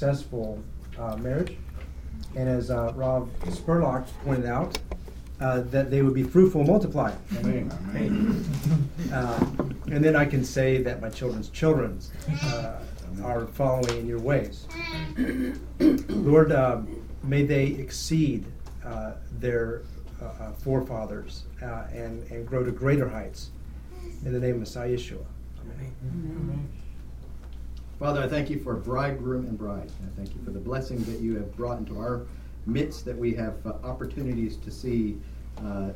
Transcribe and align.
successful 0.00 0.58
uh, 0.98 1.14
marriage. 1.16 1.56
And 2.34 2.48
as 2.48 2.70
uh, 2.70 2.92
Rob 2.94 3.30
Spurlock 3.40 4.06
pointed 4.24 4.46
out, 4.46 4.78
uh, 5.40 5.60
that 5.62 5.90
they 5.90 6.02
would 6.02 6.14
be 6.14 6.22
fruitful 6.22 6.62
and 6.62 6.70
multiply. 6.70 7.12
Uh, 9.12 9.44
and 9.90 10.04
then 10.04 10.14
I 10.14 10.24
can 10.24 10.44
say 10.44 10.80
that 10.82 11.00
my 11.02 11.08
children's 11.08 11.48
children 11.48 11.98
uh, 12.44 12.76
are 13.24 13.46
following 13.48 13.98
in 13.98 14.06
your 14.06 14.20
ways. 14.20 14.68
Lord, 16.08 16.52
um, 16.52 17.02
may 17.24 17.42
they 17.42 17.66
exceed 17.66 18.46
uh, 18.84 19.14
their 19.40 19.82
uh, 20.22 20.26
uh, 20.26 20.52
forefathers 20.52 21.42
uh, 21.60 21.86
and, 21.92 22.22
and 22.30 22.46
grow 22.46 22.62
to 22.62 22.70
greater 22.70 23.08
heights. 23.08 23.50
In 24.24 24.32
the 24.32 24.38
name 24.38 24.54
of 24.54 24.60
Messiah 24.60 24.90
Yeshua. 24.90 25.24
Amen. 25.60 25.92
Amen. 26.04 26.79
Father, 28.00 28.22
I 28.22 28.28
thank 28.28 28.48
you 28.48 28.58
for 28.58 28.76
bridegroom 28.76 29.44
and 29.44 29.58
bride. 29.58 29.92
I 30.02 30.16
thank 30.16 30.34
you 30.34 30.42
for 30.42 30.52
the 30.52 30.58
blessing 30.58 31.04
that 31.04 31.20
you 31.20 31.36
have 31.36 31.54
brought 31.54 31.76
into 31.76 31.98
our 31.98 32.26
midst, 32.64 33.04
that 33.04 33.14
we 33.14 33.34
have 33.34 33.54
uh, 33.66 33.74
opportunities 33.84 34.56
to 34.56 34.70
see 34.70 35.18
uh, 35.58 35.90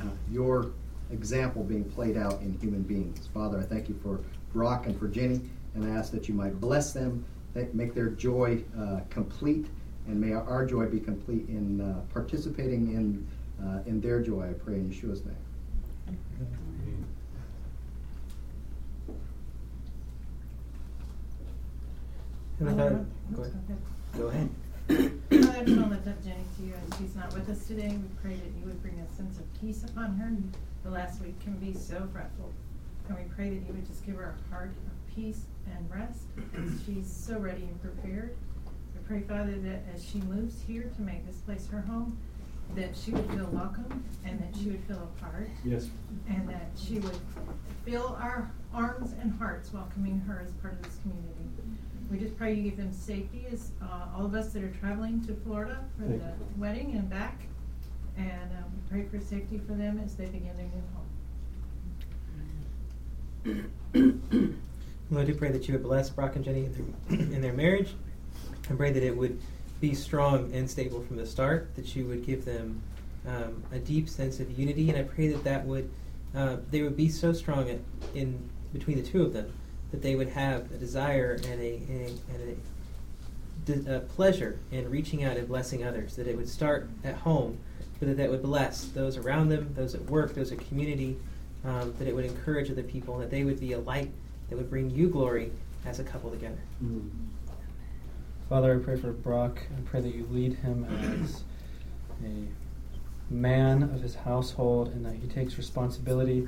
uh, 0.00 0.04
your 0.30 0.70
example 1.10 1.62
being 1.62 1.84
played 1.84 2.16
out 2.16 2.40
in 2.40 2.58
human 2.58 2.80
beings. 2.80 3.28
Father, 3.34 3.58
I 3.60 3.64
thank 3.64 3.90
you 3.90 4.00
for 4.02 4.20
Brock 4.54 4.86
and 4.86 4.98
for 4.98 5.08
Jenny, 5.08 5.42
and 5.74 5.84
I 5.84 5.94
ask 5.94 6.10
that 6.12 6.26
you 6.26 6.32
might 6.32 6.58
bless 6.58 6.94
them, 6.94 7.22
make 7.74 7.94
their 7.94 8.08
joy 8.08 8.64
uh, 8.80 9.00
complete, 9.10 9.66
and 10.06 10.18
may 10.18 10.32
our 10.32 10.64
joy 10.64 10.86
be 10.86 11.00
complete 11.00 11.46
in 11.50 11.82
uh, 11.82 12.00
participating 12.14 12.94
in, 12.94 13.28
uh, 13.62 13.80
in 13.84 14.00
their 14.00 14.22
joy. 14.22 14.48
I 14.48 14.54
pray 14.54 14.76
in 14.76 14.88
Yeshua's 14.88 15.22
name. 15.26 15.36
And 22.62 22.76
with 22.76 22.76
that, 22.76 23.36
go 23.36 23.42
ahead. 23.42 23.58
Go 24.16 24.26
ahead. 24.28 24.48
I 25.32 25.64
just 25.64 25.78
want 25.78 25.90
to 25.90 25.96
lift 25.96 26.06
up 26.06 26.22
Jenny 26.22 26.44
to 26.58 26.62
you 26.62 26.74
as 26.74 26.96
she's 26.96 27.16
not 27.16 27.34
with 27.34 27.48
us 27.48 27.66
today. 27.66 27.88
We 27.88 28.08
pray 28.22 28.36
that 28.36 28.56
you 28.56 28.66
would 28.66 28.80
bring 28.82 29.00
a 29.00 29.16
sense 29.16 29.36
of 29.38 29.60
peace 29.60 29.82
upon 29.82 30.14
her. 30.14 30.30
The 30.84 30.90
last 30.90 31.20
week 31.20 31.40
can 31.40 31.54
be 31.54 31.74
so 31.74 32.06
fretful. 32.12 32.52
And 33.08 33.18
we 33.18 33.24
pray 33.34 33.50
that 33.50 33.66
you 33.66 33.74
would 33.74 33.84
just 33.84 34.06
give 34.06 34.14
her 34.14 34.36
a 34.38 34.54
heart 34.54 34.70
of 34.86 35.14
peace 35.16 35.40
and 35.66 35.90
rest 35.90 36.22
as 36.56 36.70
she's 36.86 37.12
so 37.12 37.36
ready 37.36 37.62
and 37.62 37.82
prepared. 37.82 38.36
We 38.94 39.00
pray, 39.08 39.22
Father, 39.22 39.56
that 39.58 39.82
as 39.92 40.08
she 40.08 40.18
moves 40.20 40.62
here 40.64 40.88
to 40.94 41.02
make 41.02 41.26
this 41.26 41.38
place 41.38 41.66
her 41.72 41.80
home, 41.80 42.16
that 42.76 42.96
she 42.96 43.10
would 43.10 43.28
feel 43.30 43.46
welcome 43.46 44.04
and 44.24 44.38
that 44.38 44.56
she 44.56 44.68
would 44.68 44.84
feel 44.84 45.02
a 45.02 45.20
part. 45.20 45.48
Yes. 45.64 45.90
And 46.28 46.48
that 46.48 46.70
she 46.76 47.00
would 47.00 47.18
feel 47.84 48.16
our 48.22 48.52
arms 48.72 49.14
and 49.20 49.36
hearts 49.36 49.72
welcoming 49.72 50.20
her 50.28 50.44
as 50.46 50.52
part 50.62 50.74
of 50.74 50.82
this 50.82 50.98
community. 51.02 51.48
We 52.12 52.18
just 52.18 52.36
pray 52.36 52.52
you 52.52 52.64
give 52.64 52.76
them 52.76 52.92
safety 52.92 53.46
as 53.50 53.70
uh, 53.80 54.08
all 54.14 54.26
of 54.26 54.34
us 54.34 54.52
that 54.52 54.62
are 54.62 54.72
traveling 54.72 55.24
to 55.26 55.34
Florida 55.34 55.82
for 55.96 56.04
Thank 56.04 56.20
the 56.20 56.28
you. 56.28 56.34
wedding 56.58 56.94
and 56.94 57.08
back. 57.08 57.46
And 58.18 58.52
um, 58.52 58.64
we 58.74 58.82
pray 58.90 59.06
for 59.08 59.18
safety 59.24 59.58
for 59.66 59.72
them 59.72 59.98
as 60.04 60.14
they 60.14 60.26
begin 60.26 60.54
their 60.58 60.66
new 63.46 63.64
home. 63.94 64.58
Lord, 65.10 65.24
I 65.24 65.26
do 65.32 65.34
pray 65.34 65.50
that 65.52 65.66
you 65.66 65.72
would 65.72 65.82
bless 65.82 66.10
Brock 66.10 66.36
and 66.36 66.44
Jenny 66.44 66.66
in 66.66 66.94
their, 67.08 67.18
in 67.18 67.40
their 67.40 67.54
marriage. 67.54 67.94
I 68.68 68.74
pray 68.74 68.92
that 68.92 69.02
it 69.02 69.16
would 69.16 69.40
be 69.80 69.94
strong 69.94 70.52
and 70.52 70.70
stable 70.70 71.02
from 71.02 71.16
the 71.16 71.24
start, 71.24 71.74
that 71.76 71.96
you 71.96 72.04
would 72.04 72.26
give 72.26 72.44
them 72.44 72.82
um, 73.26 73.62
a 73.72 73.78
deep 73.78 74.10
sense 74.10 74.38
of 74.38 74.50
unity, 74.58 74.90
and 74.90 74.98
I 74.98 75.02
pray 75.02 75.28
that 75.28 75.44
that 75.44 75.64
would 75.64 75.88
uh, 76.34 76.56
they 76.70 76.82
would 76.82 76.96
be 76.96 77.08
so 77.08 77.32
strong 77.32 77.68
in, 77.68 77.82
in 78.14 78.38
between 78.72 78.96
the 78.96 79.02
two 79.02 79.22
of 79.22 79.32
them 79.32 79.50
that 79.92 80.02
they 80.02 80.16
would 80.16 80.30
have 80.30 80.72
a 80.72 80.76
desire 80.76 81.38
and 81.48 81.60
a, 81.60 81.80
a, 81.88 82.12
and 82.34 83.86
a, 83.88 83.96
a 83.96 84.00
pleasure 84.00 84.58
in 84.72 84.90
reaching 84.90 85.22
out 85.22 85.36
and 85.36 85.46
blessing 85.46 85.84
others. 85.84 86.16
That 86.16 86.26
it 86.26 86.36
would 86.36 86.48
start 86.48 86.90
at 87.04 87.14
home, 87.14 87.58
but 88.00 88.08
that 88.08 88.16
that 88.16 88.30
would 88.30 88.42
bless 88.42 88.86
those 88.86 89.16
around 89.16 89.50
them, 89.50 89.72
those 89.76 89.94
at 89.94 90.02
work, 90.06 90.34
those 90.34 90.50
at 90.50 90.66
community. 90.68 91.16
Um, 91.64 91.94
that 92.00 92.08
it 92.08 92.14
would 92.16 92.24
encourage 92.24 92.72
other 92.72 92.82
people, 92.82 93.18
that 93.18 93.30
they 93.30 93.44
would 93.44 93.60
be 93.60 93.74
a 93.74 93.78
light 93.78 94.10
that 94.50 94.56
would 94.56 94.68
bring 94.68 94.90
you 94.90 95.08
glory 95.08 95.52
as 95.86 96.00
a 96.00 96.04
couple 96.04 96.28
together. 96.28 96.58
Mm. 96.82 97.08
Father, 98.48 98.74
I 98.74 98.84
pray 98.84 98.96
for 98.96 99.12
Brock. 99.12 99.62
I 99.70 99.80
pray 99.88 100.00
that 100.00 100.14
you 100.14 100.26
lead 100.30 100.54
him 100.54 100.84
as 101.22 101.44
a 102.24 103.32
man 103.32 103.82
of 103.82 104.02
his 104.02 104.14
household 104.14 104.88
and 104.88 105.06
that 105.06 105.14
he 105.14 105.26
takes 105.26 105.56
responsibility 105.56 106.46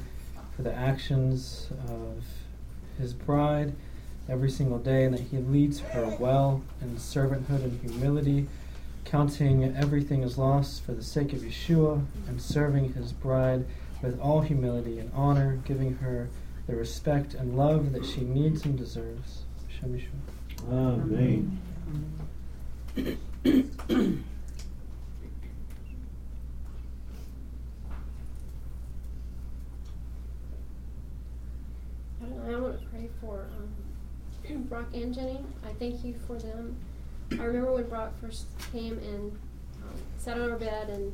for 0.55 0.63
the 0.63 0.75
actions 0.75 1.69
of 1.89 2.25
his 2.99 3.13
bride 3.13 3.75
every 4.29 4.51
single 4.51 4.79
day 4.79 5.05
and 5.05 5.15
that 5.15 5.21
he 5.21 5.39
leads 5.39 5.81
her 5.81 6.17
well 6.19 6.63
in 6.81 6.97
servanthood 6.97 7.63
and 7.63 7.81
humility, 7.81 8.47
counting 9.05 9.65
everything 9.77 10.23
as 10.23 10.39
loss 10.39 10.79
for 10.79 10.93
the 10.93 11.03
sake 11.03 11.33
of 11.33 11.41
Yeshua 11.41 12.05
and 12.29 12.41
serving 12.41 12.95
his 12.95 13.13
bride 13.13 13.65
with 14.03 14.19
all 14.21 14.41
humility 14.41 14.99
and 14.99 15.11
honor, 15.15 15.61
giving 15.65 15.97
her 15.97 16.29
the 16.67 16.75
respect 16.75 17.35
and 17.35 17.57
love 17.57 17.93
that 17.93 18.05
she 18.05 18.23
needs 18.23 18.65
and 18.65 18.79
deserves. 18.79 19.43
Shem 19.69 19.99
Yeshua. 19.99 20.21
Amen. 20.73 21.61
I 22.97 23.17
don't 32.35 32.47
know, 32.49 32.57
I 32.57 32.61
want 32.61 32.81
to 32.81 32.87
pray 32.87 33.04
for 33.21 33.49
um, 34.49 34.63
Brock 34.69 34.87
and 34.95 35.15
Jenny. 35.15 35.41
I 35.65 35.73
thank 35.75 36.05
you 36.05 36.15
for 36.27 36.39
them. 36.39 36.77
I 37.33 37.45
remember 37.45 37.73
when 37.73 37.89
Brock 37.89 38.13
first 38.21 38.47
came 38.73 38.99
and 38.99 39.33
um, 39.83 39.95
sat 40.19 40.39
on 40.39 40.51
our 40.51 40.59
bed 40.59 40.91
and 40.91 41.13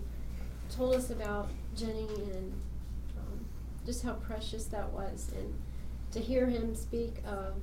told 0.75 0.95
us 0.95 1.11
about 1.11 1.49
Jenny 1.77 2.09
and 2.09 2.53
um, 3.19 3.45
just 3.87 4.03
how 4.03 4.15
precious 4.15 4.65
that 4.67 4.91
was, 4.93 5.31
and 5.37 5.55
to 6.13 6.21
hear 6.21 6.47
him 6.47 6.75
speak 6.75 7.17
of 7.25 7.55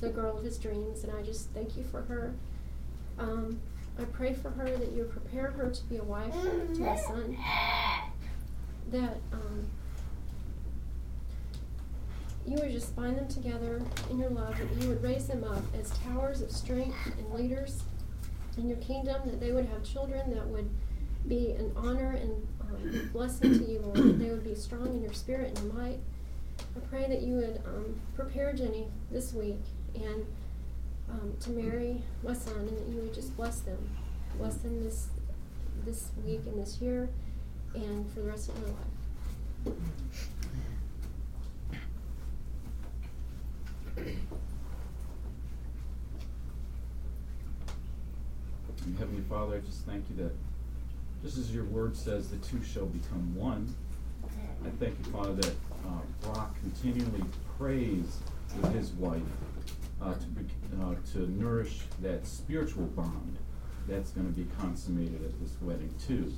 the 0.00 0.08
girl 0.08 0.38
of 0.38 0.44
his 0.44 0.56
dreams. 0.58 1.04
And 1.04 1.12
I 1.12 1.22
just 1.22 1.50
thank 1.50 1.76
you 1.76 1.84
for 1.84 2.02
her. 2.02 2.34
Um, 3.18 3.60
I 3.98 4.04
pray 4.04 4.32
for 4.32 4.50
her 4.50 4.64
that 4.76 4.92
you 4.92 5.04
prepare 5.04 5.50
her 5.50 5.70
to 5.70 5.84
be 5.84 5.96
a 5.98 6.02
wife 6.04 6.32
to 6.32 6.88
a 6.88 6.98
son. 6.98 7.36
That 8.92 9.18
um, 9.32 9.66
you 12.50 12.56
would 12.56 12.72
just 12.72 12.96
bind 12.96 13.16
them 13.16 13.28
together 13.28 13.80
in 14.10 14.18
your 14.18 14.30
love, 14.30 14.58
that 14.58 14.82
you 14.82 14.88
would 14.88 15.02
raise 15.02 15.28
them 15.28 15.44
up 15.44 15.62
as 15.78 15.90
towers 16.04 16.42
of 16.42 16.50
strength 16.50 16.96
and 17.16 17.32
leaders 17.32 17.84
in 18.58 18.68
your 18.68 18.78
kingdom, 18.78 19.20
that 19.24 19.38
they 19.38 19.52
would 19.52 19.66
have 19.66 19.84
children 19.84 20.34
that 20.34 20.44
would 20.48 20.68
be 21.28 21.52
an 21.52 21.70
honor 21.76 22.10
and 22.10 22.48
um, 22.62 23.10
blessing 23.12 23.56
to 23.56 23.64
you, 23.64 23.78
Lord, 23.78 23.98
that 23.98 24.18
they 24.18 24.30
would 24.30 24.42
be 24.42 24.56
strong 24.56 24.88
in 24.88 25.00
your 25.00 25.12
spirit 25.12 25.56
and 25.60 25.72
might. 25.74 25.98
I 26.58 26.80
pray 26.88 27.06
that 27.08 27.22
you 27.22 27.34
would 27.34 27.62
um, 27.66 28.00
prepare 28.16 28.52
Jenny 28.52 28.88
this 29.12 29.32
week 29.32 29.60
and 29.94 30.26
um, 31.08 31.34
to 31.40 31.50
marry 31.50 32.02
my 32.24 32.34
son, 32.34 32.56
and 32.56 32.76
that 32.76 32.88
you 32.88 33.00
would 33.02 33.14
just 33.14 33.36
bless 33.36 33.60
them, 33.60 33.90
bless 34.38 34.56
them 34.56 34.82
this 34.82 35.08
this 35.84 36.10
week 36.26 36.40
and 36.46 36.60
this 36.60 36.80
year, 36.80 37.08
and 37.74 38.10
for 38.12 38.20
the 38.20 38.28
rest 38.28 38.48
of 38.48 38.60
their 38.60 38.74
life. 38.74 39.78
And 48.84 48.98
Heavenly 48.98 49.22
Father, 49.28 49.56
I 49.56 49.60
just 49.60 49.84
thank 49.84 50.04
you 50.10 50.16
that 50.24 50.32
just 51.22 51.36
as 51.38 51.54
your 51.54 51.64
word 51.64 51.96
says, 51.96 52.28
the 52.28 52.36
two 52.38 52.62
shall 52.62 52.86
become 52.86 53.34
one. 53.34 53.74
I 54.64 54.70
thank 54.78 54.96
you, 54.98 55.12
Father, 55.12 55.34
that 55.34 55.52
uh, 55.86 56.00
Brock 56.22 56.56
continually 56.60 57.24
prays 57.58 58.18
with 58.60 58.74
his 58.74 58.90
wife 58.92 59.20
uh, 60.02 60.14
to, 60.14 60.26
be, 60.26 60.44
uh, 60.82 60.94
to 61.12 61.30
nourish 61.30 61.80
that 62.00 62.26
spiritual 62.26 62.84
bond 62.86 63.36
that's 63.86 64.10
going 64.10 64.32
to 64.32 64.38
be 64.38 64.46
consummated 64.58 65.22
at 65.24 65.40
this 65.40 65.52
wedding, 65.60 65.92
too. 66.06 66.32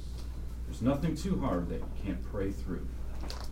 There's 0.67 0.83
nothing 0.83 1.17
too 1.17 1.39
hard 1.41 1.69
that 1.69 1.81
you 1.81 1.91
can't 2.05 2.23
pray 2.31 2.51
through. 2.51 2.87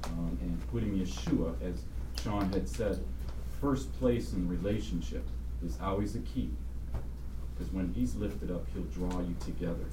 Um, 0.05 0.37
and 0.41 0.71
putting 0.73 0.99
Yeshua, 0.99 1.55
as 1.63 1.83
Sean 2.23 2.53
had 2.53 2.69
said, 2.69 3.05
first 3.61 3.93
place 3.99 4.33
in 4.33 4.49
relationship 4.49 5.25
is 5.65 5.79
always 5.83 6.17
a 6.17 6.21
key. 6.21 6.51
Because 7.55 7.73
when 7.73 7.93
he's 7.93 8.15
lifted 8.15 8.51
up, 8.51 8.65
he'll 8.73 8.85
draw 8.85 9.21
you 9.21 9.37
together. 9.41 9.85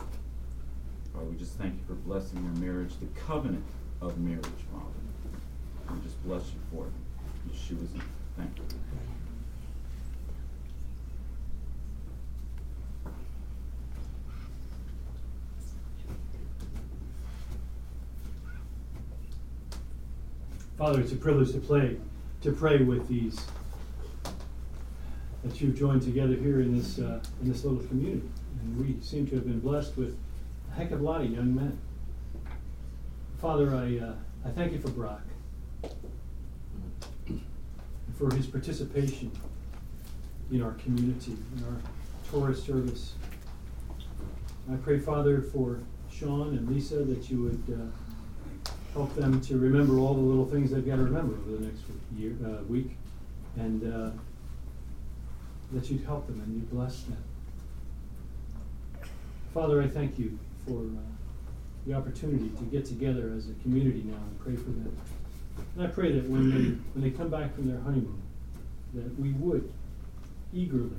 Father, 1.13 1.25
we 1.25 1.35
just 1.35 1.57
thank 1.57 1.73
you 1.73 1.81
for 1.87 1.95
blessing 1.95 2.43
your 2.43 2.53
marriage, 2.63 2.93
the 2.99 3.07
covenant 3.19 3.65
of 4.01 4.17
marriage, 4.19 4.45
Father. 4.71 5.93
We 5.93 6.01
just 6.01 6.23
bless 6.23 6.43
you 6.47 6.59
for 6.71 6.85
it. 6.85 6.93
Yeshua's 7.51 7.93
name. 7.93 8.03
Thank 8.37 8.57
you. 8.57 8.63
Father, 20.77 21.01
it's 21.01 21.11
a 21.11 21.15
privilege 21.15 21.51
to 21.53 21.57
play, 21.57 21.97
to 22.47 22.53
pray 22.53 22.77
with 22.77 23.05
these 23.09 23.37
that 25.43 25.59
you've 25.59 25.77
joined 25.77 26.01
together 26.01 26.33
here 26.33 26.61
in 26.61 26.77
this, 26.77 26.97
uh, 26.97 27.19
in 27.41 27.51
this 27.51 27.65
little 27.65 27.85
community. 27.87 28.25
And 28.61 28.77
we 28.79 29.03
seem 29.03 29.27
to 29.27 29.35
have 29.35 29.45
been 29.45 29.59
blessed 29.59 29.97
with 29.97 30.17
a 30.71 30.75
heck 30.75 30.91
of 30.91 31.01
a 31.01 31.03
lot 31.03 31.19
of 31.19 31.29
young 31.29 31.53
men. 31.53 31.77
Father, 33.41 33.75
I, 33.75 33.97
uh, 33.97 34.13
I 34.45 34.51
thank 34.51 34.71
you 34.71 34.79
for 34.79 34.89
Brock, 34.91 35.23
for 38.17 38.33
his 38.33 38.47
participation 38.47 39.29
in 40.49 40.61
our 40.61 40.71
community, 40.75 41.35
in 41.57 41.65
our 41.65 41.81
Torah 42.31 42.55
service. 42.55 43.15
I 44.71 44.75
pray, 44.77 44.99
Father, 44.99 45.41
for 45.41 45.81
Sean 46.09 46.57
and 46.57 46.69
Lisa 46.69 47.03
that 47.03 47.29
you 47.29 47.43
would 47.43 47.77
uh, 47.77 48.06
help 48.93 49.13
them 49.15 49.39
to 49.41 49.57
remember 49.57 49.97
all 49.99 50.13
the 50.13 50.21
little 50.21 50.45
things 50.45 50.71
they've 50.71 50.85
got 50.85 50.95
to 50.95 51.03
remember 51.03 51.35
over 51.35 51.57
the 51.57 51.65
next 51.65 51.81
year, 52.15 52.35
uh, 52.45 52.63
week, 52.63 52.97
and 53.57 53.83
uh, 53.93 54.09
that 55.71 55.89
you'd 55.89 56.03
help 56.05 56.27
them 56.27 56.39
and 56.41 56.55
you'd 56.55 56.69
bless 56.69 57.03
them. 57.03 57.23
Father, 59.53 59.81
I 59.81 59.87
thank 59.87 60.17
you 60.19 60.37
for 60.65 60.79
uh, 60.79 61.01
the 61.85 61.93
opportunity 61.93 62.49
to 62.49 62.63
get 62.65 62.85
together 62.85 63.33
as 63.35 63.49
a 63.49 63.53
community 63.63 64.03
now 64.05 64.15
and 64.15 64.39
pray 64.39 64.55
for 64.55 64.69
them. 64.69 64.95
And 65.75 65.87
I 65.87 65.89
pray 65.89 66.11
that 66.11 66.29
when 66.29 66.49
they 66.49 66.69
when 66.93 67.01
they 67.01 67.09
come 67.09 67.29
back 67.29 67.55
from 67.55 67.67
their 67.67 67.79
honeymoon, 67.79 68.21
that 68.93 69.19
we 69.19 69.31
would 69.33 69.71
eagerly 70.53 70.91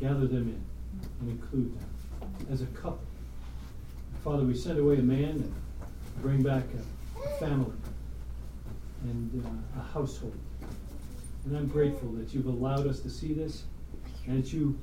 gather 0.00 0.26
them 0.26 0.48
in 0.48 0.64
and 1.20 1.30
include 1.30 1.78
them 1.78 1.88
as 2.50 2.62
a 2.62 2.66
couple. 2.66 3.00
Father, 4.22 4.44
we 4.44 4.54
send 4.56 4.78
away 4.78 4.96
a 4.96 5.02
man 5.02 5.30
and 5.30 5.54
bring 6.20 6.42
back 6.42 6.64
a, 6.74 7.28
a 7.28 7.28
family 7.38 7.72
and 9.04 9.44
uh, 9.44 9.80
a 9.80 9.82
household. 9.92 10.38
And 11.44 11.56
I'm 11.56 11.68
grateful 11.68 12.10
that 12.12 12.32
you've 12.32 12.46
allowed 12.46 12.86
us 12.86 13.00
to 13.00 13.10
see 13.10 13.34
this 13.34 13.64
and 14.26 14.42
that 14.42 14.52
you 14.52 14.78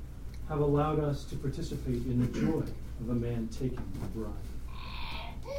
have 0.48 0.60
allowed 0.60 1.00
us 1.00 1.24
to 1.24 1.36
participate 1.36 2.04
in 2.06 2.20
the 2.20 2.40
joy 2.40 2.62
of 3.00 3.10
a 3.10 3.14
man 3.14 3.48
taking 3.48 3.78
a 3.78 4.06
bride. 4.16 4.32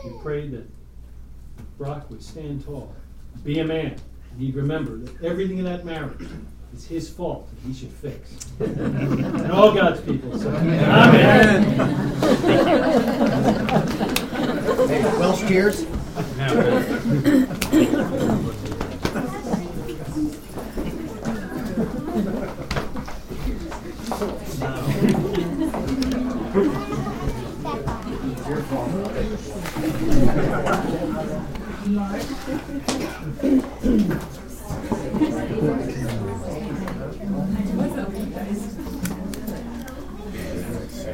We 0.05 0.11
pray 0.21 0.47
that 0.49 0.65
Brock 1.77 2.09
would 2.09 2.23
stand 2.23 2.63
tall, 2.63 2.93
be 3.43 3.59
a 3.59 3.65
man, 3.65 3.95
and 4.31 4.41
he'd 4.41 4.55
remember 4.55 4.97
that 4.97 5.23
everything 5.23 5.57
in 5.57 5.65
that 5.65 5.85
marriage 5.85 6.27
is 6.73 6.85
his 6.85 7.09
fault 7.09 7.49
that 7.49 7.67
he 7.67 7.73
should 7.73 7.91
fix. 7.91 8.47
and 8.59 9.51
all 9.51 9.73
God's 9.73 10.01
people 10.01 10.37
say, 10.37 10.49
Amen. 10.49 11.63
Hey, 12.41 13.59
Welsh 13.62 13.62
cheers. 15.47 15.85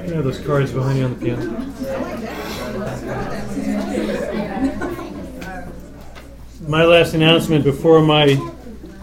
Yeah, 0.09 0.21
those 0.21 0.39
cards 0.39 0.71
behind 0.71 0.97
you 0.97 1.05
on 1.05 1.13
the 1.13 1.25
piano. 1.25 1.78
My 6.69 6.83
last 6.85 7.15
announcement 7.15 7.63
before 7.63 7.99
my 7.99 8.37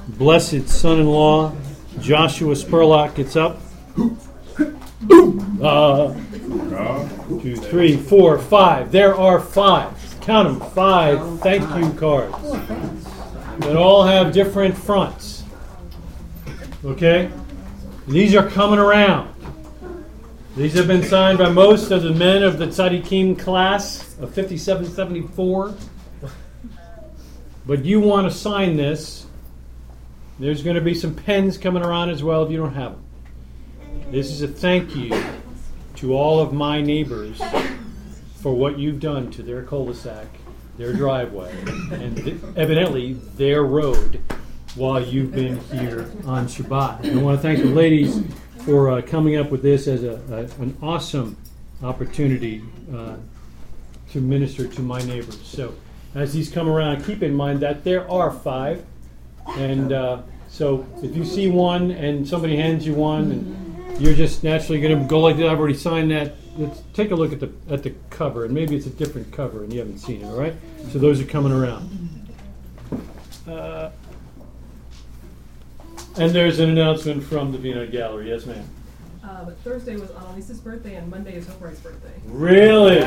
blessed 0.07 0.69
son-in-law 0.69 1.53
Joshua 1.99 2.55
Spurlock 2.55 3.17
gets 3.17 3.35
up. 3.35 3.59
Uh, 5.61 6.15
two, 7.43 7.57
three, 7.57 7.97
four, 7.97 8.39
five. 8.39 8.93
There 8.93 9.17
are 9.17 9.41
five. 9.41 9.93
Count 10.21 10.61
them. 10.61 10.71
Five 10.71 11.41
thank 11.41 11.63
you 11.77 11.93
cards 11.99 12.37
that 13.59 13.75
all 13.75 14.05
have 14.05 14.33
different 14.33 14.79
fronts. 14.79 15.43
Okay? 16.85 17.33
These 18.07 18.37
are 18.37 18.49
coming 18.49 18.79
around. 18.79 19.35
These 20.57 20.75
have 20.75 20.87
been 20.87 21.03
signed 21.03 21.39
by 21.39 21.49
most 21.49 21.91
of 21.91 22.05
the 22.05 22.13
men 22.13 22.45
of 22.45 22.59
the 22.59 22.67
Tzadikim 22.67 23.37
class 23.41 24.17
of 24.21 24.33
5774. 24.33 25.75
But 27.67 27.85
you 27.85 28.01
want 28.01 28.31
to 28.31 28.37
sign 28.37 28.77
this. 28.77 29.27
There's 30.39 30.63
going 30.63 30.77
to 30.77 30.83
be 30.83 30.95
some 30.95 31.15
pens 31.15 31.59
coming 31.59 31.83
around 31.83 32.11
as 32.11 32.23
well 32.23 32.45
if 32.45 32.51
you 32.51 32.59
don't 32.59 32.75
have 32.75 32.93
them. 32.93 33.05
This 34.13 34.31
is 34.31 34.43
a 34.43 34.49
thank 34.49 34.95
you 34.95 35.13
to 35.97 36.15
all 36.15 36.41
of 36.41 36.53
my 36.53 36.81
neighbors 36.81 37.41
for 38.37 38.55
what 38.55 38.79
you've 38.79 39.01
done 39.01 39.31
to 39.33 39.43
their 39.43 39.63
cul-de-sac, 39.63 40.27
their 40.79 40.93
driveway, 40.93 41.51
and 41.91 42.17
th- 42.17 42.37
evidently 42.55 43.15
their 43.15 43.65
road 43.65 44.23
while 44.77 45.03
you've 45.03 45.33
been 45.33 45.59
here 45.71 46.09
on 46.27 46.47
Shabbat. 46.47 47.01
And 47.01 47.19
I 47.19 47.23
want 47.23 47.39
to 47.39 47.43
thank 47.43 47.61
the 47.61 47.71
ladies 47.71 48.23
for 48.65 48.91
uh, 48.91 49.03
coming 49.03 49.37
up 49.37 49.51
with 49.51 49.63
this 49.63 49.89
as 49.89 50.05
a, 50.05 50.21
a, 50.31 50.63
an 50.63 50.77
awesome 50.83 51.37
opportunity 51.83 52.63
uh, 52.95 53.17
to 54.13 54.21
minister 54.21 54.69
to 54.69 54.83
my 54.83 55.01
neighbors. 55.03 55.41
So 55.43 55.75
as 56.17 56.33
these 56.33 56.51
come 56.51 56.69
around, 56.69 57.05
keep 57.05 57.23
in 57.23 57.35
mind 57.35 57.61
that 57.61 57.85
there 57.85 58.11
are 58.11 58.31
five. 58.31 58.85
And 59.49 59.93
uh, 59.93 60.23
so 60.49 60.87
if 61.03 61.15
you 61.15 61.25
see 61.25 61.49
one 61.49 61.91
and 61.91 62.27
somebody 62.27 62.57
hands 62.57 62.87
you 62.87 62.95
one 62.95 63.31
and 63.31 64.01
you're 64.01 64.15
just 64.15 64.43
naturally 64.43 64.81
going 64.81 64.99
to 64.99 65.05
go 65.07 65.21
like 65.21 65.37
that, 65.37 65.49
I've 65.49 65.59
already 65.59 65.75
signed 65.75 66.11
that. 66.11 66.35
Let's 66.57 66.83
take 66.95 67.11
a 67.11 67.15
look 67.15 67.33
at 67.33 67.41
the 67.41 67.53
at 67.69 67.83
the 67.83 67.95
cover, 68.09 68.47
and 68.47 68.55
maybe 68.55 68.77
it's 68.77 68.87
a 68.87 68.91
different 68.91 69.31
cover, 69.31 69.63
and 69.63 69.71
you 69.71 69.79
haven't 69.79 69.99
seen 69.99 70.23
it. 70.23 70.25
All 70.25 70.41
right, 70.41 70.55
so 70.91 70.99
those 70.99 71.21
are 71.21 71.27
coming 71.27 71.53
around. 71.53 72.33
Uh, 73.47 73.91
and 76.19 76.31
there's 76.33 76.59
an 76.59 76.71
announcement 76.71 77.23
from 77.23 77.53
the 77.53 77.59
Vienna 77.59 77.87
Gallery. 77.87 78.31
Yes, 78.31 78.47
ma'am. 78.47 78.67
Uh, 79.27 79.45
but 79.45 79.59
Thursday 79.59 79.97
was 79.97 80.09
Annalise's 80.13 80.61
birthday, 80.61 80.95
and 80.95 81.11
Monday 81.11 81.35
is 81.35 81.49
Hope 81.49 81.59
birthday. 81.59 82.13
Really? 82.27 83.03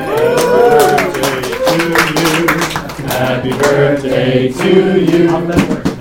Happy 3.08 3.50
birthday 3.52 4.52
to 4.52 5.00
you. 5.00 5.28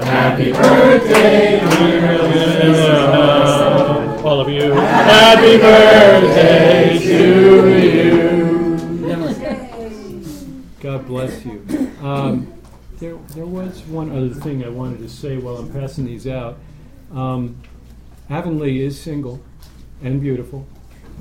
Happy 0.04 0.52
birthday, 0.52 0.52
to 0.52 0.52
you. 0.52 0.52
Happy 0.52 0.52
birthday 0.52 1.60
dear 1.80 3.00
All 4.26 4.42
of 4.42 4.50
you. 4.50 4.74
Happy 4.74 5.58
birthday 5.58 7.00
to 7.00 7.70
you. 7.80 8.78
God 10.82 11.08
bless 11.08 11.46
you. 11.46 11.66
Um, 12.02 12.52
there, 13.00 13.16
there 13.36 13.46
was 13.46 13.80
one 13.84 14.12
other 14.12 14.34
thing 14.34 14.66
I 14.66 14.70
wanted 14.70 15.00
to 15.00 15.08
say 15.08 15.38
while 15.38 15.56
I'm 15.56 15.72
passing 15.72 16.04
these 16.04 16.28
out. 16.28 16.58
Um, 17.14 17.56
Avonlea 18.30 18.86
is 18.86 19.00
single 19.00 19.40
and 20.02 20.22
beautiful. 20.22 20.66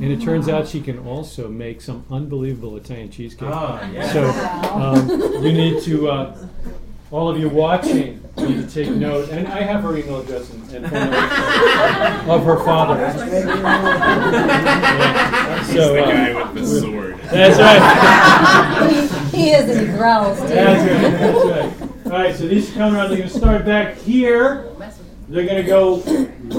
And 0.01 0.13
it 0.13 0.23
turns 0.23 0.49
out 0.49 0.69
she 0.69 0.81
can 0.81 1.01
also 1.01 1.49
make 1.49 1.81
some 1.81 2.05
unbelievable 2.11 2.77
Italian 2.77 3.11
cheesecake. 3.11 3.49
So 4.13 4.31
um, 4.73 5.09
you 5.43 5.53
need 5.53 5.83
to, 5.83 6.09
uh, 6.09 6.37
all 7.11 7.29
of 7.29 7.37
you 7.39 7.49
watching, 7.49 8.23
need 8.37 8.69
to 8.69 8.71
take 8.71 8.91
note. 8.95 9.31
And 9.31 9.49
I 9.49 9.63
have 9.63 9.83
her 9.83 9.97
email 9.97 10.21
address 10.21 10.49
and, 10.51 10.63
and 10.73 10.89
phone 10.89 11.11
number 11.11 12.33
of 12.33 12.45
her 12.45 12.65
father. 12.65 12.99
Yeah. 15.69 15.75
So, 15.75 15.93
the 15.93 16.03
uh, 16.03 16.07
guy 16.07 16.53
with 16.53 16.55
the 16.55 16.81
sword. 16.81 17.19
That's 17.25 17.59
right. 17.59 19.25
He 19.39 19.51
is 19.51 19.69
and 19.69 19.81
he 19.87 19.93
growls 19.97 20.41
too. 20.41 20.49
That's 20.49 20.91
right. 20.91 21.13
That's 21.13 21.81
right. 21.81 22.07
All 22.07 22.13
right. 22.13 22.35
So 22.35 22.49
these 22.49 22.73
come 22.73 22.95
around. 22.95 23.11
They're 23.11 23.19
going 23.19 23.31
to 23.31 23.39
start 23.39 23.65
back 23.65 23.95
here. 23.97 24.69
They're 25.29 25.47
going 25.47 25.63
to 25.63 25.69
go 25.69 25.99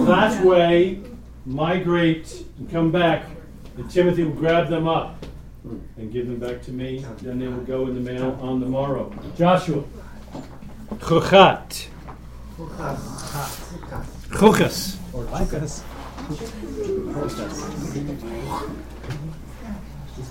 that 0.05 0.45
way, 0.45 1.01
migrate, 1.49 2.45
and 2.57 2.69
come 2.69 2.91
back. 2.91 3.25
And 3.75 3.89
Timothy 3.89 4.23
will 4.23 4.33
grab 4.33 4.69
them 4.69 4.87
up 4.87 5.25
and 5.97 6.11
give 6.11 6.27
them 6.27 6.37
back 6.39 6.61
to 6.63 6.71
me. 6.71 7.05
Then 7.21 7.39
they 7.39 7.47
will 7.47 7.63
go 7.63 7.87
in 7.87 7.95
the 7.95 8.01
mail 8.11 8.37
on 8.41 8.59
the 8.59 8.65
morrow. 8.65 9.11
Joshua. 9.35 9.83
Chuchat. 10.99 11.87
Chukas. 14.29 14.97
Or 15.13 15.25
Chukas. 15.25 15.83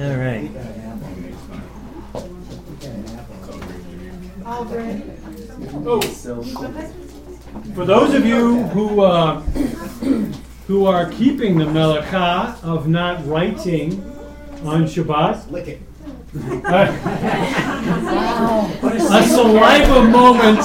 All 0.00 0.16
right. 0.16 0.50
Oh. 5.80 6.00
For 7.74 7.84
those 7.84 8.14
of 8.14 8.24
you 8.24 8.62
who 8.64 9.00
uh, 9.00 9.42
who 10.68 10.84
are 10.84 11.10
keeping 11.10 11.58
the 11.58 11.64
melacha 11.64 12.62
of 12.62 12.86
not 12.86 13.26
writing 13.26 14.02
on 14.64 14.84
Shabbat, 14.84 15.50
Lick 15.50 15.66
it. 15.66 15.80
a 16.34 16.42
saliva 19.26 20.04
moment 20.04 20.58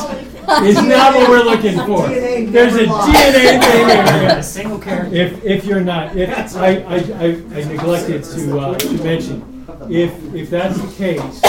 is 0.67 0.75
not 0.75 1.15
what 1.15 1.29
we're 1.29 1.43
looking 1.43 1.77
for. 1.85 2.09
There's 2.09 2.75
a. 2.75 2.85
DNA 2.85 3.63
thing 3.63 3.87
here. 3.87 4.35
A 4.37 4.43
single 4.43 4.77
character. 4.77 5.15
If, 5.15 5.41
if 5.45 5.63
you're 5.63 5.79
not, 5.79 6.17
if, 6.17 6.29
I, 6.57 6.67
I, 6.67 6.95
I 6.95 7.27
I 7.55 7.63
neglected 7.63 8.25
to, 8.25 8.59
uh, 8.59 8.77
to 8.77 9.03
mention, 9.03 9.65
if, 9.89 10.11
if 10.35 10.49
that's 10.49 10.77
the 10.81 10.91
case, 10.97 11.39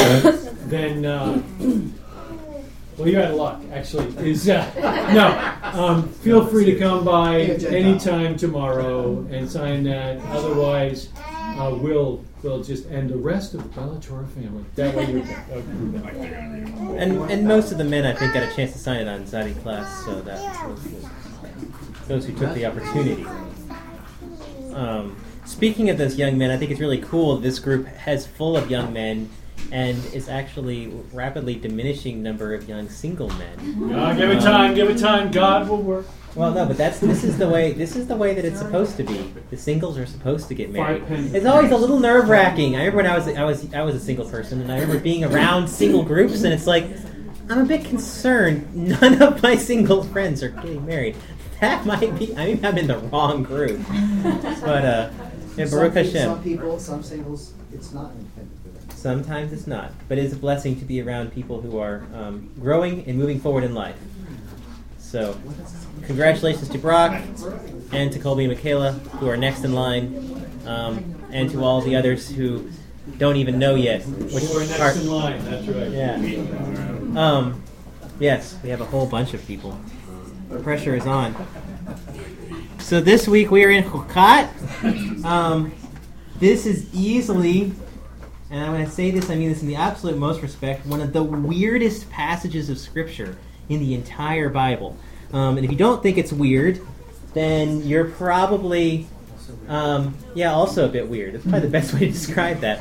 then, 0.68 1.04
uh, 1.04 1.42
well, 2.96 3.08
you're 3.08 3.22
out 3.22 3.30
of 3.32 3.36
luck, 3.36 3.60
actually, 3.72 4.06
is, 4.28 4.48
uh, 4.48 4.70
no, 5.12 5.78
um, 5.80 6.08
feel 6.08 6.46
free 6.46 6.64
to 6.66 6.78
come 6.78 7.04
by 7.04 7.40
anytime 7.40 8.36
tomorrow 8.36 9.18
and 9.30 9.48
sign 9.50 9.84
that, 9.84 10.20
otherwise, 10.26 11.08
uh, 11.16 11.76
we'll, 11.80 12.24
we'll 12.42 12.62
just 12.62 12.88
end 12.90 13.10
the 13.10 13.16
rest 13.16 13.54
of 13.54 13.62
the 13.62 13.80
Bellator 13.80 14.28
family. 14.30 14.64
That 14.76 14.94
way 14.94 15.10
you're, 15.10 15.22
uh, 15.22 16.96
And 16.98 17.30
and 17.30 17.46
most 17.46 17.72
of 17.72 17.78
the 17.78 17.84
men, 17.84 18.04
I 18.06 18.12
think, 18.14 18.34
got 18.34 18.42
a 18.42 18.54
chance 18.54 18.72
to 18.72 18.78
sign 18.78 18.98
it 19.00 19.08
on 19.08 19.24
Zadi 19.24 19.60
class, 19.62 20.04
so 20.04 20.20
that 20.22 20.68
was 20.68 20.80
good. 20.82 21.04
those 22.08 22.26
who 22.26 22.32
took 22.34 22.54
the 22.54 22.66
opportunity. 22.66 23.24
Um, 24.72 25.16
speaking 25.44 25.90
of 25.90 25.98
those 25.98 26.16
young 26.16 26.36
men, 26.38 26.50
I 26.50 26.56
think 26.56 26.70
it's 26.70 26.80
really 26.80 27.00
cool. 27.00 27.36
This 27.38 27.58
group 27.58 27.86
has 27.86 28.26
full 28.26 28.56
of 28.56 28.70
young 28.70 28.92
men, 28.92 29.30
and 29.74 29.98
is 30.14 30.28
actually 30.28 30.86
rapidly 31.12 31.56
diminishing 31.56 32.22
number 32.22 32.54
of 32.54 32.68
young 32.68 32.88
single 32.88 33.28
men. 33.30 33.92
Ah, 33.92 34.14
give 34.14 34.30
it 34.30 34.40
time, 34.40 34.72
give 34.72 34.88
it 34.88 34.98
time, 34.98 35.32
God 35.32 35.68
will 35.68 35.82
work. 35.82 36.06
Well, 36.36 36.52
no, 36.52 36.64
but 36.64 36.76
that's 36.76 37.00
this 37.00 37.24
is 37.24 37.38
the 37.38 37.48
way 37.48 37.72
this 37.72 37.96
is 37.96 38.06
the 38.06 38.14
way 38.14 38.34
that 38.34 38.44
it's 38.44 38.60
supposed 38.60 38.96
to 38.98 39.02
be. 39.02 39.34
The 39.50 39.56
singles 39.56 39.98
are 39.98 40.06
supposed 40.06 40.46
to 40.48 40.54
get 40.54 40.70
married. 40.70 41.02
It's 41.34 41.44
always 41.44 41.72
a 41.72 41.76
little 41.76 41.98
nerve 41.98 42.28
wracking. 42.28 42.76
I 42.76 42.86
remember 42.86 42.96
when 42.98 43.06
I 43.06 43.16
was 43.16 43.28
I 43.28 43.42
was 43.44 43.74
I 43.74 43.82
was 43.82 43.96
a 43.96 44.00
single 44.00 44.28
person, 44.30 44.60
and 44.60 44.70
I 44.70 44.78
remember 44.78 45.00
being 45.00 45.24
around 45.24 45.66
single 45.68 46.04
groups, 46.04 46.44
and 46.44 46.52
it's 46.54 46.68
like 46.68 46.86
I'm 47.50 47.58
a 47.58 47.64
bit 47.64 47.84
concerned. 47.84 48.74
None 48.74 49.20
of 49.20 49.42
my 49.42 49.56
single 49.56 50.04
friends 50.04 50.40
are 50.42 50.50
getting 50.50 50.86
married. 50.86 51.16
That 51.60 51.84
might 51.84 52.16
be. 52.16 52.36
I 52.36 52.46
mean, 52.46 52.64
I'm 52.64 52.78
in 52.78 52.86
the 52.86 52.98
wrong 52.98 53.42
group. 53.42 53.80
But 54.22 54.84
uh, 54.84 55.10
yeah, 55.56 55.66
Some 55.66 55.78
Baruch 55.78 55.94
pe- 55.94 56.04
Hashem. 56.04 56.22
Some 56.22 56.42
people, 56.42 56.78
some 56.78 57.02
singles, 57.02 57.54
it's 57.72 57.92
not 57.92 58.12
intended 58.12 58.32
for 58.34 58.40
them. 58.40 58.53
Sometimes 59.04 59.52
it's 59.52 59.66
not, 59.66 59.92
but 60.08 60.16
it's 60.16 60.32
a 60.32 60.36
blessing 60.36 60.78
to 60.78 60.84
be 60.86 61.02
around 61.02 61.30
people 61.30 61.60
who 61.60 61.76
are 61.78 62.06
um, 62.14 62.48
growing 62.58 63.06
and 63.06 63.18
moving 63.18 63.38
forward 63.38 63.62
in 63.62 63.74
life. 63.74 63.98
So, 64.96 65.38
congratulations 66.04 66.70
to 66.70 66.78
Brock 66.78 67.22
and 67.92 68.10
to 68.10 68.18
Colby 68.18 68.44
and 68.44 68.54
Michaela, 68.54 68.92
who 68.92 69.28
are 69.28 69.36
next 69.36 69.62
in 69.62 69.74
line, 69.74 70.42
um, 70.64 71.16
and 71.30 71.50
to 71.50 71.62
all 71.62 71.82
the 71.82 71.94
others 71.94 72.30
who 72.30 72.70
don't 73.18 73.36
even 73.36 73.58
know 73.58 73.74
yet 73.74 74.06
which 74.06 74.44
Who 74.44 74.56
are 74.56 74.60
next 74.60 74.78
part. 74.78 74.96
in 74.96 75.10
line, 75.10 75.44
that's 75.44 75.66
right. 75.66 75.90
Yeah. 75.90 77.20
Um, 77.22 77.62
yes, 78.18 78.56
we 78.62 78.70
have 78.70 78.80
a 78.80 78.86
whole 78.86 79.04
bunch 79.04 79.34
of 79.34 79.46
people. 79.46 79.78
The 80.48 80.60
pressure 80.60 80.96
is 80.96 81.06
on. 81.06 81.36
So 82.78 83.02
this 83.02 83.28
week 83.28 83.50
we 83.50 83.66
are 83.66 83.70
in 83.70 83.84
Chukat. 83.84 84.48
Um, 85.26 85.74
this 86.40 86.64
is 86.64 86.88
easily, 86.94 87.72
and 88.54 88.72
when 88.72 88.84
to 88.84 88.90
say 88.90 89.10
this, 89.10 89.30
I 89.30 89.34
mean 89.34 89.48
this 89.48 89.62
in 89.62 89.68
the 89.68 89.74
absolute 89.74 90.16
most 90.16 90.40
respect, 90.40 90.86
one 90.86 91.00
of 91.00 91.12
the 91.12 91.22
weirdest 91.24 92.08
passages 92.08 92.70
of 92.70 92.78
Scripture 92.78 93.36
in 93.68 93.80
the 93.80 93.94
entire 93.94 94.48
Bible. 94.48 94.96
Um, 95.32 95.56
and 95.56 95.64
if 95.64 95.72
you 95.72 95.76
don't 95.76 96.02
think 96.02 96.18
it's 96.18 96.32
weird, 96.32 96.80
then 97.32 97.82
you're 97.82 98.04
probably, 98.04 99.08
um, 99.66 100.16
yeah, 100.36 100.52
also 100.52 100.84
a 100.84 100.88
bit 100.88 101.08
weird. 101.08 101.34
That's 101.34 101.42
probably 101.42 101.60
the 101.62 101.68
best 101.68 101.94
way 101.94 102.00
to 102.00 102.12
describe 102.12 102.60
that. 102.60 102.78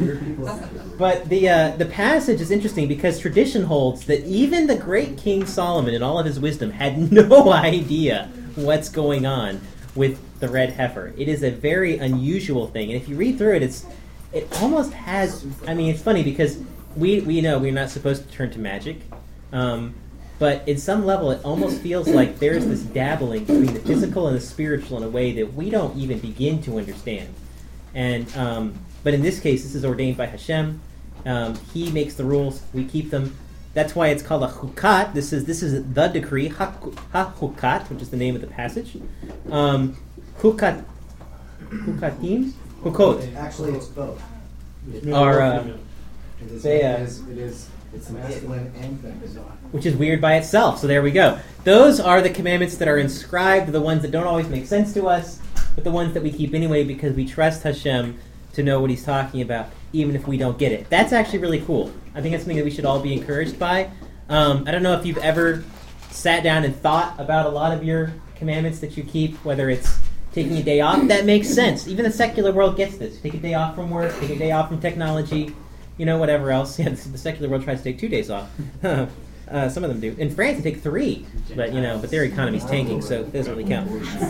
But 1.00 1.28
the 1.28 1.50
uh, 1.50 1.76
the 1.78 1.88
passage 1.88 2.40
is 2.40 2.52
interesting 2.52 2.88
because 2.88 3.18
tradition 3.18 3.64
holds 3.64 4.06
that 4.06 4.24
even 4.26 4.68
the 4.68 4.76
great 4.76 5.18
King 5.18 5.48
Solomon, 5.48 5.96
in 5.96 6.04
all 6.04 6.20
of 6.20 6.28
his 6.28 6.40
wisdom, 6.40 6.70
had 6.70 7.12
no 7.12 7.52
idea 7.52 8.30
what's 8.54 8.90
going 8.90 9.26
on 9.26 9.60
with 9.96 10.20
the 10.40 10.50
red 10.50 10.74
heifer. 10.74 11.14
It 11.18 11.28
is 11.28 11.42
a 11.42 11.50
very 11.50 11.98
unusual 11.98 12.68
thing, 12.68 12.92
and 12.92 13.02
if 13.02 13.10
you 13.10 13.16
read 13.16 13.40
through 13.40 13.56
it, 13.56 13.64
it's 13.64 13.88
it 14.34 14.62
almost 14.62 14.94
has. 14.94 15.46
I 15.68 15.74
mean, 15.74 15.94
it's 15.94 16.02
funny 16.02 16.24
because 16.24 16.60
we 16.96 17.22
we 17.22 17.42
know 17.42 17.60
we're 17.60 17.72
not 17.72 17.90
supposed 17.90 18.28
to 18.28 18.36
turn 18.36 18.52
to 18.52 18.60
magic, 18.60 19.02
um, 19.52 19.94
but 20.40 20.68
in 20.68 20.78
some 20.78 21.06
level, 21.06 21.32
it 21.32 21.44
almost 21.46 21.80
feels 21.82 22.08
like 22.08 22.40
there's 22.40 22.66
this 22.66 22.82
dabbling 22.82 23.46
between 23.46 23.74
the 23.74 23.80
physical 23.80 24.28
and 24.28 24.36
the 24.36 24.42
spiritual 24.42 24.98
in 24.98 25.04
a 25.04 25.10
way 25.10 25.32
that 25.34 25.54
we 25.54 25.70
don't 25.70 25.96
even 25.98 26.20
begin 26.20 26.62
to 26.64 26.78
understand. 26.78 27.34
And 27.94 28.36
um, 28.36 28.80
but 29.04 29.14
in 29.14 29.22
this 29.22 29.40
case, 29.40 29.64
this 29.64 29.76
is 29.76 29.86
ordained 29.86 30.18
by 30.18 30.26
Hashem. 30.26 30.82
Um, 31.26 31.56
he 31.74 31.92
makes 31.92 32.16
the 32.16 32.26
rules. 32.26 32.64
We 32.74 32.86
keep 32.86 33.12
them. 33.12 33.38
That's 33.74 33.96
why 33.96 34.10
it's 34.10 34.24
called 34.24 34.44
a 34.44 34.48
chukat. 34.48 35.14
This 35.14 35.32
is 35.32 35.46
this 35.46 35.62
is 35.62 35.84
the 35.94 36.08
decree 36.08 36.48
ha 36.48 36.76
chukat, 36.82 37.90
which 37.90 38.02
is 38.02 38.10
the 38.10 38.18
name 38.18 38.36
of 38.36 38.42
the 38.42 38.48
passage. 38.48 38.98
Um, 39.50 39.98
chukat 40.40 40.84
chukatim 42.84 42.94
hukot. 42.94 43.36
Actually, 43.36 43.74
it's 43.74 43.88
both. 43.88 44.22
Are, 45.14 45.42
uh, 45.42 45.68
It 46.42 46.52
is, 46.52 46.64
they, 46.64 46.84
uh, 46.84 46.98
is, 46.98 47.28
it 47.30 47.38
is, 47.38 47.70
it's 47.94 48.10
masculine 48.10 48.72
and 48.78 49.00
feminine. 49.00 49.44
which 49.72 49.86
is 49.86 49.96
weird 49.96 50.20
by 50.20 50.36
itself. 50.36 50.80
So 50.80 50.88
there 50.88 51.02
we 51.02 51.12
go. 51.12 51.40
Those 51.64 52.00
are 52.00 52.22
the 52.22 52.30
commandments 52.30 52.78
that 52.78 52.88
are 52.88 52.98
inscribed, 52.98 53.72
the 53.72 53.82
ones 53.82 54.02
that 54.02 54.12
don't 54.12 54.28
always 54.28 54.50
make 54.50 54.66
sense 54.66 54.94
to 54.96 55.08
us, 55.08 55.40
but 55.76 55.84
the 55.84 55.92
ones 55.92 56.14
that 56.14 56.22
we 56.22 56.32
keep 56.32 56.54
anyway 56.54 56.84
because 56.84 57.16
we 57.16 57.26
trust 57.26 57.64
Hashem 57.64 58.20
to 58.54 58.64
know 58.64 58.82
what 58.82 58.90
He's 58.90 59.06
talking 59.06 59.42
about, 59.42 59.70
even 59.94 60.16
if 60.16 60.28
we 60.28 60.38
don't 60.38 60.58
get 60.58 60.72
it. 60.72 60.90
That's 60.90 61.14
actually 61.14 61.40
really 61.40 61.62
cool. 61.62 61.94
I 62.14 62.22
think 62.22 62.34
that's 62.34 62.44
something 62.44 62.58
that 62.58 62.66
we 62.66 62.72
should 62.72 62.86
all 62.86 63.00
be 63.00 63.14
encouraged 63.14 63.58
by. 63.58 63.90
Um, 64.30 64.66
I 64.68 64.72
don't 64.72 64.84
know 64.84 64.94
if 65.00 65.06
you've 65.06 65.18
ever 65.20 65.64
sat 66.12 66.44
down 66.44 66.64
and 66.64 66.76
thought 66.76 67.20
about 67.20 67.46
a 67.46 67.50
lot 67.50 67.76
of 67.76 67.84
your 67.84 68.14
commandments 68.36 68.80
that 68.80 68.98
you 68.98 69.04
keep, 69.04 69.36
whether 69.46 69.70
it's 69.70 69.98
taking 70.34 70.58
a 70.58 70.64
day 70.64 70.82
off. 70.82 71.08
That 71.08 71.26
makes 71.26 71.50
sense. 71.50 71.88
Even 71.88 72.06
the 72.06 72.12
secular 72.12 72.52
world 72.52 72.76
gets 72.76 72.98
this. 72.98 73.20
Take 73.22 73.36
a 73.36 73.38
day 73.38 73.54
off 73.54 73.76
from 73.76 73.90
work, 73.90 74.14
take 74.20 74.32
a 74.32 74.36
day 74.36 74.52
off 74.52 74.70
from 74.70 74.82
technology, 74.82 75.56
you 75.98 76.06
know, 76.06 76.18
whatever 76.18 76.52
else. 76.52 76.80
Yeah, 76.84 76.90
the 76.90 77.18
secular 77.18 77.50
world 77.50 77.64
tries 77.64 77.80
to 77.80 77.84
take 77.84 78.00
two 78.00 78.10
days 78.10 78.30
off. 78.30 78.50
Uh, 79.54 79.70
some 79.70 79.84
of 79.84 79.90
them 79.90 80.00
do. 80.00 80.16
In 80.20 80.34
France, 80.34 80.58
they 80.64 80.72
take 80.72 80.82
three, 80.82 81.26
but 81.56 81.74
you 81.74 81.82
know, 81.82 82.00
but 82.00 82.10
their 82.10 82.24
economy's 82.24 82.66
tanking, 82.66 83.02
so 83.02 83.20
it 83.20 83.34
doesn't 83.34 83.56
really 83.56 83.70
count. 83.70 83.88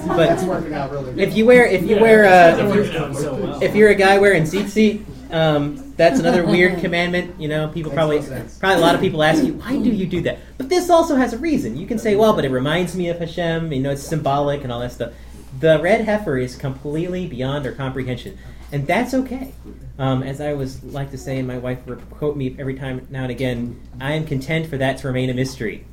But 0.08 0.42
working 0.42 0.74
out 0.74 0.92
really 0.92 1.14
good. 1.14 1.20
if 1.20 1.38
you 1.38 1.46
wear, 1.46 1.66
if 1.66 1.84
you 1.84 1.98
wear, 1.98 2.26
uh, 2.26 2.58
if, 2.58 2.76
you're, 2.76 3.64
if 3.64 3.76
you're 3.76 3.90
a 3.90 3.96
guy 3.96 4.18
wearing 4.18 4.44
tzitzit, 4.44 5.06
um, 5.32 5.94
that's 5.96 6.20
another 6.20 6.46
weird 6.46 6.80
commandment. 6.82 7.40
You 7.40 7.48
know, 7.48 7.68
people 7.68 7.92
probably, 7.92 8.20
probably 8.60 8.78
a 8.78 8.86
lot 8.86 8.96
of 8.96 9.02
people 9.02 9.24
ask 9.24 9.44
you, 9.44 9.54
why 9.54 9.78
do 9.78 9.90
you 9.92 10.08
do 10.08 10.22
that? 10.22 10.40
But 10.58 10.70
this 10.70 10.90
also 10.90 11.16
has 11.16 11.32
a 11.32 11.38
reason. 11.38 11.78
You 11.78 11.88
can 11.88 12.00
say, 12.00 12.16
well, 12.16 12.34
but 12.34 12.44
it 12.44 12.52
reminds 12.52 12.96
me 12.96 13.10
of 13.10 13.20
Hashem. 13.20 13.72
You 13.72 13.82
know, 13.82 13.92
it's 13.92 14.04
symbolic 14.04 14.64
and 14.64 14.72
all 14.72 14.80
that 14.80 14.92
stuff. 14.92 15.14
The 15.60 15.80
red 15.82 16.06
heifer 16.06 16.38
is 16.38 16.56
completely 16.56 17.28
beyond 17.28 17.66
our 17.66 17.72
comprehension, 17.72 18.38
and 18.72 18.88
that's 18.88 19.14
okay. 19.14 19.54
Um, 20.00 20.24
as 20.24 20.42
I 20.42 20.52
always 20.52 20.84
like 20.84 21.12
to 21.12 21.18
say, 21.18 21.38
and 21.38 21.48
my 21.48 21.58
wife 21.58 21.86
would 21.86 22.10
quote 22.10 22.36
me 22.36 22.56
every 22.58 22.76
time 22.76 23.08
now 23.10 23.24
and 23.24 23.32
again, 23.32 23.80
I 24.02 24.14
am 24.14 24.26
content 24.26 24.68
for 24.68 24.78
that 24.78 24.98
to 25.00 25.08
remain 25.08 25.30
a 25.30 25.34
mystery. 25.34 25.86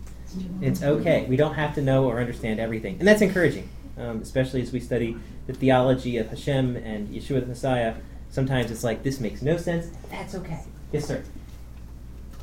It's 0.62 0.82
okay. 0.82 1.26
We 1.28 1.36
don't 1.36 1.54
have 1.54 1.74
to 1.74 1.82
know 1.82 2.04
or 2.04 2.20
understand 2.20 2.60
everything, 2.60 2.96
and 2.98 3.06
that's 3.06 3.20
encouraging, 3.20 3.68
um, 3.98 4.22
especially 4.22 4.62
as 4.62 4.72
we 4.72 4.80
study 4.80 5.16
the 5.46 5.52
theology 5.52 6.16
of 6.16 6.28
Hashem 6.28 6.76
and 6.76 7.08
Yeshua 7.08 7.40
the 7.40 7.46
Messiah. 7.46 7.96
Sometimes 8.30 8.70
it's 8.70 8.84
like 8.84 9.02
this 9.02 9.20
makes 9.20 9.42
no 9.42 9.56
sense. 9.56 9.90
That's 10.08 10.34
okay. 10.36 10.60
Yes, 10.92 11.06
sir. 11.06 11.22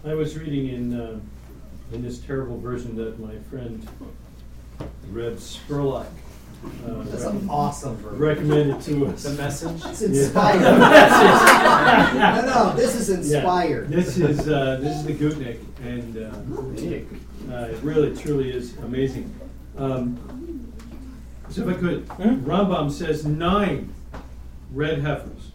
I 0.06 0.14
was 0.14 0.38
reading 0.38 0.68
in 0.68 1.00
uh, 1.00 1.20
in 1.94 2.04
this 2.04 2.20
terrible 2.20 2.60
version 2.60 2.96
that 2.98 3.20
my 3.20 3.38
friend 3.50 3.88
Reb 5.10 5.38
Spurlock 5.38 6.08
uh, 6.66 7.04
That's 7.04 7.24
an 7.26 7.48
awesome 7.50 7.96
version. 7.98 8.18
recommended 8.20 8.82
to 8.82 9.08
us. 9.08 9.24
The 9.24 9.30
message. 9.42 9.82
It's 9.86 10.02
Yeah. 10.02 10.08
inspired. 10.08 10.62
Yeah. 10.62 12.42
no, 12.46 12.54
no, 12.72 12.76
this 12.76 12.96
is 12.96 13.10
Yeah. 13.10 13.38
inspired. 13.38 13.90
This 13.90 14.18
is 14.18 14.48
uh, 14.48 14.80
this 14.82 14.98
is 14.98 15.06
the 15.06 15.14
Gutnick, 15.14 15.60
and 15.84 16.18
uh, 16.18 17.54
uh, 17.54 17.66
it 17.68 17.78
really 17.84 18.16
truly 18.16 18.52
is 18.52 18.76
amazing. 18.78 19.34
Um, 19.78 20.18
so 21.50 21.62
if 21.68 21.78
I 21.78 21.80
could, 21.80 22.08
Mhm. 22.08 22.42
Rambam 22.44 22.92
says 22.92 23.26
nine 23.26 23.90
red 24.74 25.00
heifers. 25.02 25.52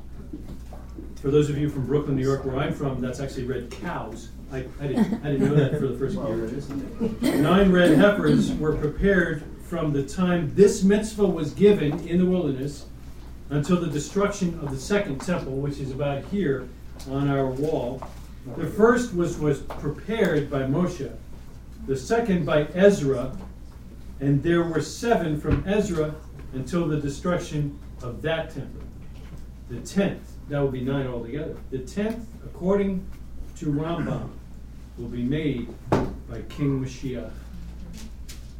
For 1.20 1.30
those 1.30 1.50
of 1.50 1.58
you 1.58 1.68
from 1.68 1.86
Brooklyn, 1.86 2.16
New 2.16 2.22
York, 2.26 2.44
where 2.44 2.56
I'm 2.56 2.72
from, 2.72 3.00
that's 3.00 3.20
actually 3.20 3.44
red 3.44 3.70
cows. 3.70 4.28
I, 4.52 4.64
I, 4.80 4.86
didn't, 4.86 5.24
I 5.24 5.30
didn't 5.32 5.48
know 5.48 5.54
that 5.54 5.78
for 5.78 5.86
the 5.86 5.96
first 5.96 6.16
year. 6.16 7.36
Nine 7.38 7.70
red 7.72 7.96
heifers 7.96 8.52
were 8.54 8.74
prepared 8.76 9.42
from 9.72 9.90
the 9.90 10.02
time 10.02 10.54
this 10.54 10.82
mitzvah 10.82 11.26
was 11.26 11.54
given 11.54 12.06
in 12.06 12.18
the 12.18 12.26
wilderness 12.26 12.84
until 13.48 13.80
the 13.80 13.86
destruction 13.86 14.60
of 14.60 14.70
the 14.70 14.76
second 14.76 15.18
temple, 15.18 15.52
which 15.52 15.78
is 15.78 15.92
about 15.92 16.22
here 16.26 16.68
on 17.10 17.26
our 17.30 17.46
wall. 17.46 18.06
The 18.58 18.66
first 18.66 19.14
was, 19.14 19.38
was 19.38 19.60
prepared 19.60 20.50
by 20.50 20.64
Moshe, 20.64 21.10
the 21.86 21.96
second 21.96 22.44
by 22.44 22.64
Ezra, 22.74 23.34
and 24.20 24.42
there 24.42 24.62
were 24.62 24.82
seven 24.82 25.40
from 25.40 25.64
Ezra 25.66 26.14
until 26.52 26.86
the 26.86 27.00
destruction 27.00 27.78
of 28.02 28.20
that 28.20 28.50
temple. 28.50 28.82
The 29.70 29.80
tenth, 29.80 30.34
that 30.50 30.60
will 30.60 30.70
be 30.70 30.82
nine 30.82 31.06
altogether. 31.06 31.56
The 31.70 31.78
tenth, 31.78 32.26
according 32.44 33.06
to 33.56 33.72
Rambam, 33.72 34.32
will 34.98 35.08
be 35.08 35.22
made 35.22 35.72
by 35.90 36.42
King 36.50 36.84
Mashiach. 36.84 37.32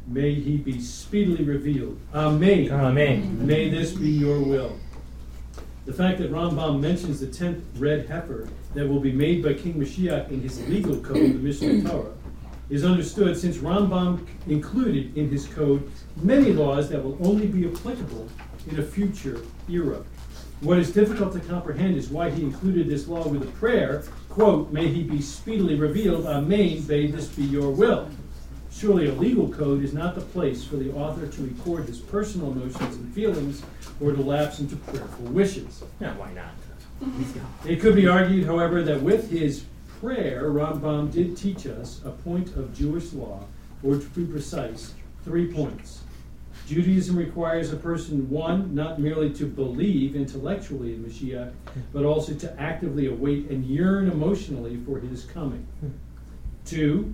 May 0.07 0.33
he 0.33 0.57
be 0.57 0.81
speedily 0.81 1.43
revealed. 1.43 1.99
Amen. 2.13 2.71
Amen. 2.71 3.45
May 3.45 3.69
this 3.69 3.91
be 3.91 4.09
your 4.09 4.39
will. 4.39 4.77
The 5.85 5.93
fact 5.93 6.19
that 6.19 6.31
Rambam 6.31 6.79
mentions 6.79 7.19
the 7.19 7.27
tenth 7.27 7.63
red 7.77 8.07
heifer 8.07 8.47
that 8.73 8.87
will 8.87 8.99
be 8.99 9.11
made 9.11 9.43
by 9.43 9.53
King 9.53 9.75
Mashiach 9.75 10.29
in 10.29 10.41
his 10.41 10.65
legal 10.67 10.97
code, 10.97 11.33
the 11.33 11.39
Mishnah 11.39 11.83
Torah, 11.83 12.13
is 12.69 12.85
understood 12.85 13.37
since 13.37 13.57
Rambam 13.57 14.25
included 14.47 15.17
in 15.17 15.29
his 15.29 15.45
code 15.47 15.91
many 16.21 16.53
laws 16.53 16.89
that 16.89 17.03
will 17.03 17.17
only 17.25 17.47
be 17.47 17.67
applicable 17.67 18.29
in 18.69 18.79
a 18.79 18.83
future 18.83 19.41
era. 19.69 20.01
What 20.61 20.79
is 20.79 20.91
difficult 20.91 21.33
to 21.33 21.41
comprehend 21.41 21.97
is 21.97 22.09
why 22.09 22.29
he 22.29 22.41
included 22.41 22.87
this 22.87 23.07
law 23.09 23.27
with 23.27 23.43
a 23.43 23.51
prayer, 23.57 24.03
quote, 24.29 24.71
may 24.71 24.87
he 24.87 25.03
be 25.03 25.21
speedily 25.21 25.75
revealed, 25.75 26.25
amen, 26.25 26.87
may 26.87 27.07
this 27.07 27.27
be 27.27 27.43
your 27.43 27.69
will. 27.69 28.09
Surely 28.75 29.07
a 29.07 29.13
legal 29.13 29.49
code 29.49 29.83
is 29.83 29.93
not 29.93 30.15
the 30.15 30.21
place 30.21 30.63
for 30.63 30.77
the 30.77 30.91
author 30.93 31.27
to 31.27 31.41
record 31.43 31.85
his 31.85 31.99
personal 31.99 32.51
emotions 32.51 32.95
and 32.95 33.13
feelings 33.13 33.61
or 34.01 34.11
to 34.11 34.21
lapse 34.21 34.59
into 34.59 34.75
prayerful 34.75 35.25
wishes. 35.27 35.83
Yeah, 36.01 36.15
why 36.17 36.33
not? 36.33 36.53
It 37.65 37.79
could 37.79 37.95
be 37.95 38.07
argued, 38.07 38.45
however, 38.45 38.81
that 38.83 39.01
with 39.01 39.29
his 39.29 39.65
prayer, 39.99 40.49
Rambam 40.49 41.11
did 41.11 41.37
teach 41.37 41.67
us 41.67 42.01
a 42.03 42.09
point 42.09 42.55
of 42.55 42.75
Jewish 42.75 43.13
law, 43.13 43.43
or 43.83 43.97
to 43.97 44.05
be 44.09 44.25
precise, 44.25 44.93
three 45.23 45.51
points. 45.51 46.01
Judaism 46.67 47.15
requires 47.17 47.73
a 47.73 47.77
person, 47.77 48.29
one, 48.29 48.73
not 48.73 48.99
merely 48.99 49.31
to 49.33 49.45
believe 49.45 50.15
intellectually 50.15 50.93
in 50.93 51.03
Mashiach, 51.03 51.51
but 51.91 52.05
also 52.05 52.33
to 52.33 52.59
actively 52.59 53.07
await 53.07 53.49
and 53.49 53.65
yearn 53.65 54.09
emotionally 54.09 54.77
for 54.85 54.99
his 54.99 55.25
coming. 55.25 55.67
Two, 56.65 57.13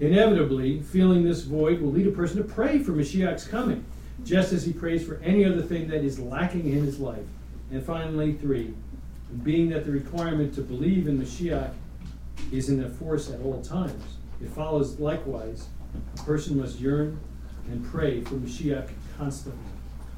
inevitably, 0.00 0.80
feeling 0.80 1.24
this 1.24 1.42
void 1.42 1.80
will 1.80 1.90
lead 1.90 2.06
a 2.06 2.12
person 2.12 2.38
to 2.38 2.44
pray 2.44 2.78
for 2.78 2.92
Mashiach's 2.92 3.46
coming, 3.46 3.84
just 4.24 4.52
as 4.52 4.64
he 4.64 4.72
prays 4.72 5.04
for 5.06 5.16
any 5.16 5.44
other 5.44 5.62
thing 5.62 5.88
that 5.88 6.04
is 6.04 6.18
lacking 6.18 6.70
in 6.70 6.84
his 6.84 6.98
life. 6.98 7.26
And 7.70 7.84
finally, 7.84 8.32
three, 8.34 8.74
being 9.42 9.68
that 9.70 9.84
the 9.84 9.92
requirement 9.92 10.54
to 10.54 10.60
believe 10.62 11.06
in 11.06 11.20
Mashiach 11.20 11.72
is 12.52 12.68
in 12.68 12.88
force 12.94 13.30
at 13.30 13.40
all 13.40 13.60
times, 13.62 14.02
it 14.40 14.48
follows 14.50 14.98
likewise 14.98 15.68
a 16.18 16.22
person 16.22 16.58
must 16.58 16.78
yearn 16.78 17.18
and 17.68 17.84
pray 17.84 18.22
for 18.22 18.34
Mashiach 18.36 18.88
constantly. 19.16 19.60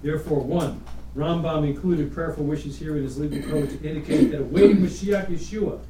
Therefore, 0.03 0.41
one, 0.41 0.83
Rambam 1.17 1.67
included 1.67 2.13
prayerful 2.13 2.45
wishes 2.45 2.79
here 2.79 2.97
in 2.97 3.03
his 3.03 3.19
legal 3.19 3.43
code 3.51 3.71
to 3.71 3.89
indicate 3.89 4.31
that 4.31 4.43
awaiting 4.43 4.79
Mashiach 4.79 5.27
Yeshua 5.29 5.81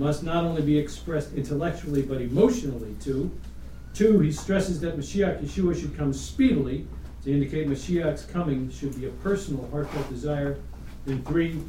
must 0.00 0.22
not 0.22 0.44
only 0.44 0.62
be 0.62 0.78
expressed 0.78 1.34
intellectually 1.34 2.00
but 2.00 2.22
emotionally 2.22 2.96
too. 3.02 3.30
Two, 3.92 4.18
he 4.20 4.32
stresses 4.32 4.80
that 4.80 4.96
Mashiach 4.96 5.42
Yeshua 5.42 5.78
should 5.78 5.94
come 5.94 6.14
speedily 6.14 6.86
to 7.22 7.30
indicate 7.30 7.68
Mashiach's 7.68 8.24
coming 8.24 8.70
should 8.70 8.98
be 8.98 9.06
a 9.06 9.10
personal, 9.10 9.68
heartfelt 9.70 10.08
desire. 10.08 10.56
And 11.04 11.24
three, 11.26 11.60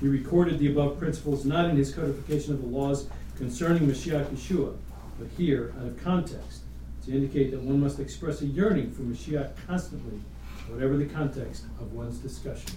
he 0.00 0.06
recorded 0.06 0.60
the 0.60 0.70
above 0.70 1.00
principles 1.00 1.44
not 1.44 1.68
in 1.68 1.76
his 1.76 1.92
codification 1.92 2.54
of 2.54 2.60
the 2.60 2.68
laws 2.68 3.08
concerning 3.36 3.88
Mashiach 3.88 4.26
Yeshua, 4.26 4.76
but 5.18 5.26
here 5.36 5.74
out 5.80 5.86
of 5.88 6.04
context 6.04 6.60
to 7.06 7.12
indicate 7.12 7.50
that 7.50 7.60
one 7.60 7.80
must 7.80 7.98
express 7.98 8.40
a 8.40 8.46
yearning 8.46 8.92
for 8.92 9.02
Mashiach 9.02 9.50
constantly, 9.66 10.20
whatever 10.68 10.96
the 10.96 11.06
context 11.06 11.64
of 11.80 11.92
one's 11.92 12.18
discussion 12.18 12.70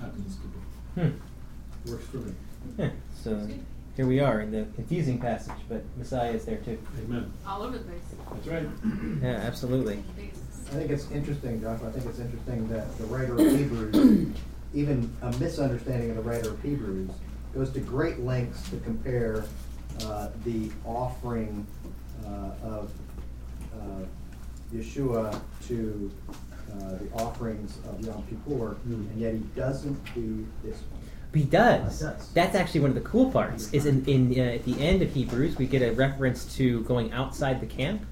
happens 0.00 0.36
to 0.36 0.46
be. 0.46 1.08
Hmm. 1.08 1.90
Works 1.90 2.06
for 2.06 2.18
me. 2.18 2.32
Yeah, 2.78 2.90
so 3.22 3.48
here 3.96 4.06
we 4.06 4.20
are 4.20 4.40
in 4.40 4.50
the 4.50 4.66
confusing 4.74 5.18
passage, 5.20 5.52
but 5.68 5.82
Messiah 5.96 6.32
is 6.32 6.44
there 6.44 6.56
too. 6.58 6.78
Amen. 7.04 7.32
All 7.46 7.62
over 7.62 7.78
the 7.78 7.84
place. 7.84 8.00
That's 8.32 8.46
right. 8.48 8.68
Yeah, 9.22 9.28
absolutely. 9.46 10.02
I 10.18 10.76
think 10.76 10.90
it's 10.90 11.10
interesting, 11.12 11.60
Joshua, 11.60 11.88
I 11.88 11.92
think 11.92 12.06
it's 12.06 12.18
interesting 12.18 12.66
that 12.68 12.96
the 12.98 13.04
writer 13.04 13.34
of 13.34 13.40
Hebrews, 13.56 14.34
even 14.74 15.14
a 15.22 15.30
misunderstanding 15.38 16.10
of 16.10 16.16
the 16.16 16.22
writer 16.22 16.50
of 16.50 16.62
Hebrews, 16.62 17.10
goes 17.54 17.70
to 17.70 17.80
great 17.80 18.20
lengths 18.20 18.68
to 18.70 18.76
compare 18.78 19.44
uh, 20.02 20.30
the 20.44 20.70
offering 20.84 21.64
uh, 22.26 22.50
of 22.64 22.90
uh, 23.74 24.04
Yeshua 24.74 25.40
to 25.68 26.10
uh, 26.72 26.96
the 26.96 27.08
offerings 27.22 27.78
of 27.88 28.00
Yom 28.04 28.24
Kippur, 28.28 28.76
Mm. 28.88 29.10
and 29.12 29.20
yet 29.20 29.34
he 29.34 29.40
doesn't 29.54 30.02
do 30.14 30.44
this 30.64 30.78
one. 30.90 31.02
But 31.34 31.40
he 31.40 31.48
does. 31.48 31.98
He 31.98 32.06
does. 32.06 32.32
That's 32.32 32.54
actually 32.54 32.80
one 32.80 32.90
of 32.90 32.94
the 32.94 33.00
cool 33.00 33.28
parts. 33.28 33.72
Is 33.72 33.86
in, 33.86 34.04
in 34.04 34.38
uh, 34.38 34.52
at 34.52 34.64
the 34.64 34.78
end 34.80 35.02
of 35.02 35.12
Hebrews, 35.12 35.56
we 35.56 35.66
get 35.66 35.82
a 35.82 35.90
reference 35.90 36.54
to 36.56 36.82
going 36.82 37.10
outside 37.12 37.60
the 37.60 37.66
camp, 37.66 38.02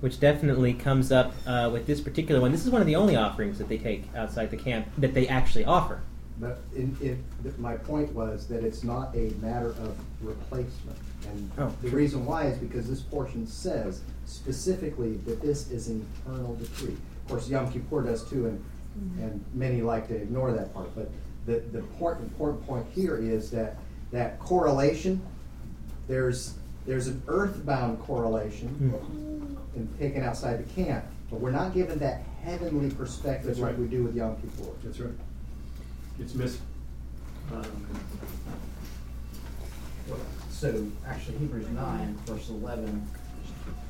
which 0.00 0.18
definitely 0.18 0.74
comes 0.74 1.12
up 1.12 1.34
uh, 1.46 1.70
with 1.72 1.86
this 1.86 2.00
particular 2.00 2.40
one. 2.40 2.50
This 2.50 2.64
is 2.66 2.72
one 2.72 2.80
of 2.80 2.88
the 2.88 2.96
only 2.96 3.14
offerings 3.14 3.58
that 3.58 3.68
they 3.68 3.78
take 3.78 4.08
outside 4.16 4.50
the 4.50 4.56
camp 4.56 4.88
that 4.98 5.14
they 5.14 5.28
actually 5.28 5.64
offer. 5.64 6.00
But 6.40 6.62
in, 6.74 6.96
in, 7.00 7.24
my 7.58 7.76
point 7.76 8.12
was 8.12 8.48
that 8.48 8.64
it's 8.64 8.82
not 8.82 9.14
a 9.14 9.30
matter 9.40 9.68
of 9.68 9.96
replacement. 10.20 10.98
And 11.28 11.50
Oh, 11.56 11.72
the 11.80 11.90
sure. 11.90 11.96
reason 11.96 12.26
why 12.26 12.46
is 12.46 12.58
because 12.58 12.88
this 12.88 13.02
portion 13.02 13.46
says 13.46 14.00
specifically 14.26 15.18
that 15.18 15.40
this 15.40 15.70
is 15.70 15.86
an 15.86 16.04
eternal 16.26 16.56
decree. 16.56 16.96
Of 17.22 17.28
course, 17.28 17.48
Yom 17.48 17.70
Kippur 17.70 18.02
does 18.02 18.28
too, 18.28 18.46
and, 18.46 18.64
and 19.20 19.44
many 19.54 19.80
like 19.80 20.08
to 20.08 20.16
ignore 20.16 20.50
that 20.52 20.74
part. 20.74 20.92
But 20.96 21.08
the, 21.46 21.60
the 21.72 21.78
important, 21.78 22.30
important 22.30 22.66
point 22.66 22.86
here 22.94 23.16
is 23.16 23.50
that, 23.50 23.76
that 24.12 24.38
correlation, 24.38 25.20
there's, 26.08 26.54
there's 26.86 27.08
an 27.08 27.22
earthbound 27.28 28.00
correlation 28.00 28.68
hmm. 28.68 29.78
in 29.78 29.88
taken 29.98 30.22
outside 30.22 30.58
the 30.64 30.82
camp, 30.82 31.04
but 31.30 31.40
we're 31.40 31.50
not 31.50 31.74
given 31.74 31.98
that 31.98 32.22
heavenly 32.42 32.90
perspective 32.94 33.46
That's 33.46 33.58
like 33.58 33.70
right. 33.70 33.78
we 33.78 33.86
do 33.86 34.04
with 34.04 34.14
young 34.14 34.36
people. 34.36 34.76
That's 34.84 35.00
right. 35.00 35.12
It's 36.18 36.34
missing. 36.34 36.60
Um, 37.52 37.64
so 40.50 40.86
actually 41.06 41.38
Hebrews 41.38 41.68
nine, 41.70 42.16
verse 42.26 42.48
eleven, 42.48 43.06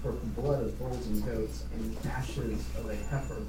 for 0.02 0.12
the 0.12 0.26
blood 0.40 0.64
of 0.64 0.78
bulls 0.78 1.06
and 1.06 1.24
goats 1.24 1.64
and 1.74 1.96
the 1.96 2.08
ashes 2.08 2.64
of 2.78 2.88
a 2.90 2.96
heifer, 2.96 3.42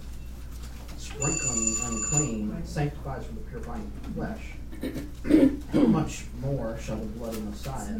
sprinkling 1.06 1.76
unclean, 1.84 2.66
sanctifies 2.66 3.26
from 3.26 3.36
the 3.36 3.42
purifying 3.42 3.92
flesh. 4.16 4.42
How 5.74 5.80
much 5.88 6.26
more 6.42 6.78
shall 6.82 6.98
the 6.98 7.06
blood 7.06 7.34
of 7.34 7.44
Messiah, 7.46 7.94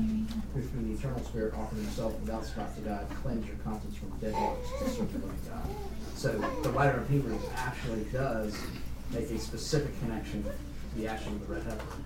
who 0.54 0.62
through 0.62 0.84
the 0.84 0.94
eternal 0.94 1.24
Spirit 1.24 1.54
offered 1.54 1.78
himself 1.78 2.20
without 2.20 2.46
spot 2.46 2.76
to 2.76 2.82
God, 2.82 3.08
cleanse 3.22 3.46
your 3.46 3.56
conscience 3.58 3.96
from 3.96 4.10
dead 4.20 4.34
works 4.34 4.70
to 4.80 4.90
serve 4.90 5.14
the 5.14 5.20
living 5.20 5.40
God? 5.48 5.68
So 6.16 6.32
the 6.64 6.70
writer 6.72 6.98
of 6.98 7.10
Hebrews 7.10 7.42
actually 7.56 8.04
does 8.12 8.58
make 9.12 9.30
a 9.30 9.40
specific 9.40 9.98
connection 10.00 10.44
to 10.44 10.52
the 10.98 11.08
action 11.08 11.34
of 11.34 11.48
the 11.48 11.54
red 11.54 11.64
heifer 11.64 11.98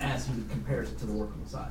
as 0.00 0.26
he 0.26 0.34
compares 0.50 0.90
it 0.90 0.98
to 0.98 1.06
the 1.06 1.12
work 1.12 1.30
of 1.30 1.38
Messiah. 1.38 1.70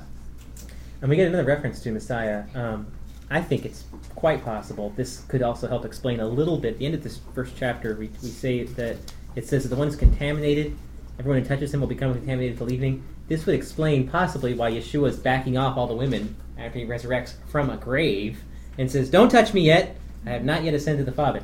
And 1.02 1.10
we 1.10 1.16
get 1.16 1.28
another 1.28 1.44
reference 1.44 1.82
to 1.82 1.92
Messiah. 1.92 2.46
Um, 2.56 2.88
I 3.32 3.42
think 3.42 3.66
it's 3.66 3.86
quite 4.14 4.44
possible. 4.44 4.92
This 4.98 5.22
could 5.30 5.42
also 5.42 5.68
help 5.68 5.86
explain 5.86 6.20
a 6.20 6.28
little 6.28 6.58
bit. 6.58 6.74
At 6.74 6.80
the 6.80 6.86
end 6.86 6.96
of 6.96 7.02
this 7.02 7.22
first 7.34 7.54
chapter, 7.56 7.96
we, 7.96 8.10
we 8.22 8.28
say 8.28 8.64
that 8.64 8.98
it 9.36 9.48
says 9.48 9.64
that 9.64 9.70
the 9.70 9.78
one's 9.78 9.96
contaminated. 9.96 10.78
Everyone 11.18 11.42
who 11.42 11.48
touches 11.48 11.74
him 11.74 11.80
will 11.80 11.88
become 11.88 12.14
contaminated 12.14 12.58
till 12.58 12.72
evening. 12.72 13.04
This 13.30 13.46
would 13.46 13.56
explain 13.56 14.10
possibly 14.10 14.54
why 14.54 14.72
Yeshua 14.72 15.08
is 15.08 15.18
backing 15.18 15.58
off 15.58 15.78
all 15.78 15.88
the 15.88 15.96
women 15.96 16.36
after 16.58 16.80
he 16.80 16.86
resurrects 16.86 17.36
from 17.48 17.70
a 17.70 17.78
grave 17.78 18.44
and 18.78 18.92
says, 18.92 19.10
Don't 19.10 19.30
touch 19.30 19.54
me 19.54 19.62
yet. 19.62 19.96
I 20.26 20.32
have 20.32 20.44
not 20.44 20.64
yet 20.64 20.74
ascended 20.74 21.06
to 21.06 21.12
the 21.12 21.16
Father. 21.16 21.42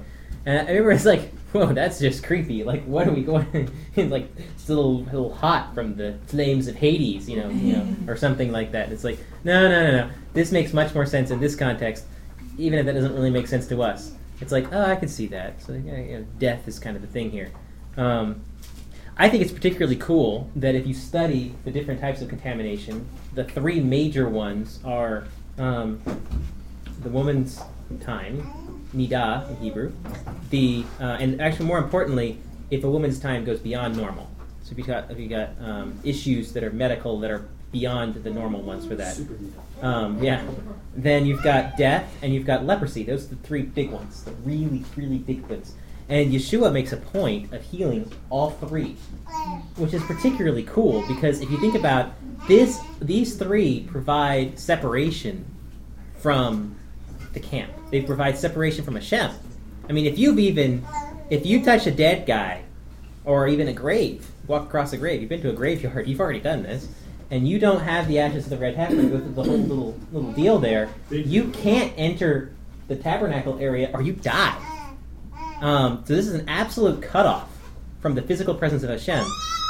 And 0.47 0.69
it's 0.69 1.03
like, 1.03 1.29
whoa, 1.51 1.73
that's 1.73 1.99
just 1.99 2.23
creepy. 2.23 2.63
Like, 2.63 2.85
what 2.85 3.05
are 3.05 3.11
we 3.11 3.21
going? 3.21 3.69
it's 3.95 4.09
like 4.09 4.29
it's 4.37 4.69
a 4.69 4.73
little, 4.73 5.03
little 5.03 5.33
hot 5.33 5.73
from 5.75 5.97
the 5.97 6.17
flames 6.27 6.69
of 6.69 6.75
Hades, 6.77 7.29
you 7.29 7.35
know, 7.35 7.49
you 7.49 7.73
know, 7.73 7.95
or 8.07 8.15
something 8.25 8.49
like 8.53 8.71
that. 8.71 8.89
It's 8.89 9.03
like, 9.03 9.19
no, 9.43 9.67
no, 9.67 9.91
no, 9.91 9.91
no. 9.91 10.09
This 10.31 10.53
makes 10.53 10.71
much 10.71 10.95
more 10.95 11.05
sense 11.05 11.31
in 11.31 11.41
this 11.41 11.53
context, 11.53 12.05
even 12.57 12.79
if 12.79 12.85
that 12.85 12.93
doesn't 12.93 13.13
really 13.13 13.29
make 13.29 13.45
sense 13.45 13.67
to 13.67 13.83
us. 13.83 14.13
It's 14.39 14.53
like, 14.53 14.71
oh, 14.71 14.83
I 14.83 14.95
can 14.95 15.09
see 15.09 15.27
that. 15.27 15.61
So, 15.61 15.73
you 15.73 15.91
know, 15.91 16.25
death 16.39 16.65
is 16.65 16.79
kind 16.79 16.95
of 16.95 17.01
the 17.01 17.09
thing 17.09 17.29
here. 17.29 17.51
Um, 17.97 18.39
I 19.17 19.27
think 19.27 19.43
it's 19.43 19.51
particularly 19.51 19.97
cool 19.97 20.49
that 20.55 20.75
if 20.75 20.87
you 20.87 20.93
study 20.93 21.55
the 21.65 21.71
different 21.71 21.99
types 21.99 22.21
of 22.21 22.29
contamination, 22.29 23.05
the 23.33 23.43
three 23.43 23.81
major 23.81 24.29
ones 24.29 24.79
are 24.85 25.27
um, 25.57 25.99
the 27.01 27.09
woman's 27.09 27.59
time, 27.99 28.66
nidah 28.95 29.49
in 29.49 29.55
Hebrew, 29.57 29.91
the 30.49 30.85
uh, 30.99 31.17
and 31.19 31.41
actually 31.41 31.65
more 31.65 31.77
importantly, 31.77 32.39
if 32.71 32.83
a 32.83 32.89
woman's 32.89 33.19
time 33.19 33.45
goes 33.45 33.59
beyond 33.59 33.95
normal. 33.95 34.29
So 34.63 34.71
if 34.71 34.77
you 34.77 34.83
got 34.83 35.11
if 35.11 35.19
you 35.19 35.27
got 35.27 35.49
um, 35.61 35.99
issues 36.03 36.53
that 36.53 36.63
are 36.63 36.71
medical 36.71 37.19
that 37.19 37.31
are 37.31 37.47
beyond 37.71 38.15
the 38.15 38.29
normal 38.29 38.61
ones 38.61 38.85
for 38.85 38.95
that, 38.95 39.19
um, 39.81 40.21
yeah, 40.23 40.43
then 40.95 41.25
you've 41.25 41.43
got 41.43 41.77
death 41.77 42.11
and 42.21 42.33
you've 42.33 42.45
got 42.45 42.65
leprosy. 42.65 43.03
Those 43.03 43.25
are 43.25 43.35
the 43.35 43.47
three 43.47 43.63
big 43.63 43.91
ones, 43.91 44.23
the 44.23 44.31
really 44.43 44.83
really 44.95 45.19
big 45.19 45.41
ones. 45.47 45.73
And 46.09 46.31
Yeshua 46.31 46.71
makes 46.71 46.93
a 46.93 46.97
point 46.97 47.51
of 47.53 47.61
healing 47.61 48.09
all 48.29 48.51
three, 48.51 48.95
which 49.75 49.93
is 49.93 50.01
particularly 50.03 50.63
cool 50.63 51.05
because 51.05 51.41
if 51.41 51.51
you 51.51 51.59
think 51.59 51.75
about 51.75 52.13
this, 52.47 52.79
these 53.01 53.35
three 53.35 53.81
provide 53.81 54.57
separation 54.57 55.45
from 56.15 56.77
the 57.33 57.41
camp. 57.41 57.71
They 57.91 58.01
provide 58.01 58.37
separation 58.37 58.83
from 58.83 58.95
Hashem. 58.95 59.31
I 59.89 59.93
mean, 59.93 60.05
if 60.05 60.17
you've 60.17 60.39
even 60.39 60.85
if 61.29 61.45
you 61.45 61.63
touch 61.63 61.87
a 61.87 61.91
dead 61.91 62.25
guy 62.25 62.63
or 63.25 63.47
even 63.47 63.67
a 63.67 63.73
grave, 63.73 64.29
walk 64.47 64.63
across 64.63 64.93
a 64.93 64.97
grave, 64.97 65.21
you've 65.21 65.29
been 65.29 65.41
to 65.41 65.49
a 65.49 65.53
graveyard, 65.53 66.07
you've 66.07 66.19
already 66.19 66.39
done 66.39 66.63
this, 66.63 66.87
and 67.31 67.47
you 67.47 67.59
don't 67.59 67.81
have 67.81 68.07
the 68.07 68.19
ashes 68.19 68.45
of 68.45 68.49
the 68.49 68.57
red 68.57 68.75
heifer 68.75 68.95
with 68.95 69.35
the 69.35 69.43
whole 69.43 69.57
little 69.57 69.99
little 70.11 70.31
deal 70.33 70.59
there, 70.59 70.89
you 71.09 71.49
can't 71.49 71.93
enter 71.97 72.51
the 72.87 72.95
tabernacle 72.95 73.57
area 73.59 73.89
or 73.93 74.01
you 74.01 74.13
die. 74.13 74.57
Um, 75.61 76.03
so 76.05 76.15
this 76.15 76.27
is 76.27 76.33
an 76.33 76.47
absolute 76.47 77.01
cutoff 77.01 77.49
from 77.99 78.15
the 78.15 78.21
physical 78.21 78.53
presence 78.53 78.83
of 78.83 78.89
Hashem, 78.89 79.25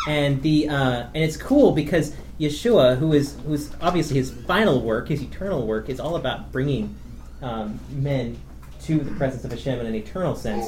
and 0.07 0.41
the 0.41 0.69
uh, 0.69 1.07
and 1.13 1.23
it's 1.23 1.37
cool 1.37 1.71
because 1.71 2.15
Yeshua, 2.39 2.97
who 2.97 3.13
is 3.13 3.37
who's 3.45 3.71
obviously 3.81 4.17
his 4.17 4.31
final 4.31 4.81
work, 4.81 5.07
his 5.07 5.21
eternal 5.21 5.65
work, 5.65 5.89
is 5.89 5.99
all 5.99 6.15
about 6.15 6.51
bringing 6.51 6.95
um, 7.41 7.79
men 7.89 8.37
to 8.83 8.99
the 8.99 9.11
presence 9.11 9.43
of 9.43 9.51
Hashem 9.51 9.79
in 9.79 9.85
an 9.85 9.95
eternal 9.95 10.35
sense. 10.35 10.67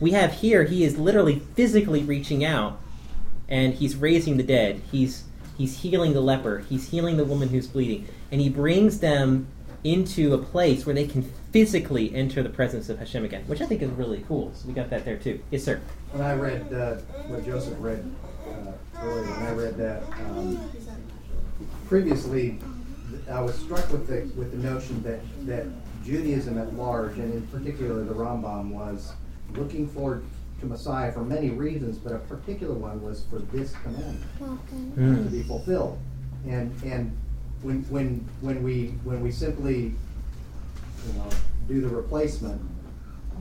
We 0.00 0.12
have 0.12 0.32
here 0.32 0.64
he 0.64 0.84
is 0.84 0.98
literally 0.98 1.40
physically 1.54 2.02
reaching 2.02 2.44
out, 2.44 2.80
and 3.48 3.74
he's 3.74 3.96
raising 3.96 4.36
the 4.36 4.42
dead. 4.42 4.80
He's 4.90 5.24
he's 5.58 5.80
healing 5.80 6.14
the 6.14 6.20
leper. 6.20 6.58
He's 6.68 6.88
healing 6.88 7.16
the 7.16 7.24
woman 7.24 7.48
who's 7.48 7.66
bleeding, 7.66 8.08
and 8.32 8.40
he 8.40 8.48
brings 8.48 9.00
them 9.00 9.48
into 9.84 10.34
a 10.34 10.38
place 10.38 10.84
where 10.84 10.94
they 10.94 11.06
can 11.06 11.22
physically 11.52 12.14
enter 12.14 12.42
the 12.42 12.48
presence 12.48 12.88
of 12.88 12.98
Hashem 12.98 13.24
again, 13.24 13.44
which 13.46 13.60
I 13.60 13.66
think 13.66 13.82
is 13.82 13.90
really 13.90 14.24
cool. 14.28 14.52
So 14.54 14.68
we 14.68 14.74
got 14.74 14.90
that 14.90 15.04
there 15.04 15.16
too. 15.16 15.40
Yes, 15.50 15.64
sir. 15.64 15.80
When 16.12 16.22
I 16.22 16.34
read 16.34 16.72
uh, 16.72 16.96
what 17.28 17.44
Joseph 17.44 17.74
read 17.78 18.04
uh, 18.46 18.72
earlier, 19.02 19.24
when 19.24 19.46
I 19.46 19.52
read 19.52 19.76
that 19.76 20.02
um, 20.30 20.70
previously, 21.88 22.58
I 23.30 23.40
was 23.40 23.54
struck 23.54 23.90
with 23.90 24.06
the 24.06 24.30
with 24.38 24.50
the 24.52 24.58
notion 24.58 25.02
that 25.02 25.20
that 25.46 25.66
Judaism 26.04 26.58
at 26.58 26.74
large, 26.74 27.18
and 27.18 27.32
in 27.34 27.46
particular 27.48 28.04
the 28.04 28.14
Rambam, 28.14 28.70
was 28.70 29.12
looking 29.54 29.88
forward 29.88 30.24
to 30.60 30.66
Messiah 30.66 31.10
for 31.12 31.24
many 31.24 31.50
reasons, 31.50 31.98
but 31.98 32.12
a 32.12 32.18
particular 32.18 32.74
one 32.74 33.02
was 33.02 33.24
for 33.30 33.38
this 33.38 33.72
commandment 33.82 34.24
Mm. 34.96 35.24
to 35.24 35.30
be 35.30 35.42
fulfilled. 35.42 35.98
And 36.46 36.72
and 36.84 37.16
when 37.62 37.82
when 37.84 38.24
when 38.40 38.62
we 38.62 38.88
when 39.04 39.20
we 39.20 39.30
simply 39.30 39.94
you 41.06 41.12
know 41.14 41.28
do 41.68 41.80
the 41.80 41.88
replacement, 41.88 42.60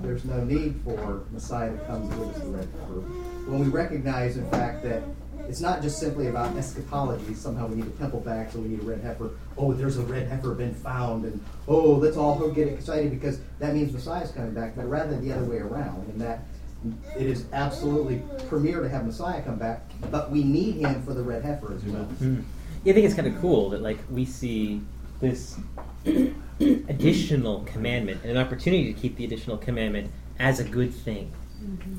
there's 0.01 0.23
no 0.25 0.43
need 0.43 0.79
for 0.83 1.23
Messiah 1.31 1.71
to 1.71 1.77
come 1.85 2.09
to 2.09 2.15
give 2.15 2.27
us 2.35 2.39
the 2.41 2.47
red. 2.47 2.67
When 3.47 3.59
we 3.59 3.67
recognize, 3.67 4.37
in 4.37 4.49
fact, 4.49 4.83
that 4.83 5.03
it's 5.49 5.61
not 5.61 5.81
just 5.81 5.99
simply 5.99 6.27
about 6.27 6.55
eschatology. 6.55 7.33
Somehow 7.33 7.65
we 7.65 7.77
need 7.77 7.87
a 7.87 7.97
temple 7.97 8.19
back, 8.19 8.51
so 8.51 8.59
we 8.59 8.69
need 8.69 8.81
a 8.81 8.83
red 8.83 9.01
heifer. 9.01 9.31
Oh, 9.57 9.73
there's 9.73 9.97
a 9.97 10.03
red 10.03 10.27
heifer 10.27 10.53
been 10.53 10.75
found, 10.75 11.25
and 11.25 11.43
oh, 11.67 11.93
let's 11.93 12.17
all 12.17 12.37
go 12.37 12.51
get 12.51 12.67
excited 12.67 13.09
because 13.09 13.39
that 13.57 13.73
means 13.73 13.91
Messiah's 13.91 14.31
coming 14.31 14.53
back. 14.53 14.75
But 14.75 14.87
rather 14.87 15.19
the 15.19 15.33
other 15.33 15.45
way 15.45 15.57
around, 15.57 16.07
and 16.07 16.21
that 16.21 16.41
it 17.17 17.25
is 17.25 17.45
absolutely 17.51 18.21
premier 18.47 18.81
to 18.81 18.87
have 18.89 19.05
Messiah 19.05 19.41
come 19.41 19.57
back, 19.57 19.81
but 20.11 20.29
we 20.29 20.43
need 20.43 20.75
him 20.75 21.01
for 21.01 21.15
the 21.15 21.23
red 21.23 21.43
heifer 21.43 21.73
as 21.73 21.83
well. 21.83 22.07
Mm. 22.21 22.43
Yeah, 22.83 22.91
I 22.91 22.93
think 22.93 23.05
it's 23.07 23.15
kind 23.15 23.27
of 23.27 23.41
cool 23.41 23.71
that 23.71 23.81
like 23.81 23.97
we 24.11 24.25
see 24.25 24.81
this 25.19 25.57
additional 26.59 27.61
commandment 27.61 28.21
and 28.21 28.31
an 28.31 28.37
opportunity 28.37 28.93
to 28.93 28.99
keep 28.99 29.15
the 29.17 29.25
additional 29.25 29.57
commandment 29.57 30.11
as 30.37 30.59
a 30.59 30.63
good 30.63 30.93
thing. 30.93 31.31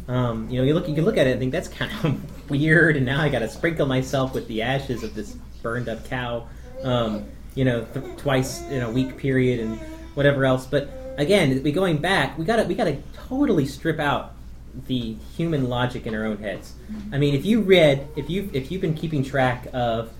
Um, 0.08 0.48
you 0.50 0.58
know, 0.58 0.64
you 0.64 0.74
look 0.74 0.88
you 0.88 0.94
can 0.94 1.04
look 1.04 1.16
at 1.16 1.26
it 1.26 1.32
and 1.32 1.40
think 1.40 1.52
that's 1.52 1.68
kind 1.68 1.92
of 2.04 2.50
weird, 2.50 2.96
and 2.96 3.06
now 3.06 3.20
I 3.20 3.28
got 3.28 3.40
to 3.40 3.48
sprinkle 3.48 3.86
myself 3.86 4.34
with 4.34 4.48
the 4.48 4.62
ashes 4.62 5.02
of 5.02 5.14
this 5.14 5.36
burned 5.62 5.88
up 5.88 6.04
cow. 6.08 6.48
Um, 6.82 7.26
you 7.54 7.64
know, 7.64 7.84
th- 7.84 8.16
twice 8.16 8.62
in 8.62 8.82
a 8.82 8.90
week 8.90 9.16
period 9.16 9.60
and 9.60 9.78
whatever 10.14 10.44
else. 10.44 10.66
But 10.66 10.88
again, 11.16 11.62
we 11.62 11.72
going 11.72 11.98
back, 11.98 12.38
we 12.38 12.44
got 12.44 12.56
to 12.56 12.64
we 12.64 12.74
got 12.74 12.84
to 12.84 12.96
totally 13.28 13.66
strip 13.66 13.98
out 13.98 14.34
the 14.86 15.16
human 15.36 15.68
logic 15.68 16.06
in 16.06 16.14
our 16.14 16.24
own 16.24 16.38
heads. 16.38 16.74
I 17.12 17.18
mean, 17.18 17.34
if 17.34 17.44
you 17.44 17.60
read, 17.60 18.08
if 18.16 18.30
you 18.30 18.50
if 18.52 18.70
you've 18.70 18.80
been 18.80 18.94
keeping 18.94 19.22
track 19.22 19.66
of 19.72 20.12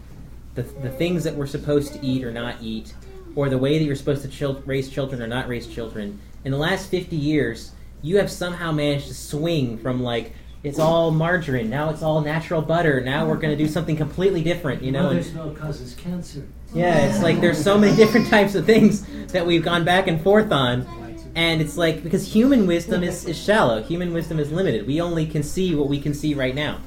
the, 0.54 0.62
the 0.62 0.90
things 0.90 1.24
that 1.24 1.34
we're 1.34 1.46
supposed 1.46 1.92
to 1.94 2.04
eat 2.04 2.24
or 2.24 2.32
not 2.32 2.56
eat, 2.60 2.94
or 3.36 3.48
the 3.48 3.58
way 3.58 3.78
that 3.78 3.84
you're 3.84 3.96
supposed 3.96 4.22
to 4.22 4.28
chil- 4.28 4.62
raise 4.66 4.90
children 4.90 5.22
or 5.22 5.26
not 5.26 5.48
raise 5.48 5.66
children, 5.66 6.20
in 6.44 6.50
the 6.52 6.58
last 6.58 6.90
50 6.90 7.16
years, 7.16 7.72
you 8.02 8.18
have 8.18 8.30
somehow 8.30 8.72
managed 8.72 9.08
to 9.08 9.14
swing 9.14 9.78
from 9.78 10.02
like 10.02 10.34
it's 10.62 10.78
all 10.78 11.10
margarine, 11.10 11.70
now 11.70 11.88
it's 11.88 12.02
all 12.02 12.20
natural 12.20 12.60
butter, 12.60 13.00
now 13.00 13.26
we're 13.26 13.36
going 13.36 13.56
to 13.56 13.62
do 13.62 13.68
something 13.68 13.96
completely 13.96 14.42
different, 14.42 14.82
you 14.82 14.92
know? 14.92 15.08
and- 15.08 15.16
Mother's 15.16 15.32
milk 15.32 15.58
causes 15.58 15.94
cancer. 15.94 16.46
yeah, 16.74 17.06
it's 17.06 17.22
like 17.22 17.40
there's 17.40 17.62
so 17.62 17.78
many 17.78 17.96
different 18.02 18.26
types 18.28 18.54
of 18.54 18.66
things 18.66 19.06
that 19.28 19.46
we've 19.46 19.64
gone 19.64 19.84
back 19.84 20.06
and 20.06 20.20
forth 20.20 20.52
on. 20.52 20.86
And 21.34 21.62
it's 21.62 21.76
like, 21.76 22.02
because 22.02 22.30
human 22.30 22.66
wisdom 22.66 23.04
is, 23.04 23.24
is 23.24 23.40
shallow, 23.40 23.82
human 23.82 24.12
wisdom 24.12 24.40
is 24.40 24.50
limited. 24.50 24.86
We 24.86 25.00
only 25.00 25.26
can 25.26 25.44
see 25.44 25.74
what 25.76 25.88
we 25.88 26.00
can 26.00 26.12
see 26.12 26.34
right 26.34 26.54
now. 26.54 26.80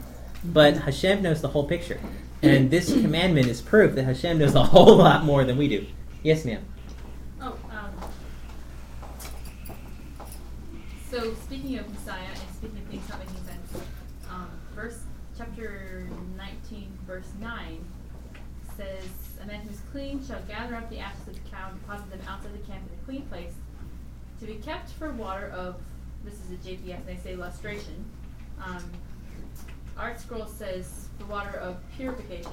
But 0.44 0.76
Hashem 0.78 1.22
knows 1.22 1.42
the 1.42 1.48
whole 1.48 1.66
picture. 1.66 1.98
And 2.42 2.70
this 2.70 2.92
commandment 2.92 3.48
is 3.48 3.62
proof 3.62 3.96
that 3.96 4.04
Hashem 4.04 4.38
knows 4.38 4.54
a 4.54 4.64
whole 4.64 4.98
lot 4.98 5.24
more 5.24 5.46
than 5.46 5.58
we 5.58 5.70
do. 5.70 5.86
Yes, 6.24 6.44
ma'am. 6.44 6.64
Oh, 7.42 7.56
um, 7.72 8.10
so 11.14 11.32
speaking 11.46 11.78
of 11.78 11.88
Messiah 11.92 12.26
and 12.26 12.56
speaking 12.56 12.80
of 12.80 12.86
things 12.86 13.08
not 13.08 13.20
making 13.20 13.44
sense, 13.46 13.84
um, 14.32 14.50
verse 14.74 14.98
chapter 15.38 16.08
19, 16.36 16.92
verse 17.06 17.28
9 17.40 17.86
says, 18.76 19.06
A 19.44 19.46
man 19.46 19.62
who 19.62 19.70
is 19.70 19.80
clean 19.92 20.26
shall 20.26 20.42
gather 20.48 20.74
up 20.74 20.90
the 20.90 20.98
ashes 20.98 21.28
of 21.28 21.36
the 21.36 21.50
cow 21.52 21.70
and 21.70 21.80
deposit 21.80 22.10
them 22.10 22.20
outside 22.28 22.52
the 22.56 22.66
camp 22.66 22.82
in 22.92 23.00
a 23.00 23.06
clean 23.06 23.22
place, 23.28 23.54
to 24.40 24.48
be 24.48 24.56
kept 24.56 24.90
for 24.94 25.12
water 25.12 25.52
of, 25.56 25.76
this 26.26 26.34
is 26.34 26.50
a 26.50 26.56
JPS, 26.68 27.06
they 27.06 27.18
say 27.18 27.36
lustration. 27.36 28.04
Um, 28.60 28.84
Art 29.96 30.20
Scroll 30.20 30.48
says 30.48 31.10
the 31.20 31.26
water 31.26 31.60
of 31.60 31.78
purification. 31.96 32.52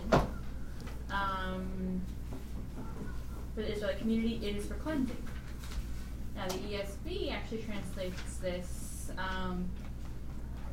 Um, 1.10 2.02
for 3.54 3.62
the 3.62 3.72
Israelite 3.72 4.00
community, 4.00 4.38
it 4.46 4.56
is 4.56 4.66
for 4.66 4.74
cleansing. 4.74 5.16
Now, 6.34 6.46
the 6.48 6.58
ESV 6.58 7.32
actually 7.32 7.62
translates 7.62 8.36
this 8.36 9.10
um, 9.18 9.68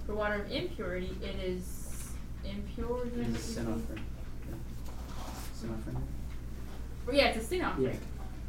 for 0.06 0.16
water 0.16 0.36
of 0.36 0.52
impurity, 0.52 1.16
it 1.22 1.36
is 1.36 2.12
impure. 2.46 3.06
is 3.06 3.14
that 3.14 3.20
what 3.20 3.28
you 3.28 3.36
Sin 3.36 3.68
offering. 3.68 4.06
Sin 5.54 5.70
offering. 5.70 6.08
Well, 7.06 7.16
yeah, 7.16 7.26
it's 7.28 7.44
a 7.44 7.48
sin 7.48 7.62
offering. 7.62 7.88
Yeah. 7.88 7.96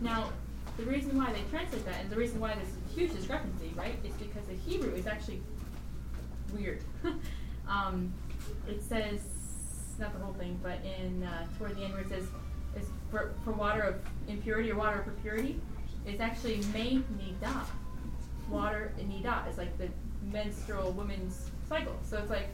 Now, 0.01 0.31
the 0.77 0.85
reason 0.85 1.17
why 1.17 1.33
they 1.33 1.43
translate 1.51 1.85
that, 1.87 2.01
and 2.01 2.11
the 2.11 2.17
reason 2.17 2.39
why 2.39 2.55
there's 2.55 2.69
a 2.69 2.95
huge 2.95 3.13
discrepancy, 3.13 3.73
right, 3.77 3.97
is 4.05 4.15
because 4.15 4.45
the 4.47 4.55
Hebrew 4.55 4.95
is 4.95 5.09
actually 5.09 5.43
weird. 6.53 6.83
um, 7.69 8.15
it 8.69 8.81
says, 8.81 9.21
not 9.99 10.13
the 10.17 10.25
whole 10.25 10.35
thing, 10.35 10.61
but 10.63 10.79
in 10.85 11.25
uh, 11.25 11.47
toward 11.59 11.77
the 11.77 11.83
end 11.83 11.95
where 11.95 12.03
it 12.03 12.09
says, 12.09 12.25
is 12.81 12.89
for, 13.11 13.33
for 13.45 13.51
water 13.51 13.83
of 13.83 13.97
impurity 14.29 14.71
or 14.71 14.77
water 14.77 15.01
of 15.01 15.23
purity, 15.23 15.61
it's 16.09 16.21
actually 16.21 16.61
may 16.73 17.01
nida. 17.19 17.65
Water 18.49 18.93
nida 18.99 19.49
is 19.51 19.59
like 19.59 19.77
the 19.79 19.89
menstrual 20.33 20.93
woman's 20.93 21.51
cycle. 21.69 21.97
So 22.03 22.19
it's 22.19 22.31
like, 22.31 22.49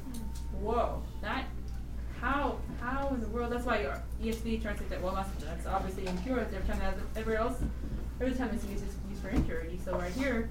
whoa, 0.60 1.02
that 1.22 1.46
how 2.20 2.58
how 2.80 3.08
in 3.08 3.20
the 3.20 3.28
world? 3.28 3.52
That's 3.52 3.64
why 3.64 3.82
your 3.82 4.02
ESV 4.22 4.62
translates 4.62 4.90
that 4.90 5.02
well. 5.02 5.14
That's, 5.40 5.66
obviously 5.66 6.06
impure. 6.06 6.40
Every 6.40 6.58
time 6.68 6.78
that 6.78 6.94
everywhere 7.16 7.42
else, 7.42 7.60
every 8.20 8.34
time 8.34 8.50
it's 8.52 8.64
used, 8.64 8.84
it's 8.84 8.96
used 9.08 9.22
for 9.22 9.28
impurity. 9.30 9.78
So 9.84 9.96
right 9.96 10.12
here, 10.12 10.48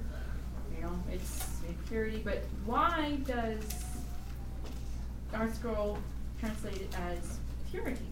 you 0.75 0.83
know, 0.83 0.91
it's 1.11 1.47
impurity. 1.67 2.21
But 2.23 2.43
why 2.65 3.17
does 3.25 3.83
Art 5.33 5.55
Scroll 5.55 5.97
translate 6.39 6.77
it 6.77 6.95
as 6.99 7.39
purity? 7.71 8.05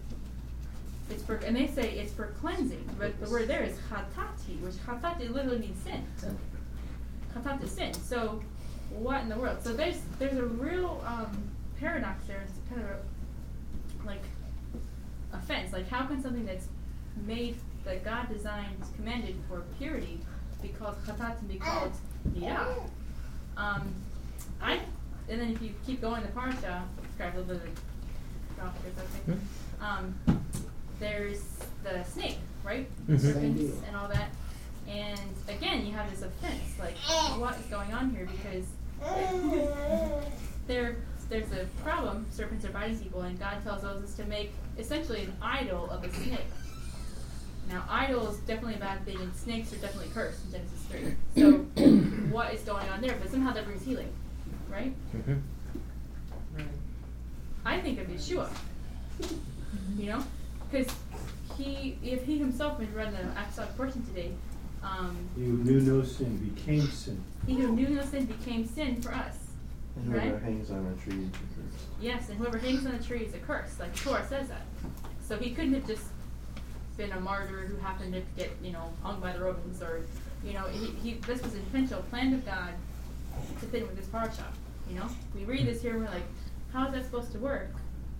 It's 1.10 1.22
for, 1.22 1.36
and 1.36 1.54
they 1.54 1.66
say 1.66 1.90
it's 1.98 2.12
for 2.12 2.28
cleansing, 2.40 2.88
but 2.98 3.18
the 3.20 3.28
word 3.30 3.48
there 3.48 3.62
is 3.62 3.76
chatati, 3.90 4.60
which 4.60 4.74
chatati 4.86 5.30
literally 5.30 5.58
means 5.58 5.82
sin. 5.82 6.04
Chatat 7.34 7.62
is 7.62 7.70
sin. 7.70 7.92
So, 7.94 8.42
what 8.90 9.22
in 9.22 9.28
the 9.28 9.36
world? 9.36 9.58
So 9.62 9.72
there's 9.72 10.00
there's 10.18 10.38
a 10.38 10.44
real 10.44 11.02
um, 11.06 11.50
paradox 11.78 12.26
there. 12.26 12.42
It's 12.42 12.52
kind 12.68 12.82
of 12.82 12.90
a, 12.90 14.06
like 14.06 14.22
offense. 15.32 15.72
Like 15.72 15.88
how 15.88 16.06
can 16.06 16.22
something 16.22 16.46
that's 16.46 16.68
made 17.26 17.56
that 17.84 18.04
God 18.04 18.28
designed, 18.32 18.76
commanded 18.96 19.36
for 19.48 19.62
purity, 19.78 20.20
be 20.62 20.68
called 20.68 20.96
chatat 21.06 21.38
and 21.40 21.48
be 21.48 21.56
called 21.56 21.92
nida? 22.34 22.80
Um, 23.56 23.94
I 24.60 24.80
and 25.28 25.40
then 25.40 25.52
if 25.52 25.62
you 25.62 25.72
keep 25.86 26.00
going, 26.00 26.22
the 26.22 26.28
parsha 26.28 26.82
describes 27.06 27.36
a 27.36 27.40
little 27.40 27.56
bit 27.56 27.68
of 27.68 28.56
drop 28.56 28.76
or 28.76 28.90
something. 28.96 29.40
Um, 29.80 30.14
there's 31.02 31.42
the 31.82 32.04
snake, 32.04 32.38
right? 32.64 32.86
Mhm. 33.08 33.20
Serpents 33.20 33.60
Same 33.60 33.84
and 33.88 33.96
all 33.96 34.08
that. 34.08 34.30
And 34.88 35.20
again, 35.48 35.84
you 35.86 35.92
have 35.92 36.08
this 36.10 36.22
offense, 36.22 36.78
like 36.78 36.96
what 37.38 37.58
is 37.58 37.66
going 37.66 37.92
on 37.92 38.10
here? 38.10 38.26
Because 38.30 38.64
there, 40.66 40.96
there's 41.28 41.50
a 41.52 41.66
problem. 41.82 42.26
Serpents 42.30 42.64
are 42.64 42.70
biting 42.70 42.98
people, 42.98 43.22
and 43.22 43.38
God 43.38 43.62
tells 43.64 43.82
Moses 43.82 44.14
to 44.14 44.24
make 44.24 44.52
essentially 44.78 45.22
an 45.24 45.32
idol 45.42 45.90
of 45.90 46.04
a 46.04 46.12
snake. 46.12 46.40
Now, 47.68 47.84
idol 47.88 48.28
is 48.28 48.38
definitely 48.38 48.74
a 48.74 48.78
bad 48.78 49.04
thing, 49.04 49.16
and 49.20 49.34
snakes 49.34 49.72
are 49.72 49.76
definitely 49.76 50.10
cursed 50.12 50.44
in 50.46 50.52
Genesis 50.52 50.82
three. 50.88 51.14
So, 51.42 51.52
what 52.30 52.52
is 52.54 52.60
going 52.62 52.88
on 52.90 53.00
there, 53.00 53.16
but 53.20 53.30
somehow 53.30 53.52
that 53.52 53.64
brings 53.64 53.84
healing, 53.84 54.12
right? 54.70 54.92
Mhm. 55.16 55.40
I 57.64 57.80
think 57.80 58.00
of 58.00 58.06
Yeshua. 58.08 58.48
You 59.96 60.06
know, 60.06 60.24
because 60.72 60.92
he, 61.58 61.98
if 62.02 62.24
he 62.24 62.38
himself 62.38 62.80
had 62.80 62.92
read 62.94 63.12
the 63.14 63.22
apostolic 63.40 63.76
portion 63.76 64.04
today, 64.06 64.32
um, 64.82 65.16
You 65.36 65.44
knew 65.44 65.80
no 65.80 66.02
sin, 66.02 66.36
became 66.38 66.82
sin. 66.82 67.22
he 67.46 67.54
who 67.54 67.72
knew 67.72 67.88
no 67.90 68.02
sin 68.02 68.24
became 68.24 68.66
sin 68.66 69.00
for 69.00 69.12
us. 69.14 69.36
And 69.96 70.06
whoever 70.06 70.32
Right? 70.34 70.42
hangs 70.42 70.70
on 70.70 70.86
a 70.86 71.02
tree 71.04 71.24
is 71.24 71.30
cursed. 71.30 71.86
Yes, 72.00 72.28
and 72.30 72.38
whoever 72.38 72.58
hangs 72.58 72.86
on 72.86 72.94
a 72.94 73.02
tree 73.02 73.20
is 73.20 73.34
a 73.34 73.38
curse. 73.38 73.78
Like 73.78 73.94
Torah 73.94 74.26
says 74.26 74.48
that. 74.48 74.62
So 75.22 75.36
he 75.36 75.50
couldn't 75.50 75.74
have 75.74 75.86
just 75.86 76.06
been 76.96 77.12
a 77.12 77.20
martyr 77.20 77.66
who 77.66 77.76
happened 77.76 78.14
to 78.14 78.22
get, 78.36 78.50
you 78.62 78.72
know, 78.72 78.92
hung 79.02 79.20
by 79.20 79.32
the 79.32 79.40
Romans 79.40 79.82
or, 79.82 80.00
you 80.44 80.54
know, 80.54 80.64
he, 80.68 80.86
he 81.02 81.14
this 81.26 81.42
was 81.42 81.54
an 81.54 81.60
intentional 81.60 82.02
plan 82.04 82.32
of 82.34 82.44
God 82.46 82.70
to 83.60 83.66
fit 83.66 83.82
in 83.82 83.86
with 83.88 83.96
this 83.96 84.06
parasha. 84.06 84.46
You 84.90 84.96
know, 84.96 85.06
we 85.34 85.44
read 85.44 85.66
this 85.66 85.82
here 85.82 85.92
and 85.92 86.00
we're 86.04 86.10
like, 86.10 86.24
how 86.72 86.86
is 86.88 86.94
that 86.94 87.04
supposed 87.04 87.32
to 87.32 87.38
work? 87.38 87.68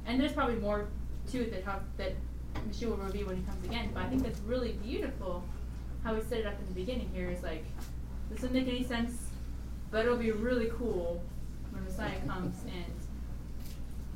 And 0.06 0.20
there's 0.20 0.32
probably 0.32 0.56
more 0.56 0.86
to 1.32 1.40
it 1.42 1.50
that 1.52 1.64
how 1.64 1.80
that 1.96 2.12
Yeshua 2.68 2.90
will 2.90 2.96
reveal 2.98 3.26
when 3.26 3.36
he 3.36 3.42
comes 3.42 3.64
again. 3.64 3.90
But 3.94 4.04
I 4.04 4.08
think 4.08 4.22
that's 4.22 4.40
really 4.40 4.72
beautiful 4.84 5.44
how 6.04 6.14
he 6.14 6.22
set 6.22 6.40
it 6.40 6.46
up 6.46 6.58
in 6.58 6.66
the 6.66 6.72
beginning 6.72 7.10
here. 7.14 7.30
Is 7.30 7.42
like 7.42 7.64
this 8.30 8.40
doesn't 8.40 8.52
make 8.52 8.68
any 8.68 8.84
sense, 8.84 9.30
but 9.90 10.04
it'll 10.04 10.16
be 10.16 10.30
really 10.32 10.70
cool 10.78 11.22
when 11.70 11.84
Messiah 11.84 12.18
comes 12.26 12.56
and 12.64 12.92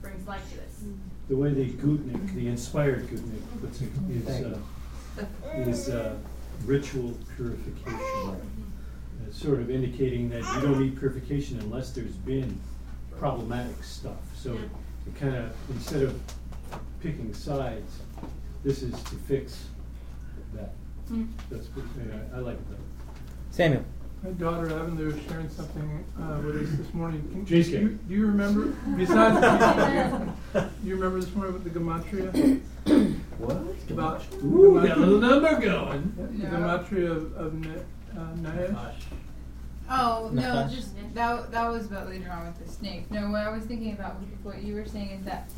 brings 0.01 0.27
life 0.27 0.49
to 0.51 0.57
this. 0.57 0.85
The 1.29 1.37
way 1.37 1.53
the 1.53 1.71
Gutnick, 1.73 2.35
the 2.35 2.49
inspired 2.49 3.09
Gutnick 3.09 3.61
puts 3.61 3.81
it 3.81 3.89
is, 4.11 4.25
Thank 4.25 4.47
uh, 5.19 5.59
is 5.59 5.89
uh, 5.89 6.17
ritual 6.65 7.17
purification. 7.37 8.41
It's 9.27 9.41
sort 9.41 9.61
of 9.61 9.71
indicating 9.71 10.31
that 10.31 10.43
you 10.55 10.61
don't 10.61 10.79
need 10.79 10.99
purification 10.99 11.59
unless 11.61 11.91
there's 11.91 12.13
been 12.13 12.59
problematic 13.19 13.83
stuff. 13.83 14.21
So 14.37 14.53
it 15.07 15.15
kind 15.19 15.35
of, 15.35 15.53
instead 15.71 16.03
of 16.03 16.21
picking 17.01 17.35
sides, 17.35 18.01
this 18.65 18.83
is 18.83 18.93
to 19.05 19.17
fix 19.27 19.67
that. 20.55 20.73
Mm. 21.11 21.29
That's, 21.51 21.69
good. 21.69 21.85
yeah, 21.99 22.37
I 22.37 22.41
like 22.41 22.59
that. 22.71 22.79
Samuel. 23.51 23.85
My 24.23 24.31
daughter 24.31 24.69
Lavender 24.71 25.07
was 25.07 25.17
sharing 25.29 25.49
something 25.49 26.05
uh, 26.19 26.41
with 26.45 26.63
us 26.63 26.79
this 26.79 26.95
morning. 26.95 27.23
Can, 27.31 27.45
do, 27.45 27.57
you, 27.59 27.99
do 28.09 28.15
you 28.15 28.27
remember, 28.27 28.69
besides 28.97 30.33
do 30.53 30.89
you 30.89 30.95
remember 30.97 31.21
this 31.21 31.33
morning 31.35 31.55
with 31.55 31.65
the 31.65 31.71
gematria? 31.71 32.61
What? 33.39 33.59
About 33.91 34.25
Ooh, 34.43 34.81
got 34.81 34.97
a 34.97 35.01
little 35.01 35.19
number 35.19 35.61
going. 35.61 36.15
The 36.17 36.47
gematria 36.47 37.11
of, 37.11 37.37
of 37.37 37.53
Ne- 37.53 37.83
uh, 38.17 38.35
Nachash? 38.37 38.95
Oh 39.89 40.31
no, 40.33 40.67
just 40.73 40.95
that 41.15 41.51
that 41.53 41.69
was 41.69 41.87
about 41.87 42.09
later 42.09 42.31
on 42.31 42.47
with 42.47 42.65
the 42.65 42.73
snake. 42.73 43.11
No, 43.11 43.31
what 43.31 43.43
I 43.43 43.51
was 43.51 43.65
thinking 43.65 43.93
about 43.93 44.19
with 44.21 44.31
what 44.43 44.63
you 44.63 44.75
were 44.75 44.87
saying 44.87 45.11
is 45.11 45.25
that 45.27 45.51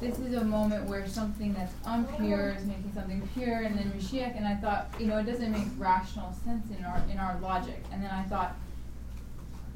this 0.00 0.18
is 0.18 0.34
a 0.34 0.44
moment 0.44 0.88
where 0.88 1.06
something 1.06 1.54
that's 1.54 1.72
unpure 1.86 2.56
is 2.56 2.64
making 2.64 2.92
something 2.94 3.28
pure, 3.34 3.60
and 3.60 3.78
then 3.78 3.92
Mashiach. 3.96 4.36
And 4.36 4.46
I 4.46 4.56
thought, 4.56 4.92
you 4.98 5.06
know, 5.06 5.18
it 5.18 5.24
doesn't 5.24 5.50
make 5.50 5.66
rational 5.78 6.32
sense 6.44 6.66
in 6.76 6.84
our 6.84 7.02
in 7.10 7.18
our 7.18 7.38
logic. 7.40 7.82
And 7.92 8.02
then 8.02 8.10
I 8.10 8.22
thought, 8.24 8.56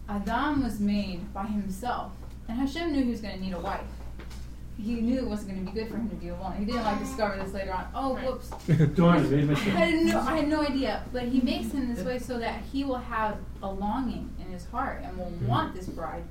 Adam 0.09 0.62
was 0.62 0.81
made 0.81 1.33
by 1.33 1.46
himself, 1.46 2.12
and 2.48 2.59
Hashem 2.59 2.92
knew 2.92 3.05
he 3.05 3.11
was 3.11 3.20
going 3.20 3.35
to 3.35 3.40
need 3.40 3.52
a 3.52 3.61
wife. 3.61 3.81
He 4.79 5.00
knew 5.00 5.18
it 5.18 5.26
wasn't 5.26 5.52
going 5.52 5.64
to 5.64 5.72
be 5.72 5.79
good 5.81 5.88
for 5.88 5.96
him 5.96 6.11
to 6.11 6.16
be 6.16 6.29
alone. 6.29 6.55
He 6.59 6.66
didn't 6.66 6.85
like 6.85 6.98
discover 6.98 7.42
this 7.42 7.55
later 7.55 7.72
on. 7.72 7.87
Oh, 7.94 8.14
whoops. 8.16 8.50
Darn 8.94 9.24
it, 9.24 9.31
made 9.31 9.50
I 9.50 9.55
had 9.55 10.05
no, 10.05 10.20
I 10.20 10.37
had 10.37 10.48
no 10.48 10.61
idea, 10.61 11.02
but 11.14 11.22
he 11.22 11.40
makes 11.40 11.72
him 11.72 11.94
this 11.94 12.05
way 12.05 12.18
so 12.18 12.38
that 12.38 12.61
he 12.72 12.85
will 12.85 12.96
have 12.98 13.38
a 13.62 13.70
longing 13.70 14.31
in 14.38 14.52
his 14.52 14.66
heart 14.66 15.00
and 15.02 15.16
will 15.16 15.26
hmm. 15.26 15.46
want 15.46 15.74
this 15.74 15.87
bride, 15.87 16.24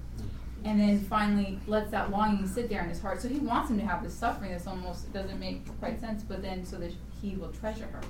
and 0.65 0.79
then 0.79 0.99
finally 0.99 1.59
lets 1.67 1.91
that 1.91 2.11
longing 2.11 2.47
sit 2.47 2.67
there 2.69 2.81
in 2.81 2.89
his 2.89 2.99
heart. 3.01 3.21
So 3.21 3.29
he 3.29 3.37
wants 3.37 3.69
him 3.69 3.79
to 3.79 3.85
have 3.85 4.03
this 4.03 4.13
suffering. 4.13 4.51
This 4.51 4.67
almost 4.67 5.13
doesn't 5.13 5.39
make 5.39 5.65
quite 5.79 5.99
sense, 5.99 6.23
but 6.23 6.41
then 6.41 6.65
so 6.65 6.77
that 6.77 6.91
he 7.21 7.35
will 7.35 7.51
treasure 7.53 7.85
her. 7.85 8.01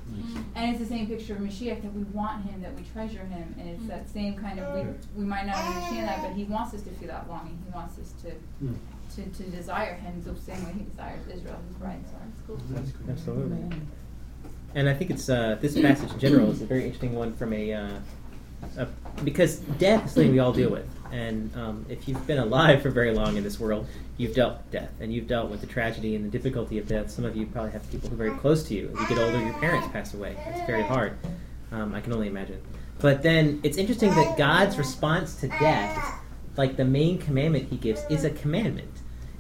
And 0.56 0.72
it's 0.72 0.80
the 0.80 0.86
same 0.86 1.06
picture 1.08 1.34
of 1.34 1.40
Mashiach 1.40 1.82
that 1.84 1.94
we 1.94 2.04
want 2.06 2.46
him, 2.46 2.62
that 2.62 2.74
we 2.76 2.84
treasure 2.94 3.26
him, 3.26 3.54
and 3.60 3.70
it's 3.70 3.86
that 3.88 4.10
same 4.10 4.36
kind 4.36 4.60
of 4.60 4.74
we 4.74 5.22
we 5.22 5.26
might 5.26 5.46
not 5.46 5.58
understand 5.58 6.08
that, 6.08 6.22
but 6.24 6.32
he 6.34 6.46
wants 6.46 6.74
us 6.74 6.82
to 6.84 6.90
feel 6.92 7.10
that 7.10 7.30
longing. 7.30 7.60
He 7.66 7.72
wants 7.74 8.00
us 8.00 8.14
to. 8.24 8.32
Mm. 8.64 8.76
To, 9.16 9.22
to 9.24 9.44
desire 9.44 9.94
him 9.94 10.22
the 10.26 10.36
same 10.42 10.66
way 10.66 10.74
he 10.74 10.84
desires 10.84 11.22
Israel, 11.32 11.58
his 11.68 11.78
bride. 11.78 12.04
So 12.06 12.16
it's 12.28 12.42
cool. 12.48 12.58
That's 12.72 12.92
cool. 12.92 13.12
Absolutely. 13.12 13.80
And 14.74 14.90
I 14.90 14.94
think 14.94 15.12
it's 15.12 15.30
uh, 15.30 15.58
this 15.62 15.80
passage 15.80 16.12
in 16.12 16.20
general 16.20 16.52
is 16.52 16.62
a 16.62 16.66
very 16.66 16.84
interesting 16.84 17.14
one 17.14 17.34
from 17.34 17.54
a, 17.54 17.72
uh, 17.72 18.00
a 18.78 18.88
because 19.24 19.60
death 19.78 20.08
is 20.08 20.14
something 20.14 20.34
we 20.34 20.40
all 20.40 20.52
deal 20.52 20.70
with, 20.70 20.90
and 21.16 21.56
um, 21.56 21.86
if 21.88 22.10
you've 22.10 22.28
been 22.28 22.40
alive 22.40 22.82
for 22.82 22.90
very 22.90 23.14
long 23.14 23.38
in 23.38 23.44
this 23.44 23.58
world, 23.58 23.88
you've 24.18 24.36
dealt 24.36 24.58
with 24.58 24.72
death, 24.72 24.92
and 25.00 25.14
you've 25.14 25.28
dealt 25.28 25.50
with 25.50 25.62
the 25.62 25.68
tragedy 25.68 26.14
and 26.16 26.26
the 26.26 26.30
difficulty 26.30 26.78
of 26.78 26.88
death. 26.90 27.10
Some 27.10 27.24
of 27.24 27.38
you 27.38 27.46
probably 27.46 27.72
have 27.72 27.90
people 27.90 28.10
who 28.10 28.16
are 28.16 28.18
very 28.18 28.38
close 28.38 28.64
to 28.64 28.74
you. 28.74 28.92
As 28.94 29.00
you 29.00 29.16
get 29.16 29.18
older, 29.18 29.40
your 29.40 29.54
parents 29.60 29.88
pass 29.94 30.14
away. 30.14 30.36
It's 30.48 30.68
very 30.68 30.84
hard. 30.84 31.18
Um, 31.72 31.96
I 31.96 32.02
can 32.02 32.12
only 32.12 32.28
imagine. 32.28 32.62
But 33.00 33.24
then 33.24 33.62
it's 33.64 33.78
interesting 33.78 34.10
that 34.10 34.38
God's 34.38 34.78
response 34.78 35.36
to 35.36 35.48
death, 35.48 36.22
like 36.58 36.76
the 36.76 36.86
main 36.86 37.18
commandment 37.18 37.70
He 37.70 37.78
gives, 37.78 38.04
is 38.10 38.26
a 38.26 38.30
commandment. 38.32 38.92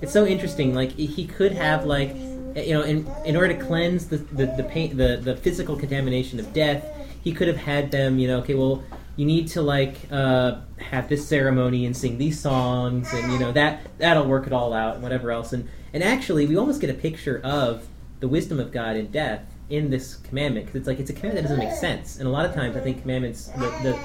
It's 0.01 0.13
so 0.13 0.25
interesting. 0.25 0.73
Like 0.73 0.93
He 0.93 1.27
could 1.27 1.51
have 1.51 1.85
like 1.85 2.15
you 2.55 2.73
know, 2.73 2.83
in, 2.83 3.05
in 3.25 3.35
order 3.35 3.53
to 3.53 3.65
cleanse 3.65 4.07
the 4.07 4.17
the 4.17 4.45
the, 4.45 4.63
pain, 4.63 4.95
the 4.95 5.17
the 5.17 5.35
physical 5.35 5.75
contamination 5.75 6.39
of 6.39 6.53
death, 6.53 6.85
he 7.21 7.33
could 7.33 7.49
have 7.49 7.57
had 7.57 7.91
them, 7.91 8.17
you 8.17 8.29
know, 8.29 8.37
okay, 8.39 8.53
well, 8.53 8.81
you 9.15 9.25
need 9.25 9.47
to 9.49 9.61
like 9.61 9.95
uh, 10.11 10.57
have 10.79 11.09
this 11.09 11.27
ceremony 11.27 11.85
and 11.85 11.95
sing 11.95 12.17
these 12.17 12.39
songs, 12.39 13.11
and 13.13 13.31
you 13.31 13.39
know 13.39 13.51
that 13.51 13.81
that'll 13.97 14.27
work 14.27 14.47
it 14.47 14.53
all 14.53 14.73
out, 14.73 14.95
and 14.95 15.03
whatever 15.03 15.31
else. 15.31 15.53
And 15.53 15.69
and 15.93 16.03
actually, 16.03 16.45
we 16.45 16.57
almost 16.57 16.81
get 16.81 16.89
a 16.89 16.95
picture 16.95 17.39
of 17.43 17.87
the 18.19 18.27
wisdom 18.27 18.59
of 18.59 18.71
God 18.71 18.95
in 18.95 19.11
death 19.11 19.41
in 19.69 19.89
this 19.89 20.15
commandment 20.15 20.65
because 20.65 20.79
it's 20.79 20.87
like 20.87 20.99
it's 20.99 21.09
a 21.09 21.13
commandment 21.13 21.47
that 21.47 21.55
doesn't 21.55 21.69
make 21.69 21.77
sense. 21.77 22.19
And 22.19 22.27
a 22.27 22.31
lot 22.31 22.45
of 22.45 22.53
times, 22.53 22.75
I 22.75 22.81
think 22.81 23.01
commandments, 23.01 23.47
the 23.47 23.69
the 23.83 23.99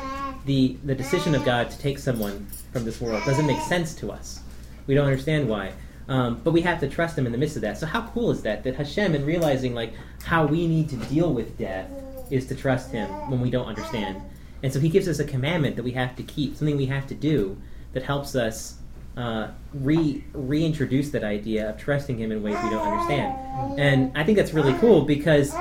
the, 0.47 0.77
the 0.85 0.95
decision 0.95 1.35
of 1.35 1.45
God 1.45 1.71
to 1.71 1.79
take 1.79 1.99
someone 1.99 2.47
from 2.73 2.85
this 2.85 3.01
world 3.01 3.23
doesn't 3.25 3.47
make 3.47 3.61
sense 3.61 3.95
to 3.97 4.11
us. 4.11 4.41
We 4.87 4.95
don't 4.95 5.07
understand 5.07 5.49
why. 5.49 5.73
Um, 6.09 6.41
but 6.43 6.53
we 6.53 6.63
have 6.63 6.81
to 6.81 6.89
trust 6.89 7.17
him 7.17 7.27
in 7.27 7.33
the 7.33 7.39
midst 7.39 7.57
of 7.57 7.63
that. 7.63 7.79
So 7.79 7.87
how 7.87 8.09
cool 8.09 8.31
is 8.31 8.43
that? 8.43 8.65
That 8.65 8.75
Hashem, 8.75 9.15
in 9.15 9.25
realizing 9.25 9.75
like 9.75 9.93
how 10.25 10.47
we 10.47 10.67
need 10.67 10.89
to 10.91 10.97
deal 10.97 11.33
with 11.33 11.57
death, 11.59 11.89
is 12.31 12.47
to 12.47 12.55
trust 12.55 12.91
him 12.91 13.09
when 13.31 13.41
we 13.41 13.51
don't 13.51 13.67
understand. 13.67 14.21
And 14.63 14.73
so 14.73 14.81
he 14.81 14.89
gives 14.89 15.09
us 15.09 15.19
a 15.19 15.25
commandment 15.25 15.77
that 15.77 15.83
we 15.83 15.93
have 15.93 16.17
to 16.17 16.23
keep, 16.23 16.57
something 16.57 16.77
we 16.77 16.87
have 16.87 17.07
to 17.09 17.15
do 17.15 17.57
that 17.93 18.03
helps 18.03 18.35
us 18.35 18.77
uh, 19.17 19.49
re 19.75 20.25
reintroduce 20.33 21.11
that 21.11 21.25
idea 21.25 21.71
of 21.71 21.77
trusting 21.77 22.19
him 22.19 22.31
in 22.33 22.43
ways 22.43 22.57
we 22.63 22.71
don't 22.71 22.87
understand. 22.87 23.79
And 23.79 24.17
I 24.17 24.25
think 24.25 24.39
that's 24.39 24.53
really 24.53 24.75
cool 24.75 25.03
because 25.03 25.53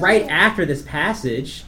right 0.00 0.26
after 0.28 0.66
this 0.66 0.82
passage, 0.82 1.64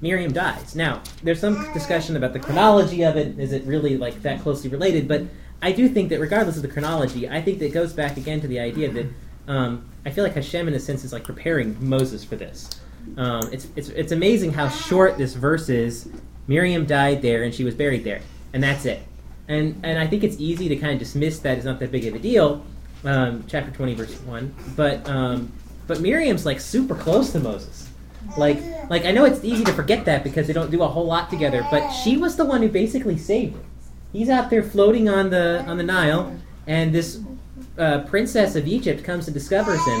Miriam 0.00 0.32
dies. 0.32 0.74
Now, 0.74 1.02
there's 1.22 1.40
some 1.40 1.72
discussion 1.72 2.16
about 2.16 2.32
the 2.32 2.40
chronology 2.40 3.02
of 3.02 3.16
it. 3.16 3.38
Is 3.38 3.52
it 3.52 3.64
really 3.64 3.96
like 3.96 4.22
that 4.22 4.40
closely 4.40 4.70
related? 4.70 5.08
But 5.08 5.24
I 5.62 5.72
do 5.72 5.88
think 5.88 6.08
that 6.08 6.20
regardless 6.20 6.56
of 6.56 6.62
the 6.62 6.68
chronology, 6.68 7.28
I 7.28 7.42
think 7.42 7.58
that 7.58 7.66
it 7.66 7.72
goes 7.72 7.92
back 7.92 8.16
again 8.16 8.40
to 8.40 8.48
the 8.48 8.60
idea 8.60 8.90
that 8.92 9.06
um, 9.46 9.90
I 10.06 10.10
feel 10.10 10.24
like 10.24 10.34
Hashem, 10.34 10.68
in 10.68 10.74
a 10.74 10.80
sense, 10.80 11.04
is 11.04 11.12
like 11.12 11.24
preparing 11.24 11.76
Moses 11.86 12.24
for 12.24 12.36
this. 12.36 12.70
Um, 13.16 13.50
it's, 13.52 13.68
it's, 13.76 13.88
it's 13.90 14.12
amazing 14.12 14.52
how 14.52 14.68
short 14.68 15.18
this 15.18 15.34
verse 15.34 15.68
is. 15.68 16.08
Miriam 16.46 16.86
died 16.86 17.22
there 17.22 17.42
and 17.42 17.54
she 17.54 17.64
was 17.64 17.74
buried 17.74 18.04
there, 18.04 18.20
and 18.52 18.62
that's 18.62 18.84
it. 18.84 19.02
And, 19.48 19.80
and 19.84 19.98
I 19.98 20.06
think 20.06 20.24
it's 20.24 20.36
easy 20.38 20.68
to 20.68 20.76
kind 20.76 20.92
of 20.92 20.98
dismiss 20.98 21.40
that 21.40 21.56
it's 21.56 21.66
not 21.66 21.80
that 21.80 21.90
big 21.90 22.06
of 22.06 22.14
a 22.14 22.18
deal, 22.18 22.64
um, 23.04 23.44
chapter 23.48 23.70
20, 23.70 23.94
verse 23.94 24.20
1. 24.20 24.54
But, 24.76 25.08
um, 25.08 25.52
but 25.86 26.00
Miriam's 26.00 26.46
like 26.46 26.60
super 26.60 26.94
close 26.94 27.32
to 27.32 27.40
Moses. 27.40 27.88
Like, 28.36 28.62
like 28.88 29.04
I 29.04 29.10
know 29.10 29.24
it's 29.24 29.42
easy 29.44 29.64
to 29.64 29.72
forget 29.72 30.04
that 30.04 30.22
because 30.22 30.46
they 30.46 30.52
don't 30.52 30.70
do 30.70 30.82
a 30.82 30.88
whole 30.88 31.06
lot 31.06 31.30
together, 31.30 31.66
but 31.70 31.90
she 31.90 32.16
was 32.16 32.36
the 32.36 32.44
one 32.44 32.62
who 32.62 32.68
basically 32.68 33.18
saved 33.18 33.54
him. 33.54 33.64
He's 34.12 34.28
out 34.28 34.50
there 34.50 34.62
floating 34.62 35.08
on 35.08 35.30
the 35.30 35.64
on 35.66 35.76
the 35.78 35.84
Nile, 35.84 36.36
and 36.66 36.92
this 36.92 37.20
uh, 37.78 38.00
princess 38.00 38.56
of 38.56 38.66
Egypt 38.66 39.04
comes 39.04 39.26
and 39.26 39.34
discovers 39.34 39.84
him, 39.86 40.00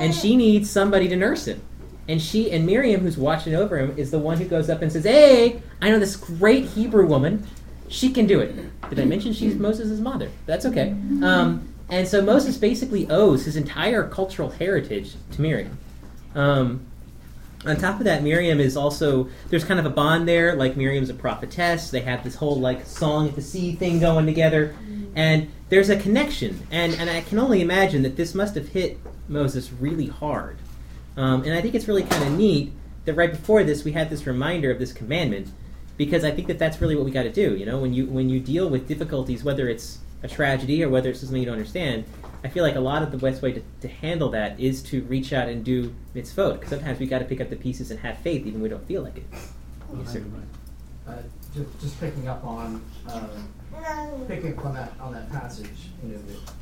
and 0.00 0.14
she 0.14 0.36
needs 0.36 0.70
somebody 0.70 1.08
to 1.08 1.16
nurse 1.16 1.46
him. 1.46 1.60
And 2.10 2.20
she 2.20 2.50
and 2.50 2.66
Miriam, 2.66 3.02
who's 3.02 3.16
watching 3.16 3.54
over 3.54 3.78
him, 3.78 3.94
is 3.96 4.10
the 4.10 4.18
one 4.18 4.36
who 4.38 4.44
goes 4.44 4.68
up 4.68 4.82
and 4.82 4.90
says, 4.90 5.04
"Hey, 5.04 5.62
I 5.80 5.90
know 5.90 6.00
this 6.00 6.16
great 6.16 6.64
Hebrew 6.64 7.06
woman. 7.06 7.46
She 7.86 8.10
can 8.10 8.26
do 8.26 8.40
it." 8.40 8.52
Did 8.90 8.98
I 8.98 9.04
mention 9.04 9.32
she's 9.32 9.54
Moses' 9.54 10.00
mother? 10.00 10.28
That's 10.44 10.66
okay. 10.66 10.90
Um, 11.22 11.68
and 11.88 12.08
so 12.08 12.20
Moses 12.20 12.56
basically 12.56 13.08
owes 13.08 13.44
his 13.44 13.54
entire 13.54 14.08
cultural 14.08 14.50
heritage 14.50 15.14
to 15.32 15.40
Miriam. 15.40 15.78
Um, 16.34 16.84
on 17.64 17.76
top 17.76 18.00
of 18.00 18.04
that, 18.06 18.24
Miriam 18.24 18.58
is 18.58 18.76
also 18.76 19.28
there's 19.50 19.64
kind 19.64 19.78
of 19.78 19.86
a 19.86 19.90
bond 19.90 20.26
there. 20.26 20.56
Like 20.56 20.76
Miriam's 20.76 21.10
a 21.10 21.14
prophetess. 21.14 21.92
They 21.92 22.00
have 22.00 22.24
this 22.24 22.34
whole 22.34 22.58
like 22.58 22.86
song 22.86 23.28
at 23.28 23.36
the 23.36 23.42
sea 23.42 23.76
thing 23.76 24.00
going 24.00 24.26
together, 24.26 24.74
and 25.14 25.48
there's 25.68 25.90
a 25.90 25.96
connection. 25.96 26.66
And 26.72 26.92
and 26.94 27.08
I 27.08 27.20
can 27.20 27.38
only 27.38 27.60
imagine 27.60 28.02
that 28.02 28.16
this 28.16 28.34
must 28.34 28.56
have 28.56 28.70
hit 28.70 28.98
Moses 29.28 29.70
really 29.72 30.08
hard. 30.08 30.58
Um, 31.20 31.44
and 31.44 31.52
I 31.52 31.60
think 31.60 31.74
it's 31.74 31.86
really 31.86 32.02
kind 32.02 32.24
of 32.24 32.32
neat 32.32 32.72
that 33.04 33.12
right 33.12 33.30
before 33.30 33.62
this 33.62 33.84
we 33.84 33.92
had 33.92 34.08
this 34.08 34.26
reminder 34.26 34.70
of 34.70 34.78
this 34.78 34.90
commandment 34.90 35.48
because 35.98 36.24
I 36.24 36.30
think 36.30 36.48
that 36.48 36.58
that's 36.58 36.80
really 36.80 36.96
what 36.96 37.04
we 37.04 37.10
got 37.10 37.24
to 37.24 37.32
do. 37.32 37.56
You 37.56 37.66
know, 37.66 37.78
when 37.78 37.92
you 37.92 38.06
when 38.06 38.30
you 38.30 38.40
deal 38.40 38.70
with 38.70 38.88
difficulties, 38.88 39.44
whether 39.44 39.68
it's 39.68 39.98
a 40.22 40.28
tragedy 40.28 40.82
or 40.82 40.88
whether 40.88 41.10
it's 41.10 41.20
something 41.20 41.38
you 41.38 41.44
don't 41.44 41.58
understand, 41.58 42.04
I 42.42 42.48
feel 42.48 42.64
like 42.64 42.76
a 42.76 42.80
lot 42.80 43.02
of 43.02 43.10
the 43.10 43.18
best 43.18 43.42
way 43.42 43.52
to, 43.52 43.62
to 43.82 43.88
handle 43.88 44.30
that 44.30 44.58
is 44.58 44.82
to 44.84 45.02
reach 45.02 45.34
out 45.34 45.48
and 45.48 45.62
do 45.62 45.94
mitzvot. 46.14 46.54
Because 46.54 46.70
sometimes 46.70 46.98
we 46.98 47.04
got 47.04 47.18
to 47.18 47.26
pick 47.26 47.42
up 47.42 47.50
the 47.50 47.56
pieces 47.56 47.90
and 47.90 48.00
have 48.00 48.16
faith, 48.20 48.46
even 48.46 48.54
when 48.54 48.62
we 48.62 48.68
don't 48.70 48.86
feel 48.86 49.02
like 49.02 49.18
it. 49.18 49.26
Yes, 49.98 50.12
sir. 50.14 50.24
Uh, 51.06 51.16
just, 51.54 51.80
just 51.80 52.00
picking 52.00 52.28
up 52.28 52.42
on 52.44 52.82
uh, 53.06 53.26
picking 54.26 54.56
up 54.56 54.64
on 54.64 54.74
that 54.74 54.92
on 54.98 55.12
that 55.12 55.30
passage, 55.30 55.90
you 56.02 56.12
know, 56.12 56.18
that 56.18 56.52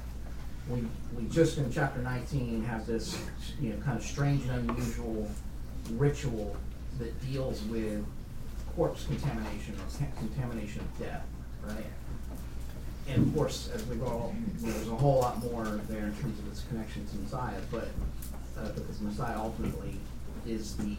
we 0.68 0.84
we 1.16 1.28
just 1.30 1.58
in 1.58 1.70
chapter 1.72 2.00
19 2.00 2.62
have 2.64 2.86
this 2.86 3.18
you 3.60 3.70
know 3.70 3.76
kind 3.84 3.96
of 3.98 4.04
strange 4.04 4.44
and 4.48 4.70
unusual 4.70 5.28
ritual 5.92 6.56
that 6.98 7.12
deals 7.30 7.62
with 7.64 8.04
corpse 8.76 9.04
contamination 9.06 9.74
or 9.76 10.06
contamination 10.18 10.80
of 10.80 10.98
death, 10.98 11.24
right? 11.64 11.86
And 13.08 13.26
of 13.26 13.34
course, 13.34 13.70
as 13.74 13.86
we've 13.86 14.02
all, 14.02 14.34
there's 14.58 14.88
a 14.88 14.94
whole 14.94 15.20
lot 15.20 15.42
more 15.42 15.64
there 15.88 16.04
in 16.04 16.14
terms 16.16 16.38
of 16.38 16.46
its 16.48 16.62
connection 16.68 17.06
to 17.06 17.16
Messiah, 17.16 17.58
but 17.70 17.88
uh, 18.58 18.68
because 18.72 19.00
Messiah 19.00 19.38
ultimately 19.38 19.96
is 20.46 20.76
the 20.76 20.96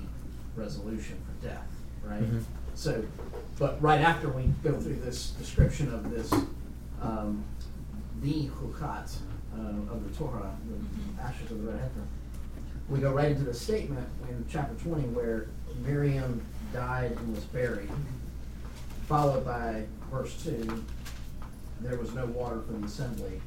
resolution 0.55 1.17
for 1.25 1.47
death, 1.47 1.67
right? 2.03 2.21
Mhm. 2.23 2.41
So, 2.73 3.03
but 3.59 3.79
right 3.81 4.01
after 4.01 4.29
we 4.29 4.43
go 4.63 4.73
through 4.79 4.95
this 5.01 5.31
description 5.31 5.93
of 5.93 6.09
this, 6.09 6.33
um, 7.01 7.43
the 8.21 8.47
hukat 8.59 9.15
uh, 9.59 9.93
of 9.93 10.09
the 10.09 10.17
Torah, 10.17 10.55
the 10.67 11.21
ashes 11.21 11.51
of 11.51 11.63
the 11.63 11.71
red 11.71 11.79
heifer, 11.79 12.07
we 12.87 12.99
go 12.99 13.11
right 13.11 13.31
into 13.31 13.43
the 13.43 13.53
statement 13.53 14.07
in 14.29 14.45
chapter 14.49 14.73
20 14.83 15.03
where 15.09 15.47
Miriam 15.85 16.41
died 16.73 17.11
and 17.11 17.35
was 17.35 17.43
buried, 17.45 17.89
followed 19.07 19.45
by 19.45 19.83
verse 20.11 20.41
2 20.43 20.83
there 21.81 21.97
was 21.97 22.13
no 22.13 22.25
water 22.25 22.61
for 22.61 22.73
the 22.73 22.85
assembly, 22.85 23.41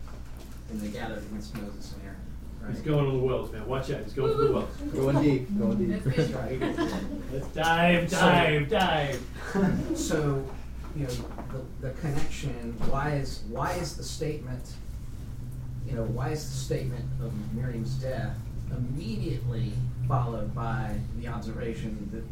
and 0.70 0.80
they 0.80 0.88
gathered 0.88 1.18
against 1.18 1.54
Moses 1.56 1.92
and 1.94 2.02
Aaron. 2.04 2.16
Right? 2.60 2.72
He's 2.72 2.82
going 2.82 3.04
to 3.04 3.10
the 3.10 3.18
wells, 3.18 3.52
man. 3.52 3.66
Watch 3.66 3.90
out. 3.90 4.04
He's 4.04 4.12
going 4.12 4.36
to 4.36 4.44
the 4.44 4.52
wells. 4.52 4.70
Going 4.92 5.22
deep, 5.22 5.58
going 5.58 5.78
deep. 5.78 6.04
That's 6.04 6.30
right. 6.30 6.60
Let's 7.32 7.46
dive, 7.48 8.10
dive, 8.10 8.68
dive. 8.68 9.22
So, 9.96 10.44
you 10.96 11.04
know, 11.04 11.10
the, 11.80 11.88
the 11.88 11.94
connection, 12.00 12.74
why 12.88 13.10
is, 13.10 13.42
why 13.48 13.72
is 13.74 13.96
the 13.96 14.04
statement, 14.04 14.62
you 15.86 15.94
know, 15.94 16.04
why 16.04 16.30
is 16.30 16.48
the 16.48 16.56
statement 16.56 17.04
of 17.20 17.32
Miriam's 17.54 17.94
death 17.94 18.36
immediately 18.70 19.72
followed 20.08 20.54
by 20.54 20.96
the 21.18 21.28
observation 21.28 22.08
that 22.12 22.24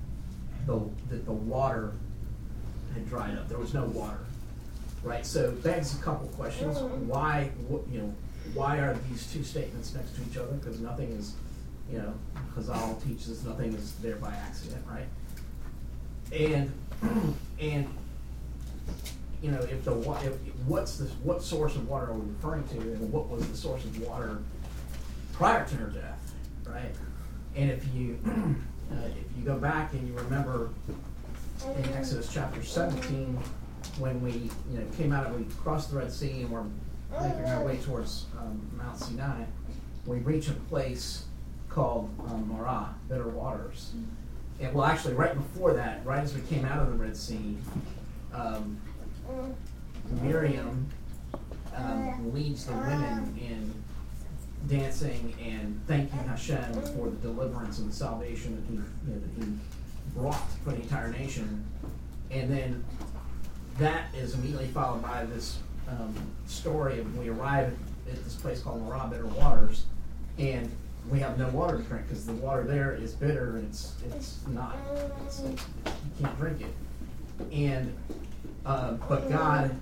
the, 0.66 0.80
that 1.14 1.24
the 1.24 1.32
water 1.32 1.92
had 2.94 3.08
dried 3.08 3.36
up, 3.36 3.48
there 3.48 3.58
was 3.58 3.74
no 3.74 3.84
water, 3.86 4.20
right? 5.02 5.24
So 5.24 5.52
begs 5.52 5.98
a 5.98 6.02
couple 6.02 6.28
questions, 6.28 6.78
why, 6.78 7.50
you 7.90 7.98
know, 7.98 8.14
why 8.54 8.78
are 8.78 8.96
these 9.08 9.30
two 9.32 9.44
statements 9.44 9.94
next 9.94 10.16
to 10.16 10.22
each 10.28 10.36
other? 10.36 10.52
Because 10.52 10.80
nothing 10.80 11.10
is, 11.12 11.34
you 11.90 11.98
know, 11.98 12.14
Chazal 12.54 13.02
teaches 13.02 13.44
nothing 13.44 13.72
is 13.74 13.92
there 13.96 14.16
by 14.16 14.30
accident, 14.30 14.84
right? 14.88 15.06
And, 16.32 16.72
and, 17.60 17.88
you 19.42 19.50
know, 19.50 19.60
if 19.60 19.84
the 19.84 19.92
if, 20.24 20.34
what's 20.66 20.98
the, 20.98 21.06
what 21.22 21.42
source 21.42 21.74
of 21.76 21.88
water 21.88 22.06
are 22.06 22.14
we 22.14 22.28
referring 22.30 22.66
to, 22.68 22.76
and 22.76 23.12
what 23.12 23.28
was 23.28 23.48
the 23.48 23.56
source 23.56 23.84
of 23.84 24.06
water 24.06 24.38
prior 25.32 25.66
to 25.66 25.74
her 25.76 25.88
death, 25.88 26.34
right? 26.66 26.92
And 27.56 27.70
if 27.70 27.84
you, 27.94 28.18
uh, 28.92 29.06
if 29.06 29.38
you 29.38 29.44
go 29.44 29.56
back 29.56 29.92
and 29.92 30.06
you 30.06 30.14
remember 30.14 30.70
in 31.76 31.84
Exodus 31.94 32.30
chapter 32.32 32.62
seventeen, 32.62 33.38
when 33.98 34.20
we, 34.22 34.32
you 34.32 34.78
know, 34.78 34.84
came 34.96 35.12
out 35.12 35.26
of, 35.26 35.38
we 35.38 35.44
crossed 35.62 35.90
the 35.90 35.98
Red 35.98 36.12
Sea 36.12 36.42
and 36.42 36.50
we're 36.50 36.64
making 37.20 37.44
our 37.46 37.64
way 37.64 37.76
towards, 37.78 38.26
um, 38.38 38.60
Mount 38.76 38.98
Sinai, 38.98 39.44
we 40.06 40.18
reach 40.18 40.48
a 40.48 40.52
place 40.52 41.24
called, 41.68 42.10
um, 42.28 42.48
Marah, 42.48 42.94
bitter 43.08 43.28
waters. 43.28 43.92
And 44.60 44.74
well, 44.74 44.84
actually, 44.84 45.14
right 45.14 45.34
before 45.34 45.72
that, 45.74 46.04
right 46.04 46.22
as 46.22 46.34
we 46.34 46.42
came 46.42 46.64
out 46.64 46.82
of 46.82 46.88
the 46.88 47.02
Red 47.02 47.16
Sea, 47.16 47.56
um, 48.34 48.78
Miriam 50.22 50.88
um, 51.76 52.32
leads 52.32 52.66
the 52.66 52.72
women 52.72 53.38
in 53.40 53.74
dancing 54.68 55.34
and 55.42 55.80
thanking 55.86 56.18
Hashem 56.20 56.72
for 56.94 57.08
the 57.08 57.16
deliverance 57.22 57.78
and 57.78 57.90
the 57.90 57.94
salvation 57.94 58.56
that 58.56 58.66
he, 58.68 58.74
you 58.74 59.14
know, 59.14 59.20
that 59.20 59.44
he 59.44 59.52
brought 60.14 60.50
for 60.64 60.70
the 60.70 60.82
entire 60.82 61.10
nation. 61.10 61.64
And 62.30 62.50
then 62.50 62.84
that 63.78 64.14
is 64.14 64.34
immediately 64.34 64.68
followed 64.68 65.02
by 65.02 65.24
this 65.24 65.58
um, 65.88 66.14
story 66.46 67.00
of 67.00 67.18
we 67.18 67.28
arrive 67.28 67.76
at 68.08 68.24
this 68.24 68.34
place 68.34 68.60
called 68.60 68.82
Marah, 68.82 69.08
Bitter 69.10 69.26
Waters, 69.26 69.84
and 70.38 70.70
we 71.08 71.18
have 71.20 71.38
no 71.38 71.48
water 71.48 71.78
to 71.78 71.82
drink 71.84 72.06
because 72.06 72.26
the 72.26 72.34
water 72.34 72.62
there 72.62 72.94
is 72.94 73.14
bitter 73.14 73.56
and 73.56 73.66
it's 73.68 73.94
it's 74.06 74.38
not 74.48 74.76
it's, 75.26 75.40
you 75.40 75.56
can't 76.20 76.38
drink 76.38 76.60
it. 76.60 76.74
And 77.52 77.94
uh, 78.66 78.92
but 79.08 79.28
God 79.28 79.80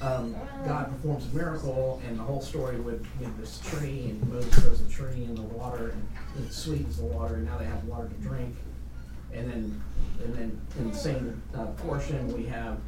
um, 0.00 0.34
God 0.66 0.90
performs 0.90 1.26
a 1.32 1.36
miracle, 1.36 2.02
and 2.06 2.18
the 2.18 2.22
whole 2.22 2.40
story 2.40 2.78
with, 2.78 3.06
this 3.38 3.60
tree, 3.60 4.10
and 4.10 4.32
Moses 4.32 4.54
throws 4.54 4.84
the 4.84 4.92
tree 4.92 5.24
in 5.24 5.34
the 5.34 5.42
water, 5.42 5.94
and 6.36 6.46
it 6.46 6.52
sweetens 6.52 6.98
the 6.98 7.04
water, 7.04 7.36
and 7.36 7.46
now 7.46 7.56
they 7.56 7.64
have 7.64 7.84
water 7.84 8.08
to 8.08 8.14
drink. 8.14 8.56
And 9.32 9.50
then, 9.50 9.82
and 10.22 10.34
then 10.34 10.60
in 10.78 10.90
the 10.90 10.96
same 10.96 11.42
uh, 11.54 11.66
portion, 11.66 12.32
we 12.36 12.44
have 12.46 12.78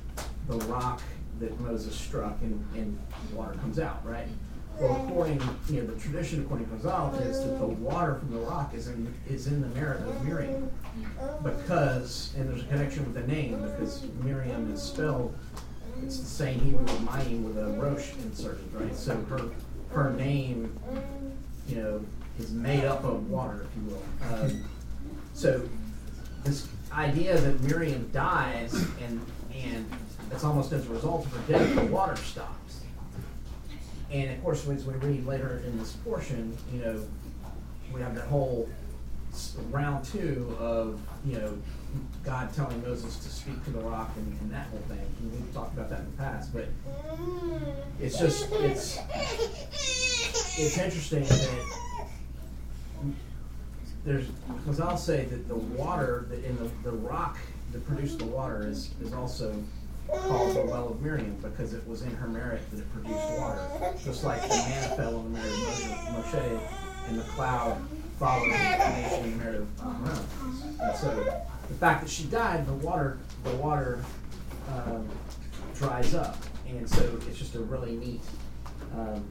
the 0.49 0.57
rock 0.67 1.01
that 1.41 1.59
Moses 1.61 1.95
struck, 1.95 2.39
and, 2.43 2.65
and 2.75 2.99
water 3.33 3.55
comes 3.55 3.79
out, 3.79 4.05
right? 4.05 4.29
Well, 4.79 5.07
according, 5.07 5.41
you 5.71 5.83
know, 5.83 5.87
the 5.87 6.01
tradition 6.01 6.43
according 6.43 6.67
to 6.67 6.73
Chazal 6.75 7.21
is 7.23 7.43
that 7.43 7.59
the 7.59 7.67
water 7.67 8.17
from 8.17 8.33
the 8.33 8.41
rock 8.41 8.75
is 8.75 8.89
in 8.89 9.13
is 9.29 9.47
in 9.47 9.61
the 9.63 9.69
merit 9.69 10.01
of 10.03 10.25
Miriam, 10.25 10.71
because 11.43 12.35
and 12.37 12.49
there's 12.49 12.63
a 12.63 12.67
connection 12.67 13.05
with 13.05 13.15
the 13.15 13.33
name 13.33 13.63
because 13.63 14.03
Miriam 14.23 14.73
is 14.73 14.83
spelled 14.83 15.35
it's 16.03 16.19
the 16.19 16.27
same 16.27 16.61
Hebrew 16.61 16.85
Mayim 16.85 17.43
with 17.43 17.59
a 17.59 17.69
Rosh 17.81 18.13
inserted, 18.23 18.73
right? 18.73 18.95
So 18.95 19.17
her 19.29 19.51
her 19.91 20.13
name, 20.13 20.79
you 21.69 21.77
know, 21.77 22.05
is 22.39 22.51
made 22.51 22.85
up 22.85 23.05
of 23.05 23.31
water, 23.31 23.67
if 23.71 23.77
you 23.77 23.91
will. 23.91 24.35
Um, 24.35 24.65
so 25.35 25.69
this 26.45 26.69
idea 26.93 27.39
that 27.39 27.61
Miriam 27.63 28.09
dies 28.13 28.75
and 29.03 29.21
and 29.55 29.87
it's 30.31 30.45
almost 30.45 30.73
as 30.73 30.87
a 30.87 30.91
result 30.91 31.25
of 31.27 31.33
her 31.33 31.53
death, 31.53 31.75
the 31.75 31.85
water 31.87 32.17
stops. 32.17 32.66
And 34.11 34.31
of 34.31 34.43
course, 34.43 34.67
as 34.69 34.85
we 34.85 34.95
read 34.95 35.27
later 35.27 35.63
in 35.67 35.79
this 35.79 35.93
portion, 35.93 36.57
you 36.73 36.81
know, 36.81 37.01
we 37.93 38.01
have 38.01 38.15
that 38.15 38.27
whole 38.27 38.69
round 39.71 40.05
two 40.05 40.57
of 40.59 41.01
you 41.27 41.39
know 41.39 41.59
God 42.25 42.53
telling 42.55 42.83
Moses 42.83 43.19
to 43.19 43.29
speak 43.29 43.63
to 43.65 43.71
the 43.71 43.81
rock 43.81 44.11
and, 44.17 44.41
and 44.41 44.51
that 44.51 44.67
whole 44.69 44.81
thing. 44.89 44.99
And 45.21 45.33
we've 45.33 45.55
talked 45.55 45.75
about 45.75 45.91
that 45.91 46.01
in 46.01 46.07
the 46.07 46.17
past, 46.17 46.53
but 46.53 46.69
it's 48.01 48.19
just 48.19 48.51
it's 48.53 48.99
it's 50.59 50.79
interesting 50.79 51.25
that 51.25 51.61
there's 54.05 54.29
because 54.29 54.81
I'll 54.81 54.97
say 54.97 55.25
that 55.25 55.49
the 55.49 55.57
water 55.57 56.27
in 56.33 56.57
the, 56.59 56.91
the 56.91 56.97
rock 56.97 57.39
that 57.73 57.87
produced 57.87 58.21
the 58.21 58.27
water 58.27 58.67
is 58.67 58.91
is 59.03 59.13
also 59.13 59.55
called 60.09 60.57
the 60.57 60.63
well 60.63 60.89
of 60.89 61.03
Miriam 61.03 61.37
because 61.43 61.73
it 61.73 61.87
was 61.87 62.03
in 62.03 62.11
her 62.17 62.29
merit 62.29 62.61
that 62.71 62.81
it 62.81 62.93
produced 62.93 63.39
water. 63.39 63.95
Just 64.05 64.25
like 64.25 64.43
the 64.43 64.49
manna 64.49 64.97
fell 64.97 65.17
on 65.17 65.25
the 65.25 65.39
merit 65.39 65.53
of 65.53 66.25
Moshe, 66.25 66.61
and 67.09 67.19
the 67.19 67.25
cloud 67.25 67.81
followed 68.19 68.45
the 68.45 68.49
nation 68.49 69.25
in 69.25 69.39
the 69.39 69.45
merit 69.45 69.61
of 69.61 69.81
Aaron. 69.81 70.81
And 70.81 70.97
so 70.97 71.43
the 71.69 71.75
fact 71.75 72.03
that 72.03 72.11
she 72.11 72.25
died, 72.25 72.67
the 72.67 72.73
water 72.73 73.19
the 73.45 73.55
water 73.57 74.05
um, 74.75 75.09
dries 75.75 76.15
up, 76.15 76.37
and 76.69 76.89
so 76.89 77.03
it's 77.29 77.39
just 77.39 77.55
a 77.55 77.61
really 77.61 77.97
neat, 77.97 78.21
um, 78.97 79.25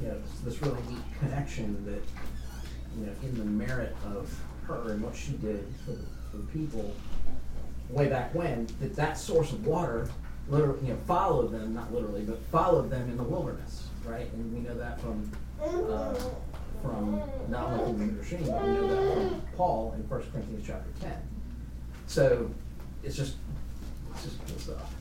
you 0.00 0.08
know, 0.08 0.16
this 0.44 0.60
really 0.62 0.80
neat 0.88 1.02
connection 1.18 1.84
that 1.86 2.02
you 2.98 3.06
know 3.06 3.12
in 3.22 3.38
the 3.38 3.44
merit 3.44 3.96
of 4.06 4.32
her 4.66 4.92
and 4.92 5.02
what 5.02 5.16
she 5.16 5.32
did 5.32 5.66
for 5.84 5.92
the, 5.92 6.04
for 6.30 6.36
the 6.36 6.46
people 6.52 6.94
way 7.92 8.08
back 8.08 8.34
when 8.34 8.66
that 8.80 8.94
that 8.96 9.18
source 9.18 9.52
of 9.52 9.66
water 9.66 10.08
literally 10.48 10.86
you 10.86 10.92
know 10.92 10.98
followed 11.06 11.52
them 11.52 11.74
not 11.74 11.92
literally 11.92 12.22
but 12.22 12.38
followed 12.50 12.90
them 12.90 13.08
in 13.08 13.16
the 13.16 13.22
wilderness 13.22 13.88
right? 14.04 14.32
And 14.32 14.52
we 14.52 14.60
know 14.60 14.76
that 14.76 15.00
from 15.00 15.30
uh, 15.62 16.14
from 16.82 17.20
not 17.48 17.70
only 17.72 17.84
from 17.84 17.98
the 17.98 18.22
Midrashim, 18.22 18.46
but 18.46 18.62
we 18.62 18.72
know 18.72 18.88
that 18.88 19.30
from 19.30 19.42
Paul 19.56 19.92
in 19.96 20.08
1 20.08 20.22
Corinthians 20.32 20.64
chapter 20.66 20.90
10 21.00 21.12
so 22.06 22.50
it's 23.02 23.16
just 23.16 23.36
it's 24.12 24.24
just 24.24 24.46
cool 24.46 24.58
stuff. 24.58 24.94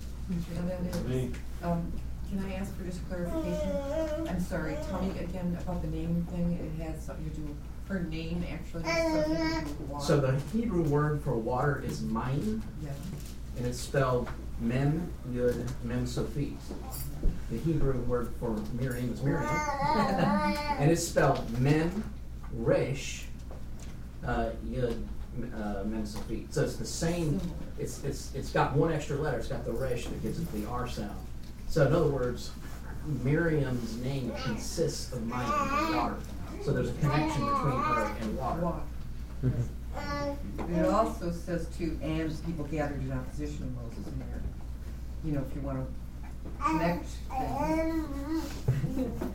Um, 1.63 1.91
can 2.29 2.45
I 2.45 2.53
ask 2.53 2.77
for 2.77 2.83
just 2.83 3.07
clarification? 3.09 4.27
I'm 4.27 4.39
sorry, 4.39 4.77
tell 4.87 5.01
me 5.01 5.17
again 5.19 5.57
about 5.59 5.81
the 5.81 5.87
name 5.87 6.27
thing, 6.29 6.51
it 6.53 6.83
has 6.83 7.03
something 7.03 7.27
to 7.31 7.35
do, 7.35 7.55
her 7.89 8.01
name 8.01 8.45
actually 8.51 8.83
has 8.83 9.11
something 9.25 9.35
to 9.35 9.51
do 9.51 9.55
with 9.65 9.79
water. 9.89 10.05
so 10.05 10.19
the 10.19 10.39
Hebrew 10.57 10.83
word 10.83 11.21
for 11.23 11.33
water 11.35 11.83
is 11.85 12.01
mayim 12.01 12.61
Yeah. 12.83 12.91
and 13.57 13.65
it's 13.65 13.79
spelled 13.79 14.29
Mem 14.61 15.11
Yud 15.31 15.67
Mem 15.83 16.05
Sofit. 16.05 16.53
The 17.49 17.57
Hebrew 17.57 17.97
word 18.01 18.31
for 18.39 18.51
Miriam 18.79 19.11
is 19.13 19.21
Miriam, 19.23 19.49
and 19.49 20.91
it's 20.91 21.05
spelled 21.07 21.49
Mem 21.59 22.03
Resh 22.53 23.25
uh, 24.25 24.49
Yud 24.67 25.01
uh, 25.55 25.83
Mem 25.85 26.03
Sofit. 26.05 26.53
So 26.53 26.63
it's 26.63 26.75
the 26.75 26.85
same. 26.85 27.39
It's 27.79 28.03
it's 28.03 28.33
it's 28.35 28.51
got 28.51 28.75
one 28.75 28.91
extra 28.93 29.15
letter. 29.17 29.39
It's 29.39 29.47
got 29.47 29.65
the 29.65 29.71
Resh 29.71 30.05
that 30.05 30.21
gives 30.21 30.39
it 30.39 30.51
the 30.51 30.67
R 30.69 30.87
sound. 30.87 31.15
So 31.69 31.87
in 31.87 31.93
other 31.93 32.07
words, 32.07 32.51
Miriam's 33.23 33.97
name 33.97 34.31
consists 34.43 35.11
of 35.13 35.25
my 35.25 35.41
name, 35.41 35.93
daughter. 35.93 36.17
So 36.63 36.71
there's 36.73 36.89
a 36.89 36.93
connection 36.93 37.41
between 37.45 37.79
her 37.81 38.11
and 38.21 38.37
water. 38.37 38.61
Water. 38.61 38.81
And 39.43 40.77
It 40.77 40.85
also 40.85 41.31
says 41.31 41.67
too, 41.77 41.97
and 42.01 42.45
people 42.45 42.65
gathered 42.65 43.01
in 43.01 43.11
opposition 43.11 43.57
to 43.57 43.65
Moses 43.81 44.05
and 44.07 44.23
Aaron. 44.29 44.43
You 45.23 45.31
know, 45.33 45.43
if 45.49 45.55
you 45.55 45.61
wanna 45.61 45.85
connect 46.63 47.05
things. 47.29 48.43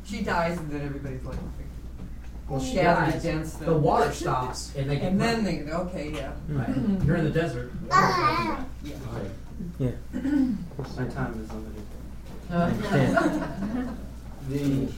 She 0.05 0.23
dies 0.23 0.59
and 0.59 0.71
then 0.71 0.83
everybody's 0.83 1.25
like, 1.25 1.39
Well, 2.49 2.61
she 2.61 2.75
gathered 2.75 3.13
dies, 3.13 3.25
against 3.25 3.59
them. 3.61 3.69
the 3.71 3.79
water 3.79 4.13
stops, 4.13 4.73
and 4.77 4.89
they 4.91 4.97
get 4.97 5.13
And 5.13 5.21
then 5.21 5.43
pregnant. 5.45 5.67
they, 5.67 5.73
okay, 5.73 6.11
yeah. 6.13 6.33
Right. 6.49 6.69
You're 7.07 7.17
in 7.17 7.25
the 7.25 7.31
desert. 7.31 7.73
water's 7.91 8.19
not 8.19 8.67
Yeah. 8.85 8.95
Yeah. 9.79 9.91
My 10.97 11.05
time 11.09 11.41
is 11.43 11.51
limited. 11.53 11.83
Uh, 12.51 12.71
the 14.49 14.89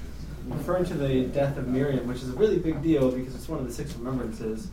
referring 0.47 0.84
to 0.86 0.94
the 0.94 1.24
death 1.26 1.57
of 1.57 1.68
Miriam, 1.68 2.07
which 2.07 2.22
is 2.22 2.30
a 2.30 2.36
really 2.36 2.59
big 2.59 2.82
deal 2.82 3.11
because 3.11 3.34
it's 3.34 3.49
one 3.49 3.59
of 3.59 3.66
the 3.66 3.72
six 3.72 3.94
remembrances 3.94 4.68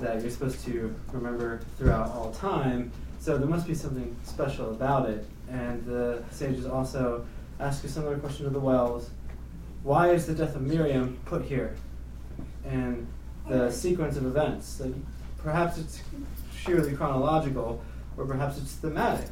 that 0.00 0.20
you're 0.20 0.30
supposed 0.30 0.64
to 0.64 0.94
remember 1.12 1.60
throughout 1.78 2.10
all 2.10 2.32
time. 2.32 2.90
So 3.20 3.38
there 3.38 3.48
must 3.48 3.66
be 3.66 3.74
something 3.74 4.16
special 4.24 4.70
about 4.70 5.08
it. 5.08 5.26
And 5.48 5.84
the 5.84 6.22
sages 6.30 6.66
also 6.66 7.24
ask 7.60 7.84
a 7.84 7.88
similar 7.88 8.18
question 8.18 8.44
to 8.44 8.50
the 8.50 8.60
wells: 8.60 9.10
Why 9.82 10.10
is 10.10 10.26
the 10.26 10.34
death 10.34 10.56
of 10.56 10.62
Miriam 10.62 11.18
put 11.24 11.42
here? 11.42 11.76
And 12.64 13.06
the 13.48 13.70
sequence 13.70 14.16
of 14.16 14.26
events. 14.26 14.80
Like, 14.80 14.94
perhaps 15.38 15.78
it's 15.78 16.02
sheerly 16.56 16.94
chronological, 16.96 17.80
or 18.16 18.26
perhaps 18.26 18.58
it's 18.58 18.72
thematic. 18.72 19.28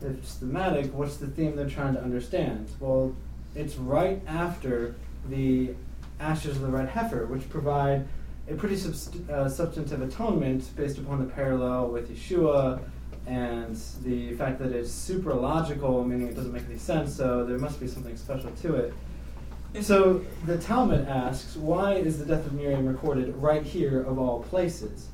If 0.00 0.18
it's 0.18 0.34
thematic, 0.34 0.94
what's 0.94 1.16
the 1.16 1.26
theme 1.26 1.56
they're 1.56 1.68
trying 1.68 1.94
to 1.94 2.02
understand? 2.02 2.68
Well, 2.78 3.14
it's 3.54 3.76
right 3.76 4.20
after 4.26 4.94
the 5.28 5.74
ashes 6.18 6.56
of 6.56 6.62
the 6.62 6.68
red 6.68 6.88
heifer, 6.88 7.26
which 7.26 7.48
provide 7.48 8.06
a 8.48 8.54
pretty 8.54 8.76
subst- 8.76 9.28
uh, 9.30 9.48
substantive 9.48 10.02
atonement 10.02 10.68
based 10.76 10.98
upon 10.98 11.18
the 11.24 11.32
parallel 11.32 11.88
with 11.88 12.10
Yeshua 12.10 12.80
and 13.26 13.76
the 14.02 14.32
fact 14.34 14.58
that 14.58 14.72
it's 14.72 14.90
super 14.90 15.32
logical, 15.32 16.04
meaning 16.04 16.26
it 16.26 16.34
doesn't 16.34 16.52
make 16.52 16.64
any 16.64 16.78
sense, 16.78 17.14
so 17.14 17.44
there 17.44 17.58
must 17.58 17.78
be 17.78 17.86
something 17.86 18.16
special 18.16 18.50
to 18.62 18.74
it. 18.74 18.94
So 19.82 20.24
the 20.46 20.58
Talmud 20.58 21.06
asks, 21.06 21.54
why 21.56 21.94
is 21.94 22.18
the 22.18 22.24
death 22.24 22.44
of 22.44 22.54
Miriam 22.54 22.86
recorded 22.86 23.36
right 23.36 23.62
here 23.62 24.02
of 24.02 24.18
all 24.18 24.42
places? 24.42 25.08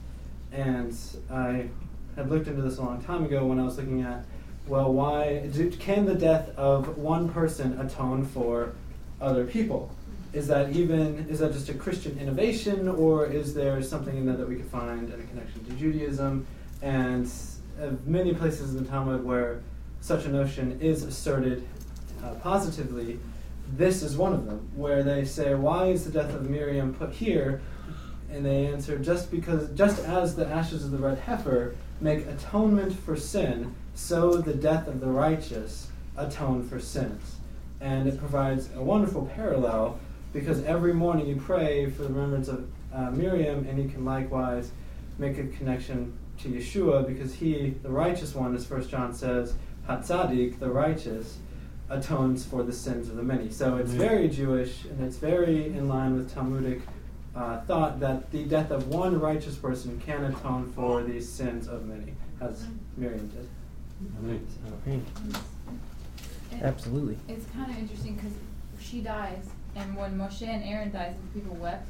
And 0.51 0.97
I 1.31 1.69
had 2.15 2.31
looked 2.31 2.47
into 2.47 2.63
this 2.63 2.79
a 2.79 2.83
long 2.83 3.03
time 3.03 3.25
ago 3.25 3.45
when 3.45 3.61
I 3.61 3.65
was 3.65 3.77
looking 3.77 4.01
at, 4.01 4.25
well, 4.67 4.93
why 4.93 5.47
do, 5.53 5.71
can 5.71 6.07
the 6.07 6.15
death 6.15 6.51
of 6.57 6.99
one 6.99 7.29
person 7.29 7.81
atone 7.81 8.25
for 8.25 8.73
other 9.21 9.47
people? 9.47 9.91
Is 10.33 10.49
that 10.49 10.71
even 10.71 11.27
is 11.31 11.39
that 11.39 11.53
just 11.53 11.69
a 11.69 11.75
Christian 11.75 12.19
innovation, 12.19 12.89
or 12.89 13.27
is 13.27 13.55
there 13.55 13.81
something 13.83 14.17
in 14.17 14.27
that 14.27 14.39
that 14.39 14.49
we 14.49 14.57
could 14.57 14.67
find 14.67 15.09
in 15.09 15.21
a 15.21 15.25
connection 15.25 15.65
to 15.65 15.73
Judaism? 15.73 16.47
And 16.83 17.31
uh, 17.81 17.91
many 18.05 18.35
places 18.35 18.75
in 18.75 18.83
the 18.83 18.89
Talmud 18.89 19.25
where 19.25 19.63
such 20.01 20.25
a 20.25 20.29
notion 20.29 20.79
is 20.81 21.05
asserted 21.05 21.67
uh, 22.23 22.35
positively, 22.35 23.19
this 23.77 24.03
is 24.03 24.17
one 24.17 24.33
of 24.33 24.47
them, 24.47 24.69
where 24.75 25.03
they 25.03 25.25
say, 25.25 25.55
"Why 25.55 25.87
is 25.87 26.05
the 26.05 26.11
death 26.11 26.35
of 26.35 26.51
Miriam 26.51 26.93
put 26.93 27.13
here?" 27.13 27.63
And 28.31 28.45
they 28.45 28.67
answer, 28.67 28.99
"Just 28.99 29.31
because, 29.31 29.71
just 29.71 30.05
as 30.05 30.35
the 30.35 30.47
ashes 30.47 30.85
of 30.85 30.91
the 30.91 30.99
red 30.99 31.19
heifer 31.19 31.77
make 32.01 32.27
atonement 32.27 32.93
for 32.93 33.17
sin, 33.17 33.75
so 33.97 34.37
the 34.37 34.55
death 34.55 34.87
of 34.87 35.01
the 35.01 35.09
righteous 35.09 35.89
atone 36.17 36.63
for 36.63 36.79
sins." 36.79 37.37
And 37.81 38.09
it 38.09 38.19
provides 38.19 38.71
a 38.75 38.83
wonderful 38.83 39.27
parallel 39.35 39.99
because 40.33 40.63
every 40.65 40.95
morning 40.95 41.27
you 41.27 41.37
pray 41.37 41.91
for 41.91 42.03
the 42.03 42.09
remembrance 42.09 42.49
of 42.49 42.69
uh, 42.93 43.11
Miriam, 43.11 43.67
and 43.69 43.83
you 43.83 43.89
can 43.89 44.05
likewise 44.05 44.71
make 45.19 45.39
a 45.39 45.47
connection 45.49 46.17
to 46.39 46.49
Yeshua 46.49 47.07
because 47.07 47.35
he, 47.35 47.75
the 47.83 47.91
righteous 47.91 48.35
one, 48.35 48.55
as 48.55 48.65
First 48.65 48.91
John 48.91 49.15
says, 49.15 49.55
Hatzadik, 49.89 50.59
the 50.59 50.71
righteous, 50.71 51.39
atones 51.89 52.45
for 52.45 52.63
the 52.63 52.73
sins 52.73 53.09
of 53.09 53.17
the 53.17 53.23
many. 53.23 53.51
So 53.51 53.77
it's 53.77 53.93
very 53.93 54.29
Jewish, 54.29 54.85
and 54.85 55.03
it's 55.05 55.19
very 55.19 55.67
in 55.67 55.89
line 55.89 56.15
with 56.17 56.35
Talmudic 56.35 56.81
uh, 57.35 57.61
thought 57.63 58.01
that 58.01 58.31
the 58.31 58.45
death 58.45 58.71
of 58.71 58.89
one 58.89 59.21
righteous 59.21 59.57
person 59.57 60.01
can 60.05 60.25
atone 60.25 60.73
for 60.73 61.03
the 61.03 61.21
sins 61.21 61.69
of 61.69 61.87
many, 61.87 62.15
as 62.41 62.67
Miriam 62.97 63.29
did. 63.29 63.49
Absolutely. 66.63 67.17
It's 67.29 67.47
kind 67.51 67.71
of 67.71 67.79
interesting 67.79 68.15
because 68.17 68.33
she 68.81 69.01
dies, 69.01 69.47
and 69.75 69.97
when 69.97 70.17
Moshe 70.17 70.43
and 70.47 70.63
Aaron 70.65 70.91
dies, 70.91 71.15
the 71.33 71.41
people 71.41 71.57
wept. 71.57 71.89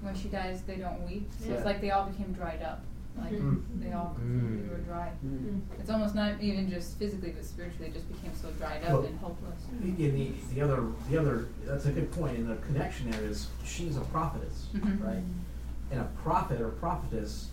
When 0.00 0.14
she 0.14 0.28
dies, 0.28 0.62
they 0.62 0.76
don't 0.76 1.04
weep. 1.08 1.28
So 1.40 1.48
Yeah. 1.48 1.54
it's 1.56 1.64
like 1.64 1.80
they 1.80 1.90
all 1.90 2.06
became 2.06 2.32
dried 2.32 2.62
up. 2.62 2.82
Like 3.16 3.32
Mm. 3.32 3.62
they 3.80 3.90
all 3.92 4.10
Mm. 4.14 4.14
completely 4.14 4.68
were 4.68 4.78
dry. 4.84 5.10
Mm. 5.26 5.60
It's 5.80 5.90
almost 5.90 6.14
not 6.14 6.40
even 6.40 6.70
just 6.70 6.96
physically, 6.98 7.32
but 7.32 7.44
spiritually, 7.44 7.88
they 7.88 7.94
just 7.94 8.08
became 8.08 8.30
so 8.40 8.48
dried 8.52 8.84
up 8.84 8.90
Well, 8.92 9.04
and 9.06 9.18
hopeless. 9.18 9.60
Yeah, 9.82 10.10
the, 10.10 10.32
the 10.54 10.60
other, 10.60 10.84
the 11.10 11.18
other, 11.18 11.46
that's 11.66 11.86
a 11.86 11.90
good 11.90 12.12
point. 12.12 12.36
point, 12.36 12.38
and 12.38 12.48
the 12.50 12.56
connection 12.66 13.10
there 13.10 13.24
is, 13.24 13.48
she's 13.64 13.96
a 13.96 14.02
prophetess, 14.02 14.68
Mhm. 14.74 15.04
right? 15.04 15.24
And 15.90 16.00
a 16.00 16.04
prophet 16.22 16.60
or 16.60 16.68
prophetess 16.68 17.48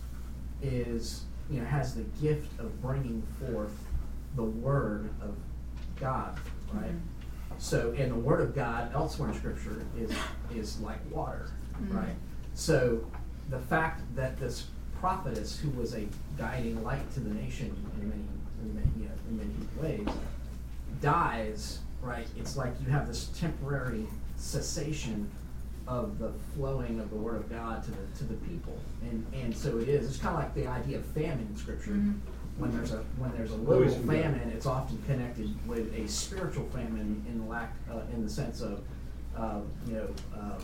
is, 0.62 1.24
you 1.50 1.60
know, 1.60 1.66
has 1.66 1.94
the 1.94 2.02
gift 2.20 2.58
of 2.58 2.80
bringing 2.82 3.22
forth 3.40 3.72
the 4.34 4.42
word 4.42 5.08
of 5.22 5.34
God, 6.00 6.38
right? 6.72 6.90
So, 7.58 7.94
and 7.96 8.10
the 8.10 8.16
word 8.16 8.40
of 8.40 8.54
God 8.54 8.92
elsewhere 8.94 9.30
in 9.30 9.34
scripture 9.36 9.82
is, 9.98 10.10
is 10.54 10.80
like 10.80 10.98
water, 11.10 11.50
Mhm. 11.80 11.94
right? 11.96 12.14
So, 12.54 13.04
the 13.50 13.58
fact 13.58 14.02
that 14.16 14.38
this 14.38 14.66
prophetess, 15.00 15.58
who 15.58 15.70
was 15.70 15.94
a 15.94 16.06
guiding 16.36 16.82
light 16.82 17.10
to 17.14 17.20
the 17.20 17.32
nation 17.34 17.74
in 18.00 18.08
many, 18.08 18.22
in 18.62 18.74
many, 18.74 18.86
you 18.98 19.04
know, 19.04 19.14
in 19.28 19.36
many 19.38 19.54
ways, 19.80 20.08
dies, 21.00 21.78
right? 22.02 22.26
It's 22.36 22.56
like 22.56 22.72
you 22.84 22.90
have 22.90 23.06
this 23.06 23.28
temporary 23.38 24.06
cessation 24.36 25.30
of 25.88 26.18
the 26.18 26.32
flowing 26.54 26.98
of 27.00 27.10
the 27.10 27.16
word 27.16 27.36
of 27.36 27.50
God 27.50 27.82
to 27.84 27.90
the 27.90 28.18
to 28.18 28.24
the 28.24 28.34
people, 28.48 28.78
and 29.02 29.24
and 29.34 29.56
so 29.56 29.78
it 29.78 29.88
is. 29.88 30.06
It's 30.08 30.18
kind 30.18 30.34
of 30.34 30.40
like 30.42 30.54
the 30.54 30.66
idea 30.66 30.98
of 30.98 31.06
famine 31.06 31.46
in 31.50 31.56
Scripture. 31.56 31.92
Mhm. 31.92 32.14
When 32.58 32.72
there's 32.72 32.92
a 32.92 33.04
when 33.18 33.30
there's 33.36 33.50
a 33.50 33.54
Always 33.54 33.96
literal 33.96 34.06
famine, 34.06 34.50
it's 34.54 34.66
often 34.66 34.98
connected 35.06 35.54
with 35.66 35.92
a 35.94 36.08
spiritual 36.08 36.64
famine 36.66 37.24
in 37.28 37.38
the 37.40 37.44
lack 37.44 37.74
uh, 37.90 38.00
in 38.14 38.24
the 38.24 38.30
sense 38.30 38.62
of 38.62 38.80
uh, 39.36 39.60
you 39.86 39.94
know 39.94 40.08
uh, 40.34 40.58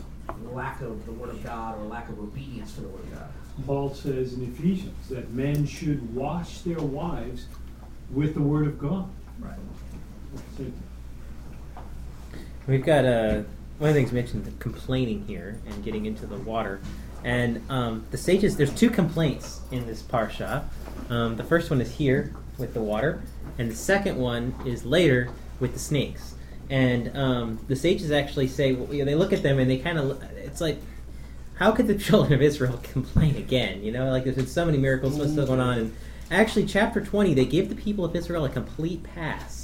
lack 0.51 0.81
of 0.81 1.05
the 1.05 1.11
word 1.11 1.29
of 1.29 1.43
God 1.43 1.79
or 1.79 1.85
lack 1.85 2.09
of 2.09 2.19
obedience 2.19 2.73
to 2.75 2.81
the 2.81 2.87
word 2.87 3.03
of 3.03 3.11
God. 3.11 3.27
Paul 3.67 3.93
says 3.93 4.33
in 4.33 4.43
Ephesians 4.43 5.09
that 5.09 5.31
men 5.31 5.65
should 5.67 6.15
wash 6.15 6.61
their 6.61 6.79
wives 6.79 7.45
with 8.11 8.33
the 8.33 8.41
word 8.41 8.65
of 8.65 8.79
God. 8.79 9.07
Right. 9.39 9.53
So, 10.57 10.65
We've 12.65 12.83
got 12.83 13.05
uh, 13.05 13.43
one 13.83 13.89
of 13.89 13.95
the 13.95 13.99
things 13.99 14.13
mentioned, 14.13 14.45
the 14.45 14.51
complaining 14.63 15.25
here 15.27 15.59
and 15.67 15.83
getting 15.83 16.05
into 16.05 16.25
the 16.25 16.37
water. 16.37 16.79
And 17.25 17.61
um, 17.69 18.05
the 18.11 18.17
sages, 18.17 18.55
there's 18.55 18.73
two 18.73 18.89
complaints 18.89 19.59
in 19.71 19.85
this 19.85 20.01
parsha. 20.01 20.63
Um, 21.09 21.35
the 21.35 21.43
first 21.43 21.69
one 21.69 21.81
is 21.81 21.91
here 21.91 22.33
with 22.57 22.73
the 22.73 22.79
water, 22.79 23.21
and 23.57 23.69
the 23.69 23.75
second 23.75 24.17
one 24.17 24.55
is 24.65 24.85
later 24.85 25.31
with 25.59 25.73
the 25.73 25.79
snakes. 25.79 26.33
And 26.69 27.13
um, 27.17 27.59
the 27.67 27.75
sages 27.75 28.09
actually 28.09 28.47
say, 28.47 28.71
well, 28.71 28.93
you 28.93 28.99
know, 28.99 29.11
they 29.11 29.15
look 29.15 29.33
at 29.33 29.43
them 29.43 29.59
and 29.59 29.69
they 29.69 29.79
kind 29.79 29.97
of, 29.97 30.23
it's 30.37 30.61
like, 30.61 30.77
how 31.55 31.73
could 31.73 31.87
the 31.87 31.95
children 31.97 32.31
of 32.31 32.41
Israel 32.41 32.79
complain 32.83 33.35
again? 33.35 33.83
You 33.83 33.91
know, 33.91 34.09
like 34.09 34.23
there's 34.23 34.37
been 34.37 34.47
so 34.47 34.63
many 34.63 34.77
miracles 34.77 35.15
still 35.15 35.45
going 35.45 35.59
on. 35.59 35.77
And 35.77 35.95
actually, 36.31 36.67
chapter 36.67 37.01
20, 37.01 37.33
they 37.33 37.43
give 37.43 37.67
the 37.67 37.75
people 37.75 38.05
of 38.05 38.15
Israel 38.15 38.45
a 38.45 38.49
complete 38.49 39.03
pass. 39.03 39.62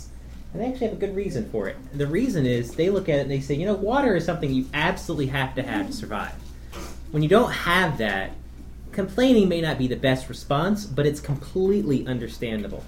And 0.54 0.62
they 0.62 0.68
actually 0.68 0.88
have 0.88 0.98
a 0.98 1.00
good 1.00 1.16
reason 1.16 1.50
for 1.50 1.68
it. 1.68 1.78
The 1.94 2.08
reason 2.08 2.46
is 2.46 2.74
they 2.74 2.90
look 2.90 3.08
at 3.08 3.20
it 3.20 3.22
and 3.22 3.32
they 3.32 3.40
say, 3.40 3.56
you 3.56 3.66
know, 3.66 3.76
water 3.76 4.16
is 4.16 4.26
something 4.26 4.52
you 4.52 4.66
absolutely 4.74 5.28
have 5.28 5.54
to 5.56 5.64
have 5.64 5.88
to 5.88 5.94
survive. 5.94 6.34
When 7.12 7.22
you 7.22 7.30
don't 7.30 7.52
have 7.52 8.00
that, 8.00 8.32
complaining 8.92 9.48
may 9.48 9.62
not 9.62 9.78
be 9.78 9.88
the 9.88 9.96
best 9.96 10.28
response, 10.28 10.86
but 10.86 11.06
it's 11.06 11.20
completely 11.20 12.06
understandable. 12.08 12.84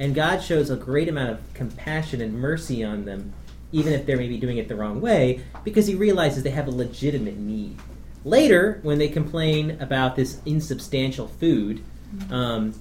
And 0.00 0.14
God 0.14 0.42
shows 0.42 0.70
a 0.70 0.76
great 0.76 1.08
amount 1.08 1.30
of 1.30 1.54
compassion 1.54 2.20
and 2.20 2.34
mercy 2.34 2.82
on 2.82 3.04
them, 3.04 3.32
even 3.70 3.92
if 3.92 4.06
they're 4.06 4.16
maybe 4.16 4.38
doing 4.38 4.56
it 4.56 4.68
the 4.68 4.74
wrong 4.74 5.00
way, 5.00 5.40
because 5.62 5.86
He 5.86 5.94
realizes 5.94 6.42
they 6.42 6.50
have 6.50 6.68
a 6.68 6.72
legitimate 6.72 7.36
need. 7.36 7.76
Later, 8.24 8.80
when 8.82 8.98
they 8.98 9.08
complain 9.08 9.78
about 9.80 10.16
this 10.16 10.40
insubstantial 10.46 11.28
food, 11.28 11.84
um, 12.30 12.74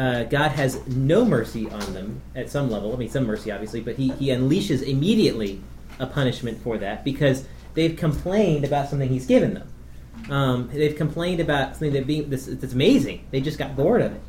uh, 0.00 0.24
God 0.24 0.52
has 0.52 0.86
no 0.86 1.26
mercy 1.26 1.68
on 1.68 1.92
them 1.92 2.22
at 2.34 2.48
some 2.48 2.70
level. 2.70 2.94
I 2.94 2.96
mean, 2.96 3.10
some 3.10 3.26
mercy, 3.26 3.52
obviously, 3.52 3.82
but 3.82 3.96
he, 3.96 4.12
he 4.12 4.28
unleashes 4.28 4.82
immediately 4.82 5.60
a 5.98 6.06
punishment 6.06 6.62
for 6.62 6.78
that 6.78 7.04
because 7.04 7.44
they've 7.74 7.94
complained 7.94 8.64
about 8.64 8.88
something 8.88 9.10
He's 9.10 9.26
given 9.26 9.52
them. 9.52 9.70
Um, 10.30 10.70
they've 10.72 10.96
complained 10.96 11.40
about 11.40 11.72
something 11.72 11.92
that 11.92 12.06
being 12.06 12.30
this 12.30 12.46
that's 12.46 12.72
amazing. 12.72 13.26
They 13.30 13.42
just 13.42 13.58
got 13.58 13.76
bored 13.76 14.00
of 14.00 14.12
it, 14.12 14.20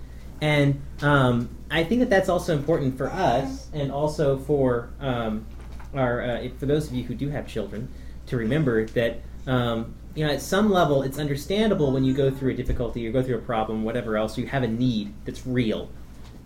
and 0.42 0.82
um, 1.02 1.48
I 1.70 1.86
think 1.86 2.02
that 2.02 2.10
that's 2.10 2.28
also 2.28 2.54
important 2.54 2.98
for 2.98 3.10
us, 3.10 3.70
and 3.74 3.94
also 3.94 4.40
for 4.40 4.90
um, 5.00 5.46
our 5.94 6.22
uh, 6.22 6.50
for 6.58 6.66
those 6.66 6.88
of 6.88 6.94
you 6.94 7.06
who 7.06 7.16
do 7.16 7.30
have 7.30 7.48
children 7.48 7.88
to 8.28 8.36
remember 8.36 8.88
that 8.88 9.22
um, 9.48 9.96
you 10.16 10.26
know 10.26 10.34
at 10.34 10.42
some 10.42 10.72
level 10.72 11.04
it's 11.04 11.18
understandable 11.18 11.92
when 11.92 12.04
you 12.04 12.14
go 12.14 12.32
through 12.32 12.52
a 12.52 12.56
difficulty 12.56 13.08
or 13.08 13.12
go 13.12 13.24
through 13.24 13.38
a 13.38 13.42
problem, 13.42 13.84
whatever 13.84 14.18
else, 14.18 14.38
you 14.38 14.48
have 14.48 14.64
a 14.64 14.68
need 14.68 15.14
that's 15.26 15.46
real 15.46 15.90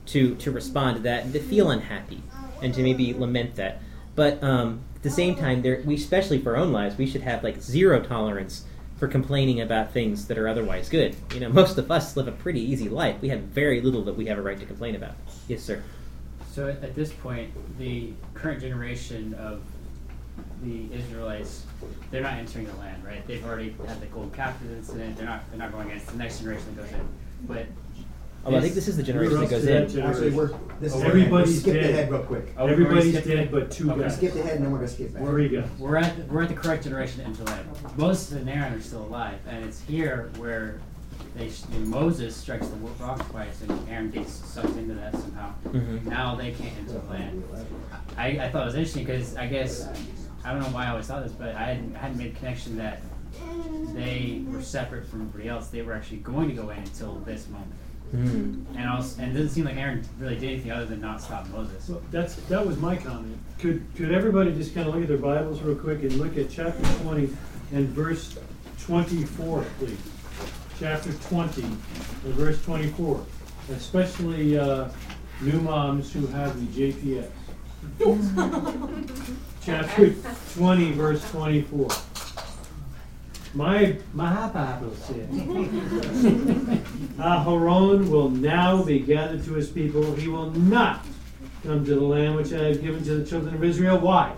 to 0.08 0.36
to 0.36 0.52
respond 0.52 0.98
to 0.98 1.02
that 1.04 1.24
and 1.24 1.34
to 1.34 1.40
feel 1.40 1.72
unhappy 1.72 2.22
and 2.62 2.74
to 2.74 2.82
maybe 2.82 3.14
lament 3.14 3.56
that. 3.56 3.82
But 4.16 4.42
um, 4.44 4.82
at 4.96 5.04
the 5.04 5.10
same 5.10 5.36
time, 5.36 5.62
there 5.62 5.82
we 5.86 5.96
especially 5.96 6.40
for 6.40 6.56
our 6.56 6.62
own 6.62 6.72
lives, 6.72 6.98
we 6.98 7.08
should 7.08 7.22
have 7.22 7.44
like 7.44 7.62
zero 7.62 8.02
tolerance 8.02 8.66
for 8.98 9.08
complaining 9.08 9.60
about 9.60 9.92
things 9.92 10.28
that 10.28 10.38
are 10.38 10.48
otherwise 10.48 10.88
good. 10.90 11.16
You 11.34 11.42
know, 11.42 11.50
most 11.50 11.78
of 11.78 11.92
us 11.92 12.16
live 12.16 12.28
a 12.28 12.32
pretty 12.32 12.62
easy 12.62 12.88
life. 12.88 13.22
We 13.22 13.30
have 13.30 13.42
very 13.42 13.82
little 13.82 14.04
that 14.06 14.16
we 14.16 14.28
have 14.28 14.38
a 14.38 14.42
right 14.42 14.60
to 14.60 14.66
complain 14.66 14.96
about. 14.96 15.16
Yes, 15.48 15.62
sir. 15.62 15.84
So 16.54 16.70
at 16.70 16.96
this 16.96 17.12
point, 17.12 17.52
the 17.78 18.14
current 18.34 18.62
generation 18.62 19.34
of 19.34 19.62
the 20.64 20.88
Israelites, 20.94 21.66
they're 22.12 22.22
not 22.24 22.34
entering 22.34 22.66
the 22.68 22.76
land, 22.76 23.04
right? 23.06 23.26
They've 23.28 23.46
already 23.46 23.76
had 23.88 24.00
the 24.02 24.08
gold 24.08 24.34
captive 24.34 24.72
incident. 24.72 25.18
They're 25.18 25.26
not. 25.26 25.50
They're 25.50 25.60
not 25.60 25.72
going 25.72 25.88
against 25.88 26.08
the 26.08 26.18
next 26.18 26.40
generation 26.40 26.76
that 26.76 26.84
goes 26.84 26.92
in. 26.94 27.08
But 27.48 27.66
Oh, 28.48 28.56
I 28.56 28.62
think 28.62 28.76
this 28.76 28.88
is 28.88 28.96
the 28.96 29.02
generation 29.02 29.40
that 29.40 29.50
goes 29.50 29.66
in. 29.66 30.04
Actually, 30.04 30.30
we're, 30.30 30.52
this 30.80 30.96
is, 30.96 31.02
Everybody's 31.02 31.62
skip 31.62 31.74
dead. 31.74 31.90
ahead 31.90 32.12
real 32.12 32.22
quick. 32.22 32.54
Oh, 32.56 32.66
we're 32.66 32.74
Everybody's 32.74 33.14
skipping 33.16 33.32
dead 33.38 33.46
it? 33.48 33.52
but 33.52 33.72
two 33.72 33.90
Okay. 33.92 34.02
guys. 34.02 34.18
Skip 34.18 34.36
ahead 34.36 34.58
and 34.58 34.66
then 34.66 34.72
we're 34.72 34.78
gonna 34.78 34.88
skip 34.88 35.14
back. 35.16 35.24
Where 35.24 35.34
we 35.34 35.50
go? 35.50 35.64
We're 35.80 35.98
at 35.98 36.16
we're 36.30 36.44
at 36.44 36.50
the 36.50 36.54
correct 36.56 36.84
generation 36.84 37.22
to 37.22 37.26
enter 37.26 37.44
the 37.44 37.50
land. 37.52 37.68
Moses 37.98 38.34
and 38.34 38.48
Aaron 38.48 38.74
are 38.74 38.82
still 38.82 39.02
alive, 39.04 39.40
and 39.50 39.66
it's 39.66 39.82
here 39.82 40.30
where 40.38 40.80
they 41.36 41.50
Moses 41.86 42.36
strikes 42.36 42.68
the 42.68 42.76
rock 43.04 43.28
twice, 43.32 43.62
and 43.64 43.90
Aaron 43.90 44.12
gets 44.12 44.32
sucked 44.32 44.78
into 44.78 44.94
that 44.94 45.14
somehow. 45.14 45.52
Mhm. 45.70 46.06
Now 46.06 46.36
they 46.36 46.52
can't 46.52 46.78
enter 46.78 47.00
the 47.00 47.10
land. 47.10 47.44
I, 48.16 48.28
I 48.42 48.50
thought 48.50 48.62
it 48.62 48.66
was 48.66 48.76
interesting 48.76 49.06
because 49.06 49.36
I 49.38 49.48
guess 49.48 49.88
I 50.46 50.52
don't 50.52 50.62
know 50.62 50.68
why 50.70 50.86
I 50.86 50.90
always 50.90 51.08
thought 51.08 51.24
this, 51.24 51.32
but 51.34 51.56
I 51.56 51.64
hadn't, 51.64 51.96
I 51.96 52.00
hadn't 52.00 52.18
made 52.20 52.36
the 52.36 52.40
connection 52.40 52.78
that 52.78 53.02
they 53.94 54.44
were 54.48 54.62
separate 54.62 55.08
from 55.08 55.22
everybody 55.22 55.50
else. 55.50 55.68
They 55.70 55.82
were 55.82 55.94
actually 55.94 56.18
going 56.18 56.48
to 56.50 56.54
go 56.56 56.70
in 56.70 56.78
until 56.80 57.16
this 57.26 57.48
moment. 57.50 57.72
Mhm. 58.16 58.64
And 58.78 58.88
also, 58.88 59.20
and 59.22 59.32
it 59.32 59.34
doesn't 59.34 59.50
seem 59.50 59.66
like 59.66 59.76
Aaron 59.78 60.06
really 60.20 60.36
did 60.36 60.52
anything 60.52 60.72
other 60.72 60.86
than 60.86 61.02
not 61.02 61.20
stop 61.22 61.50
Moses. 61.50 61.90
Well, 61.90 62.02
that's, 62.12 62.36
that 62.36 62.66
was 62.66 62.78
my 62.78 62.96
comment. 62.96 63.38
Could, 63.60 63.84
could 63.96 64.12
everybody 64.12 64.54
just 64.54 64.76
kind 64.76 64.88
of 64.88 64.94
look 64.94 65.02
at 65.04 65.10
their 65.10 65.18
Bibles 65.18 65.62
real 65.62 65.76
quick 65.76 66.04
and 66.04 66.14
look 66.14 66.38
at 66.38 66.50
chapter 66.52 66.84
twenty 67.02 67.30
and 67.74 67.90
verse 67.90 68.38
twenty-four, 68.82 69.66
please? 69.80 69.98
Chapter 70.80 71.12
twenty 71.28 71.64
and 71.64 71.80
verse 72.36 72.64
twenty-four, 72.64 73.26
especially, 73.72 74.58
uh, 74.60 74.90
new 75.42 75.60
moms 75.62 76.14
who 76.14 76.28
have 76.28 76.74
the 76.76 76.92
JPS. 76.94 77.30
Chapter 79.66 80.14
twenty, 80.54 80.92
verse 80.92 81.28
twenty-four. 81.32 81.90
My, 83.56 83.98
my 84.14 84.48
Bible 84.50 84.94
says, 84.96 85.28
Aharon 87.18 88.10
will 88.10 88.30
now 88.30 88.84
be 88.84 89.00
gathered 89.00 89.44
to 89.46 89.54
his 89.54 89.70
people. 89.70 90.14
He 90.14 90.28
will 90.28 90.52
not 90.52 91.04
come 91.64 91.84
to 91.84 91.96
the 91.96 92.02
land 92.02 92.36
which 92.36 92.54
I 92.54 92.66
have 92.66 92.82
given 92.82 93.04
to 93.06 93.16
the 93.16 93.26
children 93.26 93.56
of 93.56 93.64
Israel. 93.64 93.98
Why? 93.98 94.36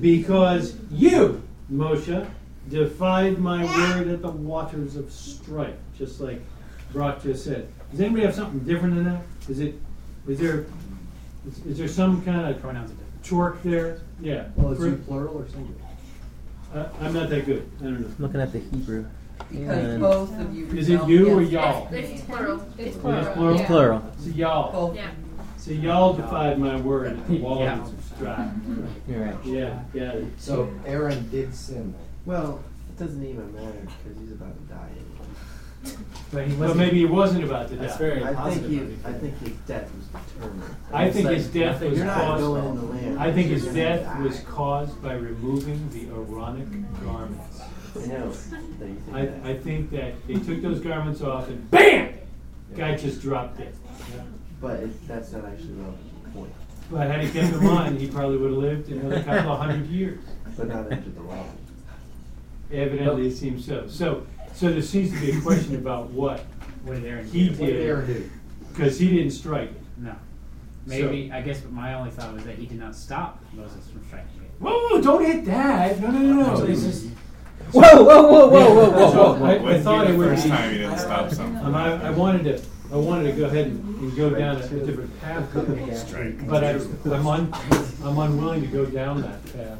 Because 0.00 0.76
you, 0.90 1.42
Moshe, 1.70 2.26
defied 2.70 3.38
my 3.38 3.64
word 3.64 4.08
at 4.08 4.22
the 4.22 4.30
waters 4.30 4.96
of 4.96 5.12
strife, 5.12 5.74
just 5.98 6.18
like 6.20 6.40
Brock 6.92 7.22
just 7.22 7.44
said. 7.44 7.68
Does 7.90 8.00
anybody 8.00 8.24
have 8.24 8.34
something 8.34 8.60
different 8.60 8.94
than 8.94 9.04
that? 9.04 9.22
Is 9.50 9.60
it, 9.60 9.74
is 10.26 10.38
there, 10.38 10.64
is, 11.46 11.58
is 11.66 11.78
there 11.78 11.88
some 11.88 12.24
kind 12.24 12.46
of 12.54 12.62
Pronouns 12.62 12.90
are 13.32 13.50
different. 13.52 13.62
torque 13.62 13.62
there? 13.62 14.00
Yeah. 14.20 14.46
Well, 14.56 14.72
is 14.72 14.82
it 14.82 15.06
plural 15.06 15.36
or 15.38 15.48
singular? 15.48 15.80
I, 16.74 17.06
I'm 17.06 17.14
not 17.14 17.30
that 17.30 17.46
good. 17.46 17.68
I 17.80 17.84
don't 17.84 18.00
know. 18.00 18.06
I'm 18.08 18.14
looking 18.18 18.40
at 18.40 18.52
the 18.52 18.58
Hebrew. 18.60 19.06
Because 19.50 19.68
And- 19.78 20.00
both 20.00 20.38
of 20.40 20.54
you. 20.54 20.66
Is 20.68 20.88
it 20.88 21.06
you 21.06 21.28
or 21.38 21.42
y'all? 21.42 21.86
against 21.88 22.12
It's 22.12 22.22
plural. 22.22 22.66
It's 22.78 22.96
It 22.96 23.00
plural. 23.00 23.20
is 23.26 23.34
plural? 23.36 23.56
yeah. 23.58 23.66
Plural. 23.66 24.02
So 24.18 24.28
y'all. 24.30 24.72
Both. 24.72 24.96
Yeah. 24.96 25.10
So 25.56 25.70
y'all 25.72 26.12
defied 26.14 26.58
my 26.58 26.80
word 26.80 27.08
at 27.08 27.28
the 27.28 27.38
waters 27.40 27.60
Yeah. 27.60 27.82
of 27.82 28.04
strife. 28.16 28.50
You're 29.08 29.24
right. 29.24 29.44
Yeah, 29.44 29.80
got 29.94 30.14
it. 30.16 30.26
So 30.38 30.70
Aaron 30.86 31.28
did 31.30 31.54
sin. 31.54 31.94
Well, 32.24 32.60
it 32.88 32.98
doesn't 32.98 33.22
even 33.24 33.52
matter 33.54 33.72
because 34.04 34.18
he's 34.20 34.32
about 34.32 34.54
to 34.56 34.74
die 34.74 34.88
anyway. 34.90 35.05
But 36.32 36.46
he 36.46 36.50
Well, 36.54 36.68
wasn't. 36.68 36.78
maybe 36.78 36.98
he 36.98 37.04
wasn't 37.06 37.44
about 37.44 37.68
to 37.68 37.76
That's 37.76 37.92
die. 37.94 37.98
very 37.98 38.24
I 38.24 38.50
think 38.50 38.66
he, 38.66 38.78
of. 38.78 39.06
I 39.06 39.12
think 39.12 39.38
his 39.38 39.52
death 39.66 39.90
was 39.94 40.22
determined. 40.34 40.76
I 40.92 41.10
think 41.10 41.28
his 41.28 41.46
death 41.48 41.82
was 41.82 41.96
You're 41.98 42.06
not 42.06 42.38
going 42.38 42.64
in 42.66 42.74
the 42.76 42.80
caused. 42.82 43.02
land. 43.04 43.18
I 43.18 43.32
think 43.32 43.46
You're 43.48 43.54
his 43.58 43.64
gonna 43.66 43.76
death 43.78 44.02
die. 44.04 44.20
was 44.22 44.40
caused 44.40 45.02
by 45.02 45.12
removing 45.14 45.88
the 45.90 46.08
Aaronic 46.14 46.66
garments. 47.04 47.60
I 47.94 48.06
know 48.06 48.30
that 48.30 48.88
you 48.88 48.94
think 48.98 49.14
I, 49.14 49.24
that. 49.26 49.46
I 49.46 49.56
think 49.56 49.90
that 49.92 50.26
they 50.26 50.34
took 50.34 50.60
those 50.62 50.80
garments 50.80 51.22
off 51.22 51.48
and 51.48 51.70
BAM! 51.70 52.12
Guy 52.76 52.96
just 52.96 53.22
dropped 53.22 53.58
dead. 53.58 53.74
But 54.60 54.80
it, 54.80 55.08
that's 55.08 55.32
not 55.32 55.44
actually 55.46 55.72
relevant 55.74 56.00
to 56.18 56.24
the 56.24 56.30
point. 56.38 56.52
But 56.90 57.06
had 57.10 57.20
he 57.24 57.30
kept 57.30 57.52
them 57.54 57.66
on, 57.68 57.96
he 57.96 58.06
probably 58.08 58.36
would 58.36 58.50
have 58.50 58.58
lived 58.58 58.90
another 58.90 59.22
couple 59.22 59.52
of 59.52 59.58
hundred 59.60 59.86
years. 59.86 60.18
But 60.56 60.68
not 60.68 60.90
entered 60.92 61.14
the 61.16 61.22
law. 61.22 61.44
Evidently, 62.72 63.28
it 63.28 63.32
seems 63.36 63.64
so. 63.64 63.86
So, 63.88 64.26
so 64.56 64.70
there 64.72 64.82
seems 64.82 65.12
to 65.12 65.20
be 65.20 65.30
a 65.36 65.40
question 65.40 65.76
about 65.76 66.10
what 66.10 66.40
What 66.84 66.94
did 66.96 67.04
Aaron 67.04 67.26
he 67.28 67.48
do? 67.50 67.54
What 67.60 67.66
did 67.66 67.82
Aaron 67.82 68.06
did, 68.06 68.16
do? 68.24 68.30
because 68.72 68.98
he 68.98 69.10
didn't 69.10 69.30
strike 69.32 69.70
it. 69.70 69.82
No. 69.98 70.14
Maybe 70.86 71.30
I 71.32 71.40
guess, 71.42 71.60
but 71.60 71.72
my 71.72 71.94
only 71.94 72.10
thought 72.10 72.32
was 72.34 72.44
that 72.44 72.56
he 72.56 72.66
did 72.66 72.78
not 72.78 72.94
stop 72.94 73.42
Moses 73.52 73.86
from 73.88 74.04
striking 74.06 74.28
it. 74.42 74.50
Whoa, 74.60 75.00
don't 75.00 75.24
hit 75.24 75.44
that. 75.46 76.00
No, 76.00 76.08
no, 76.10 76.18
no, 76.20 76.32
no. 76.46 76.56
So 76.56 76.64
It's 76.64 76.82
he's 76.82 77.02
just- 77.02 77.14
Whoa, 77.72 77.80
whoa, 78.04 78.04
whoa, 78.04 78.48
whoa, 78.48 78.74
whoa, 78.74 78.90
whoa, 78.90 79.10
So 79.10 79.34
whoa. 79.34 79.44
I, 79.44 79.74
I 79.76 79.80
thought 79.80 80.06
it 80.06 80.12
the 80.12 80.18
would 80.18 80.28
first 80.28 80.44
be. 80.44 80.50
time 80.50 80.72
he 80.72 80.78
didn't 80.78 80.98
stop 80.98 81.30
something. 81.32 81.56
Um, 81.64 81.74
I, 81.74 82.06
I 82.06 82.10
wanted 82.10 82.44
to, 82.44 82.62
I 82.92 82.96
wanted 82.96 83.32
to 83.32 83.36
go 83.36 83.46
ahead 83.46 83.66
and, 83.66 83.98
and 84.00 84.16
go 84.16 84.30
down 84.30 84.56
a, 84.56 84.64
a 84.64 84.68
different 84.68 85.20
path, 85.20 85.48
Strike. 86.06 86.46
but 86.46 86.62
I, 86.62 86.70
I'm 87.12 87.26
un, 87.26 87.52
I'm 88.04 88.18
unwilling 88.18 88.60
to 88.60 88.66
go 88.68 88.84
down 88.86 89.22
that 89.22 89.42
path 89.52 89.78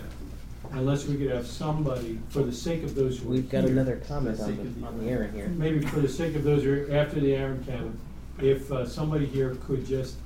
unless 0.72 1.06
we 1.06 1.16
could 1.16 1.30
have 1.30 1.46
somebody, 1.46 2.18
for 2.28 2.42
the 2.42 2.52
sake 2.52 2.82
of 2.82 2.94
those 2.94 3.18
who 3.18 3.28
are 3.28 3.32
We've 3.32 3.50
got 3.50 3.64
here, 3.64 3.72
another 3.72 3.96
comment 4.06 4.36
for 4.36 4.44
on 4.44 4.56
sake 4.56 4.80
the, 4.80 4.86
on 4.86 4.98
the 4.98 5.10
Aaron 5.10 5.32
here. 5.32 5.48
Maybe 5.48 5.80
for 5.80 6.00
the 6.00 6.08
sake 6.08 6.34
of 6.34 6.44
those 6.44 6.62
who 6.62 6.84
are 6.84 6.96
after 6.96 7.20
the 7.20 7.34
Aaron 7.34 7.64
canon, 7.64 7.98
if 8.40 8.70
uh, 8.70 8.86
somebody 8.86 9.26
here 9.26 9.56
could 9.66 9.86
just 9.86 10.16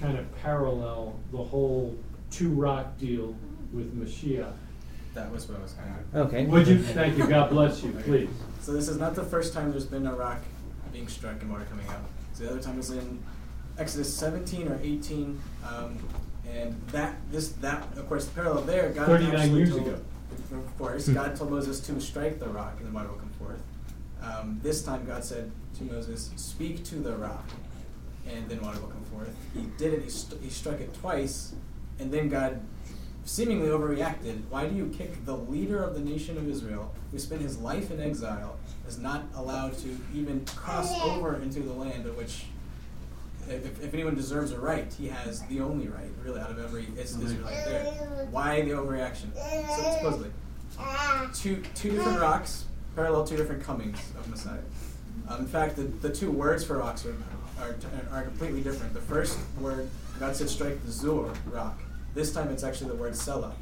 kind 0.00 0.18
of 0.18 0.42
parallel 0.42 1.18
the 1.32 1.42
whole 1.42 1.96
two 2.30 2.50
rock 2.50 2.98
deal 2.98 3.34
with 3.72 3.94
Mashiach. 3.98 4.52
That 5.14 5.30
was 5.30 5.48
what 5.48 5.58
I 5.58 5.62
was 5.62 5.72
going 5.72 5.88
to 6.12 6.18
Okay. 6.20 6.46
Would 6.46 6.66
you, 6.66 6.78
thank 6.78 7.16
you, 7.16 7.26
God 7.26 7.50
bless 7.50 7.82
you, 7.82 7.92
please. 8.04 8.28
So 8.60 8.72
this 8.72 8.88
is 8.88 8.98
not 8.98 9.14
the 9.14 9.22
first 9.22 9.52
time 9.52 9.70
there's 9.70 9.86
been 9.86 10.06
a 10.06 10.14
rock 10.14 10.40
being 10.92 11.06
struck 11.08 11.40
and 11.42 11.50
water 11.50 11.66
coming 11.70 11.86
out. 11.88 12.02
So 12.32 12.44
the 12.44 12.50
other 12.50 12.60
time 12.60 12.76
was 12.76 12.90
in 12.90 13.22
Exodus 13.78 14.12
17 14.16 14.68
or 14.68 14.78
18, 14.82 15.40
um, 15.68 15.98
and 16.50 16.80
that 16.88 17.16
this 17.30 17.50
that 17.52 17.82
of 17.96 18.08
course 18.08 18.26
the 18.26 18.34
parallel 18.34 18.62
there. 18.62 18.90
God 18.90 19.06
39 19.06 19.34
actually 19.34 19.58
years 19.58 19.70
told, 19.70 19.82
ago. 19.86 20.00
Of 20.52 20.78
course, 20.78 21.08
God 21.08 21.36
told 21.36 21.50
Moses 21.50 21.80
to 21.80 22.00
strike 22.00 22.38
the 22.38 22.48
rock 22.48 22.76
and 22.78 22.88
the 22.88 22.92
water 22.92 23.08
will 23.08 23.16
come 23.16 23.32
forth. 23.38 23.62
Um, 24.22 24.60
this 24.62 24.82
time 24.82 25.04
God 25.06 25.24
said 25.24 25.50
to 25.78 25.84
Moses, 25.84 26.30
"Speak 26.36 26.84
to 26.84 26.96
the 26.96 27.16
rock, 27.16 27.48
and 28.28 28.48
then 28.48 28.60
water 28.62 28.80
will 28.80 28.88
come 28.88 29.04
forth." 29.04 29.34
He 29.54 29.62
did 29.78 29.94
it. 29.94 30.02
He, 30.02 30.10
st- 30.10 30.42
he 30.42 30.50
struck 30.50 30.80
it 30.80 30.94
twice, 30.94 31.54
and 31.98 32.12
then 32.12 32.28
God 32.28 32.60
seemingly 33.24 33.68
overreacted. 33.68 34.42
Why 34.50 34.66
do 34.66 34.74
you 34.74 34.92
kick 34.96 35.24
the 35.24 35.36
leader 35.36 35.82
of 35.82 35.94
the 35.94 36.00
nation 36.00 36.36
of 36.36 36.48
Israel, 36.48 36.92
who 37.10 37.18
spent 37.18 37.40
his 37.40 37.58
life 37.58 37.90
in 37.90 38.00
exile, 38.00 38.56
is 38.86 38.98
not 38.98 39.24
allowed 39.34 39.76
to 39.78 39.98
even 40.14 40.44
cross 40.44 40.92
over 41.02 41.36
into 41.36 41.60
the 41.60 41.72
land 41.72 42.06
of 42.06 42.16
which, 42.16 42.46
if, 43.48 43.82
if 43.82 43.94
anyone 43.94 44.14
deserves 44.14 44.52
a 44.52 44.58
right, 44.58 44.92
he 44.98 45.08
has 45.08 45.42
the 45.46 45.60
only 45.60 45.88
right, 45.88 46.10
really, 46.22 46.40
out 46.40 46.50
of 46.50 46.58
every 46.58 46.86
Is- 46.96 47.16
Israelite 47.16 47.64
there. 47.64 48.26
Why 48.30 48.62
the 48.62 48.70
overreaction? 48.70 49.34
So 49.34 49.96
supposedly, 49.98 50.30
two 51.34 51.62
two 51.74 51.90
different 51.92 52.20
rocks 52.20 52.64
parallel 52.94 53.26
two 53.26 53.36
different 53.36 53.62
comings 53.62 53.98
of 54.18 54.28
Messiah. 54.28 54.58
Um, 55.28 55.40
in 55.40 55.46
fact, 55.46 55.76
the, 55.76 55.82
the 55.82 56.10
two 56.10 56.30
words 56.30 56.64
for 56.64 56.78
rocks 56.78 57.06
are, 57.06 57.16
are, 57.60 57.76
are 58.12 58.22
completely 58.22 58.60
different. 58.60 58.94
The 58.94 59.00
first 59.00 59.38
word, 59.60 59.88
God 60.20 60.36
said, 60.36 60.48
strike 60.48 60.84
the 60.84 60.90
Zur 60.90 61.32
rock. 61.50 61.80
This 62.14 62.32
time 62.32 62.48
it's 62.50 62.62
actually 62.62 62.90
the 62.90 62.96
word 62.96 63.14
Sela, 63.14 63.52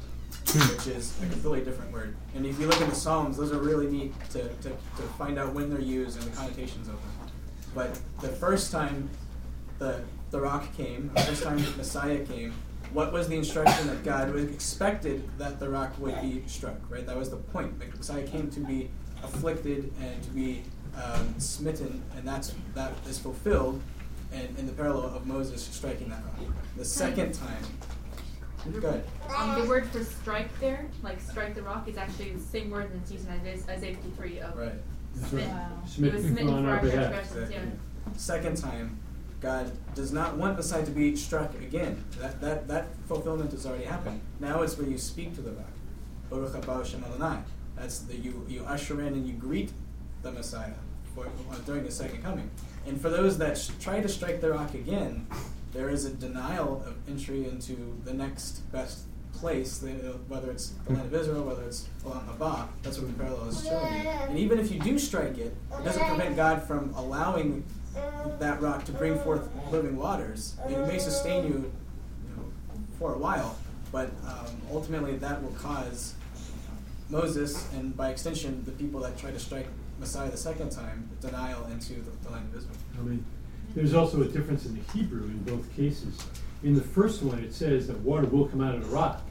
which 0.69 0.87
is 0.87 1.17
a 1.23 1.27
completely 1.27 1.63
different 1.63 1.91
word. 1.91 2.15
And 2.35 2.45
if 2.45 2.59
you 2.59 2.67
look 2.67 2.81
in 2.81 2.89
the 2.89 2.95
Psalms, 2.95 3.37
those 3.37 3.51
are 3.51 3.59
really 3.59 3.87
neat 3.87 4.13
to, 4.31 4.43
to, 4.47 4.69
to 4.69 5.03
find 5.17 5.39
out 5.39 5.53
when 5.53 5.69
they're 5.69 5.81
used 5.81 6.21
and 6.21 6.31
the 6.31 6.35
connotations 6.35 6.87
of 6.87 6.93
them. 6.95 7.31
But 7.73 7.99
the 8.21 8.29
first 8.29 8.71
time 8.71 9.09
the, 9.83 9.99
the 10.31 10.39
rock 10.39 10.73
came, 10.77 11.11
the 11.13 11.21
first 11.21 11.43
time 11.43 11.57
Messiah 11.77 12.19
came, 12.25 12.53
what 12.93 13.11
was 13.11 13.27
the 13.27 13.35
instruction 13.35 13.87
that 13.87 14.03
God 14.03 14.31
was 14.31 14.45
expected 14.45 15.27
that 15.37 15.59
the 15.59 15.69
rock 15.69 15.93
would 15.99 16.19
be 16.21 16.43
struck, 16.47 16.77
right? 16.89 17.05
That 17.05 17.17
was 17.17 17.29
the 17.29 17.35
point. 17.37 17.77
The 17.79 17.85
Messiah 17.97 18.25
came 18.25 18.49
to 18.51 18.59
be 18.61 18.89
afflicted 19.23 19.91
and 19.99 20.23
to 20.23 20.29
be 20.29 20.63
um, 20.95 21.33
smitten, 21.39 22.01
and 22.15 22.25
that's 22.27 22.53
that 22.75 22.93
is 23.09 23.17
fulfilled 23.17 23.81
in, 24.31 24.55
in 24.57 24.67
the 24.67 24.73
parallel 24.73 25.15
of 25.15 25.25
Moses 25.25 25.63
striking 25.63 26.09
that 26.09 26.23
rock. 26.23 26.53
The 26.77 26.85
second 26.85 27.33
time, 27.33 27.63
good. 28.79 29.03
Um, 29.35 29.59
the 29.59 29.67
word 29.67 29.87
for 29.87 30.03
strike 30.03 30.57
there, 30.59 30.85
like 31.01 31.19
strike 31.19 31.55
the 31.55 31.63
rock, 31.63 31.87
is 31.89 31.97
actually 31.97 32.31
the 32.31 32.39
same 32.39 32.69
word 32.69 32.89
that's 32.93 33.11
used 33.11 33.27
in 33.27 33.33
Isaiah, 33.33 33.75
Isaiah 33.75 33.95
53 33.95 34.39
of 34.39 34.55
Right. 34.57 34.71
smitten. 35.29 35.49
Wow. 35.49 35.69
He 35.87 36.09
was 36.09 36.23
smitten 36.23 36.47
for 36.63 36.69
our 36.69 36.79
transgressions, 36.79 37.35
Exactly. 37.37 37.55
yeah. 37.55 38.13
Second 38.17 38.57
time, 38.57 38.99
God 39.43 39.71
does 39.93 40.13
not 40.13 40.37
want 40.37 40.53
the 40.53 40.63
Messiah 40.63 40.85
to 40.85 40.91
be 40.91 41.15
struck 41.17 41.53
again. 41.55 42.03
That, 42.19 42.39
that, 42.39 42.67
that 42.69 42.87
fulfillment 43.07 43.51
has 43.51 43.65
already 43.65 43.83
happened. 43.83 44.21
Now 44.39 44.61
it's 44.61 44.77
where 44.77 44.87
you 44.87 44.97
speak 44.97 45.35
to 45.35 45.41
the 45.41 45.51
rock. 45.51 45.67
Baruch. 46.29 47.45
That's 47.75 47.99
the 47.99 48.15
you 48.15 48.45
you 48.47 48.63
usher 48.63 49.01
in 49.01 49.07
and 49.07 49.27
you 49.27 49.33
greet 49.33 49.71
the 50.21 50.31
Messiah 50.31 50.73
for, 51.13 51.25
uh, 51.25 51.57
during 51.65 51.83
the 51.83 51.91
second 51.91 52.23
coming. 52.23 52.49
And 52.87 52.99
for 52.99 53.09
those 53.09 53.37
that 53.39 53.57
sh- 53.57 53.71
try 53.79 53.99
to 53.99 54.07
strike 54.07 54.39
the 54.39 54.51
rock 54.51 54.73
again, 54.73 55.27
there 55.73 55.89
is 55.89 56.05
a 56.05 56.11
denial 56.11 56.83
of 56.87 56.95
entry 57.09 57.45
into 57.45 57.99
the 58.05 58.13
next 58.13 58.71
best 58.71 58.99
place, 59.33 59.83
uh, 59.83 59.87
whether 60.27 60.51
it's 60.51 60.69
the 60.85 60.93
land 60.93 61.07
of 61.07 61.13
Israel, 61.13 61.43
whether 61.43 61.63
it's 61.63 61.89
Olam 62.05 62.25
Haba. 62.27 62.67
That's 62.81 62.97
what 62.99 63.07
the 63.07 63.21
parallel 63.21 63.49
is 63.49 63.63
showing 63.63 64.03
you. 64.03 64.09
And 64.09 64.39
even 64.39 64.59
if 64.59 64.71
you 64.71 64.79
do 64.79 64.97
strike 64.97 65.37
it, 65.37 65.53
it 65.79 65.83
doesn't 65.83 66.05
prevent 66.05 66.35
God 66.35 66.63
from 66.63 66.93
allowing 66.95 67.65
that 68.39 68.61
rock 68.61 68.85
to 68.85 68.91
bring 68.91 69.17
forth 69.19 69.49
living 69.71 69.97
waters. 69.97 70.55
It 70.67 70.77
may 70.87 70.99
sustain 70.99 71.45
you, 71.45 71.53
you 71.53 72.35
know, 72.35 72.45
for 72.99 73.13
a 73.13 73.17
while, 73.17 73.57
but 73.91 74.09
um, 74.27 74.47
ultimately 74.71 75.17
that 75.17 75.41
will 75.41 75.51
cause 75.51 76.15
Moses 77.09 77.71
and 77.73 77.95
by 77.95 78.09
extension 78.09 78.63
the 78.65 78.71
people 78.71 78.99
that 79.01 79.17
try 79.17 79.31
to 79.31 79.39
strike 79.39 79.67
Messiah 79.99 80.31
the 80.31 80.37
second 80.37 80.71
time 80.71 81.09
denial 81.21 81.65
into 81.67 81.93
the, 81.93 82.11
the 82.23 82.29
land 82.31 82.49
of 82.51 82.57
Israel. 82.57 82.75
I 82.97 83.01
mean, 83.01 83.25
there's 83.75 83.93
also 83.93 84.21
a 84.21 84.25
difference 84.25 84.65
in 84.65 84.75
the 84.75 84.93
Hebrew 84.93 85.23
in 85.23 85.43
both 85.43 85.73
cases. 85.75 86.19
In 86.63 86.75
the 86.75 86.81
first 86.81 87.21
one, 87.23 87.39
it 87.39 87.53
says 87.53 87.87
that 87.87 87.99
water 87.99 88.25
will 88.25 88.47
come 88.47 88.61
out 88.61 88.75
of 88.75 88.81
the 88.81 88.95
rock. 88.95 89.21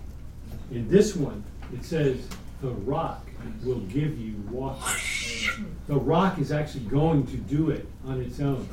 In 0.70 0.88
this 0.88 1.16
one, 1.16 1.44
it 1.72 1.84
says 1.84 2.26
the 2.60 2.70
rock 2.70 3.26
will 3.64 3.80
give 3.80 4.18
you 4.18 4.34
water. 4.50 4.80
The 5.86 5.96
rock 5.96 6.38
is 6.38 6.52
actually 6.52 6.84
going 6.84 7.26
to 7.26 7.36
do 7.36 7.70
it 7.70 7.86
on 8.06 8.20
its 8.20 8.40
own. 8.40 8.68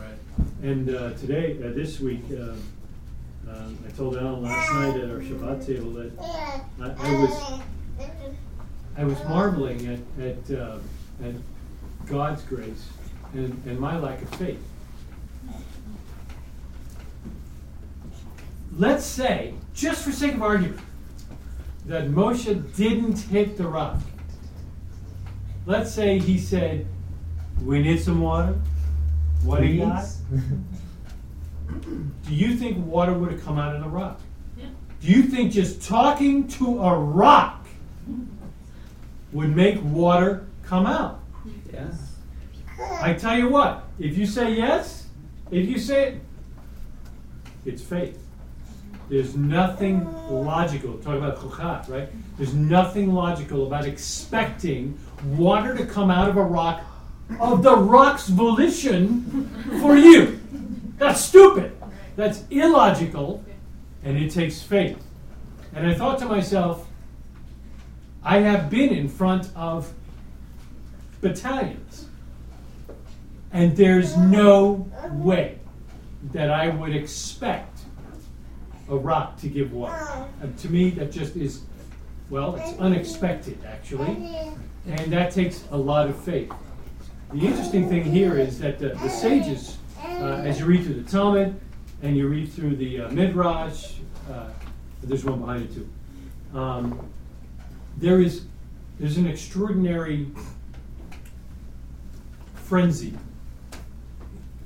And 0.62 0.90
uh, 0.90 1.14
today, 1.14 1.58
uh, 1.64 1.74
this 1.74 2.00
week, 2.00 2.24
uh, 2.32 2.54
um, 3.50 3.78
I 3.86 3.92
told 3.92 4.16
Alan 4.16 4.44
last 4.44 4.74
night 4.74 4.98
at 4.98 5.10
our 5.10 5.20
Shabbat 5.20 5.66
table 5.66 5.92
that 5.94 6.12
I, 6.80 6.94
I 6.98 7.12
was 7.22 7.62
I 8.98 9.04
was 9.04 9.18
marveling 9.24 9.88
at 9.88 10.24
at, 10.24 10.58
uh, 10.58 10.78
at 11.24 11.34
God's 12.06 12.44
grace 12.44 12.90
and, 13.34 13.62
and 13.66 13.80
my 13.80 13.98
lack 13.98 14.22
of 14.22 14.30
faith. 14.36 14.64
Let's 18.78 19.06
say, 19.06 19.56
just 19.74 20.04
for 20.04 20.12
sake 20.12 20.36
of 20.36 20.44
argument, 20.44 20.80
that 21.86 22.10
Moshe 22.10 22.76
didn't 22.76 23.20
hit 23.20 23.58
the 23.58 23.68
rock. 23.68 24.00
Let's 25.66 25.92
say 25.94 26.20
he 26.20 26.38
said, 26.38 26.86
"We 27.64 27.82
need 27.82 28.02
some 28.02 28.22
water." 28.22 28.60
What 29.44 29.62
do 29.62 29.68
you 29.68 29.86
got? 29.86 30.06
Do 32.28 32.36
you 32.36 32.56
think 32.56 32.86
water 32.86 33.14
would 33.14 33.32
have 33.32 33.44
come 33.44 33.58
out 33.58 33.76
of 33.76 33.84
the 33.84 33.90
rock? 33.90 34.20
Do 35.02 35.08
you 35.08 35.24
think 35.24 35.54
just 35.54 35.88
talking 35.88 36.48
to 36.50 36.82
a 36.82 36.98
rock 36.98 37.66
would 39.32 39.56
make 39.56 39.82
water 39.84 40.48
come 40.64 40.86
out? 40.86 41.22
Yes. 41.72 42.16
I 43.02 43.14
tell 43.14 43.38
you 43.38 43.50
what, 43.50 43.84
if 43.98 44.18
you 44.18 44.26
say 44.26 44.54
yes, 44.54 45.08
if 45.52 45.70
you 45.70 45.78
say 45.80 46.14
it, 46.14 46.22
it's 47.66 47.82
faith. 47.82 48.22
There's 49.10 49.36
nothing 49.36 50.06
logical. 50.30 50.98
Talk 50.98 51.16
about 51.16 51.38
chukhat, 51.38 51.90
right? 51.90 52.10
There's 52.38 52.54
nothing 52.54 53.14
logical 53.14 53.66
about 53.68 53.86
expecting 53.86 54.98
water 55.24 55.76
to 55.76 55.86
come 55.86 56.10
out 56.10 56.30
of 56.30 56.38
a 56.38 56.44
rock 56.44 56.84
of 57.40 57.64
the 57.64 57.76
rock's 57.76 58.28
volition 58.28 59.50
for 59.82 59.96
you. 59.96 60.40
That's 60.98 61.22
stupid. 61.22 61.76
That's 62.16 62.44
illogical, 62.50 63.44
and 64.04 64.18
it 64.18 64.32
takes 64.32 64.62
faith. 64.62 65.02
And 65.74 65.88
I 65.88 65.94
thought 65.94 66.20
to 66.20 66.26
myself, 66.26 66.88
I 68.24 68.40
have 68.40 68.70
been 68.70 68.90
in 68.90 69.08
front 69.08 69.50
of 69.56 69.94
battalions, 71.22 72.08
and 73.54 73.78
there's 73.78 74.18
no 74.18 74.90
way 75.12 75.60
that 76.34 76.50
I 76.50 76.68
would 76.68 76.96
expect 76.96 77.80
a 78.90 78.98
rock 78.98 79.38
to 79.40 79.48
give 79.48 79.72
water. 79.72 80.28
And 80.42 80.58
to 80.60 80.70
me, 80.70 80.90
that 80.92 81.12
just 81.12 81.36
is, 81.36 81.62
well, 82.30 82.56
it's 82.56 82.78
unexpected, 82.80 83.58
actually, 83.66 84.52
and 84.88 85.12
that 85.12 85.32
takes 85.32 85.64
a 85.72 85.78
lot 85.78 86.08
of 86.08 86.18
faith. 86.24 86.52
The 87.34 87.46
interesting 87.46 87.90
thing 87.90 88.04
here 88.04 88.38
is 88.38 88.60
that 88.60 88.80
the, 88.80 88.90
the 88.90 89.10
sages, 89.10 89.78
uh, 90.04 90.42
as 90.44 90.60
you 90.60 90.66
read 90.66 90.84
through 90.84 91.02
the 91.02 91.10
Talmud 91.10 91.60
and 92.02 92.16
you 92.16 92.28
read 92.28 92.52
through 92.52 92.76
the 92.76 93.02
uh, 93.02 93.12
Midrash, 93.12 93.96
uh, 94.32 94.48
there's 95.04 95.24
one 95.24 95.40
behind 95.40 95.64
it 95.64 95.74
too. 95.74 95.90
Um, 96.58 97.10
there 97.98 98.22
is 98.22 98.46
there's 99.00 99.18
an 99.18 99.28
extraordinary 99.28 100.28
frenzy 102.54 103.14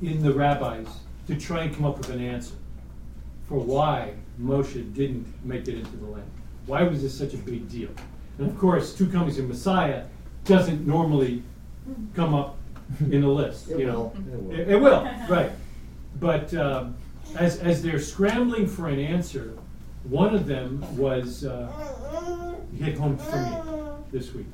in 0.01 0.22
the 0.24 0.34
rabbis 0.34 0.88
to 1.28 1.36
try 1.36 1.64
and 1.64 1.76
come 1.76 1.86
up 1.86 1.97
with 1.97 2.09
an 2.09 2.22
answer 2.22 2.55
for 3.47 3.59
why 3.59 4.14
Moshe 4.41 4.93
didn't 4.93 5.26
make 5.45 5.68
it 5.68 5.76
into 5.76 5.95
the 5.97 6.05
land. 6.05 6.32
Why 6.66 6.84
was 6.84 7.01
this 7.01 7.18
such 7.18 7.34
a 7.34 7.38
big 7.38 7.70
deal? 7.70 7.89
And 8.38 8.49
of 8.49 8.57
course, 8.57 8.93
two 8.93 9.07
comings 9.07 9.38
of 9.39 9.47
Messiah 9.47 10.05
doesn't 10.45 10.86
normally 10.86 11.43
come 12.16 12.34
up 12.34 12.57
in 12.99 13.22
the 13.22 13.28
list. 13.28 13.70
It 13.70 13.80
you 13.80 13.86
know, 13.86 14.14
will. 14.16 14.34
It 14.34 14.41
will. 14.41 14.51
It, 14.51 14.68
it 14.70 14.82
will, 14.82 15.03
right? 15.30 15.51
But 16.20 16.53
um, 16.53 16.95
as 17.38 17.59
as 17.59 17.82
they're 17.82 17.99
scrambling 17.99 18.68
for 18.68 18.88
an 18.88 18.99
answer, 18.99 19.57
one 20.03 20.36
of 20.36 20.45
them 20.45 20.84
was 20.97 21.45
uh, 21.45 21.72
hit 22.78 22.97
home 22.97 23.18
for 23.18 23.38
me 23.38 23.91
this 24.11 24.34
week, 24.34 24.47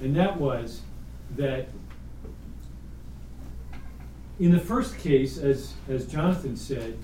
and 0.00 0.14
that 0.16 0.36
was 0.36 0.82
that 1.36 1.68
in 4.40 4.50
the 4.50 4.58
first 4.58 4.98
case, 4.98 5.38
as 5.38 5.74
as 5.88 6.06
Jonathan 6.06 6.56
said, 6.56 6.96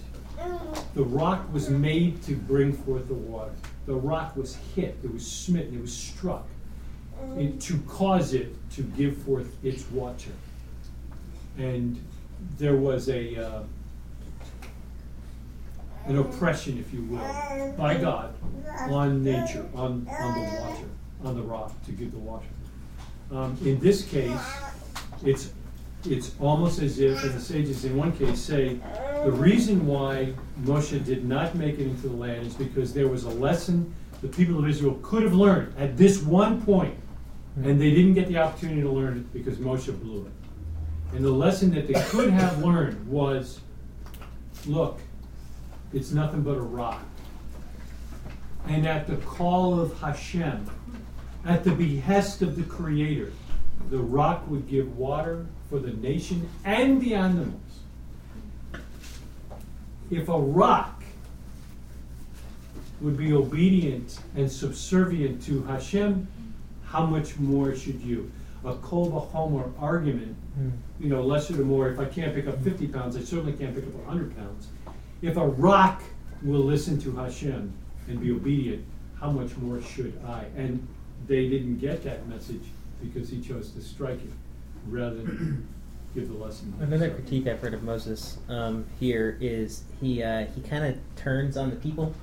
the 0.94 1.04
rock 1.04 1.52
was 1.52 1.68
made 1.68 2.22
to 2.24 2.34
bring 2.34 2.72
forth 2.72 3.06
the 3.08 3.14
water. 3.14 3.52
The 3.90 3.96
rock 3.96 4.36
was 4.36 4.54
hit, 4.76 4.96
it 5.02 5.12
was 5.12 5.26
smitten, 5.26 5.74
it 5.74 5.80
was 5.80 5.92
struck 5.92 6.46
it, 7.36 7.60
to 7.62 7.76
cause 7.88 8.34
it 8.34 8.54
to 8.76 8.82
give 8.82 9.16
forth 9.16 9.52
its 9.64 9.90
water. 9.90 10.30
And 11.58 12.00
there 12.56 12.76
was 12.76 13.08
a 13.08 13.36
uh, 13.44 13.62
an 16.04 16.18
oppression, 16.18 16.78
if 16.78 16.94
you 16.94 17.02
will, 17.02 17.74
by 17.76 17.96
God 17.96 18.32
on 18.88 19.24
nature, 19.24 19.68
on, 19.74 20.06
on 20.08 20.34
the 20.34 20.60
water, 20.60 20.86
on 21.24 21.34
the 21.34 21.42
rock 21.42 21.72
to 21.86 21.90
give 21.90 22.12
the 22.12 22.18
water. 22.18 22.46
Um, 23.32 23.58
in 23.64 23.80
this 23.80 24.04
case, 24.04 24.40
it's 25.24 25.52
it's 26.04 26.36
almost 26.38 26.80
as 26.80 27.00
if, 27.00 27.24
and 27.24 27.34
the 27.34 27.40
sages 27.40 27.84
in 27.84 27.96
one 27.96 28.12
case 28.12 28.40
say, 28.40 28.78
the 29.24 29.32
reason 29.32 29.86
why 29.86 30.34
Moshe 30.62 31.04
did 31.04 31.24
not 31.24 31.54
make 31.54 31.78
it 31.78 31.86
into 31.86 32.08
the 32.08 32.16
land 32.16 32.46
is 32.46 32.54
because 32.54 32.92
there 32.94 33.08
was 33.08 33.24
a 33.24 33.30
lesson 33.30 33.94
the 34.22 34.28
people 34.28 34.58
of 34.58 34.68
Israel 34.68 34.98
could 35.02 35.22
have 35.22 35.34
learned 35.34 35.74
at 35.78 35.96
this 35.96 36.22
one 36.22 36.62
point, 36.62 36.94
and 37.56 37.80
they 37.80 37.90
didn't 37.90 38.14
get 38.14 38.28
the 38.28 38.38
opportunity 38.38 38.82
to 38.82 38.90
learn 38.90 39.18
it 39.18 39.32
because 39.32 39.56
Moshe 39.56 39.98
blew 40.00 40.26
it. 40.26 40.32
And 41.14 41.24
the 41.24 41.30
lesson 41.30 41.74
that 41.74 41.86
they 41.86 42.00
could 42.08 42.30
have 42.30 42.62
learned 42.62 43.08
was 43.08 43.60
look, 44.66 45.00
it's 45.92 46.12
nothing 46.12 46.42
but 46.42 46.56
a 46.56 46.62
rock. 46.62 47.02
And 48.68 48.86
at 48.86 49.06
the 49.06 49.16
call 49.16 49.80
of 49.80 49.98
Hashem, 50.00 50.68
at 51.44 51.64
the 51.64 51.72
behest 51.72 52.42
of 52.42 52.56
the 52.56 52.62
Creator, 52.62 53.32
the 53.88 53.98
rock 53.98 54.48
would 54.48 54.68
give 54.68 54.96
water 54.96 55.46
for 55.68 55.78
the 55.78 55.92
nation 55.94 56.48
and 56.64 57.00
the 57.00 57.14
animals. 57.14 57.54
If 60.10 60.28
a 60.28 60.38
rock 60.38 61.02
would 63.00 63.16
be 63.16 63.32
obedient 63.32 64.18
and 64.36 64.50
subservient 64.50 65.42
to 65.44 65.62
Hashem, 65.62 66.26
how 66.84 67.06
much 67.06 67.38
more 67.38 67.74
should 67.74 68.00
you? 68.00 68.30
A 68.64 68.74
kal 68.76 69.10
vachomer 69.10 69.70
argument, 69.80 70.36
hmm. 70.54 70.70
you 70.98 71.08
know, 71.08 71.22
lesser 71.22 71.56
to 71.56 71.64
more. 71.64 71.88
If 71.88 71.98
I 71.98 72.04
can't 72.04 72.34
pick 72.34 72.46
up 72.46 72.62
50 72.62 72.88
pounds, 72.88 73.16
I 73.16 73.20
certainly 73.20 73.52
can't 73.52 73.74
pick 73.74 73.84
up 73.84 73.94
100 73.94 74.36
pounds. 74.36 74.68
if 75.22 75.36
a 75.36 75.46
rock 75.46 76.02
will 76.42 76.60
listen 76.60 77.00
to 77.00 77.12
Hashem 77.12 77.72
and 78.08 78.20
be 78.20 78.32
obedient, 78.32 78.84
how 79.18 79.30
much 79.30 79.56
more 79.56 79.80
should 79.82 80.18
I? 80.26 80.46
And 80.56 80.86
they 81.26 81.48
didn't 81.48 81.78
get 81.78 82.02
that 82.04 82.26
message 82.26 82.64
because 83.02 83.28
he 83.28 83.40
chose 83.40 83.70
to 83.72 83.80
strike 83.80 84.20
it 84.22 84.32
rather 84.88 85.16
than 85.16 85.66
give 86.14 86.28
the 86.28 86.34
lesson. 86.34 86.72
Another 86.80 87.10
critique 87.10 87.46
I've 87.46 87.60
heard 87.60 87.74
of 87.74 87.82
Moses 87.82 88.38
um, 88.48 88.84
here 88.98 89.36
is 89.40 89.82
he 90.00 90.22
uh, 90.22 90.46
he 90.46 90.60
kind 90.62 90.84
of 90.84 90.98
turns 91.16 91.56
on 91.56 91.70
the 91.70 91.76
people. 91.76 92.14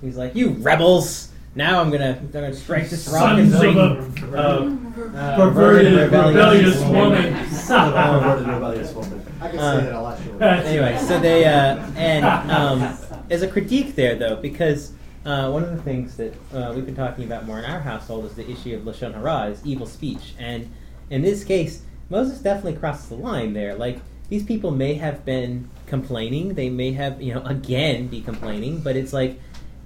He's 0.00 0.16
like, 0.16 0.34
"You 0.34 0.50
rebels! 0.50 1.30
Now 1.54 1.80
I'm 1.80 1.90
gonna 1.90 2.16
I'm 2.20 2.30
gonna 2.30 2.54
strike 2.54 2.88
this 2.88 3.08
rock 3.08 3.38
and 3.38 3.50
Sons 3.50 3.76
of 3.76 4.20
bring 4.20 4.34
a- 4.34 5.16
uh, 5.16 5.36
perverted, 5.36 5.94
rebellious 5.94 6.80
woman." 6.84 7.34
Um, 7.34 8.20
Perverted, 8.22 8.46
rebellious 8.48 8.92
woman. 8.92 9.26
I 9.40 9.48
can 9.48 9.58
say 9.58 9.64
uh, 9.64 9.80
that 9.80 9.94
a 9.94 10.00
lot 10.00 10.22
shorter. 10.22 10.44
Anyway, 10.44 10.98
so 10.98 11.20
they 11.20 11.44
uh, 11.44 11.76
and 11.96 12.24
um, 12.24 12.98
there's 13.28 13.42
a 13.42 13.48
critique 13.48 13.94
there 13.94 14.16
though 14.16 14.36
because. 14.36 14.92
Uh, 15.26 15.50
one 15.50 15.62
of 15.62 15.70
the 15.70 15.82
things 15.82 16.16
that 16.16 16.32
uh, 16.54 16.72
we've 16.74 16.86
been 16.86 16.94
talking 16.94 17.24
about 17.24 17.44
more 17.44 17.58
in 17.58 17.64
our 17.66 17.80
household 17.80 18.24
is 18.24 18.34
the 18.34 18.48
issue 18.48 18.74
of 18.74 18.82
lashon 18.82 19.12
hara, 19.12 19.50
is 19.50 19.60
evil 19.66 19.84
speech, 19.84 20.32
and 20.38 20.70
in 21.10 21.20
this 21.20 21.44
case, 21.44 21.82
Moses 22.10 22.38
definitely 22.38 22.78
crosses 22.78 23.08
the 23.08 23.16
line 23.16 23.52
there. 23.52 23.74
Like 23.74 24.00
these 24.28 24.44
people 24.44 24.70
may 24.70 24.94
have 24.94 25.24
been 25.24 25.68
complaining, 25.86 26.54
they 26.54 26.70
may 26.70 26.92
have, 26.92 27.20
you 27.20 27.34
know, 27.34 27.42
again 27.44 28.08
be 28.08 28.20
complaining, 28.20 28.80
but 28.80 28.96
it's 28.96 29.12
like, 29.12 29.38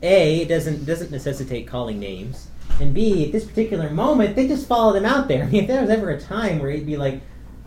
a, 0.02 0.40
it 0.40 0.48
doesn't 0.48 0.84
doesn't 0.84 1.12
necessitate 1.12 1.66
calling 1.68 2.00
names, 2.00 2.48
and 2.80 2.92
b, 2.92 3.24
at 3.24 3.32
this 3.32 3.44
particular 3.44 3.90
moment, 3.90 4.34
they 4.34 4.48
just 4.48 4.66
follow 4.66 4.92
them 4.92 5.04
out 5.04 5.28
there. 5.28 5.44
I 5.44 5.46
mean, 5.50 5.62
if 5.62 5.68
there 5.68 5.80
was 5.80 5.90
ever 5.90 6.10
a 6.10 6.20
time 6.20 6.58
where 6.58 6.70
he'd 6.70 6.86
be 6.86 6.96
like, 6.96 7.20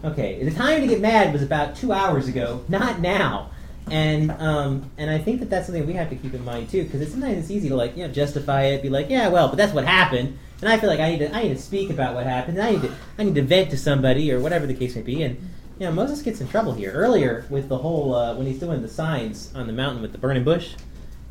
okay, 0.04 0.44
the 0.44 0.52
time 0.52 0.82
to 0.82 0.88
get 0.88 1.00
mad 1.00 1.34
was 1.34 1.42
about 1.42 1.76
two 1.76 1.92
hours 1.92 2.28
ago, 2.28 2.64
not 2.68 3.00
now. 3.00 3.52
And 3.90 4.32
um, 4.32 4.90
and 4.98 5.10
I 5.10 5.20
think 5.20 5.40
that 5.42 5.50
that's 5.50 5.68
something 5.68 5.86
we 5.86 5.94
have 5.94 6.10
to 6.10 6.16
keep 6.16 6.34
in 6.34 6.44
mind 6.44 6.70
too, 6.70 6.84
because 6.84 7.02
it's 7.02 7.12
sometimes 7.12 7.38
it's 7.38 7.52
easy 7.52 7.70
to 7.70 7.76
like 7.76 7.96
you 7.96 8.08
know 8.08 8.12
justify 8.12 8.64
it, 8.64 8.82
be 8.82 8.90
like, 8.90 9.10
yeah, 9.10 9.28
well, 9.28 9.48
but 9.48 9.58
that's 9.58 9.74
what 9.74 9.86
happened, 9.86 10.38
and 10.62 10.70
I 10.70 10.78
feel 10.78 10.90
like 10.90 11.00
I 11.00 11.12
need 11.12 11.20
to 11.20 11.36
I 11.36 11.44
need 11.44 11.56
to 11.56 11.62
speak 11.62 11.90
about 11.90 12.16
what 12.16 12.26
happened, 12.26 12.58
and 12.58 12.68
I 12.68 12.72
need 12.72 12.82
to 12.84 12.92
I 13.18 13.24
need 13.24 13.36
to 13.36 13.42
vent 13.42 13.72
to 13.72 13.78
somebody 13.78 14.32
or 14.32 14.40
whatever 14.40 14.66
the 14.66 14.74
case 14.74 14.96
may 14.96 15.02
be, 15.02 15.24
and 15.24 15.38
you 15.80 15.86
know 15.86 15.92
Moses 15.92 16.22
gets 16.22 16.42
in 16.42 16.48
trouble 16.48 16.74
here 16.74 16.92
earlier 16.92 17.46
with 17.50 17.70
the 17.70 17.78
whole 17.78 18.16
uh, 18.16 18.36
when 18.36 18.48
he's 18.48 18.60
doing 18.60 18.82
the 18.82 18.88
signs 18.88 19.54
on 19.56 19.68
the 19.68 19.74
mountain 19.74 20.02
with 20.02 20.12
the 20.12 20.18
burning 20.18 20.44
bush, 20.44 20.76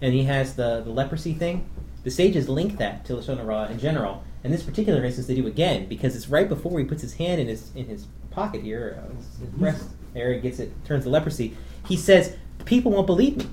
and 0.01 0.13
he 0.13 0.25
has 0.25 0.55
the 0.57 0.83
the 0.83 0.91
leprosy 0.91 1.35
thing. 1.35 1.69
The 2.03 2.11
sages 2.11 2.51
link 2.51 2.77
that 2.79 3.07
to 3.07 3.15
Lashon 3.15 3.39
Hara 3.39 3.71
in 3.71 3.79
general. 3.79 4.23
In 4.43 4.51
this 4.51 4.63
particular 4.63 5.03
instance, 5.03 5.27
they 5.27 5.35
do 5.35 5.47
again 5.47 5.87
because 5.87 6.15
it's 6.15 6.29
right 6.29 6.47
before 6.47 6.79
he 6.79 6.85
puts 6.85 7.01
his 7.01 7.15
hand 7.15 7.41
in 7.41 7.49
his 7.49 7.71
in 7.75 7.87
his 7.87 8.07
pocket 8.31 8.63
here, 8.63 9.03
uh, 9.03 9.17
his, 9.17 9.39
his 9.39 9.49
breast 9.51 9.85
area, 10.15 10.39
gets 10.39 10.59
it 10.59 10.73
turns 10.85 11.05
to 11.05 11.11
leprosy. 11.11 11.57
He 11.89 11.97
says, 11.97 12.37
"People 12.67 12.93
won't 12.93 13.07
believe 13.07 13.39
me." 13.39 13.47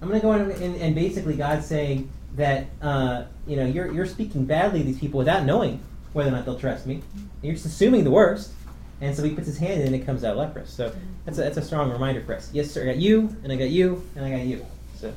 I'm 0.00 0.08
going 0.08 0.20
to 0.20 0.26
go 0.26 0.32
in 0.32 0.50
and, 0.62 0.76
and 0.76 0.94
basically 0.96 1.36
God's 1.36 1.64
saying 1.64 2.10
that 2.36 2.66
uh, 2.80 3.24
you 3.46 3.56
know 3.56 3.66
you're 3.66 3.92
you're 3.92 4.06
speaking 4.06 4.44
badly 4.44 4.80
to 4.80 4.86
these 4.86 4.98
people 4.98 5.18
without 5.18 5.44
knowing 5.44 5.80
whether 6.12 6.28
or 6.28 6.32
not 6.32 6.44
they'll 6.44 6.58
trust 6.58 6.86
me. 6.86 7.02
You're 7.42 7.54
just 7.54 7.66
assuming 7.66 8.04
the 8.04 8.10
worst, 8.10 8.52
and 9.00 9.14
so 9.16 9.22
he 9.22 9.34
puts 9.34 9.46
his 9.46 9.58
hand 9.58 9.80
in 9.80 9.88
and 9.88 9.96
it 9.96 10.04
comes 10.06 10.24
out 10.24 10.36
leprous. 10.36 10.70
So 10.70 10.92
that's 11.24 11.38
a, 11.38 11.42
that's 11.42 11.56
a 11.56 11.62
strong 11.62 11.90
reminder 11.90 12.20
for 12.22 12.34
us. 12.34 12.50
Yes, 12.52 12.70
sir. 12.70 12.82
I 12.82 12.86
got 12.86 12.96
you, 12.96 13.34
and 13.42 13.52
I 13.52 13.56
got 13.56 13.70
you, 13.70 14.02
and 14.16 14.24
I 14.24 14.30
got 14.30 14.44
you. 14.46 14.64
So 14.96 15.12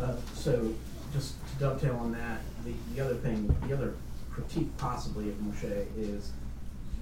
Uh, 0.00 0.16
so, 0.34 0.72
just 1.12 1.34
to 1.52 1.58
dovetail 1.60 1.96
on 1.96 2.12
that, 2.12 2.40
the, 2.64 2.72
the 2.94 3.00
other 3.04 3.14
thing, 3.14 3.54
the 3.66 3.74
other 3.74 3.94
critique 4.32 4.74
possibly 4.78 5.28
of 5.28 5.34
Moshe 5.36 5.86
is, 5.98 6.32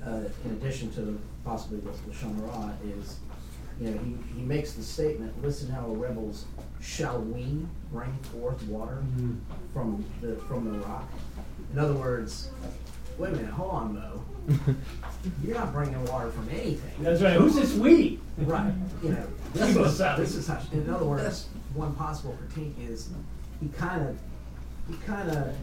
uh, 0.05 0.23
in 0.45 0.51
addition 0.53 0.93
to 0.95 1.19
possibly 1.45 1.79
the 1.81 1.91
Lashon 1.91 2.35
Hara, 2.37 2.75
is, 2.85 3.19
you 3.81 3.91
know, 3.91 3.99
he, 4.03 4.17
he 4.41 4.43
makes 4.43 4.73
the 4.75 4.83
statement, 4.83 5.41
listen 5.43 5.71
how 5.71 5.83
the 5.87 5.97
rebels, 5.97 6.45
shall 6.81 7.21
we 7.21 7.67
bring 7.93 8.13
forth 8.33 8.63
water 8.65 9.03
Mm-hmm. 9.17 9.35
from 9.73 10.05
the, 10.21 10.37
from 10.47 10.71
the 10.71 10.79
rock? 10.87 11.11
In 11.73 11.79
other 11.79 11.95
words, 11.95 12.51
wait 13.19 13.29
a 13.33 13.37
minute, 13.37 13.51
hold 13.51 13.71
on, 13.71 13.95
Mo. 13.95 14.23
You're 15.45 15.57
not 15.57 15.73
bringing 15.73 16.03
water 16.07 16.31
from 16.31 16.49
anything. 16.51 16.93
That's 17.03 17.23
right. 17.23 17.35
Who's 17.37 17.55
this 17.55 17.75
we? 17.75 18.19
Right. 18.39 18.73
You 19.03 19.11
know, 19.11 19.27
This 19.55 19.77
is, 19.77 19.99
this 19.99 20.35
is 20.37 20.47
how, 20.47 20.61
in 20.73 20.89
other 20.91 21.05
words, 21.05 21.47
one 21.75 21.95
possible 21.95 22.37
critique 22.39 22.75
is 22.81 23.11
he 23.61 23.69
kind 23.69 24.09
of, 24.09 24.19
he 24.89 24.97
kind 25.07 25.31
of 25.31 25.55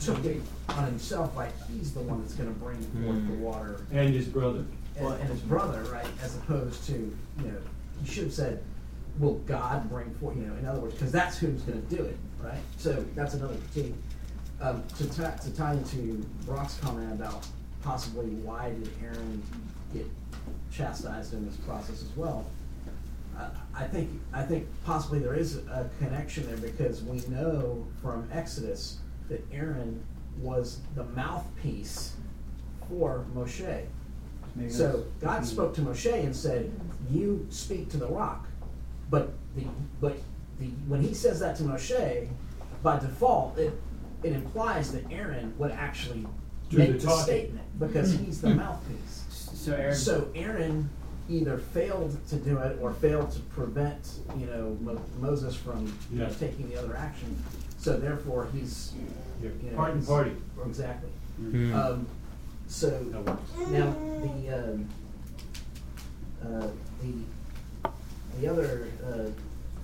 took 0.00 0.24
it 0.24 0.40
on 0.68 0.84
himself, 0.86 1.36
like 1.36 1.52
he's 1.68 1.92
the 1.92 2.00
one 2.00 2.20
that's 2.22 2.34
going 2.34 2.52
to 2.52 2.58
bring 2.60 2.78
forth 2.78 3.26
the 3.28 3.34
water. 3.34 3.86
And 3.92 4.14
his 4.14 4.26
brother. 4.26 4.64
Well, 4.98 5.12
and 5.12 5.28
his 5.28 5.40
brother, 5.40 5.82
right, 5.92 6.06
as 6.22 6.36
opposed 6.36 6.84
to, 6.86 6.92
you 6.92 7.44
know, 7.44 7.56
you 8.02 8.06
should 8.10 8.24
have 8.24 8.32
said, 8.32 8.62
will 9.18 9.36
God 9.40 9.88
bring 9.88 10.10
forth, 10.14 10.36
you 10.36 10.42
know, 10.42 10.54
in 10.56 10.66
other 10.66 10.80
words, 10.80 10.94
because 10.94 11.12
that's 11.12 11.38
who's 11.38 11.62
going 11.62 11.80
to 11.86 11.96
do 11.96 12.02
it, 12.04 12.16
right? 12.42 12.58
So 12.76 13.04
that's 13.14 13.34
another 13.34 13.56
critique. 13.72 13.94
Um, 14.60 14.82
to, 14.98 15.08
to 15.08 15.56
tie 15.56 15.72
into 15.72 16.26
Brock's 16.44 16.76
comment 16.78 17.12
about 17.12 17.46
possibly 17.82 18.26
why 18.26 18.70
did 18.70 18.90
Aaron 19.02 19.42
get 19.94 20.06
chastised 20.70 21.32
in 21.32 21.46
this 21.46 21.56
process 21.56 22.02
as 22.02 22.16
well, 22.16 22.44
I- 23.38 23.48
I 23.74 23.84
think 23.86 24.10
I 24.34 24.42
think 24.42 24.66
possibly 24.84 25.18
there 25.20 25.34
is 25.34 25.56
a 25.56 25.88
connection 25.98 26.46
there 26.46 26.58
because 26.58 27.02
we 27.02 27.20
know 27.28 27.86
from 28.02 28.28
Exodus 28.32 28.98
that 29.30 29.42
Aaron 29.50 30.02
was 30.38 30.80
the 30.94 31.04
mouthpiece 31.04 32.12
for 32.88 33.24
Moshe. 33.34 33.86
Maybe 34.56 34.70
So 34.70 35.04
God 35.20 35.44
spoke 35.46 35.74
to 35.74 35.80
Moshe 35.80 36.12
and 36.12 36.34
said, 36.34 36.70
"You 37.10 37.46
speak 37.50 37.88
to 37.90 37.96
the 37.96 38.06
rock," 38.06 38.46
but 39.10 39.32
the 39.56 39.64
but 40.00 40.16
the 40.58 40.66
when 40.88 41.00
He 41.02 41.14
says 41.14 41.40
that 41.40 41.56
to 41.56 41.62
Moshe, 41.64 42.28
by 42.82 42.98
default 42.98 43.58
it 43.58 43.72
it 44.22 44.32
implies 44.32 44.92
that 44.92 45.10
Aaron 45.10 45.54
would 45.58 45.70
actually 45.70 46.26
Do 46.68 46.76
make 46.78 47.00
the 47.00 47.06
the, 47.06 47.16
statement 47.16 47.66
because 47.78 48.12
he's 48.18 48.40
the 48.40 48.50
mouthpiece. 48.54 49.24
So 49.30 49.72
Aaron, 49.72 49.94
So 49.94 50.28
Aaron 50.34 50.90
either 51.28 51.56
failed 51.58 52.16
to 52.28 52.36
do 52.36 52.58
it 52.58 52.76
or 52.82 52.92
failed 52.92 53.30
to 53.30 53.40
prevent, 53.40 54.18
you 54.36 54.46
know, 54.46 54.76
Mo- 54.80 55.00
Moses 55.20 55.54
from 55.54 55.86
you 56.12 56.18
know, 56.18 56.28
taking 56.40 56.68
the 56.68 56.76
other 56.76 56.96
action. 56.96 57.36
So 57.78 57.96
therefore, 57.98 58.48
he's 58.52 58.92
Yeah, 59.42 59.48
you 59.62 59.70
know, 59.70 59.76
part 59.76 59.94
and 59.94 60.06
party. 60.06 60.32
Exactly. 60.66 61.10
Hmm. 61.38 61.74
Um, 61.74 62.06
so 62.70 62.88
now 63.70 63.96
the 64.22 64.48
um, 64.56 64.88
uh, 66.42 66.68
the 67.02 67.90
the 68.40 68.46
other 68.48 68.88
uh, 69.04 69.28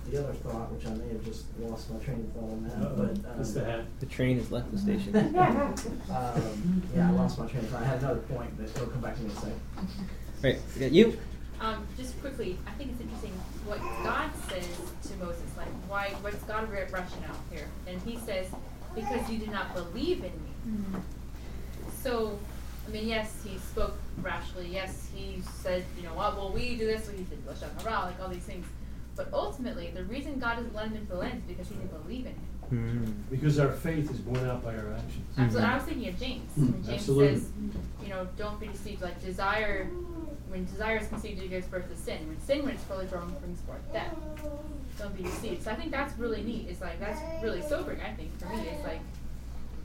the 0.09 0.17
other 0.23 0.33
thought, 0.35 0.71
which 0.71 0.87
I 0.87 0.91
may 0.91 1.09
have 1.09 1.23
just 1.25 1.45
lost 1.59 1.91
my 1.91 1.99
train 1.99 2.19
of 2.21 2.31
thought 2.41 2.49
on 2.51 2.63
that, 2.63 2.77
Uh-oh. 2.87 2.95
but 2.95 3.09
um, 3.29 3.37
That's 3.37 3.51
the 3.51 3.65
hat. 3.65 3.85
the 3.99 4.05
train 4.05 4.37
has 4.37 4.49
left 4.51 4.71
the 4.71 4.77
station. 4.77 5.13
um, 5.17 6.81
yeah, 6.95 7.09
I 7.09 7.11
lost 7.11 7.37
my 7.37 7.45
train 7.47 7.65
of 7.65 7.69
thought. 7.71 7.81
I 7.83 7.85
had 7.87 7.99
another 7.99 8.21
point, 8.21 8.49
but 8.57 8.69
it'll 8.69 8.87
come 8.87 9.01
back 9.01 9.15
to 9.17 9.21
me 9.21 9.29
in 9.31 9.35
a 9.35 9.39
second. 9.39 9.59
Right, 10.41 10.59
we 10.75 10.79
got 10.81 10.91
you. 10.93 11.17
Um, 11.59 11.85
just 11.97 12.19
quickly, 12.21 12.57
I 12.67 12.71
think 12.77 12.91
it's 12.91 13.01
interesting 13.01 13.33
what 13.65 13.79
God 14.05 14.29
says 14.47 14.65
to 15.11 15.17
Moses. 15.25 15.51
Like, 15.57 15.67
why? 15.89 16.13
What's 16.21 16.41
God 16.43 16.71
re- 16.71 16.85
rushing 16.89 17.23
out 17.27 17.35
here? 17.51 17.67
And 17.85 18.01
He 18.03 18.17
says, 18.25 18.47
"Because 18.95 19.29
you 19.29 19.39
did 19.39 19.51
not 19.51 19.73
believe 19.73 20.23
in 20.23 20.31
me." 20.31 20.99
So, 22.01 22.39
I 22.87 22.91
mean, 22.91 23.07
yes, 23.07 23.35
he 23.43 23.57
spoke 23.57 23.95
rashly. 24.21 24.69
Yes, 24.71 25.09
he 25.13 25.41
said, 25.61 25.83
you 25.97 26.03
know, 26.03 26.13
what? 26.13 26.37
Well, 26.37 26.51
we 26.51 26.77
do 26.77 26.85
this. 26.85 27.05
So 27.05 27.11
he 27.11 27.23
did 27.23 27.45
lashon 27.45 27.81
hara, 27.83 28.05
like 28.05 28.21
all 28.21 28.29
these 28.29 28.43
things. 28.43 28.65
But 29.15 29.29
ultimately, 29.33 29.91
the 29.93 30.03
reason 30.05 30.39
God 30.39 30.57
doesn't 30.57 30.75
let 30.75 30.87
him 30.87 30.95
into 30.95 31.07
the 31.07 31.17
land 31.17 31.41
is 31.41 31.43
because 31.43 31.67
he 31.67 31.75
didn't 31.75 32.03
believe 32.03 32.25
in 32.25 32.33
him. 32.33 32.47
Hmm. 32.69 33.11
Because 33.31 33.59
our 33.59 33.71
faith 33.71 34.11
is 34.11 34.19
borne 34.19 34.47
out 34.47 34.63
by 34.63 34.75
our 34.75 34.93
actions. 34.93 35.25
Absolutely. 35.37 35.61
I 35.61 35.69
hmm. 35.69 35.75
was 35.75 35.83
thinking 35.83 36.07
of 36.09 36.19
James. 36.19 36.51
Hmm. 36.53 36.65
When 36.65 36.83
James 36.83 36.89
Absolutely. 36.89 37.35
says, 37.35 37.49
you 38.03 38.09
know, 38.09 38.27
don't 38.37 38.59
be 38.59 38.67
deceived. 38.67 39.01
Like 39.01 39.21
desire, 39.21 39.85
when 40.49 40.65
desire 40.65 40.97
is 40.97 41.07
conceived, 41.07 41.41
it 41.41 41.49
gives 41.49 41.67
birth 41.67 41.89
to 41.89 41.97
sin. 41.97 42.27
When 42.27 42.39
sin, 42.41 42.63
when 42.63 42.75
it's 42.75 42.83
fully 42.83 43.05
grown, 43.07 43.33
brings 43.39 43.59
forth 43.61 43.81
death. 43.91 44.15
Don't 44.99 45.15
be 45.15 45.23
deceived. 45.23 45.63
So 45.63 45.71
I 45.71 45.75
think 45.75 45.91
that's 45.91 46.17
really 46.17 46.43
neat. 46.43 46.67
It's 46.69 46.81
like 46.81 46.99
that's 46.99 47.19
really 47.43 47.61
sobering. 47.61 48.01
I 48.01 48.13
think 48.13 48.37
for 48.39 48.49
me, 48.49 48.67
it's 48.69 48.83
like 48.83 49.01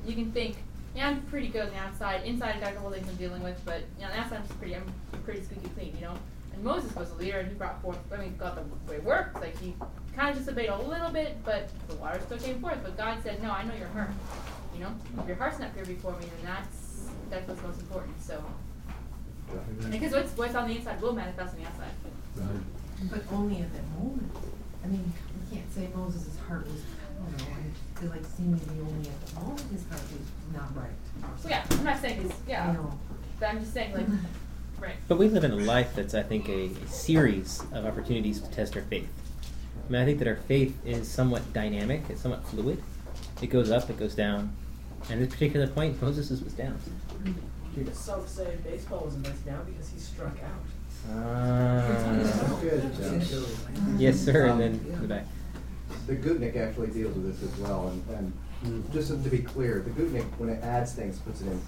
you 0.06 0.14
can 0.14 0.32
think, 0.32 0.56
yeah, 0.94 1.08
I'm 1.08 1.22
pretty 1.22 1.48
good 1.48 1.62
on 1.62 1.70
the 1.70 1.76
outside. 1.76 2.24
Inside, 2.24 2.56
I 2.56 2.60
got 2.60 2.72
a 2.72 2.74
couple 2.74 2.90
things 2.90 3.08
I'm 3.08 3.16
dealing 3.16 3.42
with, 3.42 3.60
but 3.64 3.80
you 3.98 4.02
know, 4.02 4.06
on 4.06 4.12
the 4.12 4.20
outside, 4.20 4.40
I'm 4.40 4.56
pretty, 4.58 4.76
I'm 4.76 4.94
pretty 5.24 5.42
squeaky 5.42 5.68
clean. 5.68 5.94
You 5.96 6.02
know. 6.02 6.14
And 6.54 6.62
Moses 6.62 6.94
was 6.94 7.10
a 7.12 7.14
leader, 7.14 7.38
and 7.38 7.48
he 7.48 7.54
brought 7.54 7.80
forth. 7.80 7.98
I 8.12 8.18
mean, 8.18 8.36
got 8.36 8.56
the 8.56 8.90
way 8.90 8.96
it 8.96 9.04
worked. 9.04 9.40
Like 9.40 9.58
he 9.58 9.74
kind 10.14 10.30
of 10.30 10.38
disobeyed 10.38 10.68
a 10.68 10.76
little 10.76 11.10
bit, 11.10 11.42
but 11.44 11.70
the 11.88 11.94
water 11.96 12.20
still 12.26 12.38
came 12.38 12.60
forth. 12.60 12.78
But 12.82 12.96
God 12.96 13.22
said, 13.22 13.42
"No, 13.42 13.50
I 13.50 13.64
know 13.64 13.74
your 13.74 13.88
heart. 13.88 14.10
You 14.74 14.80
know, 14.84 14.94
if 15.18 15.26
your 15.26 15.36
heart's 15.36 15.58
not 15.58 15.72
pure 15.74 15.86
before 15.86 16.12
me, 16.12 16.26
then 16.26 16.54
that's 16.54 17.08
that's 17.30 17.48
what's 17.48 17.62
most 17.62 17.80
important." 17.80 18.22
So, 18.22 18.44
because 19.90 20.12
what's 20.12 20.36
what's 20.36 20.54
on 20.54 20.68
the 20.68 20.76
inside 20.76 21.00
will 21.00 21.14
manifest 21.14 21.54
on 21.54 21.60
the 21.62 21.66
outside. 21.66 21.94
But 23.10 23.22
only 23.32 23.60
at 23.62 23.72
that 23.72 23.88
moment. 23.98 24.30
I 24.84 24.88
mean, 24.88 25.12
we 25.50 25.56
can't 25.56 25.72
say 25.72 25.88
Moses' 25.94 26.36
heart 26.48 26.66
was, 26.66 26.82
you 27.30 27.44
know, 27.44 27.50
I 27.52 28.00
feel 28.00 28.10
like 28.10 28.24
seemingly 28.24 28.80
only 28.80 29.08
at 29.08 29.26
the 29.26 29.40
moment 29.40 29.60
his 29.70 29.84
heart 29.88 30.02
was 30.02 30.54
not 30.54 30.76
right. 30.76 30.90
So 31.40 31.48
yeah, 31.48 31.64
I'm 31.70 31.84
not 31.84 32.00
saying 32.00 32.22
he's 32.22 32.32
yeah, 32.48 32.68
I 32.68 32.72
know. 32.72 32.98
but 33.38 33.48
I'm 33.48 33.60
just 33.60 33.72
saying 33.72 33.94
like, 33.94 34.06
right. 34.80 34.96
But 35.08 35.18
we 35.18 35.28
live 35.28 35.44
in 35.44 35.52
a 35.52 35.56
life 35.56 35.94
that's, 35.94 36.14
I 36.14 36.22
think, 36.22 36.48
a, 36.48 36.66
a 36.66 36.86
series 36.88 37.62
of 37.72 37.86
opportunities 37.86 38.40
to 38.40 38.50
test 38.50 38.76
our 38.76 38.82
faith. 38.82 39.08
I 39.88 39.92
mean, 39.92 40.02
I 40.02 40.04
think 40.04 40.18
that 40.18 40.28
our 40.28 40.36
faith 40.36 40.76
is 40.84 41.08
somewhat 41.08 41.52
dynamic. 41.52 42.02
It's 42.08 42.20
somewhat 42.20 42.46
fluid. 42.46 42.82
It 43.40 43.48
goes 43.48 43.70
up, 43.70 43.90
it 43.90 43.98
goes 43.98 44.14
down. 44.14 44.54
And 45.10 45.20
at 45.20 45.28
this 45.28 45.30
particular 45.30 45.66
point, 45.66 46.00
Moses 46.00 46.30
was 46.30 46.52
down. 46.52 46.78
Some 47.92 48.26
say 48.26 48.56
baseball 48.62 49.04
was 49.04 49.14
a 49.14 49.18
nice 49.18 49.38
down 49.38 49.64
because 49.64 49.88
he 49.88 49.98
struck 49.98 50.36
out. 50.44 51.10
Ah. 51.10 52.58
Good. 52.60 52.90
Yes, 53.98 54.20
sir. 54.20 54.48
Um, 54.48 54.60
and 54.60 54.78
then 54.78 54.92
in 54.92 55.02
the 55.02 55.08
back. 55.08 55.26
The 56.06 56.16
Gutnick 56.16 56.56
actually 56.56 56.88
deals 56.88 57.14
with 57.14 57.40
this 57.40 57.52
as 57.52 57.58
well, 57.60 57.88
and, 57.88 58.16
and 58.16 58.32
mm-hmm. 58.64 58.92
just 58.92 59.08
to 59.08 59.30
be 59.30 59.38
clear, 59.38 59.80
the 59.80 59.90
Gutnick, 59.90 60.24
when 60.38 60.48
it 60.48 60.62
adds 60.62 60.92
things, 60.92 61.18
puts 61.18 61.40
it 61.42 61.46
in, 61.46 61.60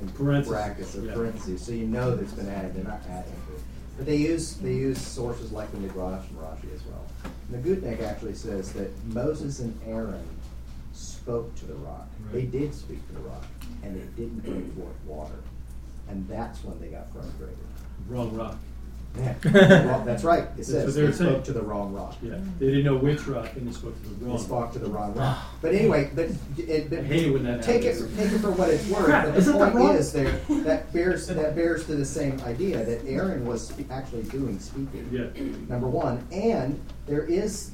in 0.00 0.08
Parentheses, 0.10 0.52
brackets 0.52 0.96
or 0.96 1.04
yeah. 1.04 1.14
parentheses, 1.14 1.62
so 1.64 1.72
you 1.72 1.86
know 1.86 2.14
that 2.14 2.22
it's 2.22 2.34
been 2.34 2.48
added, 2.48 2.74
they're 2.74 2.84
not 2.84 3.00
adding 3.08 3.32
to 3.32 3.54
it. 3.54 3.62
But 3.96 4.06
they 4.06 4.16
use, 4.16 4.54
they 4.56 4.74
use 4.74 5.00
sources 5.00 5.52
like 5.52 5.70
the 5.72 5.78
Midrash 5.78 6.26
and 6.28 6.38
Rashi 6.38 6.74
as 6.74 6.82
well. 6.84 7.04
And 7.24 7.64
the 7.64 7.68
Gutnick 7.68 8.02
actually 8.02 8.34
says 8.34 8.72
that 8.72 8.90
Moses 9.06 9.60
and 9.60 9.78
Aaron 9.86 10.26
spoke 10.92 11.54
to 11.56 11.66
the 11.66 11.74
rock. 11.74 12.08
They 12.32 12.42
did 12.42 12.74
speak 12.74 13.06
to 13.08 13.14
the 13.14 13.20
rock, 13.20 13.44
and 13.82 13.96
it 13.96 14.16
didn't 14.16 14.40
bring 14.40 14.70
forth 14.72 14.96
water. 15.06 15.38
And 16.08 16.26
that's 16.28 16.64
when 16.64 16.80
they 16.80 16.88
got 16.88 17.12
frustrated. 17.12 17.56
Wrong 18.08 18.34
rock. 18.34 18.56
Yeah, 19.18 19.34
Well, 19.44 20.02
that's 20.06 20.24
right. 20.24 20.44
It 20.56 20.64
says 20.64 20.86
what 20.86 20.94
they 20.94 21.00
they 21.02 21.06
were 21.06 21.12
saying. 21.12 21.30
spoke 21.30 21.44
to 21.44 21.52
the 21.52 21.60
wrong 21.62 21.92
rock. 21.92 22.16
Yeah, 22.22 22.38
they 22.58 22.66
didn't 22.66 22.84
know 22.84 22.96
which 22.96 23.26
rock, 23.26 23.50
and 23.56 23.68
they 23.68 23.72
spoke 23.72 23.94
to 24.02 24.08
the 24.08 24.24
wrong. 24.24 24.36
They 24.36 24.42
spoke 24.42 24.72
to 24.72 24.78
the 24.78 24.88
wrong 24.88 25.14
rock. 25.14 25.38
But 25.60 25.74
anyway, 25.74 26.10
but, 26.14 26.30
it, 26.56 26.88
but 26.88 27.00
I 27.00 27.02
hate 27.02 27.26
it 27.26 27.30
when 27.32 27.44
that 27.44 27.62
take 27.62 27.84
it 27.84 27.94
happens. 27.94 28.16
take 28.16 28.32
it 28.32 28.38
for 28.38 28.52
what 28.52 28.70
it's 28.70 28.86
worth. 28.88 29.04
Crap, 29.04 29.26
but 29.26 29.36
isn't 29.36 29.52
the 29.52 29.58
that 29.66 29.72
point 29.72 29.84
wrong? 29.84 29.96
is 29.96 30.12
there 30.14 30.30
that 30.64 30.90
bears 30.94 31.26
that 31.26 31.54
bears 31.54 31.84
to 31.86 31.94
the 31.94 32.06
same 32.06 32.40
idea 32.40 32.84
that 32.84 33.04
Aaron 33.06 33.44
was 33.44 33.68
spe- 33.68 33.90
actually 33.90 34.22
doing 34.24 34.58
speaking. 34.58 35.06
Yeah. 35.12 35.26
Number 35.68 35.88
one, 35.88 36.26
and 36.32 36.80
there 37.06 37.24
is 37.26 37.72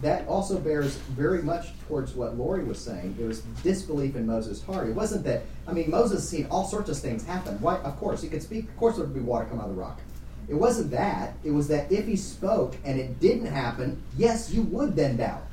that 0.00 0.26
also 0.26 0.58
bears 0.58 0.96
very 0.96 1.42
much 1.42 1.78
towards 1.86 2.14
what 2.14 2.38
Lori 2.38 2.64
was 2.64 2.78
saying. 2.78 3.16
There 3.18 3.28
was 3.28 3.40
disbelief 3.62 4.16
in 4.16 4.26
Moses' 4.26 4.62
heart. 4.62 4.88
It 4.88 4.94
wasn't 4.94 5.24
that 5.24 5.42
I 5.68 5.72
mean 5.74 5.90
Moses 5.90 6.26
seen 6.26 6.46
all 6.50 6.64
sorts 6.64 6.88
of 6.88 6.96
things 6.96 7.26
happen. 7.26 7.60
Why? 7.60 7.76
Of 7.76 7.98
course 7.98 8.22
he 8.22 8.28
could 8.30 8.42
speak. 8.42 8.64
Of 8.70 8.76
course 8.78 8.96
there 8.96 9.04
would 9.04 9.12
be 9.14 9.20
water 9.20 9.44
come 9.44 9.60
out 9.60 9.68
of 9.68 9.76
the 9.76 9.80
rock. 9.80 10.00
It 10.50 10.54
wasn't 10.54 10.90
that. 10.90 11.34
It 11.44 11.52
was 11.52 11.68
that 11.68 11.90
if 11.92 12.06
he 12.06 12.16
spoke 12.16 12.76
and 12.84 12.98
it 12.98 13.20
didn't 13.20 13.46
happen, 13.46 14.02
yes, 14.18 14.50
you 14.50 14.62
would 14.62 14.96
then 14.96 15.16
doubt. 15.16 15.46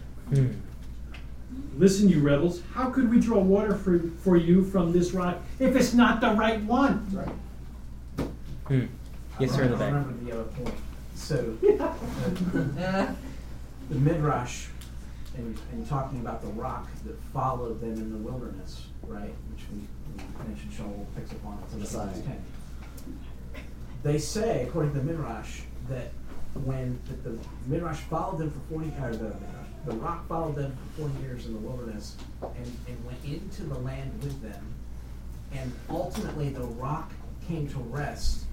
Listen, 1.78 2.10
you 2.10 2.20
rebels, 2.20 2.62
how 2.74 2.90
could 2.90 3.10
we 3.12 3.20
draw 3.20 3.38
water 3.38 3.76
for, 3.76 4.00
for 4.24 4.36
you 4.36 4.66
from 4.66 4.92
this 4.92 5.12
rock 5.12 5.38
if 5.60 5.76
it's 5.76 5.94
not 5.94 6.20
the 6.20 6.32
right 6.32 6.62
one? 6.64 7.08
That's 7.12 7.28
right. 7.28 8.28
Hmm. 8.68 8.86
Yes, 9.40 9.52
sir, 9.52 9.64
in 9.64 9.70
the 9.70 9.76
I 9.76 9.80
back. 9.80 9.94
remember 9.94 10.26
the 10.26 10.32
other 10.32 10.44
point. 10.46 10.76
So, 11.14 11.56
uh, 11.80 13.14
the 13.90 13.96
midrash, 14.00 14.68
and, 15.38 15.56
and 15.72 15.88
talking 15.88 16.20
about 16.22 16.42
the 16.42 16.48
rock 16.50 16.88
that 17.06 17.16
followed 17.32 17.80
them 17.82 17.94
in 17.94 18.12
the 18.12 18.18
wilderness, 18.18 18.88
right? 19.04 19.34
Which 19.52 19.62
we, 19.72 19.82
we 20.18 20.48
mentioned, 20.48 20.72
Shaul 20.72 21.06
picks 21.16 21.32
up 21.32 21.46
on 21.46 21.60
it. 21.60 21.74
in 21.74 21.80
Messiah. 21.82 22.06
Genesis 22.08 22.26
10. 22.26 22.44
They 24.08 24.20
say, 24.20 24.64
according 24.64 24.94
to 24.94 25.00
the 25.00 25.04
midrash, 25.04 25.64
that 25.90 26.12
when 26.64 26.98
that 27.10 27.26
the 27.26 27.38
midrash 27.66 28.00
followed 28.10 28.38
them 28.38 28.52
for 28.52 28.74
forty, 28.74 28.94
or 29.04 29.12
the 29.12 29.36
the 29.86 29.98
rock 29.98 30.26
followed 30.30 30.56
them 30.56 30.78
for 30.96 31.02
forty 31.02 31.22
years 31.22 31.46
in 31.46 31.52
the 31.52 31.60
wilderness, 31.60 32.16
and, 32.42 32.78
and 32.88 33.06
went 33.06 33.18
into 33.26 33.64
the 33.64 33.78
land 33.80 34.10
with 34.24 34.42
them, 34.42 34.74
and 35.52 35.74
ultimately 35.90 36.48
the 36.48 36.62
rock 36.62 37.12
came 37.50 37.68
to 37.68 37.80
rest 37.80 38.46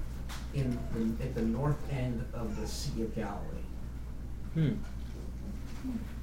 in 0.54 0.76
the, 0.92 1.24
at 1.24 1.36
the 1.36 1.42
north 1.42 1.78
end 1.88 2.24
of 2.34 2.60
the 2.60 2.66
Sea 2.66 3.02
of 3.02 3.14
Galilee. 3.14 3.38
Hmm. 4.54 4.72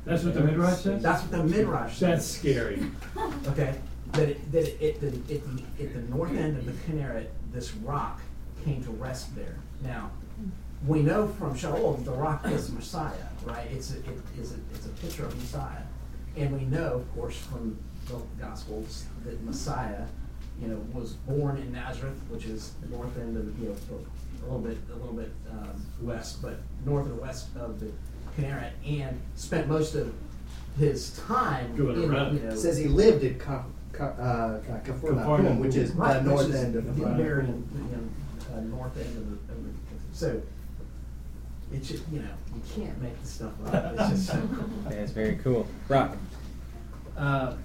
That's 0.04 0.26
what 0.26 0.34
the 0.34 0.42
Midrash 0.42 0.80
says? 0.80 1.02
That's 1.02 1.22
what 1.22 1.32
the 1.32 1.44
Midrash 1.46 1.98
says. 1.98 2.00
That's 2.00 2.26
scary. 2.26 2.84
Okay, 3.48 3.76
that 4.12 4.28
it, 4.28 4.52
that 4.52 4.84
it, 4.84 4.96
at 4.96 5.00
the, 5.00 5.08
at 5.08 5.26
the, 5.26 5.84
at 5.84 5.94
the 5.94 6.02
north 6.14 6.36
end 6.36 6.58
of 6.58 6.66
the 6.66 6.74
Kinneret, 6.74 7.28
this 7.54 7.74
rock 7.76 8.20
came 8.64 8.84
to 8.84 8.92
rest 8.92 9.36
there. 9.36 9.56
Now, 9.84 10.12
we 10.88 11.02
know 11.02 11.28
from 11.28 11.56
Shaul 11.56 11.98
that 11.98 12.06
the 12.06 12.12
rock 12.12 12.46
is 12.48 12.72
Messiah, 12.72 13.14
right? 13.46 13.68
It's 13.72 13.94
a, 13.94 13.98
it 14.00 14.06
is 14.40 14.54
a, 14.54 14.56
it's 14.74 14.86
a 14.86 14.90
picture 14.90 15.26
of 15.26 15.36
Messiah. 15.38 15.82
And 16.38 16.52
we 16.58 16.66
know, 16.66 16.94
of 16.96 17.14
course, 17.16 17.38
from 17.38 17.78
the 18.08 18.20
Gospels 18.40 19.06
that 19.26 19.42
Messiah, 19.44 20.06
you 20.62 20.68
know, 20.70 20.78
was 20.94 21.14
born 21.14 21.58
in 21.58 21.72
Nazareth, 21.72 22.20
which 22.30 22.46
is 22.46 22.74
the 22.82 22.88
north 22.96 23.18
end 23.20 23.38
of, 23.38 23.60
you 23.60 23.70
know, 23.70 23.76
a 24.42 24.44
little 24.46 24.60
bit, 24.60 24.78
a 24.92 24.96
little 24.98 25.14
bit 25.14 25.32
um, 25.52 25.86
west, 26.02 26.42
but 26.42 26.56
north 26.86 27.06
and 27.06 27.20
west 27.20 27.48
of 27.56 27.80
the 27.80 27.92
Kinneret, 28.38 28.72
and 28.88 29.20
spent 29.36 29.68
most 29.68 29.94
of 29.94 30.12
his 30.80 31.12
time 31.28 31.76
Going 31.76 32.02
in, 32.04 32.12
around. 32.12 32.38
you 32.38 32.44
know, 32.44 32.56
says 32.56 32.78
he 32.78 32.86
lived 32.88 33.24
at 33.24 33.38
Ka, 33.40 33.66
Ka, 33.92 34.06
uh, 34.06 34.60
Capernaum, 34.84 35.20
Capernaum. 35.20 35.60
which 35.60 35.76
is 35.76 35.92
Right, 35.92 36.24
the 36.24 36.30
north 36.30 36.54
end 36.56 36.76
of 36.76 36.86
the 36.98 37.06
the 37.06 37.12
very, 37.14 37.46
you 37.46 37.52
know, 37.52 38.04
uh, 38.54 38.60
north 38.62 38.98
end 38.98 39.18
of 39.18 39.30
the, 39.30 39.54
of 39.54 39.64
the, 39.64 39.72
so, 40.14 40.42
it's 41.74 41.88
just, 41.88 42.04
you 42.12 42.20
know, 42.20 42.30
you 42.54 42.62
can't 42.76 43.02
make 43.02 43.20
this 43.22 43.30
stuff 43.30 43.54
up, 43.68 43.94
it's 43.94 44.10
just 44.10 44.28
so 44.28 44.34
cool. 44.56 44.70
That's 44.90 45.12
very 45.12 45.36
cool. 45.38 45.68
Rock. 45.88 46.18
Uh, 47.18 47.56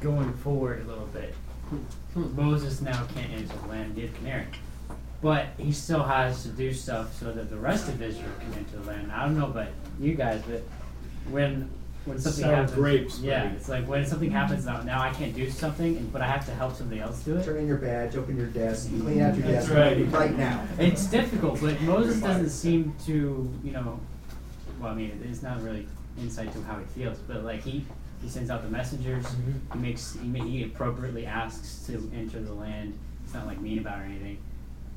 going 0.00 0.32
forward 0.34 0.84
a 0.84 0.88
little 0.88 1.06
bit, 1.06 1.34
Moses 2.14 2.80
now 2.80 3.06
can't 3.14 3.32
enter 3.32 3.56
the 3.62 3.68
land 3.68 3.98
of 3.98 4.14
Canaan, 4.22 4.48
but 5.20 5.48
he 5.58 5.72
still 5.72 6.02
has 6.02 6.42
to 6.44 6.48
do 6.48 6.72
stuff 6.72 7.18
so 7.18 7.32
that 7.32 7.50
the 7.50 7.56
rest 7.56 7.88
of 7.88 8.00
Israel 8.00 8.30
can 8.40 8.54
enter 8.54 8.78
the 8.78 8.86
land. 8.86 9.12
I 9.12 9.24
don't 9.24 9.38
know 9.38 9.46
about 9.46 9.68
you 10.00 10.14
guys, 10.14 10.42
but 10.48 10.62
when 11.30 11.70
when 12.08 12.18
something 12.18 12.44
Sour 12.44 12.54
happens, 12.56 12.72
grapes, 12.72 13.18
yeah, 13.20 13.44
maybe. 13.44 13.56
it's 13.56 13.68
like 13.68 13.86
when 13.86 14.04
something 14.06 14.30
happens 14.30 14.66
now, 14.66 14.80
now 14.82 15.00
I 15.00 15.10
can't 15.10 15.34
do 15.34 15.48
something, 15.50 15.96
and- 15.96 16.12
but 16.12 16.22
I 16.22 16.26
have 16.26 16.44
to 16.46 16.52
help 16.54 16.74
somebody 16.74 17.00
else 17.00 17.20
do 17.22 17.36
it. 17.36 17.44
Turn 17.44 17.58
in 17.58 17.66
your 17.66 17.76
badge, 17.76 18.16
open 18.16 18.36
your 18.36 18.46
desk, 18.46 18.88
clean 19.00 19.20
out 19.20 19.36
your 19.36 19.46
That's 19.46 19.66
desk 19.68 19.74
right. 19.74 20.12
right 20.12 20.36
now. 20.38 20.64
It's 20.78 21.06
difficult, 21.06 21.60
but 21.60 21.80
Moses 21.82 22.20
doesn't 22.20 22.50
seem 22.50 22.94
to, 23.06 23.48
you 23.62 23.72
know, 23.72 24.00
well, 24.80 24.92
I 24.92 24.94
mean, 24.94 25.20
it's 25.28 25.42
not 25.42 25.62
really 25.62 25.86
insight 26.20 26.52
to 26.52 26.62
how 26.62 26.78
he 26.78 26.84
feels, 26.86 27.18
but 27.18 27.44
like 27.44 27.62
he, 27.62 27.84
he 28.22 28.28
sends 28.28 28.50
out 28.50 28.62
the 28.62 28.68
messengers. 28.70 29.24
He 29.72 29.78
makes 29.78 30.14
he, 30.20 30.26
ma- 30.28 30.44
he 30.44 30.64
appropriately 30.64 31.26
asks 31.26 31.84
to 31.86 32.10
enter 32.14 32.40
the 32.40 32.54
land. 32.54 32.98
It's 33.24 33.34
not 33.34 33.46
like 33.46 33.60
mean 33.60 33.78
about 33.78 33.98
it 33.98 34.02
or 34.02 34.04
anything. 34.06 34.38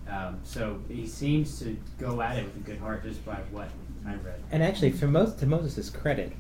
Um, 0.10 0.40
so 0.44 0.80
he 0.88 1.06
seems 1.06 1.60
to 1.60 1.78
go 2.00 2.22
at 2.22 2.38
it 2.38 2.46
with 2.46 2.56
a 2.56 2.60
good 2.60 2.80
heart, 2.80 3.04
just 3.04 3.24
by 3.26 3.36
what 3.52 3.70
I 4.06 4.14
read. 4.16 4.40
And 4.52 4.64
actually, 4.64 4.92
for 4.92 5.08
Moses, 5.08 5.40
to 5.42 5.46
Moses' 5.46 5.90
credit, 5.92 6.34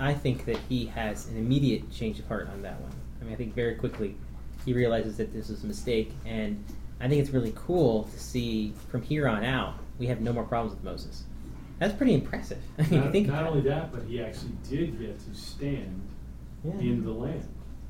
I 0.00 0.14
think 0.14 0.46
that 0.46 0.56
he 0.68 0.86
has 0.86 1.26
an 1.28 1.36
immediate 1.36 1.90
change 1.92 2.18
of 2.18 2.26
heart 2.26 2.48
on 2.52 2.62
that 2.62 2.80
one. 2.80 2.92
I 3.20 3.24
mean, 3.24 3.32
I 3.34 3.36
think 3.36 3.54
very 3.54 3.74
quickly 3.74 4.16
he 4.64 4.72
realizes 4.72 5.16
that 5.18 5.32
this 5.32 5.48
was 5.50 5.62
a 5.62 5.66
mistake, 5.66 6.12
and 6.24 6.64
I 7.00 7.08
think 7.08 7.20
it's 7.20 7.30
really 7.30 7.52
cool 7.54 8.04
to 8.04 8.18
see 8.18 8.72
from 8.90 9.02
here 9.02 9.28
on 9.28 9.44
out 9.44 9.74
we 9.98 10.06
have 10.06 10.20
no 10.22 10.32
more 10.32 10.44
problems 10.44 10.74
with 10.74 10.84
Moses. 10.84 11.24
That's 11.78 11.94
pretty 11.94 12.14
impressive. 12.14 12.58
I 12.78 12.82
mean, 12.88 13.00
Not, 13.00 13.12
think 13.12 13.26
not 13.28 13.44
only 13.46 13.60
that, 13.62 13.92
but 13.92 14.02
he 14.04 14.22
actually 14.22 14.52
did 14.68 14.98
get 14.98 15.18
to 15.18 15.34
stand 15.34 16.00
Yeah. 16.64 16.72
in 16.80 17.04
the 17.04 17.10
land. 17.10 17.48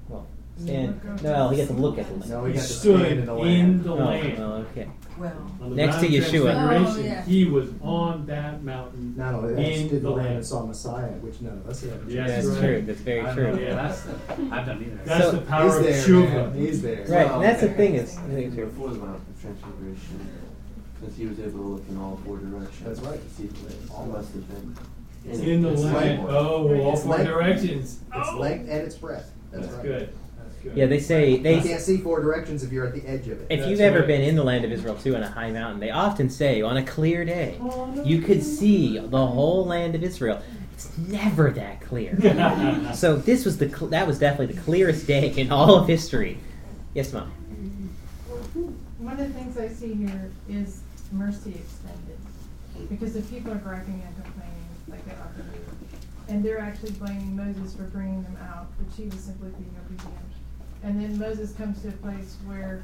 Well, 0.08 0.26
stand. 0.58 1.00
No, 1.22 1.48
he 1.50 1.56
got 1.58 1.66
to 1.68 1.72
look 1.74 1.98
at 1.98 2.06
the 2.08 2.14
land. 2.14 2.30
No, 2.30 2.44
he 2.44 2.52
He 2.52 2.58
got 2.58 2.66
to 2.66 2.72
stood 2.72 3.00
stand 3.00 3.18
in 3.20 3.26
the 3.26 3.34
in 3.36 3.40
land. 3.42 3.84
the 3.84 3.90
Oh, 3.92 3.94
land. 3.96 4.38
well, 4.38 4.52
okay. 4.54 4.88
Well, 5.20 5.70
Next 5.70 5.96
Mount 5.96 6.06
to 6.08 6.16
of 6.18 6.24
Yeshua. 6.24 6.86
Oh, 6.96 7.00
yeah. 7.00 7.22
He 7.24 7.44
was 7.44 7.68
on 7.82 8.24
that 8.26 8.62
mountain 8.62 9.14
Not 9.16 9.34
only 9.34 9.54
that, 9.54 9.62
he 9.62 9.72
in 9.74 9.78
stood 9.88 9.98
in 9.98 10.02
the 10.02 10.08
the 10.08 10.16
land 10.16 10.34
and 10.36 10.46
saw 10.46 10.64
Messiah, 10.64 11.08
which 11.20 11.40
none 11.42 11.58
of 11.58 11.68
us 11.68 11.82
have. 11.82 12.10
Yeah, 12.10 12.26
That's 12.26 12.46
right. 12.46 12.60
true. 12.60 12.82
That's 12.82 13.00
very 13.00 13.20
I 13.26 13.34
true. 13.34 13.52
know, 13.52 13.58
yeah, 13.60 13.74
that's 13.74 14.06
I've 14.30 14.66
done 14.66 14.82
either. 14.82 15.00
That's 15.04 15.24
So- 15.26 15.30
the 15.32 15.42
power 15.42 15.76
of 15.76 15.84
there, 15.84 16.02
tshuva. 16.02 16.54
He's 16.56 16.80
there. 16.80 17.00
Right, 17.00 17.08
Well, 17.26 17.34
and 17.34 17.44
that's 17.44 17.60
the 17.60 17.68
thing 17.74 17.94
is, 17.96 18.16
I 18.16 18.22
think 18.22 18.46
it's 18.46 18.54
true. 18.54 18.66
Before 18.66 18.88
the 18.88 18.98
Mount 18.98 19.16
of 19.16 19.40
Transfiguration, 19.42 20.26
because 20.98 21.16
he 21.16 21.26
was 21.26 21.38
able 21.40 21.50
to 21.50 21.56
look 21.58 21.88
in 21.90 21.98
all 21.98 22.18
four 22.24 22.38
directions. 22.38 22.82
That's 22.84 23.00
right. 23.00 23.20
To 23.22 23.34
see 23.34 23.46
the 23.48 23.68
land. 23.68 23.90
All 23.94 24.06
must 24.06 24.32
have 24.32 24.48
been. 24.48 24.76
In 25.42 25.60
the 25.62 25.70
land. 25.72 26.26
Oh, 26.30 26.80
all 26.80 26.96
four 26.96 27.18
directions. 27.18 28.00
It's 28.14 28.32
length 28.34 28.70
and 28.70 28.80
its 28.86 28.94
breadth. 28.96 29.30
That's, 29.52 29.66
That's 29.66 29.76
right. 29.78 29.82
good. 29.84 30.14
That's 30.62 30.74
good. 30.74 30.78
Yeah, 30.78 30.86
they 30.86 31.00
say 31.00 31.38
they. 31.38 31.56
You 31.56 31.62
can't 31.62 31.80
see 31.80 31.98
four 31.98 32.20
directions 32.20 32.62
if 32.62 32.72
you're 32.72 32.86
at 32.86 32.94
the 32.94 33.06
edge 33.06 33.28
of 33.28 33.40
it. 33.40 33.46
If 33.50 33.60
That's 33.60 33.70
you've 33.70 33.80
ever 33.80 34.00
right. 34.00 34.06
been 34.08 34.22
in 34.22 34.36
the 34.36 34.44
land 34.44 34.64
of 34.64 34.72
Israel 34.72 34.96
too, 34.96 35.16
on 35.16 35.22
a 35.22 35.30
high 35.30 35.50
mountain, 35.50 35.80
they 35.80 35.90
often 35.90 36.28
say 36.28 36.62
on 36.62 36.76
a 36.76 36.84
clear 36.84 37.24
day, 37.24 37.58
oh, 37.60 38.02
you 38.04 38.20
could 38.20 38.42
see 38.42 38.98
the 38.98 39.26
whole 39.26 39.64
land 39.64 39.94
of 39.94 40.02
Israel. 40.02 40.42
It's 40.74 40.96
never 40.98 41.50
that 41.50 41.80
clear. 41.82 42.16
so 42.94 43.16
this 43.16 43.44
was 43.44 43.58
the 43.58 43.68
cl- 43.68 43.88
that 43.88 44.06
was 44.06 44.18
definitely 44.18 44.54
the 44.54 44.60
clearest 44.62 45.06
day 45.06 45.30
in 45.30 45.52
all 45.52 45.76
of 45.76 45.88
history. 45.88 46.38
Yes, 46.94 47.12
mom. 47.12 47.32
Mm-hmm. 47.52 49.04
One 49.04 49.18
of 49.18 49.18
the 49.18 49.34
things 49.38 49.56
I 49.56 49.68
see 49.68 49.94
here 49.94 50.30
is 50.48 50.80
mercy 51.12 51.54
extended, 51.54 52.18
because 52.88 53.14
the 53.14 53.22
people 53.22 53.52
are 53.52 53.56
griping 53.56 54.02
and 54.04 54.24
complaining 54.24 54.68
like 54.88 55.04
they 55.06 55.12
often 55.12 55.50
do. 55.52 55.58
And 56.28 56.44
they're 56.44 56.60
actually 56.60 56.92
blaming 56.92 57.34
Moses 57.34 57.74
for 57.74 57.84
bringing 57.84 58.22
them 58.22 58.38
out, 58.52 58.68
but 58.78 58.86
she 58.96 59.04
was 59.06 59.20
simply 59.20 59.50
being 59.50 59.74
obedient. 59.84 60.29
And 60.82 61.00
then 61.02 61.18
Moses 61.18 61.52
comes 61.52 61.82
to 61.82 61.88
a 61.88 61.92
place 61.92 62.36
where, 62.46 62.82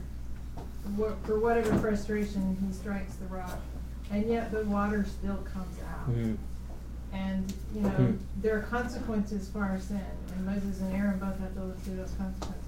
for 1.25 1.39
whatever 1.41 1.77
frustration, 1.79 2.57
he 2.67 2.73
strikes 2.73 3.15
the 3.17 3.27
rock, 3.27 3.59
and 4.11 4.29
yet 4.29 4.53
the 4.53 4.65
water 4.65 5.05
still 5.05 5.39
comes 5.53 5.77
out. 5.81 6.11
Mm. 6.11 6.37
And, 7.13 7.53
you 7.75 7.81
know, 7.81 7.89
Hmm. 7.89 8.13
there 8.43 8.59
are 8.59 8.63
consequences 8.63 9.49
for 9.49 9.61
our 9.63 9.81
sin, 9.81 10.01
and 10.37 10.45
Moses 10.47 10.81
and 10.81 10.95
Aaron 10.95 11.19
both 11.19 11.39
have 11.41 11.55
to 11.55 11.65
live 11.65 11.79
through 11.79 11.97
those 11.97 12.13
consequences. 12.19 12.63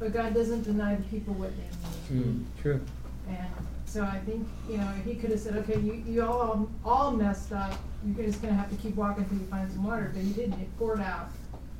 But 0.00 0.12
God 0.12 0.34
doesn't 0.34 0.62
deny 0.62 0.96
the 0.96 1.02
people 1.04 1.34
what 1.34 1.52
they 1.56 2.16
need. 2.16 2.24
Mm, 2.26 2.44
true. 2.60 2.80
And 3.28 3.46
so 3.86 4.02
I 4.02 4.18
think, 4.26 4.46
you 4.68 4.78
know, 4.78 4.88
he 5.04 5.14
could 5.14 5.30
have 5.30 5.38
said, 5.40 5.56
okay, 5.58 5.78
you, 5.78 5.92
you 6.06 6.22
all, 6.24 6.68
all 6.84 7.12
messed 7.12 7.52
up, 7.52 7.74
you're 8.04 8.26
just 8.26 8.42
gonna 8.42 8.54
have 8.54 8.68
to 8.70 8.76
keep 8.76 8.96
walking 8.96 9.22
until 9.22 9.38
you 9.38 9.46
find 9.46 9.70
some 9.70 9.84
water, 9.84 10.10
but 10.12 10.22
he 10.22 10.32
didn't, 10.32 10.54
it 10.60 10.76
poured 10.78 11.00
out. 11.00 11.28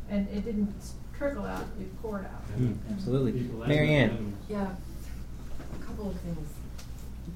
And 0.09 0.29
it 0.29 0.45
didn't 0.45 0.73
trickle 1.19 1.45
out, 1.45 1.65
you 1.79 1.87
pour 2.03 2.21
it 2.21 2.23
poured 2.23 2.25
out. 2.27 2.59
Mm, 2.59 2.77
absolutely. 2.93 3.33
People 3.33 3.63
and 3.63 3.69
Mary 3.69 3.91
Ann. 3.95 4.11
animals. 4.11 4.35
Yeah, 4.49 4.69
a 5.81 5.85
couple 5.85 6.11
of 6.11 6.21
things. 6.21 6.49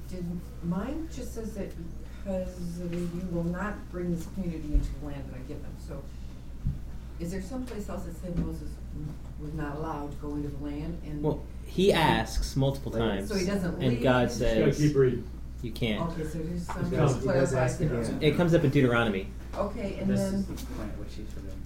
Did, 0.09 0.25
mine 0.63 1.07
just 1.15 1.33
says 1.35 1.53
that 1.55 1.71
because 2.23 2.49
you 2.91 3.09
will 3.31 3.43
not 3.43 3.73
bring 3.91 4.13
this 4.15 4.27
community 4.33 4.73
into 4.73 4.89
the 4.99 5.07
land 5.07 5.23
that 5.29 5.35
I 5.35 5.39
give 5.47 5.61
them, 5.61 5.71
so 5.87 6.01
is 7.19 7.31
there 7.31 7.41
someplace 7.41 7.89
else 7.89 8.03
that 8.03 8.15
said 8.21 8.37
Moses 8.37 8.69
was 9.41 9.53
not 9.53 9.75
allowed 9.77 10.11
to 10.11 10.17
go 10.17 10.35
into 10.35 10.49
the 10.49 10.63
land 10.63 10.99
and? 11.05 11.21
Well, 11.23 11.41
he 11.65 11.91
asks 11.93 12.55
multiple 12.55 12.91
times. 12.91 13.27
So 13.29 13.35
times, 13.35 13.45
he 13.47 13.51
doesn't 13.53 13.81
and? 13.81 14.01
God 14.01 14.31
says, 14.31 14.81
"You 14.81 15.71
can't." 15.73 16.09
Okay, 16.11 16.23
so 16.23 16.39
there's 16.39 16.63
some 16.65 16.89
He 16.89 16.95
does- 16.95 17.11
he 17.11 17.15
does 17.15 17.23
clarify 17.23 17.59
ask 17.63 17.77
things. 17.77 18.09
again. 18.09 18.19
It 18.21 18.37
comes 18.37 18.53
up 18.53 18.63
in 18.63 18.69
Deuteronomy. 18.69 19.27
Okay, 19.57 19.97
and 19.99 20.09
this 20.09 20.19
then 20.21 20.33
is 20.35 20.45
the 20.45 20.53
point 20.53 20.91
at 20.91 20.99
which 20.99 21.09
he's 21.15 21.27
forbidden. 21.33 21.57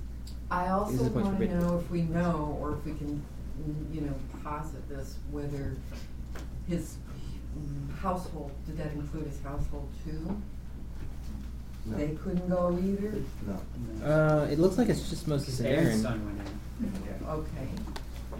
I 0.52 0.68
also 0.70 0.94
is 0.94 1.00
the 1.04 1.10
wanna 1.10 1.30
forbidden. 1.32 1.60
know 1.60 1.78
if 1.80 1.89
we 1.89 2.04
know, 2.04 2.58
or 2.62 2.74
if 2.74 2.86
we 2.86 2.94
can, 2.94 3.22
you 3.91 4.02
know, 4.02 4.14
posit 4.44 4.88
this, 4.89 5.16
whether 5.32 5.76
his 6.68 6.98
household, 8.02 8.52
did 8.66 8.78
that 8.78 8.91
include 8.94 9.28
his 9.28 9.41
household 9.41 9.89
too? 10.06 10.41
No. 11.86 11.98
They 11.98 12.10
couldn't 12.24 12.48
go 12.50 12.78
either? 12.82 13.14
No. 13.46 14.06
Uh, 14.08 14.46
it 14.50 14.58
looks 14.60 14.78
like 14.78 14.89
it's 14.89 15.10
just 15.10 15.28
Moses 15.28 15.60
and 15.60 15.68
Aaron's 15.68 15.88
Aaron. 15.88 16.02
son 16.02 16.26
went 16.26 16.39
in, 17.22 17.28
Okay. 17.28 17.70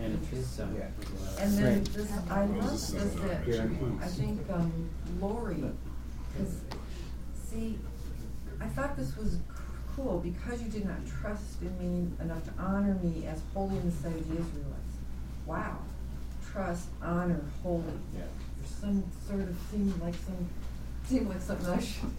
and 0.02 0.26
his 0.28 0.46
son 0.48 0.74
was 0.74 1.10
allowed. 1.10 1.40
And 1.40 1.58
then 1.58 1.74
Right. 1.80 1.86
this, 1.94 2.12
I 2.30 2.46
love 2.46 2.72
this 2.72 2.90
that, 2.92 3.46
Guarantees. 3.46 4.02
I 4.02 4.08
think, 4.08 4.50
um, 4.52 4.90
Lori, 5.20 5.64
cause, 6.38 6.56
see, 7.50 7.78
I 8.62 8.68
thought 8.68 8.96
this 8.96 9.16
was 9.18 9.38
c- 9.96 10.02
cool, 10.02 10.20
because 10.20 10.62
you 10.62 10.70
did 10.70 10.86
not 10.86 10.98
trust 11.22 11.62
in 11.62 11.78
me 11.80 12.12
enough 12.22 12.44
to 12.46 12.52
honor 12.62 12.96
me 13.04 13.26
as 13.28 13.42
holy 13.54 13.78
in 13.78 13.86
the 13.86 13.92
sight 13.96 14.14
of 14.16 14.28
the 14.28 14.34
Israelites. 14.34 14.96
Wow, 15.46 15.78
trust, 16.52 16.88
honor, 17.02 17.42
holy. 17.62 17.84
Yeah. 18.16 18.22
There's 18.58 18.72
some 18.72 19.04
sort 19.28 19.42
of 19.42 19.56
seemed 19.72 20.02
like 20.02 20.16
some, 20.26 20.48
seemed 21.08 21.28
like 21.30 21.42
something 21.42 21.68
I 21.70 21.80
should, 21.80 22.10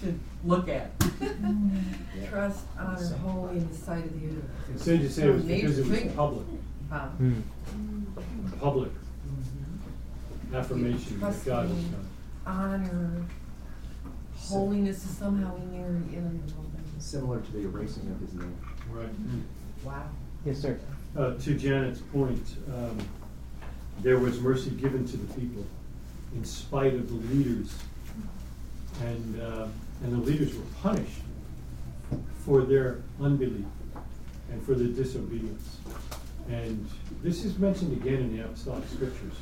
should 0.00 0.18
look 0.44 0.68
at. 0.68 0.90
Trust, 2.30 2.60
honor, 2.78 3.16
holy 3.22 3.58
in 3.58 3.68
the 3.68 3.74
sight 3.76 4.04
of 4.04 4.12
the 4.20 4.26
Israelites. 4.26 4.48
It's 4.74 4.82
safe 4.84 5.00
to 5.02 5.10
say 5.10 5.22
it 5.28 5.34
was 5.34 5.42
because 5.44 5.78
it 5.78 5.86
was 5.88 5.98
thing. 6.00 6.12
public, 6.14 6.46
Huh. 6.90 7.08
Mm. 7.20 7.42
public 8.60 8.90
affirmation 10.52 11.14
that 11.14 11.20
Trust 11.20 11.44
God 11.46 11.68
was 11.68 11.76
me, 11.78 11.84
done. 11.90 12.06
honor, 12.46 13.22
holiness 14.36 15.04
is 15.04 15.10
somehow 15.16 15.56
in 15.56 15.72
there, 15.72 15.86
in 16.20 16.42
Similar 17.04 17.40
to 17.40 17.52
the 17.52 17.58
erasing 17.60 18.10
of 18.10 18.18
his 18.18 18.32
name. 18.32 18.56
Right. 18.90 19.08
Wow. 19.84 20.08
Yes, 20.46 20.58
sir. 20.58 20.80
Uh, 21.14 21.34
to 21.34 21.54
Janet's 21.54 22.00
point, 22.00 22.42
um, 22.74 22.98
there 24.00 24.18
was 24.18 24.40
mercy 24.40 24.70
given 24.70 25.06
to 25.08 25.16
the 25.18 25.34
people 25.34 25.66
in 26.34 26.44
spite 26.46 26.94
of 26.94 27.08
the 27.08 27.34
leaders. 27.34 27.74
And, 29.02 29.42
uh, 29.42 29.66
and 30.02 30.12
the 30.12 30.24
leaders 30.24 30.56
were 30.56 30.64
punished 30.80 31.20
for 32.38 32.62
their 32.62 33.02
unbelief 33.20 33.66
and 34.50 34.64
for 34.64 34.74
their 34.74 34.88
disobedience. 34.88 35.76
And 36.48 36.88
this 37.22 37.44
is 37.44 37.58
mentioned 37.58 37.92
again 37.92 38.20
in 38.20 38.36
the 38.36 38.44
apostolic 38.44 38.88
scriptures, 38.88 39.34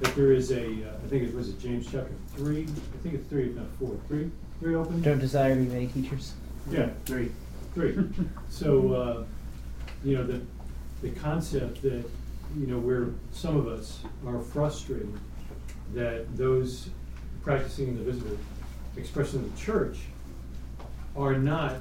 that 0.00 0.16
there 0.16 0.32
is 0.32 0.52
a, 0.52 0.64
uh, 0.64 0.94
I 1.04 1.08
think 1.08 1.24
it 1.24 1.34
was 1.34 1.50
it 1.50 1.60
James 1.60 1.84
chapter 1.84 2.14
three, 2.34 2.62
I 2.62 3.02
think 3.02 3.14
it's 3.14 3.28
three, 3.28 3.50
if 3.50 3.56
not 3.56 3.66
four, 3.78 3.94
three, 4.08 4.30
three 4.58 4.74
open? 4.74 5.02
Don't 5.02 5.18
desire 5.18 5.54
to 5.54 5.60
be 5.60 5.68
many 5.68 5.86
teachers. 5.88 6.32
Yeah, 6.70 6.88
three, 7.04 7.30
three. 7.74 7.98
So, 8.48 8.92
uh, 8.92 9.24
you 10.04 10.16
know, 10.16 10.24
the, 10.24 10.40
the 11.02 11.10
concept 11.10 11.82
that, 11.82 12.04
you 12.56 12.66
know, 12.66 12.78
where 12.78 13.08
some 13.32 13.56
of 13.56 13.66
us 13.66 14.00
are 14.24 14.40
frustrated 14.40 15.12
that 15.92 16.36
those 16.36 16.88
practicing 17.42 17.88
in 17.88 17.98
the 17.98 18.04
visible 18.04 18.38
expression 18.96 19.40
of 19.40 19.52
the 19.52 19.60
church 19.60 19.98
are 21.16 21.34
not 21.34 21.76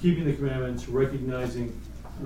keeping 0.00 0.24
the 0.24 0.32
commandments, 0.32 0.88
recognizing 0.88 1.78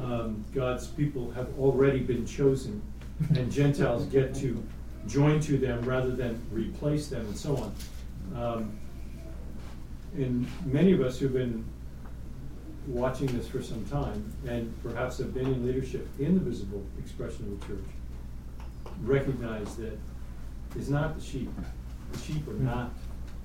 um, 0.03 0.45
God's 0.55 0.87
people 0.89 1.31
have 1.33 1.49
already 1.59 2.01
been 2.01 2.27
chosen, 2.27 2.83
and 3.31 3.51
Gentiles 3.51 4.05
get 4.07 4.35
to 4.37 4.62
join 5.07 5.41
to 5.41 5.59
them 5.59 5.83
rather 5.85 6.11
than 6.11 6.41
replace 6.51 7.09
them, 7.09 7.25
and 7.27 7.37
so 7.37 7.57
on. 7.57 7.75
Um, 8.43 8.79
and 10.17 10.47
many 10.65 10.93
of 10.93 11.01
us 11.01 11.19
who've 11.19 11.33
been 11.33 11.65
watching 12.87 13.27
this 13.29 13.49
for 13.49 13.62
some 13.62 13.85
time, 13.87 14.33
and 14.47 14.73
perhaps 14.83 15.19
have 15.19 15.33
been 15.33 15.47
in 15.47 15.67
leadership 15.67 16.07
in 16.19 16.35
the 16.35 16.41
visible 16.41 16.85
expression 16.99 17.45
of 17.47 17.61
the 17.61 17.67
church, 17.67 17.85
recognize 19.03 19.77
that 19.77 19.99
it's 20.77 20.89
not 20.89 21.19
the 21.19 21.25
sheep. 21.25 21.51
The 22.12 22.19
sheep 22.19 22.47
are 22.49 22.55
not 22.55 22.91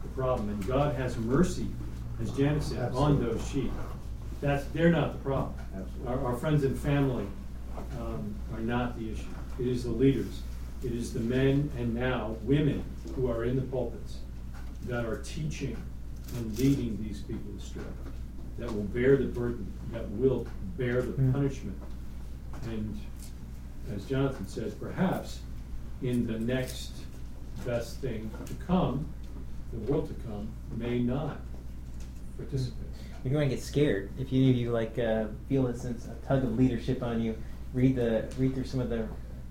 the 0.02 0.08
problem, 0.10 0.50
and 0.50 0.68
God 0.68 0.96
has 0.96 1.18
mercy, 1.18 1.68
as 2.22 2.32
Janet 2.32 2.64
said, 2.64 2.94
on 2.94 3.24
those 3.24 3.46
sheep. 3.50 3.72
That's, 4.42 4.66
they're 4.66 4.92
not 4.92 5.14
the 5.14 5.20
problem. 5.20 5.54
Our, 6.08 6.26
our 6.26 6.38
friends 6.38 6.64
and 6.64 6.78
family 6.78 7.26
um, 8.00 8.36
are 8.54 8.62
not 8.62 8.98
the 8.98 9.12
issue. 9.12 9.24
It 9.60 9.68
is 9.68 9.84
the 9.84 9.92
leaders. 9.92 10.42
It 10.84 10.94
is 10.94 11.14
the 11.14 11.20
men 11.20 11.70
and 11.78 11.94
now 11.94 12.38
women 12.44 12.84
who 13.16 13.30
are 13.30 13.44
in 13.44 13.56
the 13.56 13.62
pulpits 13.64 14.18
that 14.86 15.06
are 15.06 15.18
teaching 15.18 15.76
and 16.38 16.58
leading 16.58 16.98
these 17.04 17.22
people 17.22 17.52
astray, 17.58 17.84
that 18.60 18.74
will 18.74 18.84
bear 18.84 19.18
the 19.18 19.26
burden, 19.26 19.72
that 19.92 20.10
will 20.12 20.46
bear 20.78 21.02
the 21.02 21.12
Hmm. 21.14 21.32
punishment. 21.32 21.78
And 22.66 22.98
as 23.94 24.06
Jonathan 24.06 24.48
says, 24.48 24.74
perhaps 24.74 25.40
in 26.02 26.28
the 26.28 26.40
next 26.40 26.92
best 27.66 27.98
thing 27.98 28.30
to 28.46 28.54
come, 28.66 29.06
the 29.72 29.80
world 29.92 30.08
to 30.08 30.14
come, 30.28 30.48
may 30.78 31.00
not 31.00 31.40
participate. 32.38 32.76
You're 33.24 33.34
going 33.34 33.50
to 33.50 33.56
get 33.56 33.64
scared 33.64 34.10
if 34.18 34.28
any 34.32 34.50
of 34.50 34.56
you 34.56 34.72
like 34.72 34.98
uh, 34.98 35.26
feel 35.50 35.68
a 35.68 35.78
sense 35.78 36.08
a 36.08 36.16
tug 36.28 36.44
of 36.44 36.58
leadership 36.58 37.04
on 37.04 37.22
you. 37.22 37.36
Read 37.74 37.96
the 37.98 38.26
read 38.38 38.54
through 38.56 38.64
some 38.64 38.80
of 38.80 38.90
the 38.90 39.06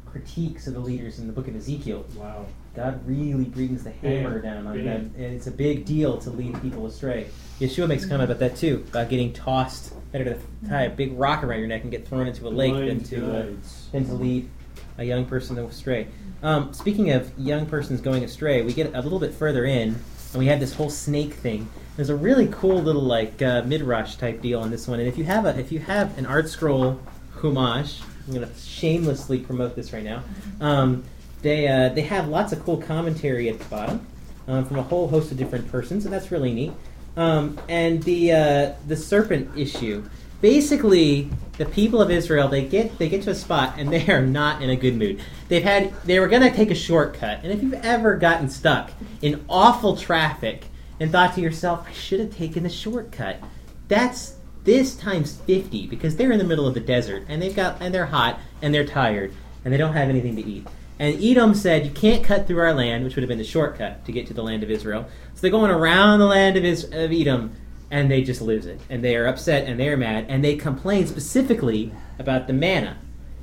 critiques 0.06 0.66
of 0.66 0.74
the 0.74 0.80
leaders 0.80 1.18
in 1.18 1.26
the 1.26 1.32
book 1.32 1.48
of 1.48 1.54
Ezekiel. 1.54 2.04
Wow. 2.16 2.46
God 2.78 3.04
really 3.08 3.42
brings 3.42 3.82
the 3.82 3.90
hammer 3.90 4.40
down 4.40 4.68
on 4.68 4.84
them, 4.84 5.12
and 5.16 5.34
it's 5.34 5.48
a 5.48 5.50
big 5.50 5.84
deal 5.84 6.16
to 6.18 6.30
lead 6.30 6.62
people 6.62 6.86
astray. 6.86 7.26
Yeshua 7.58 7.88
makes 7.88 8.04
a 8.04 8.08
comment 8.08 8.30
about 8.30 8.38
that 8.38 8.54
too, 8.54 8.86
about 8.90 9.08
getting 9.08 9.32
tossed. 9.32 9.94
Better 10.12 10.22
to 10.22 10.38
tie 10.68 10.84
a 10.84 10.90
big 10.90 11.18
rock 11.18 11.42
around 11.42 11.58
your 11.58 11.66
neck 11.66 11.82
and 11.82 11.90
get 11.90 12.06
thrown 12.06 12.28
into 12.28 12.46
a 12.46 12.48
lake 12.48 12.72
than 12.74 13.02
to 13.02 13.36
uh, 13.36 13.46
than 13.90 14.06
to 14.06 14.12
lead 14.12 14.48
a 14.96 15.02
young 15.02 15.26
person 15.26 15.58
astray. 15.58 16.06
Um, 16.44 16.72
speaking 16.72 17.10
of 17.10 17.36
young 17.36 17.66
persons 17.66 18.00
going 18.00 18.22
astray, 18.22 18.62
we 18.62 18.72
get 18.72 18.94
a 18.94 19.02
little 19.02 19.18
bit 19.18 19.34
further 19.34 19.64
in, 19.64 19.96
and 20.32 20.38
we 20.38 20.46
have 20.46 20.60
this 20.60 20.72
whole 20.72 20.88
snake 20.88 21.34
thing. 21.34 21.68
There's 21.96 22.10
a 22.10 22.16
really 22.16 22.46
cool 22.46 22.80
little 22.80 23.02
like 23.02 23.42
uh, 23.42 23.62
midrash 23.62 24.14
type 24.14 24.40
deal 24.40 24.60
on 24.60 24.70
this 24.70 24.86
one, 24.86 25.00
and 25.00 25.08
if 25.08 25.18
you 25.18 25.24
have 25.24 25.46
a 25.46 25.58
if 25.58 25.72
you 25.72 25.80
have 25.80 26.16
an 26.16 26.26
art 26.26 26.48
scroll 26.48 27.00
Chumash, 27.38 28.02
I'm 28.28 28.34
going 28.34 28.48
to 28.48 28.54
shamelessly 28.60 29.40
promote 29.40 29.74
this 29.74 29.92
right 29.92 30.04
now. 30.04 30.22
Um, 30.60 31.02
they 31.42 31.68
uh, 31.68 31.90
they 31.90 32.02
have 32.02 32.28
lots 32.28 32.52
of 32.52 32.64
cool 32.64 32.78
commentary 32.78 33.48
at 33.48 33.58
the 33.58 33.64
bottom 33.66 34.06
um, 34.46 34.64
from 34.64 34.78
a 34.78 34.82
whole 34.82 35.08
host 35.08 35.30
of 35.30 35.38
different 35.38 35.70
persons, 35.70 36.04
and 36.04 36.12
that's 36.12 36.30
really 36.30 36.52
neat. 36.52 36.72
Um, 37.16 37.58
and 37.68 38.02
the 38.02 38.32
uh, 38.32 38.72
the 38.86 38.96
serpent 38.96 39.56
issue, 39.56 40.08
basically, 40.40 41.30
the 41.58 41.66
people 41.66 42.00
of 42.00 42.10
Israel 42.10 42.48
they 42.48 42.64
get 42.64 42.98
they 42.98 43.08
get 43.08 43.22
to 43.22 43.30
a 43.30 43.34
spot 43.34 43.74
and 43.76 43.92
they 43.92 44.06
are 44.08 44.22
not 44.22 44.62
in 44.62 44.70
a 44.70 44.76
good 44.76 44.96
mood. 44.96 45.20
They've 45.48 45.62
had 45.62 45.92
they 46.04 46.18
were 46.20 46.28
to 46.28 46.50
take 46.50 46.70
a 46.70 46.76
shortcut, 46.76 47.40
and 47.42 47.52
if 47.52 47.62
you've 47.62 47.74
ever 47.84 48.16
gotten 48.16 48.48
stuck 48.48 48.90
in 49.22 49.44
awful 49.48 49.96
traffic 49.96 50.66
and 51.00 51.12
thought 51.12 51.34
to 51.34 51.40
yourself, 51.40 51.86
I 51.88 51.92
should 51.92 52.20
have 52.20 52.34
taken 52.34 52.64
the 52.64 52.70
shortcut, 52.70 53.40
that's 53.86 54.34
this 54.64 54.96
times 54.96 55.36
50 55.46 55.86
because 55.86 56.16
they're 56.16 56.32
in 56.32 56.38
the 56.38 56.44
middle 56.44 56.66
of 56.66 56.74
the 56.74 56.80
desert 56.80 57.24
and 57.28 57.40
they've 57.40 57.54
got 57.54 57.80
and 57.80 57.94
they're 57.94 58.06
hot 58.06 58.38
and 58.60 58.74
they're 58.74 58.86
tired 58.86 59.32
and 59.64 59.72
they 59.72 59.78
don't 59.78 59.94
have 59.94 60.08
anything 60.08 60.36
to 60.36 60.44
eat. 60.44 60.66
And 60.98 61.22
Edom 61.22 61.54
said, 61.54 61.84
You 61.84 61.92
can't 61.92 62.24
cut 62.24 62.46
through 62.46 62.58
our 62.58 62.74
land, 62.74 63.04
which 63.04 63.14
would 63.14 63.22
have 63.22 63.28
been 63.28 63.38
the 63.38 63.44
shortcut 63.44 64.04
to 64.04 64.12
get 64.12 64.26
to 64.28 64.34
the 64.34 64.42
land 64.42 64.62
of 64.62 64.70
Israel. 64.70 65.06
So 65.34 65.42
they're 65.42 65.50
going 65.50 65.70
around 65.70 66.18
the 66.18 66.26
land 66.26 66.56
of, 66.56 66.64
Is- 66.64 66.84
of 66.84 67.12
Edom 67.12 67.52
and 67.90 68.10
they 68.10 68.22
just 68.22 68.40
lose 68.40 68.66
it. 68.66 68.80
And 68.90 69.02
they 69.02 69.16
are 69.16 69.26
upset 69.26 69.66
and 69.66 69.78
they 69.78 69.88
are 69.88 69.96
mad 69.96 70.26
and 70.28 70.44
they 70.44 70.56
complain 70.56 71.06
specifically 71.06 71.92
about 72.18 72.46
the 72.46 72.52
manna. 72.52 72.98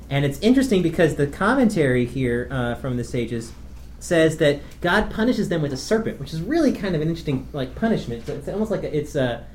And 0.08 0.24
it's 0.24 0.38
interesting 0.40 0.82
because 0.82 1.16
the 1.16 1.26
commentary 1.26 2.04
here 2.04 2.48
uh, 2.50 2.74
from 2.76 2.96
the 2.96 3.04
sages 3.04 3.52
says 3.98 4.36
that 4.36 4.60
God 4.80 5.10
punishes 5.10 5.48
them 5.48 5.62
with 5.62 5.72
a 5.72 5.76
serpent, 5.76 6.20
which 6.20 6.32
is 6.32 6.40
really 6.40 6.72
kind 6.72 6.94
of 6.94 7.00
an 7.00 7.08
interesting 7.08 7.48
like 7.52 7.74
punishment. 7.74 8.26
So 8.26 8.34
it's 8.34 8.48
almost 8.48 8.70
like 8.70 8.84
a, 8.84 8.96
it's 8.96 9.16
a 9.16 9.46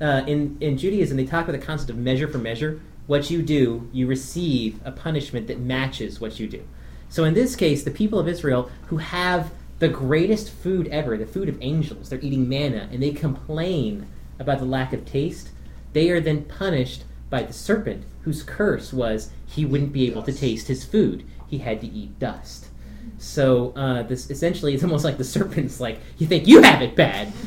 uh, 0.00 0.22
in 0.26 0.58
in 0.60 0.76
Judaism, 0.76 1.16
they 1.16 1.24
talk 1.24 1.48
about 1.48 1.58
the 1.58 1.66
concept 1.66 1.90
of 1.90 1.96
measure 1.96 2.28
for 2.28 2.38
measure. 2.38 2.80
What 3.06 3.30
you 3.30 3.40
do, 3.40 3.88
you 3.92 4.06
receive 4.06 4.80
a 4.84 4.92
punishment 4.92 5.46
that 5.46 5.58
matches 5.58 6.20
what 6.20 6.38
you 6.38 6.48
do. 6.48 6.62
So 7.08 7.24
in 7.24 7.34
this 7.34 7.56
case, 7.56 7.82
the 7.82 7.90
people 7.90 8.18
of 8.18 8.28
Israel 8.28 8.70
who 8.88 8.98
have 8.98 9.52
the 9.78 9.88
greatest 9.88 10.50
food 10.50 10.88
ever, 10.88 11.16
the 11.16 11.26
food 11.26 11.48
of 11.48 11.58
angels, 11.60 12.08
they're 12.08 12.20
eating 12.20 12.48
manna, 12.48 12.88
and 12.90 13.02
they 13.02 13.10
complain 13.10 14.06
about 14.38 14.58
the 14.58 14.64
lack 14.64 14.92
of 14.92 15.04
taste. 15.04 15.50
They 15.92 16.10
are 16.10 16.20
then 16.20 16.44
punished 16.44 17.04
by 17.30 17.42
the 17.42 17.52
serpent, 17.52 18.04
whose 18.22 18.42
curse 18.42 18.92
was 18.92 19.30
he 19.46 19.64
wouldn't 19.64 19.92
be 19.92 20.06
able 20.06 20.22
to 20.22 20.32
taste 20.32 20.68
his 20.68 20.84
food. 20.84 21.24
He 21.48 21.58
had 21.58 21.80
to 21.80 21.86
eat 21.86 22.18
dust. 22.18 22.68
So 23.18 23.72
uh, 23.76 24.02
this 24.02 24.30
essentially 24.30 24.74
it's 24.74 24.82
almost 24.82 25.04
like 25.04 25.18
the 25.18 25.24
serpent's 25.24 25.80
like, 25.80 26.00
you 26.18 26.26
think 26.26 26.46
you 26.46 26.62
have 26.62 26.82
it 26.82 26.96
bad. 26.96 27.32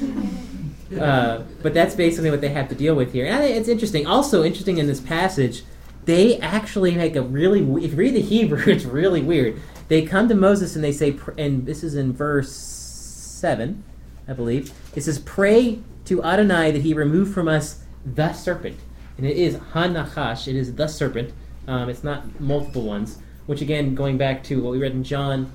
Uh, 0.90 1.44
but 1.62 1.72
that's 1.72 1.94
basically 1.94 2.32
what 2.32 2.42
they 2.42 2.50
have 2.50 2.68
to 2.68 2.74
deal 2.74 2.96
with 2.96 3.14
here. 3.14 3.28
And 3.28 3.36
I 3.36 3.42
think 3.42 3.58
it's 3.58 3.70
interesting. 3.70 4.08
Also 4.08 4.44
interesting 4.44 4.80
in 4.80 4.88
this 4.88 5.00
passage, 5.00 5.62
they 6.10 6.40
actually 6.40 6.96
make 6.96 7.16
a 7.16 7.22
really. 7.22 7.60
If 7.86 7.92
you 7.92 7.98
read 7.98 8.16
the 8.16 8.22
Hebrew, 8.36 8.64
it's 8.66 8.84
really 8.84 9.22
weird. 9.22 9.62
They 9.90 10.02
come 10.02 10.28
to 10.30 10.36
Moses 10.36 10.76
and 10.76 10.84
they 10.84 10.92
say, 10.92 11.16
and 11.38 11.68
this 11.68 11.84
is 11.84 11.96
in 11.96 12.14
verse 12.14 12.52
seven, 12.52 13.84
I 14.28 14.34
believe. 14.34 14.74
It 14.96 15.02
says, 15.02 15.20
"Pray 15.20 15.80
to 16.06 16.24
Adonai 16.24 16.72
that 16.72 16.82
He 16.82 16.96
remove 16.96 17.32
from 17.32 17.48
us 17.48 17.84
the 18.04 18.34
serpent." 18.34 18.80
And 19.18 19.28
it 19.28 19.38
is 19.38 19.58
Hanachash. 19.74 20.48
It 20.48 20.56
is 20.56 20.74
the 20.74 20.88
serpent. 20.88 21.32
Um, 21.68 21.90
it's 21.90 22.04
not 22.04 22.40
multiple 22.42 22.84
ones. 22.84 23.20
Which 23.46 23.62
again, 23.62 23.94
going 23.94 24.18
back 24.18 24.44
to 24.46 24.64
what 24.64 24.72
we 24.72 24.80
read 24.80 24.94
in 24.94 25.04
John, 25.04 25.52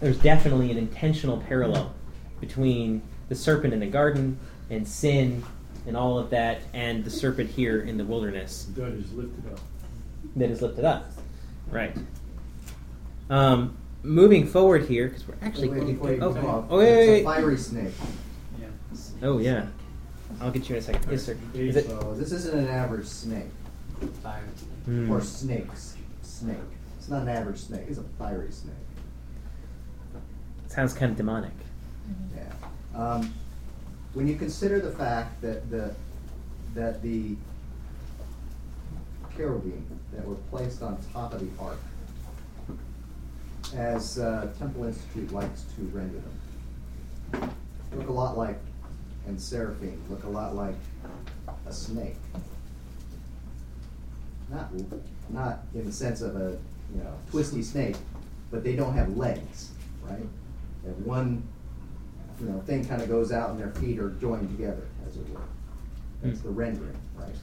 there's 0.00 0.18
definitely 0.18 0.72
an 0.72 0.78
intentional 0.78 1.38
parallel 1.38 1.94
between 2.40 3.02
the 3.28 3.34
serpent 3.36 3.72
in 3.72 3.80
the 3.80 3.86
garden 3.86 4.38
and 4.68 4.86
sin 4.86 5.44
and 5.86 5.96
all 5.96 6.18
of 6.18 6.30
that, 6.30 6.62
and 6.74 7.04
the 7.04 7.10
serpent 7.10 7.50
here 7.50 7.80
in 7.80 7.96
the 7.96 8.04
wilderness 8.04 8.66
God 8.76 8.98
is 8.98 9.12
lifted 9.12 9.52
up. 9.52 9.60
That 10.36 10.50
is 10.50 10.62
lifted 10.62 10.84
up. 10.84 11.06
Right. 11.70 11.96
Um, 13.28 13.76
moving 14.02 14.46
forward 14.46 14.84
here, 14.84 15.08
because 15.08 15.26
we're 15.26 15.34
actually 15.42 15.68
Wait, 15.68 15.80
getting. 15.80 16.00
wait, 16.00 16.22
oh, 16.22 16.30
wait. 16.30 16.44
oh, 16.44 16.66
wait, 16.70 16.78
wait, 16.78 16.96
wait. 16.96 17.08
It's 17.18 17.20
a 17.20 17.24
fiery 17.24 17.56
snake. 17.58 17.94
Oh 19.22 19.38
yeah. 19.38 19.66
I'll 20.40 20.50
get 20.50 20.68
you 20.68 20.76
in 20.76 20.80
a 20.80 20.84
second. 20.84 21.10
Yes, 21.10 21.22
sir. 21.24 21.36
Is 21.54 21.76
it? 21.76 21.86
So 21.86 22.14
this 22.14 22.32
isn't 22.32 22.58
an 22.58 22.68
average 22.68 23.06
snake. 23.06 23.46
Hmm. 24.84 25.10
Or 25.10 25.20
snakes. 25.20 25.96
Snake. 26.22 26.56
It's 26.98 27.08
not 27.08 27.22
an 27.22 27.28
average 27.28 27.58
snake. 27.58 27.82
It's 27.88 27.98
a 27.98 28.02
fiery 28.18 28.52
snake. 28.52 28.74
Sounds 30.68 30.92
kind 30.92 31.10
of 31.10 31.16
demonic. 31.16 31.52
Yeah. 32.36 33.00
Um, 33.00 33.32
when 34.12 34.28
you 34.28 34.36
consider 34.36 34.80
the 34.80 34.90
fact 34.90 35.40
that 35.40 35.70
the 35.70 35.94
that 36.74 37.00
the 37.02 37.36
cherubim 39.36 39.84
that 40.12 40.26
were 40.26 40.36
placed 40.50 40.82
on 40.82 40.98
top 41.12 41.32
of 41.32 41.40
the 41.40 41.62
ark, 41.62 41.78
as 43.74 44.18
uh, 44.18 44.48
Temple 44.58 44.84
Institute 44.84 45.32
likes 45.32 45.64
to 45.76 45.82
render 45.92 46.20
them, 47.32 47.50
look 47.94 48.08
a 48.08 48.12
lot 48.12 48.36
like, 48.36 48.58
and 49.26 49.40
seraphim 49.40 50.00
look 50.08 50.24
a 50.24 50.28
lot 50.28 50.54
like 50.54 50.74
a 51.66 51.72
snake. 51.72 52.16
Not 54.48 54.70
not 55.30 55.60
in 55.74 55.84
the 55.84 55.92
sense 55.92 56.20
of 56.20 56.36
a 56.36 56.56
you 56.94 57.02
know 57.02 57.12
twisty 57.30 57.62
snake, 57.62 57.96
but 58.50 58.62
they 58.62 58.76
don't 58.76 58.94
have 58.94 59.16
legs, 59.16 59.72
right? 60.04 60.26
They 60.82 60.90
have 60.90 60.98
one 60.98 61.42
you 62.40 62.46
know, 62.46 62.60
thing 62.60 62.84
kind 62.84 63.02
of 63.02 63.08
goes 63.08 63.32
out 63.32 63.50
and 63.50 63.58
their 63.58 63.70
feet 63.70 63.98
are 63.98 64.10
joined 64.10 64.56
together, 64.56 64.86
as 65.06 65.16
it 65.16 65.28
were. 65.30 65.40
That's 66.22 66.40
the 66.40 66.50
rendering, 66.50 66.96
right? 67.16 67.34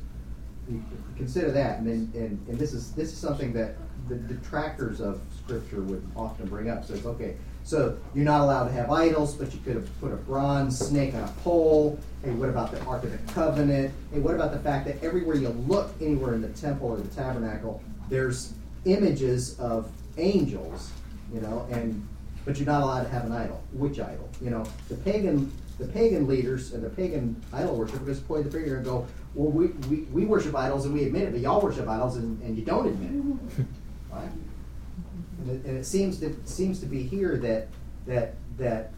Consider 1.18 1.52
that, 1.52 1.80
and 1.80 1.88
then, 1.88 2.12
and, 2.22 2.48
and 2.48 2.58
this 2.58 2.74
is, 2.74 2.92
this 2.94 3.12
is 3.12 3.18
something 3.18 3.54
that 3.54 3.76
the 4.08 4.16
detractors 4.16 5.02
of 5.02 5.22
scripture 5.44 5.82
would 5.82 6.06
often 6.16 6.48
bring 6.48 6.70
up. 6.70 6.86
So 6.86 6.94
it's, 6.94 7.06
okay, 7.06 7.36
so 7.64 7.98
you're 8.14 8.26
not 8.26 8.42
allowed 8.42 8.66
to 8.66 8.74
have 8.74 8.92
idols, 8.92 9.36
but 9.36 9.54
you 9.54 9.60
could 9.60 9.76
have 9.76 10.00
put 10.02 10.12
a 10.12 10.16
bronze 10.16 10.78
snake 10.78 11.14
on 11.14 11.24
a 11.24 11.32
pole. 11.44 12.00
Hey, 12.24 12.32
what 12.32 12.50
about 12.50 12.72
the 12.72 12.84
Ark 12.86 13.04
of 13.04 13.12
the 13.12 13.34
Covenant? 13.34 13.94
Hey, 14.12 14.20
what 14.20 14.36
about 14.36 14.52
the 14.52 14.60
fact 14.60 14.86
that 14.88 15.02
everywhere 15.04 15.36
you 15.36 15.50
look, 15.50 15.94
anywhere 16.02 16.34
in 16.34 16.42
the 16.42 16.50
temple 16.50 16.90
or 16.90 16.98
the 16.98 17.16
tabernacle, 17.16 17.82
there's 18.10 18.54
images 18.86 19.58
of 19.60 19.90
angels, 20.18 20.92
you 21.34 21.42
know, 21.42 21.68
and 21.72 22.06
but 22.46 22.58
you're 22.58 22.66
not 22.66 22.82
allowed 22.82 23.04
to 23.04 23.10
have 23.10 23.26
an 23.26 23.32
idol. 23.32 23.64
Which 23.72 24.00
idol? 24.00 24.30
You 24.42 24.50
know, 24.50 24.66
the 24.90 24.96
pagan 24.96 25.52
the 25.80 25.88
pagan 25.88 26.28
leaders 26.28 26.74
and 26.74 26.84
the 26.84 26.90
pagan 26.90 27.42
idol 27.52 27.76
worshippers 27.76 28.18
just 28.18 28.28
point 28.28 28.44
the 28.44 28.52
finger 28.52 28.76
and 28.78 28.86
go, 28.86 29.08
well, 29.36 29.52
we, 29.52 29.68
we, 29.90 30.02
we 30.12 30.26
worship 30.26 30.56
idols 30.56 30.86
and 30.86 30.94
we 30.94 31.04
admit 31.06 31.24
it, 31.24 31.32
but 31.32 31.40
y'all 31.42 31.62
worship 31.62 31.88
idols 31.88 32.18
and, 32.18 32.42
and 32.44 32.58
you 32.58 32.64
don't 32.64 32.88
admit 32.88 33.12
it, 33.60 33.66
right? 34.12 34.30
And 35.42 35.50
it, 35.50 35.66
and 35.66 35.78
it 35.78 35.86
seems 35.86 36.20
to 36.20 36.36
seems 36.46 36.80
to 36.80 36.86
be 36.86 37.04
here 37.04 37.38
that 37.38 37.68
that 38.06 38.36
that, 38.58 38.92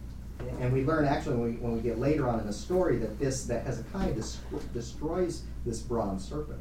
and 0.59 0.71
we 0.73 0.83
learn 0.83 1.05
actually 1.05 1.37
when 1.37 1.51
we, 1.53 1.57
when 1.57 1.73
we 1.75 1.79
get 1.81 1.97
later 1.99 2.27
on 2.27 2.39
in 2.39 2.45
the 2.47 2.53
story 2.53 2.97
that 2.97 3.17
this 3.19 3.45
that 3.45 3.65
Hezekiah 3.65 4.13
destroy, 4.13 4.59
destroys 4.73 5.43
this 5.65 5.79
bronze 5.81 6.27
serpent 6.27 6.59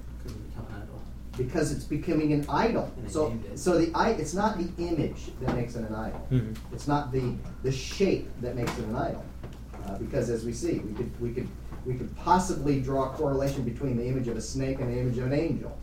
because 1.36 1.72
it's 1.72 1.84
becoming 1.84 2.32
an 2.32 2.46
idol. 2.48 2.92
And 2.96 3.10
So, 3.10 3.36
it. 3.52 3.58
so 3.58 3.76
the 3.78 3.90
i 3.94 4.10
it's 4.10 4.34
not 4.34 4.56
the 4.56 4.68
image 4.82 5.32
that 5.40 5.54
makes 5.56 5.74
it 5.74 5.80
an 5.88 5.94
idol. 5.94 6.26
Mhm. 6.30 6.56
It's 6.72 6.86
not 6.86 7.10
the 7.12 7.34
the 7.62 7.72
shape 7.72 8.28
that 8.40 8.54
makes 8.54 8.70
it 8.78 8.84
an 8.84 8.94
idol. 8.96 9.24
Uh, 9.84 9.98
because 9.98 10.30
as 10.30 10.44
we 10.44 10.52
see, 10.52 10.78
we 10.78 10.94
could 10.94 11.20
we 11.20 11.32
could 11.32 11.48
we 11.84 11.94
could 11.94 12.14
possibly 12.16 12.80
draw 12.80 13.10
a 13.10 13.16
correlation 13.16 13.62
between 13.62 13.96
the 13.96 14.06
image 14.06 14.28
of 14.28 14.36
a 14.36 14.40
snake 14.40 14.80
and 14.80 14.92
the 14.92 14.98
image 14.98 15.18
of 15.18 15.26
an 15.26 15.32
angel, 15.32 15.76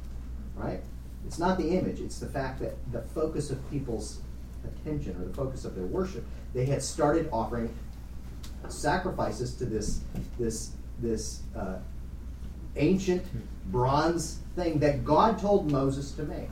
right? 0.55 0.81
It's 1.25 1.39
not 1.39 1.57
the 1.57 1.69
image; 1.69 1.99
it's 1.99 2.19
the 2.19 2.27
fact 2.27 2.59
that 2.61 2.75
the 2.91 3.01
focus 3.01 3.51
of 3.51 3.69
people's 3.69 4.21
attention 4.65 5.15
or 5.21 5.25
the 5.25 5.33
focus 5.33 5.65
of 5.65 5.75
their 5.75 5.85
worship, 5.85 6.25
they 6.53 6.65
had 6.65 6.81
started 6.81 7.29
offering 7.31 7.73
sacrifices 8.67 9.55
to 9.55 9.65
this 9.65 10.01
this 10.39 10.71
this 10.99 11.41
uh, 11.55 11.77
ancient 12.75 13.23
bronze 13.71 14.39
thing 14.55 14.79
that 14.79 15.03
God 15.03 15.39
told 15.39 15.71
Moses 15.71 16.11
to 16.13 16.23
make. 16.23 16.49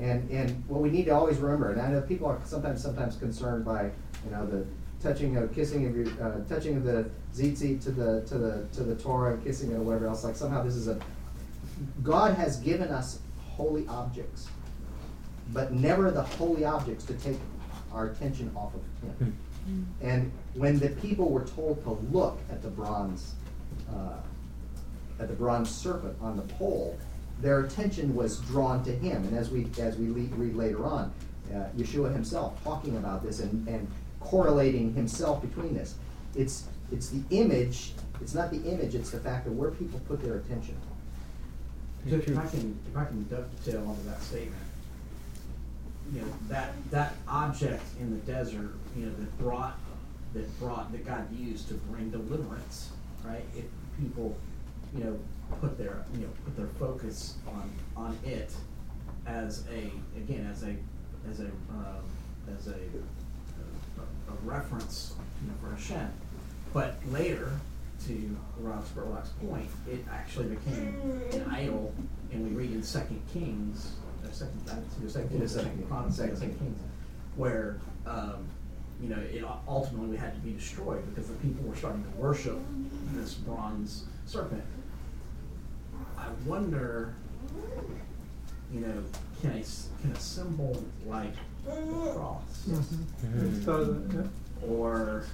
And 0.00 0.28
and 0.30 0.64
what 0.68 0.80
we 0.80 0.90
need 0.90 1.04
to 1.06 1.10
always 1.10 1.38
remember, 1.38 1.70
and 1.70 1.80
I 1.80 1.88
know 1.88 2.00
people 2.00 2.26
are 2.26 2.40
sometimes 2.44 2.82
sometimes 2.82 3.16
concerned 3.16 3.64
by 3.64 3.90
you 4.24 4.30
know 4.30 4.46
the 4.46 4.64
touching 5.02 5.36
of 5.36 5.54
kissing 5.54 5.86
of 5.86 5.96
your 5.96 6.06
uh, 6.22 6.40
touching 6.48 6.76
of 6.76 6.84
the 6.84 7.10
tzitzit 7.34 7.82
to 7.82 7.90
the 7.90 8.22
to 8.22 8.38
the 8.38 8.66
to 8.72 8.82
the 8.82 8.94
Torah 8.94 9.34
and 9.34 9.44
kissing 9.44 9.72
it 9.72 9.74
or 9.74 9.82
whatever 9.82 10.06
else. 10.06 10.24
Like 10.24 10.36
somehow 10.36 10.62
this 10.62 10.76
is 10.76 10.88
a 10.88 10.98
God 12.02 12.34
has 12.34 12.58
given 12.58 12.88
us 12.88 13.20
holy 13.50 13.86
objects, 13.88 14.48
but 15.52 15.72
never 15.72 16.10
the 16.10 16.22
holy 16.22 16.64
objects 16.64 17.04
to 17.06 17.14
take 17.14 17.38
our 17.92 18.08
attention 18.08 18.50
off 18.56 18.72
of 18.74 19.18
Him. 19.18 19.36
And 20.00 20.32
when 20.54 20.78
the 20.78 20.88
people 20.88 21.30
were 21.30 21.44
told 21.44 21.82
to 21.84 21.90
look 22.16 22.38
at 22.50 22.62
the 22.62 22.68
bronze, 22.68 23.34
uh, 23.90 24.16
at 25.20 25.28
the 25.28 25.34
bronze 25.34 25.70
serpent 25.70 26.16
on 26.20 26.36
the 26.36 26.42
pole, 26.54 26.98
their 27.40 27.60
attention 27.60 28.14
was 28.14 28.38
drawn 28.40 28.82
to 28.84 28.92
him. 28.92 29.24
And 29.24 29.36
as 29.36 29.50
we 29.50 29.68
as 29.78 29.96
we 29.96 30.06
read 30.06 30.56
later 30.56 30.84
on, 30.84 31.12
uh, 31.52 31.68
Yeshua 31.76 32.12
himself 32.12 32.62
talking 32.64 32.96
about 32.96 33.22
this 33.22 33.40
and, 33.40 33.66
and 33.68 33.88
correlating 34.24 34.94
himself 34.94 35.42
between 35.42 35.74
this. 35.74 35.94
It's 36.34 36.66
it's 36.90 37.08
the 37.08 37.22
image. 37.30 37.92
It's 38.20 38.34
not 38.34 38.50
the 38.50 38.62
image. 38.70 38.94
It's 38.94 39.10
the 39.10 39.20
fact 39.20 39.46
of 39.46 39.56
where 39.56 39.70
people 39.70 40.00
put 40.06 40.22
their 40.22 40.36
attention. 40.36 40.76
So 42.08 42.16
if 42.16 42.38
I 42.38 42.46
can, 42.46 42.78
if 42.90 42.96
I 42.96 43.04
can 43.04 43.26
dovetail 43.28 43.86
onto 43.88 44.02
that 44.08 44.20
statement, 44.22 44.62
you 46.12 46.20
know, 46.20 46.26
that, 46.48 46.72
that 46.90 47.14
object 47.28 47.82
in 48.00 48.10
the 48.10 48.18
desert, 48.18 48.72
you 48.96 49.06
know, 49.06 49.12
that 49.14 49.38
brought, 49.38 49.78
that 50.34 50.58
brought, 50.58 50.90
that 50.92 51.06
God 51.06 51.32
used 51.32 51.68
to 51.68 51.74
bring 51.74 52.10
deliverance, 52.10 52.90
right? 53.24 53.44
If 53.56 53.64
people, 54.00 54.36
you 54.96 55.04
know, 55.04 55.18
put 55.60 55.78
their, 55.78 56.04
you 56.14 56.20
know, 56.20 56.28
put 56.44 56.56
their 56.56 56.66
focus 56.78 57.36
on, 57.46 57.70
on 57.96 58.18
it 58.24 58.52
as 59.26 59.64
a, 59.72 59.90
again, 60.18 60.48
as 60.50 60.64
a, 60.64 60.74
as 61.30 61.40
a, 61.40 61.46
um, 61.70 62.02
as 62.58 62.66
a, 62.66 62.76
reference, 64.44 65.14
you 65.42 65.48
know, 65.48 65.54
for 65.62 65.74
Hashem. 65.74 66.10
But 66.72 66.96
later, 67.10 67.52
to 68.06 68.36
Rob 68.58 68.84
Spurlock's 68.84 69.30
point, 69.46 69.68
it 69.90 70.04
actually 70.10 70.46
became 70.46 71.22
an 71.32 71.44
idol, 71.50 71.94
and 72.32 72.44
we 72.44 72.50
read 72.56 72.72
in 72.72 72.82
Second 72.82 73.22
Kings, 73.32 73.92
uh, 74.24 74.30
Second, 74.32 74.60
it 75.04 75.10
Second 75.10 75.42
It 75.42 75.48
Second. 75.48 75.88
Chronicles, 75.88 76.16
Second 76.16 76.36
Second 76.36 76.58
Kings, 76.58 76.80
where 77.36 77.78
um, 78.06 78.46
you 79.00 79.08
know 79.08 79.20
it 79.20 79.44
ultimately 79.68 80.16
had 80.16 80.34
to 80.34 80.40
be 80.40 80.52
destroyed 80.52 81.04
because 81.10 81.28
the 81.28 81.36
people 81.36 81.64
were 81.68 81.76
starting 81.76 82.02
to 82.04 82.10
worship 82.18 82.58
this 83.14 83.34
bronze 83.34 84.04
serpent. 84.26 84.64
I 86.18 86.26
wonder, 86.46 87.14
you 88.72 88.80
know, 88.80 89.02
can 89.40 89.50
a 89.50 89.62
can 90.02 90.12
a 90.12 90.20
symbol 90.20 90.82
like 91.06 91.34
cross, 91.66 92.66
Mhm. 92.68 93.56
It's 93.56 93.64
thought 93.64 93.80
of 93.80 94.30
or 94.68 95.24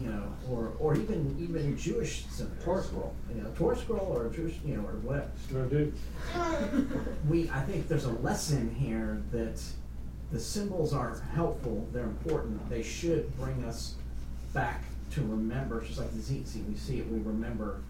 you 0.00 0.08
know, 0.10 0.24
or, 0.50 0.72
or 0.78 0.94
even 0.96 1.36
even 1.40 1.76
Jewish 1.78 2.26
symbols. 2.26 2.62
Torah 2.64 2.82
scroll. 2.82 3.14
You 3.34 3.42
know, 3.42 3.50
Torah 3.56 3.76
scroll 3.76 4.12
or 4.14 4.28
Jewish, 4.28 4.58
you 4.64 4.76
know, 4.76 4.82
or 4.82 4.92
whatever. 5.02 5.30
Sure 5.50 5.66
do. 5.66 5.92
We, 7.28 7.48
I 7.50 7.60
think 7.62 7.88
there's 7.88 8.04
a 8.04 8.12
lesson 8.12 8.74
here 8.74 9.22
that 9.32 9.62
the 10.32 10.38
symbols 10.40 10.92
are 10.92 11.18
helpful, 11.34 11.86
they're 11.92 12.02
important, 12.04 12.68
they 12.68 12.82
should 12.82 13.34
bring 13.38 13.64
us 13.64 13.94
back 14.52 14.84
to 15.12 15.22
remember, 15.22 15.80
just 15.82 15.98
like 15.98 16.10
the 16.12 16.18
tzitzit, 16.18 16.68
we 16.68 16.76
see 16.76 16.98
it, 16.98 17.08
we 17.10 17.18
remember 17.20 17.80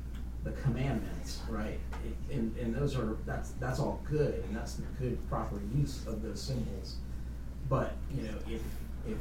the 0.45 0.51
commandments, 0.53 1.41
right? 1.49 1.79
It- 2.05 2.35
And, 2.37 2.55
and 2.59 2.75
those 2.75 2.97
are, 2.97 3.17
that's, 3.27 3.51
that's 3.53 3.81
all 3.81 4.01
good, 4.09 4.35
and 4.45 4.55
that's 4.57 4.75
the 4.75 4.83
good, 5.01 5.19
proper 5.31 5.59
use 5.75 6.07
of 6.07 6.23
those 6.23 6.41
symbols. 6.41 6.97
But, 7.69 7.93
you 8.15 8.23
know, 8.25 8.35
if, 8.49 8.63
if, 9.09 9.19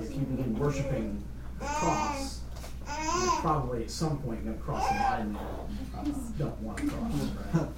if 0.00 0.10
you 0.14 0.20
begin 0.20 0.58
worshiping 0.58 1.22
the 1.58 1.64
cross, 1.66 2.40
you're 2.86 3.40
probably 3.40 3.84
at 3.84 3.90
some 3.90 4.18
point 4.18 4.44
gonna 4.44 4.56
cross 4.58 4.88
the 4.88 4.94
line 4.94 5.32
that 5.32 6.06
you 6.06 6.14
don't 6.38 6.60
want 6.60 6.78
to 6.78 6.86
cross, 6.88 7.12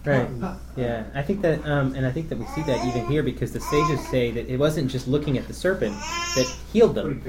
right? 0.04 0.28
Right. 0.30 0.56
Yeah, 0.76 1.04
I 1.14 1.22
think 1.22 1.42
that, 1.42 1.64
um, 1.66 1.94
and 1.94 2.06
I 2.06 2.10
think 2.10 2.28
that 2.30 2.38
we 2.38 2.46
see 2.46 2.62
that 2.62 2.84
even 2.86 3.06
here 3.06 3.22
because 3.22 3.52
the 3.52 3.60
sages 3.60 4.06
say 4.08 4.30
that 4.30 4.48
it 4.48 4.56
wasn't 4.56 4.90
just 4.90 5.06
looking 5.06 5.36
at 5.38 5.46
the 5.46 5.54
serpent 5.54 5.94
that 6.36 6.46
healed 6.72 6.94
them, 6.94 7.22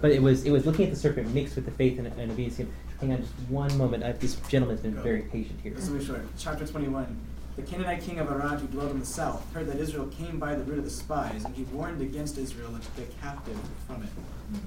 but 0.00 0.10
it 0.10 0.22
was 0.22 0.44
it 0.44 0.50
was 0.50 0.66
looking 0.66 0.84
at 0.86 0.90
the 0.90 0.98
serpent 0.98 1.32
mixed 1.34 1.56
with 1.56 1.64
the 1.64 1.70
faith 1.72 1.98
and, 1.98 2.06
and 2.06 2.30
obedience. 2.32 2.58
Hang 3.00 3.12
on, 3.12 3.18
just 3.18 3.32
one 3.48 3.76
moment. 3.76 4.04
I, 4.04 4.12
this 4.12 4.36
gentleman's 4.48 4.80
been 4.80 4.94
very 4.94 5.22
patient 5.22 5.58
here. 5.62 5.72
This 5.74 5.88
will 5.88 5.98
be 5.98 6.04
short. 6.04 6.24
Chapter 6.38 6.66
21. 6.66 7.16
The 7.56 7.62
Canaanite 7.62 8.02
king 8.02 8.18
of 8.18 8.30
Arad, 8.30 8.60
who 8.60 8.66
dwelt 8.68 8.92
in 8.92 9.00
the 9.00 9.04
south, 9.06 9.44
heard 9.52 9.66
that 9.66 9.76
Israel 9.76 10.06
came 10.06 10.38
by 10.38 10.54
the 10.54 10.64
route 10.64 10.78
of 10.78 10.84
the 10.84 10.90
spies, 10.90 11.44
and 11.44 11.54
he 11.54 11.64
warned 11.64 12.00
against 12.00 12.38
Israel 12.38 12.68
and 12.74 12.82
took 12.82 12.96
the 12.96 13.02
captive 13.20 13.58
from 13.86 14.02
it. 14.02 14.08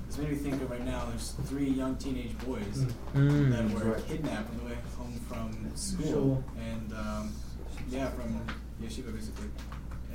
This 0.07 0.19
made 0.19 0.29
me 0.29 0.35
think 0.35 0.61
of 0.61 0.69
right 0.69 0.85
now, 0.85 1.05
there's 1.09 1.31
three 1.47 1.67
young 1.69 1.95
teenage 1.95 2.37
boys 2.45 2.85
Mm. 3.15 3.51
that 3.51 3.69
were 3.71 3.93
Right. 3.93 4.05
kidnapped 4.07 4.51
on 4.51 4.57
the 4.59 4.65
way 4.65 4.77
home 4.97 5.19
from 5.27 5.75
school. 5.75 6.05
School. 6.05 6.43
And, 6.59 6.93
um, 6.93 7.31
yeah, 7.89 8.09
from 8.11 8.39
yeshiva, 8.81 9.13
basically. 9.15 9.47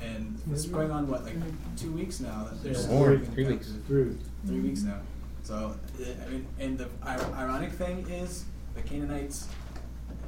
And 0.01 0.39
it's 0.51 0.65
going 0.65 0.91
on, 0.91 1.07
what, 1.09 1.25
like 1.25 1.35
two 1.75 1.91
weeks 1.91 2.21
now 2.21 2.45
that 2.45 2.63
they're 2.63 2.71
Yeah. 2.73 2.79
still 2.79 2.93
More, 2.93 3.17
three 3.19 3.47
weeks. 3.47 3.67
captivity. 3.67 3.87
Three. 3.87 4.17
Three 4.47 4.59
weeks 4.61 4.81
now. 4.83 4.99
So, 5.43 5.75
I- 5.99 6.25
I 6.25 6.29
mean, 6.29 6.45
and 6.57 6.77
the 6.77 6.87
ironic 7.05 7.73
thing 7.73 8.07
is, 8.09 8.45
the 8.75 8.81
Canaanites, 8.81 9.47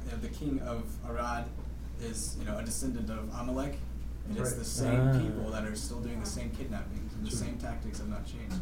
you 0.04 0.12
know, 0.12 0.18
the 0.18 0.28
king 0.28 0.60
of 0.60 0.84
Arad 1.08 1.46
is, 2.02 2.36
you 2.38 2.44
know, 2.46 2.58
a 2.58 2.62
descendant 2.62 3.10
of 3.10 3.28
Amalek, 3.38 3.78
and 4.28 4.38
it's 4.38 4.54
the 4.54 4.64
same 4.64 5.00
Ah. 5.08 5.18
people 5.18 5.50
that 5.50 5.64
are 5.64 5.74
still 5.76 6.00
doing 6.00 6.20
the 6.20 6.26
same 6.28 6.50
kidnappings, 6.50 7.12
and 7.14 7.26
the 7.26 7.30
Sure. 7.30 7.38
same 7.40 7.58
tactics 7.58 7.98
have 7.98 8.08
not 8.08 8.24
changed. 8.26 8.56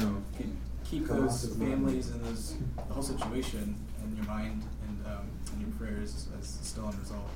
So, 0.00 0.16
keep, 0.36 0.46
keep 0.84 1.06
those 1.08 1.46
families 1.56 2.10
and 2.10 2.24
those, 2.24 2.54
the 2.76 2.94
whole 2.94 3.02
situation 3.02 3.74
in 4.04 4.16
your 4.16 4.26
mind 4.26 4.62
and, 4.88 5.06
um, 5.06 5.26
in 5.54 5.60
your 5.62 5.70
prayers 5.70 6.28
as 6.38 6.58
still 6.62 6.88
unresolved. 6.88 7.30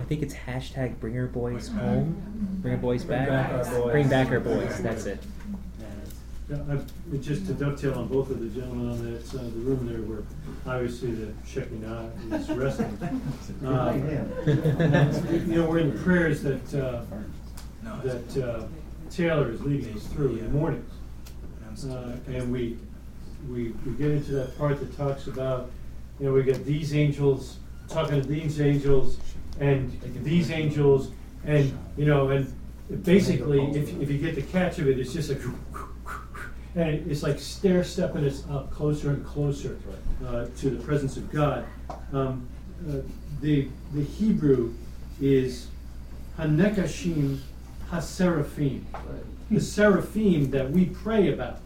I 0.00 0.04
think 0.04 0.22
it's 0.22 0.34
hashtag 0.34 0.98
Bring 1.00 1.16
Our 1.18 1.26
Boys 1.26 1.54
Boys 1.54 1.68
back. 1.70 1.82
Home. 1.82 2.58
Bring 2.60 2.74
Our 2.74 2.80
Boys 2.80 3.04
Bring 3.04 3.18
back. 3.26 3.28
back 3.50 3.64
boys. 3.72 3.90
Bring 3.92 4.08
back 4.08 4.30
our 4.30 4.40
boys. 4.40 4.80
That's 4.82 5.06
it. 5.06 5.22
Yeah, 6.50 6.56
I- 6.68 7.16
Just 7.18 7.46
to 7.46 7.52
dovetail 7.54 7.94
on 7.94 8.08
both 8.08 8.30
of 8.30 8.40
the 8.40 8.46
gentlemen 8.48 8.90
on 8.90 9.12
that 9.12 9.24
side 9.26 9.40
of 9.42 9.54
the 9.54 9.60
room 9.60 9.86
there, 9.86 10.00
where 10.02 10.22
obviously 10.66 11.12
the 11.12 11.32
Shekinah 11.46 12.10
is 12.32 12.48
resting. 12.50 12.98
Um, 13.64 14.02
and, 14.02 15.48
You 15.48 15.54
know, 15.60 15.68
we're 15.70 15.78
in 15.78 15.94
the 15.94 15.98
prayers 16.02 16.42
that, 16.42 16.74
uh, 16.74 17.02
that 18.02 18.36
uh, 18.42 18.64
Taylor 19.10 19.50
is 19.50 19.60
leading 19.62 19.94
us 19.96 20.06
through 20.08 20.36
in 20.38 20.44
the 20.44 20.50
mornings. 20.50 20.90
Uh, 21.88 22.16
And 22.26 22.50
we, 22.52 22.78
we, 23.48 23.72
we 23.86 23.92
get 23.92 24.10
into 24.10 24.32
that 24.32 24.56
part 24.58 24.80
that 24.80 24.96
talks 24.96 25.26
about, 25.28 25.70
you 26.18 26.26
know, 26.26 26.32
we 26.32 26.42
get 26.42 26.64
these 26.64 26.94
angels, 26.94 27.58
talking 27.88 28.20
to 28.20 28.26
these 28.26 28.60
angels, 28.60 29.18
and 29.60 29.90
these 30.24 30.50
angels, 30.50 31.10
and, 31.44 31.76
you 31.96 32.06
know, 32.06 32.30
and 32.30 32.52
basically, 33.04 33.62
if, 33.72 33.88
if 34.00 34.10
you 34.10 34.18
get 34.18 34.34
the 34.34 34.42
catch 34.42 34.78
of 34.78 34.88
it, 34.88 34.98
it's 34.98 35.12
just 35.12 35.28
like, 35.28 35.40
and 36.74 37.10
it's 37.10 37.22
like 37.22 37.38
stair 37.38 37.82
stepping 37.82 38.24
us 38.24 38.44
up 38.50 38.70
closer 38.70 39.10
and 39.10 39.24
closer 39.26 39.78
uh, 40.26 40.46
to 40.58 40.70
the 40.70 40.82
presence 40.84 41.16
of 41.16 41.30
God. 41.30 41.66
Um, 42.12 42.48
uh, 42.88 42.98
the, 43.40 43.68
the 43.92 44.02
Hebrew 44.02 44.74
is 45.20 45.68
HaNechashim 46.38 47.38
HaSeraphim. 47.90 48.82
The 49.50 49.60
seraphim 49.60 50.50
that 50.52 50.70
we 50.70 50.86
pray 50.86 51.32
about 51.32 51.58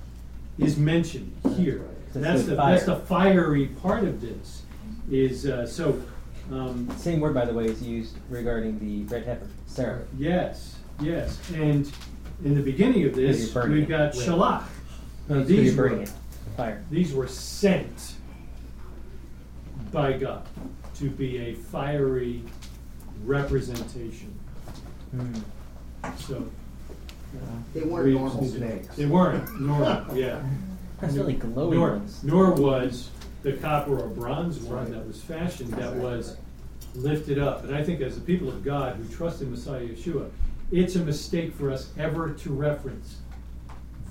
is 0.59 0.79
mentioned 0.79 1.37
here. 1.57 1.87
That's 2.15 2.45
That's 2.45 2.45
the 2.45 2.55
that's 2.55 2.85
the 2.85 2.97
fiery 2.97 3.67
part 3.67 4.05
of 4.05 4.21
this. 4.21 4.63
Is 5.11 5.47
uh, 5.47 5.67
so. 5.67 6.01
Um, 6.53 6.89
Same 6.99 7.21
word, 7.21 7.33
by 7.33 7.47
the 7.47 7.55
way, 7.55 7.65
is 7.65 7.83
used 7.83 8.19
regarding 8.29 8.79
the 8.79 9.05
red 9.15 9.25
heifer, 9.25 9.49
Sarah. 9.67 10.05
Yes, 10.19 10.77
yes. 11.01 11.41
And 11.55 11.91
in 12.45 12.55
the 12.55 12.61
beginning 12.61 13.05
of 13.05 13.15
this, 13.15 13.55
we've 13.55 13.89
got 13.89 14.13
Shalach. 14.13 14.65
Now, 15.29 15.37
Because 15.37 15.49
these 15.49 15.75
you're 15.75 15.83
burning 15.85 15.99
were, 15.99 16.05
it. 16.05 16.11
Fire. 16.57 16.85
these 16.91 17.13
were 17.13 17.27
sent 17.29 18.15
by 19.93 20.13
God 20.15 20.47
to 20.97 21.11
be 21.11 21.39
a 21.39 21.55
fiery 21.55 22.43
representation. 23.25 24.33
Hmm. 25.13 25.35
So. 26.19 26.37
uh, 26.37 27.39
They 27.73 27.83
weren't 27.83 28.07
we- 28.07 28.15
normal 28.15 28.45
snakes. 28.45 28.97
They 28.97 29.07
weren't 29.07 29.61
normal, 29.61 30.17
yeah. 30.17 30.43
That's 31.01 31.15
really 31.15 31.35
glowy 31.35 31.73
nor, 31.75 31.91
ones. 31.93 32.23
Nor 32.23 32.53
was 32.55 33.11
the 33.43 33.55
copper 33.55 33.99
or 33.99 34.09
bronze 34.09 34.59
one 34.61 34.91
that 34.93 35.07
was 35.07 35.21
fashioned 35.21 35.73
that 35.75 35.95
was 35.97 36.37
lifted 36.95 37.39
up. 37.39 37.65
And 37.65 37.75
I 37.75 37.83
think 37.83 38.01
as 38.01 38.15
the 38.15 38.21
people 38.21 38.49
of 38.49 38.65
God 38.65 38.97
who 38.97 39.05
trust 39.15 39.43
in 39.43 39.51
Messiah 39.51 39.83
Yeshua, 39.87 40.31
it's 40.71 40.95
a 40.97 41.01
mistake 41.01 41.53
for 41.55 41.71
us 41.73 41.91
ever 41.99 42.31
to 42.31 42.51
reference 42.53 43.17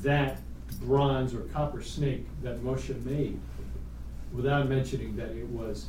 that 0.02 0.40
bronze 0.86 1.34
or 1.34 1.42
copper 1.54 1.82
snake 1.82 2.26
that 2.44 2.60
Moshe 2.64 3.04
made 3.06 3.40
without 4.34 4.68
mentioning 4.68 5.16
that 5.16 5.30
it 5.32 5.48
was 5.50 5.88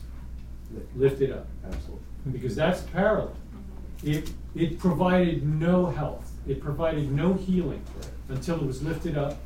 lifted 0.97 1.33
up. 1.33 1.47
Absolutely. 1.65 2.05
Because 2.33 2.55
that's 2.57 2.83
parallel. 2.83 3.35
It, 4.03 4.33
it 4.55 4.79
provided 4.79 5.47
no 5.47 5.87
health, 5.87 6.31
it 6.47 6.61
provided 6.61 7.11
no 7.11 7.35
healing 7.35 7.83
until 8.29 8.57
it 8.57 8.67
was 8.67 8.83
lifted 8.83 9.17
up, 9.17 9.39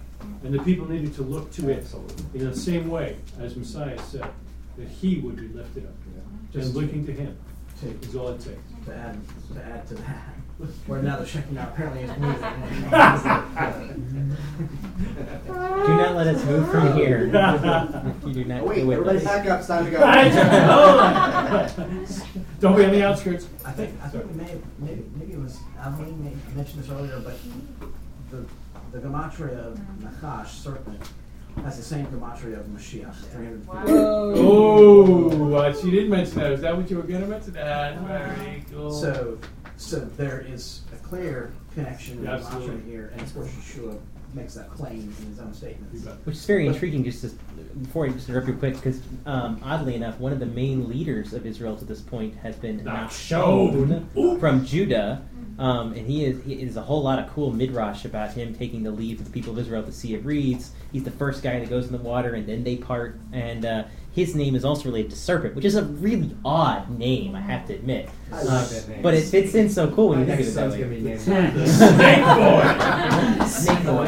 and 0.43 0.53
the 0.53 0.59
people 0.61 0.89
needed 0.89 1.15
to 1.15 1.23
look 1.23 1.51
to 1.53 1.69
it 1.71 1.87
in 2.35 2.49
the 2.51 2.57
same 2.57 2.89
way 2.89 3.17
as 3.41 3.57
Messiah 3.57 3.99
said, 4.03 4.29
that 4.77 4.89
he 4.89 5.19
would 5.19 5.37
be 5.37 5.49
lifted 5.49 5.87
up. 5.87 5.93
Just 6.53 6.69
And 6.69 6.77
looking 6.77 7.07
to 7.07 7.13
him 7.13 7.37
to- 7.81 8.09
is 8.09 8.17
all 8.17 8.29
it 8.29 8.41
takes. 8.41 8.59
to 8.87 8.95
add, 8.95 9.19
to 9.55 9.65
add 9.65 9.87
to 9.89 9.95
that, 9.97 10.35
where 10.87 11.03
now 11.03 11.17
the 11.19 11.27
Shekinah 11.27 11.71
apparently 11.73 12.03
is 12.03 12.11
needed. 12.19 12.41
Do 15.49 15.95
not 15.95 16.17
let 16.17 16.27
us 16.35 16.45
move 16.45 16.69
from 16.71 16.97
here. 16.97 17.31
if 17.33 17.33
you 18.27 18.33
do 18.35 18.45
not 18.45 18.65
Wait, 18.67 18.85
with 18.85 18.99
everybody 18.99 19.25
back 19.25 19.47
up, 19.47 19.61
it's 19.61 19.69
time 19.69 19.85
to 19.85 19.91
go. 19.93 19.99
Don't 22.61 22.77
be 22.77 22.85
on 22.85 22.91
the 22.93 23.05
outskirts. 23.05 23.47
I 23.65 23.71
think, 23.71 23.95
I 24.03 24.09
think 24.09 24.25
we 24.27 24.35
may, 24.35 24.45
have- 24.51 24.63
maybe, 24.81 25.05
maybe 25.17 25.33
it 25.35 25.39
was, 25.39 25.59
Adeline 25.81 26.25
may 26.25 26.31
have 26.31 26.57
mentioned 26.57 26.83
this 26.83 26.91
earlier, 26.91 27.21
but 27.21 27.39
the, 28.31 28.45
the 28.91 28.99
gematria 29.07 29.59
of 29.59 29.79
Nachash, 30.01 30.49
serpent, 30.49 31.01
has 31.63 31.77
the 31.77 31.83
same 31.85 32.07
gematria 32.07 32.59
of 32.59 32.67
Mashiach, 32.67 33.15
three 33.33 33.47
hundred 33.47 33.63
fifty. 33.63 33.93
Oh, 33.93 35.55
uh, 35.55 35.73
she 35.81 35.91
did 35.91 36.09
mention 36.11 36.35
that. 36.41 36.53
Is 36.53 36.61
that 36.63 36.77
what 36.77 36.91
you 36.91 36.97
were 36.97 37.03
going 37.05 37.21
to 37.23 37.27
mention? 37.29 37.53
That's 37.53 38.01
very 38.03 38.65
cool. 38.71 38.91
So, 38.93 39.39
so 39.79 40.01
there 40.17 40.41
is 40.47 40.83
a 40.93 40.97
clear 40.97 41.53
connection 41.75 42.19
in 42.19 42.25
Yeah, 42.25 42.37
the 42.37 42.45
absolutely. 42.45 42.91
here, 42.91 43.11
and 43.13 43.23
of 43.23 43.35
course 43.35 43.49
Yeshua 43.49 43.99
makes 44.35 44.55
that 44.55 44.69
claim 44.71 45.15
in 45.21 45.27
his 45.27 45.39
own 45.41 45.55
statements. 45.55 46.05
Which 46.25 46.37
is 46.37 46.45
very 46.45 46.67
But- 46.67 46.75
intriguing. 46.75 47.05
Just 47.05 47.23
to, 47.23 47.29
before 47.81 48.05
I 48.07 48.11
just 48.11 48.29
interrupt 48.29 48.49
you 48.49 48.55
quick, 48.55 48.75
because 48.75 49.01
um, 49.25 49.59
oddly 49.65 49.95
enough, 49.95 50.19
one 50.21 50.33
of 50.33 50.41
the 50.41 50.47
main 50.47 50.89
leaders 50.89 51.33
of 51.33 51.47
Israel 51.47 51.77
to 51.77 51.85
this 51.87 52.01
point 52.03 52.35
has 52.37 52.55
been 52.57 52.81
Nachshon. 52.81 54.05
Nachshon 54.15 54.41
from 54.41 54.65
Judah, 54.67 55.23
um, 55.59 55.93
and 55.93 56.07
he 56.07 56.25
is 56.25 56.43
he 56.45 56.55
is 56.55 56.77
a 56.77 56.83
whole 56.83 57.03
lot 57.03 57.19
of 57.19 57.29
cool 57.33 57.51
midrash 57.53 58.05
about 58.05 58.33
him 58.33 58.55
taking 58.55 58.83
the 58.83 58.91
lead 58.91 59.19
for 59.19 59.25
the 59.25 59.31
people 59.31 59.53
of 59.53 59.59
Israel 59.59 59.81
at 59.81 59.87
the 59.87 59.93
Sea 59.93 60.15
of 60.15 60.25
Reeds. 60.27 60.71
He's 60.93 61.05
the 61.05 61.11
first 61.11 61.43
guy 61.43 61.59
that 61.59 61.69
goes 61.69 61.87
in 61.87 61.93
the 61.93 61.99
water, 61.99 62.35
and 62.35 62.47
then 62.47 62.65
they 62.65 62.77
part. 62.77 63.19
And 63.33 63.65
uh, 63.65 63.85
his 64.13 64.35
name 64.35 64.55
is 64.55 64.65
also 64.65 64.85
related 64.87 65.11
to 65.13 65.17
serpent, 65.17 65.55
which 65.55 65.65
is 65.65 65.75
a 65.77 65.85
really 65.85 66.35
odd 66.45 66.89
name, 66.99 67.35
I 67.37 67.41
have 67.41 67.67
to 67.69 67.75
admit. 67.75 68.09
I 68.33 68.37
Uh, 68.41 68.45
like 68.45 68.69
that 68.71 68.89
name. 68.89 69.03
But 69.03 69.15
it 69.15 69.25
fits 69.25 69.55
in 69.55 69.69
so 69.69 69.91
cool 69.91 70.09
when 70.11 70.27
My 70.27 70.35
you 70.37 70.45
think 70.45 70.49
of 70.49 70.49
it 70.49 70.55
that 70.55 70.71
way. 70.71 70.79
gonna 70.79 70.95
be 70.95 71.01
named 71.03 71.21
Snake 71.69 72.25
boy. 72.25 72.65
Snake 73.47 73.85
boy. 73.85 74.07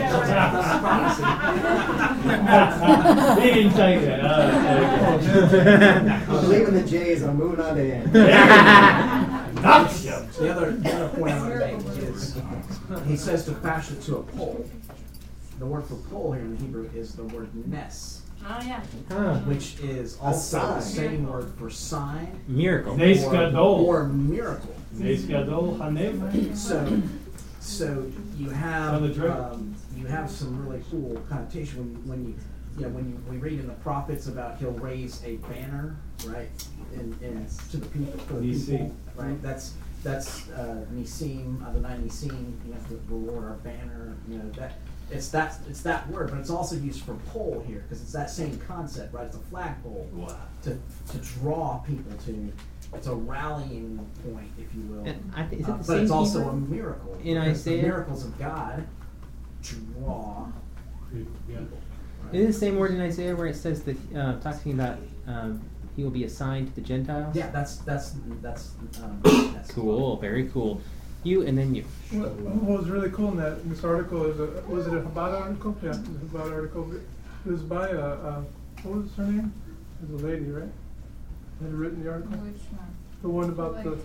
They 3.40 3.54
didn't 3.54 3.72
tell 3.74 3.90
you 3.92 4.00
that. 4.06 4.20
I'm 6.28 6.48
leaving 6.48 6.74
the 6.74 6.82
J's, 6.82 7.22
I'm 7.22 7.36
moving 7.36 7.60
on 7.60 7.74
to 7.76 7.82
N. 7.94 8.10
The 10.60 10.66
other, 10.66 10.76
the 10.76 10.92
other 10.92 11.08
point 11.18 11.32
I 11.32 11.40
want 11.40 11.52
to 11.52 11.58
make 11.58 12.02
is, 12.08 12.40
he 13.06 13.16
says 13.16 13.44
to 13.46 13.52
fashion 13.54 13.96
it 13.96 14.02
to 14.04 14.16
a 14.18 14.22
pole. 14.22 14.64
The 15.58 15.66
word 15.66 15.84
for 15.84 15.96
pole 15.96 16.32
here 16.32 16.42
in 16.42 16.56
the 16.56 16.62
Hebrew 16.62 16.90
is 16.94 17.14
the 17.14 17.24
word 17.24 17.48
nes. 17.66 18.22
Oh, 18.42 18.58
yeah. 18.64 18.82
Huh. 19.10 19.34
which 19.40 19.78
is 19.80 20.16
also 20.18 20.58
the 20.58 20.80
sign. 20.80 20.80
same 20.80 21.28
word 21.28 21.52
for 21.58 21.68
sign 21.68 22.40
Miracle. 22.48 22.96
Nes 22.96 23.22
or, 23.22 23.32
gadol. 23.32 23.84
or 23.84 24.04
miracle. 24.08 24.74
Nes 24.92 25.24
gadol 25.24 25.76
haneva. 25.76 26.56
So, 26.56 27.02
so 27.60 28.10
you 28.38 28.48
have 28.48 28.94
On 28.94 29.02
the 29.02 29.10
drip. 29.12 29.30
um, 29.36 29.74
you 29.94 30.06
have 30.06 30.30
some 30.30 30.66
really 30.66 30.82
cool 30.90 31.20
connotation 31.28 31.76
when, 31.76 32.08
when 32.08 32.24
you 32.28 32.34
you 32.78 32.82
know 32.86 32.88
when 32.94 33.10
you, 33.10 33.22
we 33.30 33.36
read 33.36 33.60
in 33.60 33.66
the 33.66 33.74
prophets 33.74 34.26
about 34.28 34.56
he'll 34.58 34.70
raise 34.70 35.22
a 35.24 35.36
banner 35.36 35.96
right 36.24 36.48
in, 36.94 37.14
in 37.20 37.46
to 37.70 37.76
the 37.76 37.86
people 37.86 38.18
for 38.20 38.34
the 38.34 38.40
Nisi. 38.42 38.72
people 38.78 38.94
right 39.16 39.42
that's 39.42 39.74
that's 40.02 40.48
uh, 40.50 40.84
Nisim 40.94 41.66
uh, 41.66 41.72
the 41.72 41.80
nine 41.80 42.02
Nisim 42.02 42.54
you 42.66 42.72
know 42.74 42.80
the, 42.88 42.94
the 43.08 43.14
Lord 43.14 43.44
our 43.44 43.54
banner 43.56 44.16
you 44.28 44.38
know 44.38 44.48
that 44.50 44.78
it's 45.10 45.28
that 45.30 45.58
it's 45.68 45.82
that 45.82 46.08
word 46.08 46.30
but 46.30 46.38
it's 46.38 46.50
also 46.50 46.76
used 46.76 47.02
for 47.04 47.14
pole 47.32 47.62
here 47.66 47.80
because 47.88 48.00
it's 48.00 48.12
that 48.12 48.30
same 48.30 48.56
concept 48.58 49.12
right 49.12 49.26
it's 49.26 49.36
a 49.36 49.40
flagpole 49.40 50.08
to 50.62 50.78
to 51.10 51.18
draw 51.18 51.78
people 51.78 52.12
to 52.24 52.52
it's 52.94 53.06
a 53.06 53.14
rallying 53.14 53.98
point 54.24 54.48
if 54.58 54.74
you 54.74 54.82
will 54.88 55.04
And 55.06 55.32
I 55.36 55.44
think- 55.44 55.62
is 55.62 55.68
it 55.68 55.72
Uh, 55.72 55.76
the 55.76 55.84
but 55.86 55.98
it's 56.00 56.10
also 56.10 56.48
a 56.48 56.56
miracle 56.56 57.14
In 57.22 57.34
because 57.40 57.64
the 57.64 57.70
Isaiah? 57.72 57.82
miracles 57.82 58.24
of 58.24 58.38
God 58.38 58.84
draw 59.62 60.46
people. 61.12 61.78
Is 62.32 62.44
it 62.44 62.46
the 62.46 62.52
same 62.52 62.76
word 62.76 62.92
in 62.92 63.00
Isaiah 63.00 63.34
where 63.34 63.46
it 63.46 63.56
says 63.56 63.82
that 63.82 63.96
uh, 64.16 64.38
talking 64.40 64.72
about 64.74 64.98
um, 65.26 65.60
he 65.96 66.04
will 66.04 66.10
be 66.10 66.24
assigned 66.24 66.68
to 66.68 66.74
the 66.74 66.80
Gentiles? 66.80 67.34
Yeah, 67.34 67.50
that's 67.50 67.76
that's 67.78 68.14
that's 68.42 68.72
um, 69.02 69.20
that's 69.54 69.70
Cool, 69.74 70.16
very 70.16 70.48
cool. 70.48 70.80
You 71.22 71.42
and 71.46 71.56
then 71.56 71.74
you. 71.74 71.84
What, 72.12 72.30
what 72.32 72.80
was 72.80 72.88
really 72.88 73.10
cool 73.10 73.28
in 73.30 73.36
that 73.36 73.58
in 73.58 73.68
this 73.68 73.84
article 73.84 74.24
is 74.26 74.40
a 74.40 74.62
was 74.68 74.86
it 74.86 74.94
a 74.94 75.00
Chabad 75.00 75.40
article? 75.40 75.76
Yeah, 75.82 75.90
it 75.90 75.96
was 75.98 76.08
a 76.08 76.36
Chabad 76.36 76.52
article. 76.52 76.92
It 76.94 77.50
was 77.50 77.62
by 77.62 77.88
a, 77.88 77.98
a 78.00 78.44
what 78.82 79.02
was 79.02 79.14
her 79.16 79.24
name? 79.24 79.52
It 80.02 80.10
was 80.10 80.22
a 80.22 80.26
lady, 80.26 80.46
right? 80.46 80.68
Had 81.60 81.74
written 81.74 82.02
the 82.02 82.10
article. 82.10 82.38
Which 82.38 82.62
one? 82.72 82.96
The 83.22 83.28
one 83.28 83.50
about 83.50 83.74
Like 83.74 83.84
the 83.84 83.96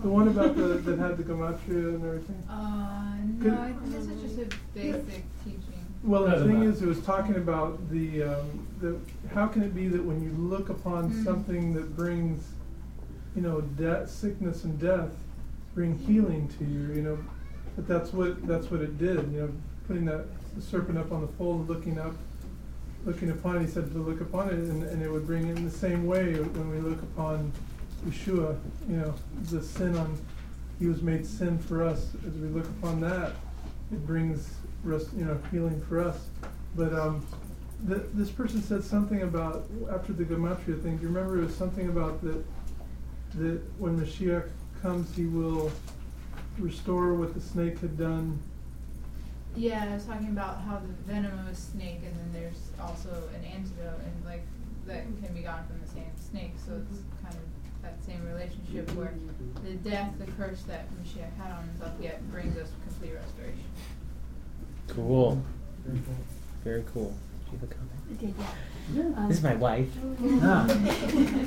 the 0.00 0.08
one 0.08 0.28
about 0.28 0.56
the 0.56 0.62
that 0.62 0.98
had 1.04 1.18
the 1.18 1.22
gematria 1.22 1.94
and 1.96 2.04
everything. 2.04 2.42
Uh, 2.48 3.12
Could- 3.42 3.52
no, 3.52 3.60
I 3.60 3.72
think 3.72 3.92
this 3.92 4.06
is 4.06 4.22
just 4.22 4.38
a 4.38 4.56
basic 4.74 5.24
teaching. 5.44 5.67
Well, 6.04 6.24
the 6.24 6.44
thing 6.44 6.62
is, 6.62 6.80
it 6.80 6.86
was 6.86 7.00
talking 7.00 7.34
about 7.36 7.90
the, 7.90 8.22
um, 8.22 8.66
the, 8.80 8.96
how 9.34 9.46
can 9.48 9.62
it 9.62 9.74
be 9.74 9.88
that 9.88 10.02
when 10.02 10.22
you 10.22 10.30
look 10.30 10.68
upon 10.68 11.10
Mm. 11.10 11.24
something 11.24 11.74
that 11.74 11.96
brings, 11.96 12.44
you 13.34 13.42
know, 13.42 13.60
death, 13.60 14.08
sickness 14.08 14.64
and 14.64 14.78
death, 14.78 15.10
bring 15.74 15.98
healing 15.98 16.48
to 16.58 16.64
you, 16.64 16.94
you 16.94 17.02
know, 17.02 17.18
but 17.76 17.86
that's 17.88 18.12
what, 18.12 18.46
that's 18.46 18.70
what 18.70 18.80
it 18.80 18.96
did, 18.98 19.30
you 19.32 19.40
know, 19.40 19.50
putting 19.86 20.04
that 20.04 20.24
serpent 20.60 20.98
up 20.98 21.12
on 21.12 21.20
the 21.20 21.26
pole 21.26 21.54
and 21.54 21.68
looking 21.68 21.98
up, 21.98 22.14
looking 23.04 23.30
upon 23.30 23.56
it, 23.56 23.62
he 23.62 23.66
said 23.66 23.90
to 23.92 23.98
look 23.98 24.20
upon 24.20 24.48
it, 24.48 24.54
and, 24.54 24.82
and 24.84 25.02
it 25.02 25.10
would 25.10 25.26
bring 25.26 25.46
it 25.48 25.56
in 25.56 25.64
the 25.64 25.70
same 25.70 26.06
way 26.06 26.34
when 26.34 26.70
we 26.70 26.78
look 26.78 27.02
upon 27.02 27.52
Yeshua, 28.06 28.56
you 28.88 28.96
know, 28.96 29.14
the 29.50 29.62
sin 29.62 29.96
on, 29.96 30.16
he 30.78 30.86
was 30.86 31.02
made 31.02 31.26
sin 31.26 31.58
for 31.58 31.82
us, 31.82 32.12
as 32.26 32.32
we 32.34 32.48
look 32.48 32.66
upon 32.66 33.00
that, 33.00 33.32
it 33.92 34.06
brings 34.06 34.54
rest, 34.84 35.08
you 35.16 35.24
know, 35.24 35.38
healing 35.50 35.80
for 35.88 36.04
us. 36.04 36.18
But 36.74 36.92
um, 36.92 37.26
th- 37.88 38.02
this 38.14 38.30
person 38.30 38.62
said 38.62 38.84
something 38.84 39.22
about 39.22 39.68
after 39.92 40.12
the 40.12 40.24
gematria 40.24 40.82
thing. 40.82 40.96
Do 40.96 41.02
you 41.02 41.08
remember 41.08 41.40
it 41.40 41.44
was 41.44 41.54
something 41.54 41.88
about 41.88 42.22
that 42.22 42.44
that 43.34 43.60
when 43.78 44.00
Mashiach 44.00 44.48
comes, 44.80 45.14
he 45.14 45.26
will 45.26 45.70
restore 46.58 47.14
what 47.14 47.34
the 47.34 47.40
snake 47.40 47.78
had 47.80 47.98
done. 47.98 48.38
Yeah, 49.56 49.86
I 49.88 49.94
was 49.94 50.04
talking 50.04 50.28
about 50.28 50.60
how 50.62 50.78
the 50.78 51.12
venom 51.12 51.38
of 51.38 51.48
a 51.48 51.54
snake, 51.54 52.00
and 52.04 52.14
then 52.14 52.32
there's 52.32 52.70
also 52.80 53.10
an 53.34 53.44
antidote, 53.44 54.00
and 54.04 54.24
like 54.24 54.42
that 54.86 55.04
can 55.22 55.34
be 55.34 55.42
gotten 55.42 55.66
from 55.66 55.80
the 55.80 55.88
same 55.88 56.10
snake. 56.30 56.52
So 56.64 56.80
it's 56.90 57.02
kind 57.22 57.34
of 57.34 57.82
that 57.82 58.02
same 58.04 58.24
relationship 58.26 58.90
where 58.94 59.14
the 59.64 59.74
death, 59.88 60.12
the 60.18 60.30
curse 60.32 60.62
that 60.62 60.86
Mashiach 60.96 61.36
had 61.42 61.52
on 61.52 61.68
himself, 61.68 61.92
yet 62.00 62.30
brings 62.30 62.56
us 62.56 62.68
complete 62.86 63.14
restoration. 63.14 63.64
Cool. 64.88 65.42
Very 66.64 66.84
cool. 66.92 67.14
Do 67.46 67.52
you 67.52 67.58
have 67.60 67.70
a 67.70 67.74
comment? 67.74 67.90
I 68.10 68.14
did, 68.14 68.34
yeah. 68.94 69.02
Um, 69.16 69.28
This 69.28 69.38
is 69.38 69.42
my 69.44 69.54
wife. 69.54 69.88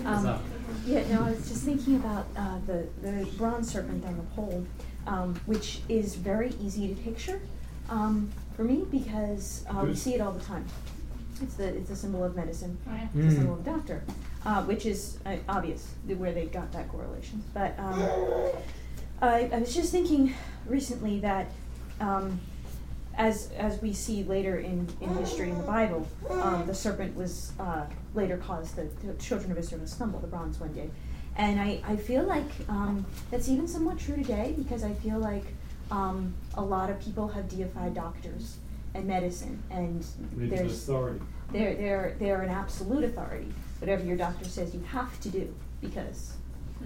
um, 0.05 0.39
yeah, 0.85 1.07
no, 1.13 1.23
I 1.26 1.31
was 1.31 1.47
just 1.49 1.63
thinking 1.63 1.95
about 1.95 2.27
uh, 2.38 2.57
the, 2.65 2.88
the 3.01 3.26
bronze 3.38 3.72
serpent 3.72 4.05
on 4.05 4.15
the 4.18 4.23
pole, 4.35 4.65
um, 5.07 5.35
which 5.45 5.81
is 5.89 6.15
very 6.15 6.53
easy 6.61 6.88
to 6.93 6.95
picture 7.01 7.41
um, 7.89 8.30
for 8.55 8.63
me 8.63 8.85
because 8.89 9.65
uh, 9.69 9.84
we 9.84 9.95
see 9.95 10.13
it 10.15 10.22
all 10.22 10.31
the 10.31 10.43
time. 10.43 10.65
It's 11.41 11.55
the 11.55 11.68
it's 11.76 11.89
a 11.89 11.95
symbol 11.95 12.23
of 12.23 12.35
medicine. 12.35 12.77
Oh, 12.88 12.91
yeah. 12.95 13.03
It's 13.15 13.15
a 13.15 13.18
Mm. 13.18 13.35
symbol 13.38 13.53
of 13.55 13.65
doctor, 13.65 14.03
uh, 14.45 14.63
which 14.63 14.85
is 14.85 15.18
uh, 15.26 15.35
obvious 15.49 15.88
where 16.05 16.31
they 16.31 16.45
got 16.45 16.72
that 16.73 16.88
correlation. 16.89 17.43
But 17.53 17.77
um, 17.80 18.01
I, 19.22 19.49
I 19.51 19.57
was 19.59 19.73
just 19.73 19.91
thinking 19.91 20.34
recently 20.68 21.19
that 21.22 21.47
um, 21.99 22.39
as 23.22 23.52
as 23.52 23.80
we 23.81 23.93
see 23.93 24.23
later 24.23 24.57
in, 24.57 24.88
in 24.99 25.10
history 25.18 25.49
in 25.52 25.57
the 25.57 25.64
Bible, 25.64 26.07
um, 26.30 26.65
the 26.65 26.73
serpent 26.73 27.15
was 27.15 27.53
uh, 27.60 27.85
later 28.15 28.38
caused 28.38 28.76
the, 28.76 28.89
the 29.06 29.14
children 29.14 29.52
of 29.52 29.57
Israel 29.60 29.80
to 29.81 29.88
stumble. 29.88 30.19
The 30.19 30.27
bronze 30.27 30.60
one 30.60 30.73
did, 30.73 30.89
and 31.35 31.61
I, 31.61 31.81
I 31.88 31.95
feel 31.98 32.23
like 32.23 32.49
um, 32.68 33.06
that's 33.30 33.48
even 33.48 33.68
somewhat 33.68 33.99
true 33.99 34.15
today 34.15 34.56
because 34.57 34.84
I 34.84 34.93
feel 34.93 35.19
like 35.19 35.45
um, 35.91 36.34
a 36.56 36.61
lot 36.64 36.89
of 36.89 36.99
people 36.99 37.27
have 37.27 37.48
deified 37.48 37.93
doctors 37.93 38.57
and 38.95 39.06
medicine, 39.06 39.61
and 39.69 40.03
there's 40.35 40.73
authority. 40.89 41.22
they're 41.52 41.76
they're 41.76 42.15
they're 42.18 42.41
an 42.41 42.49
absolute 42.49 43.03
authority. 43.03 43.53
Whatever 43.80 44.03
your 44.03 44.18
doctor 44.18 44.45
says, 44.45 44.73
you 44.73 44.81
have 44.88 45.19
to 45.22 45.30
do 45.30 45.53
because 45.80 46.34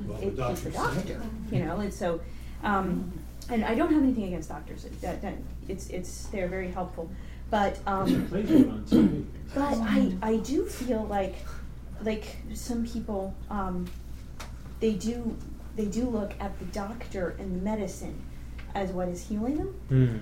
Well, 0.05 0.17
the 0.19 0.27
it's 0.49 0.61
the 0.61 0.71
doctor 0.71 0.99
doctor, 1.13 1.21
you 1.49 1.63
know. 1.63 1.77
And 1.79 1.93
so, 1.93 2.19
um, 2.63 3.11
and 3.49 3.63
I 3.63 3.75
don't 3.75 3.91
have 3.93 4.01
anything 4.03 4.25
against 4.25 4.49
doctors. 4.49 4.85
That, 5.01 5.21
that 5.21 5.35
it's 5.67 5.89
it's 5.89 6.27
they're 6.27 6.47
very 6.47 6.71
helpful, 6.71 7.09
but 7.49 7.79
um, 7.87 8.27
Plays 8.27 8.49
one 8.49 8.69
on 8.69 8.85
TV. 8.85 9.25
but 9.53 9.77
I 9.81 10.13
I 10.21 10.37
do 10.37 10.65
feel 10.65 11.03
like 11.05 11.35
like 12.03 12.35
some 12.53 12.85
people 12.85 13.33
um, 13.49 13.85
they 14.79 14.93
do 14.93 15.35
they 15.75 15.85
do 15.85 16.05
look 16.05 16.33
at 16.39 16.57
the 16.59 16.65
doctor 16.65 17.35
and 17.39 17.55
the 17.55 17.63
medicine 17.63 18.21
as 18.73 18.91
what 18.91 19.07
is 19.07 19.27
healing 19.27 19.57
them 19.57 19.75
Mm. 19.89 20.19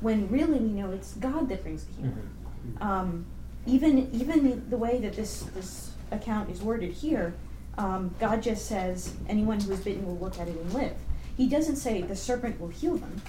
when 0.00 0.28
really 0.28 0.58
we 0.58 0.70
know 0.70 0.90
it's 0.92 1.14
God 1.14 1.48
that 1.50 1.62
brings 1.62 1.84
the 1.84 1.92
healing. 1.94 2.30
Mm-hmm. 2.78 2.82
Um, 2.82 3.26
even 3.66 4.10
even 4.14 4.68
the 4.70 4.76
way 4.78 4.98
that 5.00 5.14
this 5.14 5.42
this 5.54 5.92
account 6.10 6.50
is 6.50 6.62
worded 6.62 6.92
here, 6.92 7.34
um, 7.78 8.14
God 8.18 8.42
just 8.42 8.66
says 8.66 9.14
anyone 9.28 9.60
who 9.60 9.72
is 9.72 9.80
bitten 9.80 10.06
will 10.06 10.16
look 10.18 10.38
at 10.38 10.48
it 10.48 10.56
and 10.56 10.72
live. 10.72 10.96
He 11.40 11.48
doesn't 11.48 11.76
say 11.76 12.02
the 12.02 12.14
serpent 12.14 12.60
will 12.60 12.68
heal 12.68 12.96
them. 12.98 13.22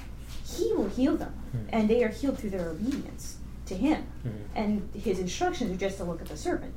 He 0.45 0.73
will 0.73 0.89
heal 0.89 1.15
them, 1.15 1.31
Hmm. 1.53 1.57
and 1.69 1.89
they 1.89 2.03
are 2.03 2.09
healed 2.09 2.37
through 2.39 2.49
their 2.49 2.67
obedience 2.67 3.37
to 3.67 3.73
Him. 3.73 4.03
Mhm. 4.25 4.31
And 4.53 4.89
His 4.93 5.17
instructions 5.19 5.71
are 5.71 5.77
just 5.77 5.95
to 5.99 6.03
look 6.03 6.21
at 6.21 6.27
the 6.27 6.35
serpent, 6.35 6.73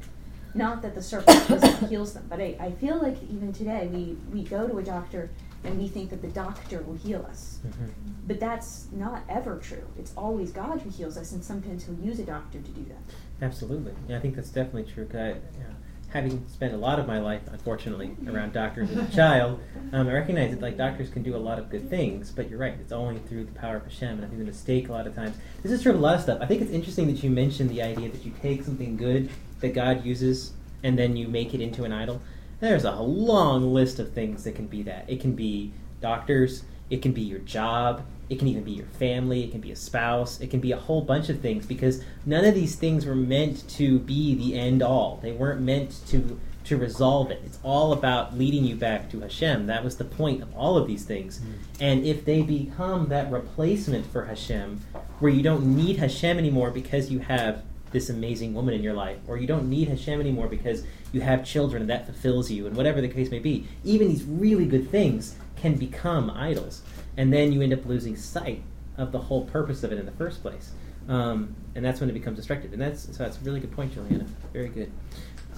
not 0.54 0.80
that 0.82 0.94
the 0.94 1.02
serpent 1.02 1.40
heals 1.90 2.12
them. 2.12 2.26
But 2.28 2.38
I, 2.40 2.56
I 2.60 2.70
feel 2.70 3.02
like 3.02 3.16
even 3.28 3.52
today 3.52 3.88
we 3.92 4.16
we 4.32 4.44
go 4.44 4.68
to 4.68 4.78
a 4.78 4.82
doctor 4.84 5.28
and 5.64 5.76
we 5.76 5.88
think 5.88 6.10
that 6.10 6.22
the 6.22 6.28
doctor 6.28 6.82
will 6.86 6.94
heal 7.06 7.26
us. 7.28 7.58
Mhm. 7.66 7.90
But 8.28 8.38
that's 8.38 8.86
not 8.92 9.24
ever 9.28 9.56
true. 9.56 9.86
It's 9.98 10.12
always 10.16 10.52
God 10.52 10.82
who 10.82 10.90
heals 10.90 11.16
us, 11.16 11.32
and 11.32 11.42
sometimes 11.42 11.82
He'll 11.86 11.98
use 12.10 12.20
a 12.20 12.24
doctor 12.24 12.60
to 12.60 12.70
do 12.70 12.84
that. 12.90 13.02
Absolutely. 13.44 13.92
Yeah, 14.08 14.18
I 14.18 14.20
think 14.20 14.36
that's 14.36 14.50
definitely 14.50 14.84
true. 14.84 15.08
I, 15.12 15.16
yeah, 15.16 15.73
having 16.14 16.46
spent 16.48 16.72
a 16.72 16.76
lot 16.76 17.00
of 17.00 17.08
my 17.08 17.18
life, 17.18 17.42
unfortunately, 17.50 18.16
around 18.28 18.52
doctors 18.52 18.88
as 18.92 19.12
a 19.12 19.16
child, 19.16 19.60
um, 19.92 20.08
I 20.08 20.12
recognize 20.12 20.52
that 20.52 20.62
like 20.62 20.76
doctors 20.76 21.10
can 21.10 21.24
do 21.24 21.34
a 21.34 21.38
lot 21.38 21.58
of 21.58 21.68
good 21.68 21.90
things, 21.90 22.30
but 22.30 22.48
you're 22.48 22.58
right. 22.58 22.74
It's 22.80 22.92
only 22.92 23.18
through 23.28 23.46
the 23.46 23.52
power 23.52 23.76
of 23.76 23.82
Hashem, 23.82 24.10
and 24.10 24.24
I 24.24 24.28
think 24.28 24.38
the 24.38 24.44
mistake 24.44 24.88
a 24.88 24.92
lot 24.92 25.08
of 25.08 25.14
times. 25.16 25.36
This 25.64 25.72
is 25.72 25.82
true 25.82 25.90
of 25.90 25.98
a 25.98 26.00
lot 26.00 26.14
of 26.14 26.20
stuff. 26.22 26.38
I 26.40 26.46
think 26.46 26.62
it's 26.62 26.70
interesting 26.70 27.08
that 27.08 27.24
you 27.24 27.30
mentioned 27.30 27.68
the 27.68 27.82
idea 27.82 28.08
that 28.08 28.24
you 28.24 28.32
take 28.40 28.62
something 28.62 28.96
good 28.96 29.28
that 29.58 29.74
God 29.74 30.04
uses, 30.04 30.52
and 30.84 30.96
then 30.96 31.16
you 31.16 31.26
make 31.26 31.52
it 31.52 31.60
into 31.60 31.82
an 31.82 31.92
idol. 31.92 32.22
There's 32.60 32.84
a 32.84 32.94
long 32.94 33.74
list 33.74 33.98
of 33.98 34.12
things 34.12 34.44
that 34.44 34.54
can 34.54 34.68
be 34.68 34.84
that. 34.84 35.10
It 35.10 35.20
can 35.20 35.34
be 35.34 35.72
doctors. 36.00 36.62
It 36.90 37.02
can 37.02 37.10
be 37.10 37.22
your 37.22 37.40
job. 37.40 38.06
It 38.28 38.38
can 38.38 38.48
even 38.48 38.64
be 38.64 38.72
your 38.72 38.86
family. 38.86 39.44
It 39.44 39.50
can 39.50 39.60
be 39.60 39.72
a 39.72 39.76
spouse. 39.76 40.40
It 40.40 40.50
can 40.50 40.60
be 40.60 40.72
a 40.72 40.76
whole 40.76 41.02
bunch 41.02 41.28
of 41.28 41.40
things 41.40 41.66
because 41.66 42.02
none 42.24 42.44
of 42.44 42.54
these 42.54 42.74
things 42.74 43.06
were 43.06 43.14
meant 43.14 43.68
to 43.70 43.98
be 43.98 44.34
the 44.34 44.58
end 44.58 44.82
all. 44.82 45.18
They 45.22 45.32
weren't 45.32 45.60
meant 45.60 46.00
to 46.08 46.40
to 46.64 46.76
resolve 46.78 47.30
it. 47.30 47.42
It's 47.44 47.58
all 47.62 47.92
about 47.92 48.36
leading 48.36 48.64
you 48.64 48.74
back 48.74 49.10
to 49.10 49.20
Hashem. 49.20 49.66
That 49.66 49.84
was 49.84 49.96
the 49.96 50.04
point 50.04 50.42
of 50.42 50.54
all 50.56 50.78
of 50.78 50.86
these 50.86 51.04
things. 51.04 51.38
Mm-hmm. 51.38 51.52
And 51.80 52.06
if 52.06 52.24
they 52.24 52.42
become 52.42 53.08
that 53.08 53.30
replacement 53.30 54.10
for 54.10 54.24
Hashem, 54.24 54.80
where 55.18 55.30
you 55.30 55.42
don't 55.42 55.76
need 55.76 55.98
Hashem 55.98 56.38
anymore 56.38 56.70
because 56.70 57.10
you 57.10 57.18
have 57.18 57.62
this 57.92 58.10
amazing 58.10 58.54
woman 58.54 58.74
in 58.74 58.82
your 58.82 58.94
life, 58.94 59.18
or 59.28 59.36
you 59.36 59.46
don't 59.46 59.68
need 59.68 59.88
Hashem 59.88 60.20
anymore 60.20 60.48
because 60.48 60.84
you 61.12 61.20
have 61.20 61.44
children 61.44 61.82
and 61.82 61.90
that 61.90 62.06
fulfills 62.06 62.50
you, 62.50 62.66
and 62.66 62.76
whatever 62.76 63.00
the 63.00 63.08
case 63.08 63.30
may 63.30 63.38
be, 63.38 63.66
even 63.84 64.08
these 64.08 64.24
really 64.24 64.66
good 64.66 64.90
things 64.90 65.36
can 65.56 65.76
become 65.76 66.30
idols. 66.30 66.82
And 67.16 67.32
then 67.32 67.52
you 67.52 67.62
end 67.62 67.72
up 67.72 67.84
losing 67.86 68.16
sight 68.16 68.62
of 68.96 69.12
the 69.12 69.18
whole 69.18 69.44
purpose 69.44 69.82
of 69.84 69.92
it 69.92 69.98
in 69.98 70.06
the 70.06 70.12
first 70.12 70.42
place. 70.42 70.72
um, 71.08 71.54
and 71.74 71.84
that's 71.84 72.00
when 72.00 72.08
it 72.08 72.12
becomes 72.12 72.36
destructive. 72.36 72.72
And 72.72 72.80
that's 72.80 73.02
so 73.04 73.24
that's 73.24 73.36
a 73.36 73.40
really 73.40 73.60
good 73.60 73.72
point, 73.72 73.92
Juliana. 73.94 74.26
Very 74.52 74.68
good. 74.68 74.90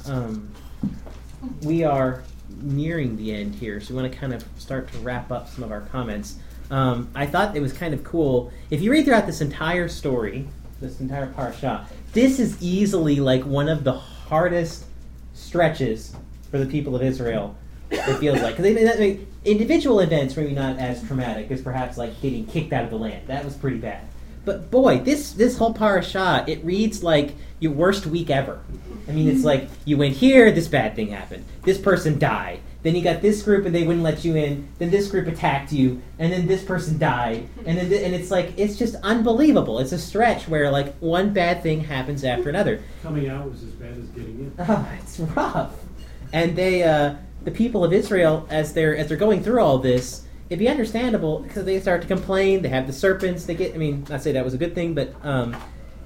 Um, 0.06 0.50
we 1.62 1.84
are 1.84 2.22
nearing 2.62 3.16
the 3.16 3.32
end 3.32 3.54
here, 3.54 3.80
so 3.80 3.94
we 3.94 4.00
want 4.00 4.12
to 4.12 4.18
kind 4.18 4.32
of 4.32 4.44
start 4.58 4.90
to 4.92 4.98
wrap 4.98 5.30
up 5.30 5.48
some 5.48 5.62
of 5.64 5.70
our 5.70 5.82
comments. 5.82 6.36
Um, 6.70 7.08
I 7.14 7.26
thought 7.26 7.56
it 7.56 7.60
was 7.60 7.72
kind 7.72 7.94
of 7.94 8.02
cool. 8.02 8.50
If 8.70 8.80
you 8.82 8.90
read 8.90 9.04
throughout 9.04 9.26
this 9.26 9.40
entire 9.40 9.88
story, 9.88 10.48
this 10.80 11.00
entire 11.00 11.26
parasha, 11.28 11.86
this 12.12 12.40
is 12.40 12.60
easily 12.62 13.20
like 13.20 13.44
one 13.44 13.68
of 13.68 13.84
the 13.84 13.92
hardest 13.92 14.86
stretches 15.34 16.16
for 16.50 16.58
the 16.58 16.66
people 16.66 16.96
of 16.96 17.02
Israel. 17.02 17.56
It 17.90 18.18
feels 18.18 18.40
like 18.40 18.56
because 18.56 18.66
I 18.66 18.98
mean, 18.98 19.26
individual 19.46 20.00
events 20.00 20.36
maybe 20.36 20.52
not 20.52 20.78
as 20.78 21.02
traumatic 21.06 21.50
as 21.50 21.62
perhaps 21.62 21.96
like 21.96 22.20
getting 22.20 22.46
kicked 22.46 22.72
out 22.72 22.84
of 22.84 22.90
the 22.90 22.98
land. 22.98 23.26
That 23.28 23.44
was 23.44 23.54
pretty 23.54 23.78
bad. 23.78 24.02
But 24.44 24.70
boy, 24.70 25.00
this 25.00 25.32
this 25.32 25.58
whole 25.58 25.74
parasha 25.74 26.44
it 26.46 26.64
reads 26.64 27.02
like 27.02 27.34
your 27.58 27.72
worst 27.72 28.06
week 28.06 28.30
ever. 28.30 28.60
I 29.08 29.12
mean, 29.12 29.28
it's 29.28 29.44
like 29.44 29.68
you 29.84 29.96
went 29.96 30.14
here, 30.14 30.50
this 30.50 30.68
bad 30.68 30.94
thing 30.96 31.08
happened. 31.08 31.44
This 31.62 31.78
person 31.78 32.18
died. 32.18 32.60
Then 32.82 32.94
you 32.94 33.02
got 33.02 33.20
this 33.20 33.42
group 33.42 33.66
and 33.66 33.74
they 33.74 33.82
wouldn't 33.82 34.04
let 34.04 34.24
you 34.24 34.36
in. 34.36 34.68
Then 34.78 34.90
this 34.90 35.08
group 35.08 35.26
attacked 35.26 35.72
you, 35.72 36.00
and 36.20 36.32
then 36.32 36.46
this 36.46 36.62
person 36.62 36.98
died. 36.98 37.48
And 37.64 37.76
then 37.76 37.88
th- 37.88 38.04
and 38.04 38.14
it's 38.14 38.30
like 38.30 38.52
it's 38.56 38.76
just 38.76 38.94
unbelievable. 39.02 39.80
It's 39.80 39.90
a 39.90 39.98
stretch 39.98 40.46
where 40.46 40.70
like 40.70 40.94
one 40.98 41.32
bad 41.32 41.64
thing 41.64 41.80
happens 41.80 42.22
after 42.22 42.48
another. 42.48 42.82
Coming 43.02 43.28
out 43.28 43.50
was 43.50 43.64
as 43.64 43.70
bad 43.70 43.98
as 43.98 44.06
getting 44.10 44.38
in. 44.38 44.52
Oh, 44.60 44.88
it's 45.00 45.18
rough. 45.18 45.74
And 46.32 46.54
they, 46.56 46.82
uh, 46.82 47.16
the 47.46 47.52
people 47.52 47.84
of 47.84 47.92
Israel, 47.92 48.46
as 48.50 48.74
they're 48.74 48.96
as 48.96 49.06
they're 49.08 49.16
going 49.16 49.42
through 49.42 49.60
all 49.60 49.78
this, 49.78 50.26
it'd 50.50 50.58
be 50.58 50.68
understandable 50.68 51.38
because 51.38 51.64
they 51.64 51.80
start 51.80 52.02
to 52.02 52.08
complain. 52.08 52.60
They 52.60 52.68
have 52.68 52.88
the 52.88 52.92
serpents. 52.92 53.46
They 53.46 53.54
get. 53.54 53.72
I 53.72 53.78
mean, 53.78 54.04
I 54.10 54.18
say 54.18 54.32
that 54.32 54.44
was 54.44 54.52
a 54.52 54.58
good 54.58 54.74
thing, 54.74 54.94
but 54.94 55.14
um, 55.24 55.56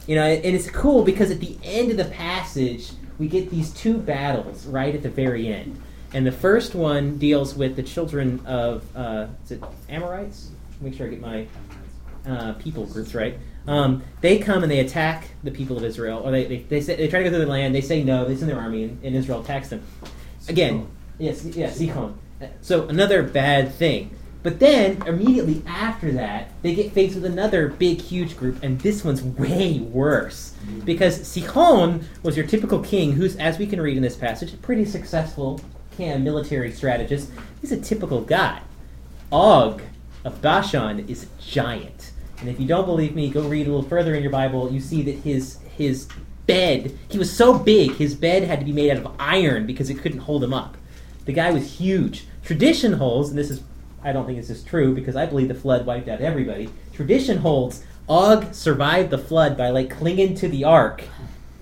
you 0.07 0.17
know, 0.17 0.23
and 0.23 0.45
it's 0.45 0.71
cool 0.71 1.03
because 1.03 1.31
at 1.31 1.41
the 1.41 1.57
end 1.65 1.91
of 1.91 1.97
the 1.97 2.05
passage, 2.05 2.93
we 3.19 3.27
get 3.27 3.51
these 3.51 3.71
two 3.73 3.97
battles 3.97 4.67
right 4.67 4.95
at 4.95 5.03
the 5.03 5.09
very 5.09 5.49
end. 5.49 5.81
And 6.13 6.27
the 6.27 6.33
first 6.33 6.75
one 6.75 7.17
deals 7.17 7.55
with 7.55 7.75
the 7.75 7.83
children 7.83 8.45
of 8.45 8.85
uh, 8.95 9.29
is 9.45 9.53
it 9.53 9.65
Amorites? 9.89 10.51
Make 10.83 10.95
sure 10.95 11.07
I 11.07 11.11
get 11.11 11.23
my 11.23 11.47
uh, 12.29 12.53
people 12.55 12.85
groups 12.85 13.15
right. 13.15 13.39
Um, 13.67 14.03
they 14.21 14.39
come 14.39 14.63
and 14.63 14.71
they 14.71 14.81
attack 14.81 15.29
the 15.43 15.51
people 15.51 15.79
of 15.79 15.85
Israel, 15.85 16.21
or 16.23 16.33
they 16.33 16.45
they, 16.45 16.59
they, 16.59 16.81
say, 16.83 16.97
they 16.97 17.09
try 17.09 17.21
to 17.21 17.25
go 17.25 17.31
through 17.31 17.47
the 17.47 17.51
land. 17.51 17.75
They 17.75 17.81
say 17.81 18.05
no. 18.05 18.27
They 18.27 18.37
send 18.37 18.51
their 18.51 18.61
army, 18.61 18.85
and, 18.85 19.03
and 19.03 19.17
Israel 19.17 19.41
attacks 19.41 19.71
them. 19.71 19.83
Again, 20.47 20.87
yes, 21.21 21.45
yes, 21.45 21.79
Sichon. 21.79 22.15
So 22.63 22.89
another 22.89 23.23
bad 23.23 23.73
thing. 23.73 24.17
But 24.43 24.59
then 24.59 25.03
immediately 25.07 25.63
after 25.67 26.13
that, 26.13 26.51
they 26.63 26.75
get 26.75 26.93
faced 26.93 27.15
with 27.15 27.27
another 27.27 27.69
big, 27.69 28.01
huge 28.01 28.39
group, 28.39 28.63
and 28.63 28.81
this 28.81 29.05
one's 29.05 29.23
way 29.23 29.81
worse 29.81 30.55
mm. 30.65 30.83
because 30.85 31.27
Sihon 31.27 32.03
was 32.23 32.39
your 32.39 32.47
typical 32.47 32.83
king, 32.83 33.13
who's, 33.13 33.37
as 33.37 33.59
we 33.59 33.67
can 33.67 33.81
read 33.83 33.99
in 33.99 34.03
this 34.03 34.17
passage, 34.17 34.55
a 34.55 34.57
pretty 34.57 34.87
successful 34.87 35.61
can 35.95 36.25
military 36.25 36.73
strategist. 36.73 37.31
He's 37.61 37.73
a 37.73 37.81
typical 37.81 38.23
guy. 38.23 38.63
Og 39.31 39.83
of 40.25 40.41
Bashan 40.41 41.07
is 41.09 41.25
a 41.25 41.43
giant. 41.43 42.13
And 42.39 42.49
if 42.49 42.59
you 42.59 42.67
don't 42.67 42.87
believe 42.87 43.15
me, 43.15 43.29
go 43.29 43.47
read 43.47 43.67
a 43.67 43.71
little 43.71 43.89
further 43.89 44.15
in 44.15 44.23
your 44.23 44.33
Bible. 44.33 44.73
You 44.73 44.81
see 44.81 45.03
that 45.03 45.17
his 45.17 45.59
his 45.77 46.09
bed, 46.47 46.99
he 47.09 47.19
was 47.19 47.35
so 47.35 47.59
big, 47.59 47.93
his 47.93 48.15
bed 48.15 48.43
had 48.43 48.59
to 48.59 48.65
be 48.65 48.73
made 48.73 48.91
out 48.91 49.05
of 49.05 49.15
iron 49.19 49.67
because 49.67 49.91
it 49.91 49.99
couldn't 49.99 50.21
hold 50.21 50.43
him 50.43 50.53
up. 50.53 50.77
The 51.25 51.33
guy 51.33 51.51
was 51.51 51.79
huge. 51.79 52.27
Tradition 52.43 52.95
holds, 52.95 53.31
and 53.31 53.39
this 53.39 53.51
is 53.51 53.63
I 54.03 54.13
don't 54.13 54.25
think 54.25 54.39
this 54.39 54.51
is 54.51 54.63
true 54.65 54.95
because 54.95 55.15
I 55.15 55.27
believe 55.27 55.49
the 55.49 55.55
flood 55.55 55.85
wiped 55.85 56.09
out 56.09 56.21
everybody. 56.21 56.71
Tradition 56.95 57.39
holds 57.39 57.85
Og 58.09 58.53
survived 58.53 59.11
the 59.11 59.19
flood 59.19 59.57
by 59.57 59.71
like 59.71 59.89
clinging 59.89 60.35
to 60.35 60.49
the 60.49 60.65
ark 60.65 61.05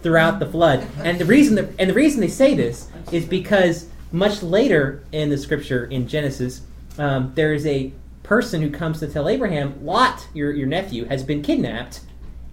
throughout 0.02 0.38
the 0.38 0.46
flood. 0.46 0.86
And 1.02 1.18
the 1.18 1.26
reason 1.26 1.56
that, 1.56 1.68
and 1.78 1.90
the 1.90 1.94
reason 1.94 2.20
they 2.20 2.28
say 2.28 2.54
this 2.54 2.88
is 3.12 3.26
because 3.26 3.86
much 4.12 4.42
later 4.42 5.04
in 5.12 5.28
the 5.28 5.36
scripture 5.36 5.84
in 5.84 6.08
Genesis, 6.08 6.62
um, 6.98 7.32
there 7.34 7.52
is 7.52 7.66
a 7.66 7.92
person 8.22 8.62
who 8.62 8.70
comes 8.70 9.00
to 9.00 9.06
tell 9.06 9.28
Abraham, 9.28 9.84
Lot, 9.84 10.26
your, 10.32 10.52
your 10.52 10.66
nephew, 10.66 11.04
has 11.04 11.22
been 11.22 11.42
kidnapped, 11.42 12.00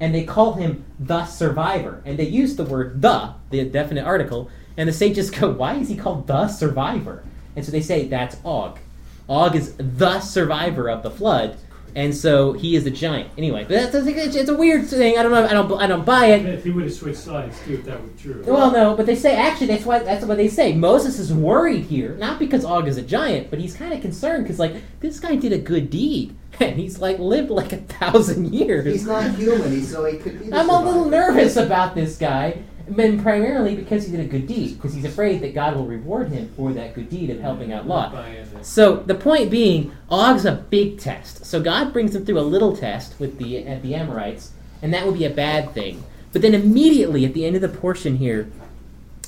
and 0.02 0.14
they 0.14 0.26
call 0.26 0.54
him 0.54 0.84
the 1.00 1.26
survivor. 1.26 2.02
And 2.04 2.20
they 2.20 2.28
use 2.28 2.58
the 2.58 2.66
word 2.66 3.02
the, 3.02 3.36
the 3.50 3.64
definite 3.64 4.04
article, 4.04 4.50
and 4.78 4.90
the 4.90 4.94
sages 4.94 5.32
go, 5.32 5.52
Why 5.52 5.76
is 5.76 5.90
he 5.90 5.96
called 5.96 6.28
the 6.28 6.48
survivor? 6.48 7.24
And 7.56 7.66
so 7.66 7.72
they 7.72 7.82
say 7.82 8.08
that's 8.08 8.38
Og. 8.44 8.80
Og 9.28 9.56
is 9.56 9.76
the 9.78 10.20
survivor 10.20 10.90
of 10.90 11.02
the 11.02 11.10
flood, 11.10 11.58
and 11.96 12.14
so 12.14 12.52
he 12.52 12.76
is 12.76 12.86
a 12.86 12.92
giant. 12.92 13.32
Anyway, 13.38 13.64
but 13.64 13.70
that's, 13.70 13.92
that's 13.94 14.06
it's, 14.06 14.36
it's 14.36 14.50
a 14.50 14.56
weird 14.56 14.86
thing. 14.86 15.18
I 15.18 15.24
don't 15.24 15.32
know. 15.32 15.46
I 15.46 15.54
don't. 15.54 15.82
I 15.82 15.88
don't 15.88 16.06
buy 16.06 16.28
it. 16.28 16.46
If 16.46 16.66
he 16.66 16.70
would 16.70 16.84
have 16.84 16.94
switched 16.94 17.20
sides 17.20 17.58
too, 17.64 17.76
if 17.76 17.86
that 17.86 18.02
were 18.02 18.10
true. 18.20 18.44
Well, 18.46 18.72
no, 18.72 18.96
but 18.96 19.06
they 19.06 19.16
say 19.16 19.36
actually 19.36 19.68
that's 19.68 19.86
why 19.86 20.00
that's 20.00 20.26
what 20.26 20.36
they 20.36 20.50
say. 20.50 20.74
Moses 20.74 21.18
is 21.18 21.34
worried 21.34 21.86
here, 21.86 22.16
not 22.16 22.38
because 22.38 22.66
Og 22.66 22.88
is 22.88 22.98
a 22.98 23.02
giant, 23.02 23.50
but 23.50 23.60
he's 23.60 23.76
kind 23.76 23.94
of 23.94 24.02
concerned 24.02 24.44
because 24.44 24.60
like 24.60 24.76
this 25.00 25.20
guy 25.20 25.38
did 25.38 25.54
a 25.54 25.58
good 25.58 25.90
deed, 25.90 26.36
and 26.60 26.78
he's 26.78 27.00
like 27.00 27.18
lived 27.18 27.50
like 27.50 27.72
a 27.72 27.78
thousand 27.78 28.54
years. 28.54 28.86
He's 28.86 29.08
not 29.08 29.34
human, 29.36 29.72
he's, 29.72 29.90
so 29.92 30.04
he 30.04 30.18
could 30.18 30.38
be. 30.40 30.50
the 30.50 30.58
I'm 30.58 30.70
a 30.70 30.84
little 30.84 31.06
nervous 31.06 31.56
about 31.56 31.96
this 31.96 32.18
guy, 32.18 32.62
and 32.88 33.22
primarily 33.22 33.76
because 33.76 34.06
he 34.06 34.12
did 34.12 34.20
a 34.20 34.30
good 34.30 34.48
deed, 34.48 34.76
because 34.76 34.94
he's 34.94 35.06
afraid 35.06 35.42
that 35.42 35.54
God 35.54 35.76
will 35.76 35.86
reward 35.86 36.30
him 36.30 36.52
for 36.56 36.74
that 36.74 36.94
good 36.94 37.10
deed 37.10 37.30
of 37.30 37.40
helping 37.40 37.74
out 37.74 37.88
Lot. 37.88 38.16
So 38.62 38.98
the 38.98 39.16
point 39.16 39.50
being, 39.50 39.92
Og's 40.10 40.46
a 40.46 40.54
big 40.54 41.00
test. 41.00 41.46
So 41.46 41.62
God 41.62 41.94
brings 41.94 42.16
him 42.16 42.26
through 42.26 42.40
a 42.40 42.42
little 42.42 42.76
test 42.76 43.20
with 43.20 43.38
the 43.38 43.64
the 43.82 43.96
Amorites, 43.96 44.52
and 44.82 44.94
that 44.94 45.06
would 45.06 45.18
be 45.18 45.26
a 45.26 45.30
bad 45.30 45.74
thing. 45.74 46.04
But 46.32 46.42
then 46.42 46.54
immediately 46.54 47.24
at 47.26 47.34
the 47.34 47.46
end 47.46 47.56
of 47.56 47.62
the 47.62 47.70
portion 47.70 48.18
here, 48.18 48.50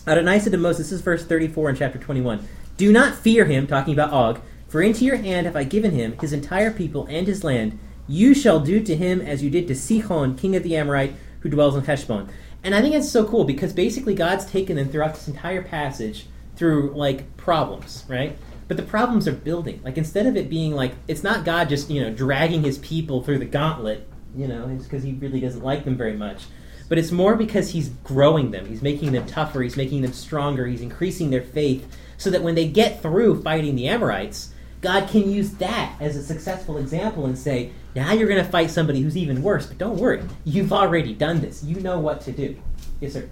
Adonai 0.06 0.40
said 0.40 0.52
to 0.52 0.58
Moses, 0.58 0.90
this 0.90 1.00
is 1.00 1.02
verse 1.02 1.26
34 1.26 1.72
in 1.72 1.76
chapter 1.76 1.98
21, 2.00 2.48
Do 2.78 2.92
not 2.92 3.16
fear 3.16 3.46
him, 3.46 3.68
talking 3.68 3.94
about 3.94 4.12
Og, 4.12 4.42
for 4.68 4.82
into 4.82 5.06
your 5.06 5.18
hand 5.18 5.46
have 5.46 5.56
I 5.56 5.64
given 5.64 5.92
him 5.92 6.18
his 6.20 6.34
entire 6.34 6.72
people 6.72 7.06
and 7.10 7.28
his 7.28 7.44
land. 7.44 7.80
You 8.08 8.34
shall 8.34 8.60
do 8.60 8.82
to 8.82 8.96
him 8.96 9.22
as 9.22 9.44
you 9.44 9.50
did 9.50 9.68
to 9.68 9.76
Sihon, 9.76 10.38
king 10.38 10.56
of 10.56 10.64
the 10.64 10.76
Amorite, 10.76 11.14
who 11.42 11.50
dwells 11.50 11.76
in 11.76 11.84
Heshbon. 11.84 12.30
And 12.64 12.76
I 12.76 12.82
think 12.82 12.94
that's 12.94 13.10
so 13.10 13.26
cool 13.26 13.44
because 13.44 13.74
basically 13.74 14.14
God's 14.14 14.46
taken 14.46 14.76
them 14.76 14.90
throughout 14.90 15.14
this 15.14 15.28
entire 15.28 15.62
passage 15.62 16.26
through 16.56 16.92
like 16.96 17.38
problems, 17.38 18.04
right? 18.08 18.38
But 18.68 18.78
the 18.78 18.84
problems 18.84 19.28
are 19.28 19.34
building. 19.34 19.82
Like 19.84 19.98
instead 19.98 20.26
of 20.26 20.36
it 20.36 20.50
being 20.50 20.74
like 20.74 20.94
it's 21.08 21.24
not 21.24 21.46
God 21.46 21.70
just 21.70 21.90
you 21.90 22.02
know 22.02 22.12
dragging 22.12 22.64
his 22.64 22.78
people 22.80 23.24
through 23.24 23.40
the 23.40 23.46
gauntlet, 23.46 24.08
you 24.36 24.48
know, 24.48 24.70
it's 24.70 24.84
because 24.84 25.04
he 25.04 25.14
really 25.14 25.40
doesn't 25.40 25.64
like 25.64 25.86
them 25.86 25.96
very 25.96 26.18
much. 26.18 26.46
But 26.90 26.98
it's 26.98 27.12
more 27.12 27.36
because 27.36 27.72
he's 27.72 27.90
growing 27.90 28.52
them. 28.52 28.66
He's 28.66 28.82
making 28.82 29.12
them 29.12 29.26
tougher. 29.26 29.62
He's 29.62 29.76
making 29.76 30.02
them 30.02 30.14
stronger. 30.14 30.66
He's 30.66 30.82
increasing 30.82 31.30
their 31.30 31.42
faith 31.42 31.98
so 32.18 32.30
that 32.30 32.44
when 32.44 32.56
they 32.56 32.68
get 32.68 33.02
through 33.02 33.42
fighting 33.42 33.76
the 33.76 33.88
Amorites, 33.88 34.54
God 34.82 35.10
can 35.10 35.30
use 35.30 35.52
that 35.56 35.96
as 36.00 36.16
a 36.16 36.24
successful 36.24 36.78
example 36.78 37.26
and 37.26 37.38
say, 37.38 37.72
now 37.98 38.14
you're 38.14 38.28
going 38.28 38.44
to 38.44 38.49
fight 38.49 38.69
somebody 38.69 39.02
who's 39.02 39.18
even 39.18 39.41
worse. 39.41 39.65
But 39.65 39.80
don't 39.80 39.98
worry, 39.98 40.22
you've 40.45 40.72
already 40.72 41.15
done 41.15 41.41
this. 41.41 41.64
You 41.64 41.80
know 41.80 41.99
what 41.99 42.22
to 42.22 42.32
do. 42.32 42.56
Yes, 43.02 43.14
sir. 43.14 43.28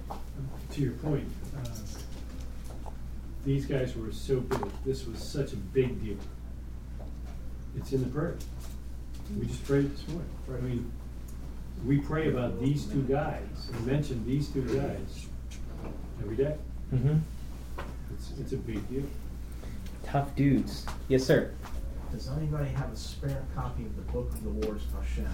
To 0.72 0.82
your 0.82 0.94
point, 0.94 1.28
uh, 1.56 1.70
these 3.46 3.68
guys 3.68 3.96
were 3.96 4.12
so 4.12 4.40
big. 4.40 4.60
This 4.84 5.06
was 5.06 5.20
such 5.20 5.54
a 5.54 5.56
big 5.56 6.04
deal. 6.04 6.18
It's 7.78 7.94
in 7.94 8.04
the 8.04 8.10
prayer. 8.10 8.38
We 9.40 9.46
just 9.46 9.64
prayed 9.66 9.94
this 9.94 10.08
morning. 10.08 10.30
I 10.50 10.62
mean, 10.62 10.92
we 11.86 12.00
pray 12.00 12.30
about 12.30 12.60
these 12.60 12.86
two 12.86 13.04
guys. 13.04 13.70
We 13.72 13.92
mention 13.92 14.26
these 14.26 14.48
two 14.50 14.64
guys 14.64 15.28
every 16.22 16.38
day. 16.38 16.56
Mm-hmm. 16.92 17.18
It's, 18.16 18.32
it's 18.40 18.54
a 18.54 18.58
big 18.58 18.90
deal. 18.90 19.04
Tough 20.04 20.36
dudes. 20.36 20.88
Yes, 21.08 21.24
sir. 21.24 21.52
Does 22.12 22.30
anybody 22.30 22.70
have 22.70 22.92
a 22.92 22.96
spare 22.96 23.44
copy 23.56 23.84
of 23.84 23.96
the 23.96 24.02
Book 24.04 24.32
of 24.32 24.44
the 24.44 24.50
Wars 24.50 24.82
of 24.84 25.04
Hashem? 25.04 25.26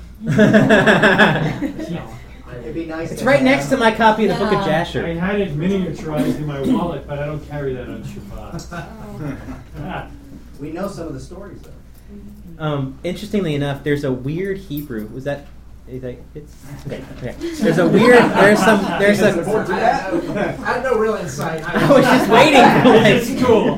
It'd 2.60 2.74
be 2.74 2.86
nice. 2.86 3.12
It's 3.12 3.24
right 3.24 3.42
next 3.42 3.70
to 3.70 3.78
my 3.78 3.92
copy 3.92 4.28
of 4.28 4.38
the 4.38 4.44
Book 4.44 4.54
of 4.54 4.66
Jasher. 4.66 5.06
I 5.06 5.14
had 5.14 5.40
it 5.40 5.56
miniaturized 5.56 6.38
in 6.38 6.46
my 6.46 6.62
wallet, 6.62 7.08
but 7.08 7.20
I 7.20 7.26
don't 7.26 7.48
carry 7.48 7.74
that 7.74 7.88
on 7.88 8.04
Shabbat. 8.04 10.12
We 10.60 10.72
know 10.72 10.88
some 10.88 11.08
of 11.08 11.16
the 11.16 11.20
stories 11.20 11.60
though. 11.62 12.64
Um, 12.64 13.00
interestingly 13.04 13.56
enough, 13.56 13.84
there's 13.84 14.04
a 14.04 14.12
weird 14.12 14.60
Hebrew. 14.60 15.08
Was 15.08 15.24
that? 15.24 15.48
Is 15.92 16.02
that 16.04 16.18
it's 16.34 16.56
okay, 16.88 17.04
okay. 17.18 17.36
There's 17.38 17.78
a 17.78 17.86
weird. 17.86 18.24
There's 18.32 18.60
some. 18.60 18.82
There's 18.98 19.22
I 19.22 19.30
a. 19.30 20.52
have 20.64 20.84
no 20.84 20.98
real 20.98 21.16
insight. 21.16 21.62
I 21.68 21.92
was 21.92 22.06
just 22.06 22.30
waiting. 22.30 22.62
It's 23.04 23.44
cool. 23.44 23.78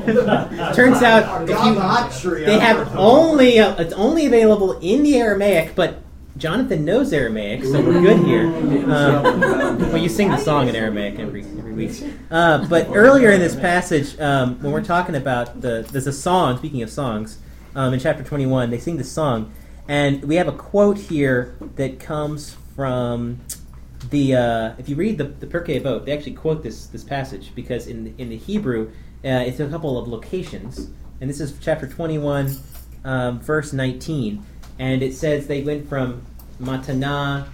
Turns 0.74 1.02
out, 1.02 1.42
if 1.50 2.24
you, 2.24 2.44
they 2.44 2.60
have 2.60 2.94
only 2.96 3.58
uh, 3.58 3.74
it's 3.82 3.94
only 3.94 4.26
available 4.26 4.78
in 4.78 5.02
the 5.02 5.16
Aramaic, 5.16 5.74
but 5.74 6.04
Jonathan 6.36 6.84
knows 6.84 7.12
Aramaic, 7.12 7.64
so 7.64 7.80
we're 7.80 8.00
good 8.00 8.24
here. 8.24 8.46
Um, 8.92 9.78
well, 9.78 9.98
you 9.98 10.08
sing 10.08 10.30
the 10.30 10.36
song 10.36 10.68
in 10.68 10.76
Aramaic 10.76 11.18
every 11.18 11.42
every 11.42 11.72
week. 11.72 12.00
Uh, 12.30 12.64
but 12.68 12.90
earlier 12.90 13.32
in 13.32 13.40
this 13.40 13.56
passage, 13.56 14.16
um, 14.20 14.60
when 14.62 14.72
we're 14.72 14.84
talking 14.84 15.16
about 15.16 15.60
the 15.60 15.84
there's 15.90 16.06
a 16.06 16.12
song. 16.12 16.58
Speaking 16.58 16.82
of 16.82 16.90
songs, 16.90 17.38
um, 17.74 17.92
in 17.92 17.98
chapter 17.98 18.22
21, 18.22 18.70
they 18.70 18.78
sing 18.78 18.98
the 18.98 19.04
song, 19.04 19.52
and 19.88 20.22
we 20.24 20.36
have 20.36 20.48
a 20.48 20.52
quote 20.52 20.98
here 20.98 21.56
that 21.76 22.00
comes 22.00 22.56
from 22.74 23.40
the 24.10 24.34
uh, 24.34 24.72
if 24.78 24.88
you 24.88 24.96
read 24.96 25.18
the 25.18 25.24
the 25.24 25.46
Pirkei 25.46 25.80
Avot, 25.80 26.04
they 26.04 26.12
actually 26.12 26.34
quote 26.34 26.62
this 26.62 26.86
this 26.86 27.04
passage 27.04 27.54
because 27.54 27.86
in 27.86 28.04
the, 28.04 28.14
in 28.18 28.28
the 28.28 28.36
Hebrew 28.36 28.90
uh, 29.24 29.44
it's 29.46 29.60
a 29.60 29.68
couple 29.68 29.98
of 29.98 30.08
locations, 30.08 30.90
and 31.20 31.30
this 31.30 31.40
is 31.40 31.56
chapter 31.60 31.86
twenty 31.86 32.18
one, 32.18 32.56
um, 33.04 33.40
verse 33.40 33.72
nineteen, 33.72 34.44
and 34.78 35.02
it 35.02 35.14
says 35.14 35.46
they 35.46 35.62
went 35.62 35.88
from 35.88 36.22
Matana 36.60 37.46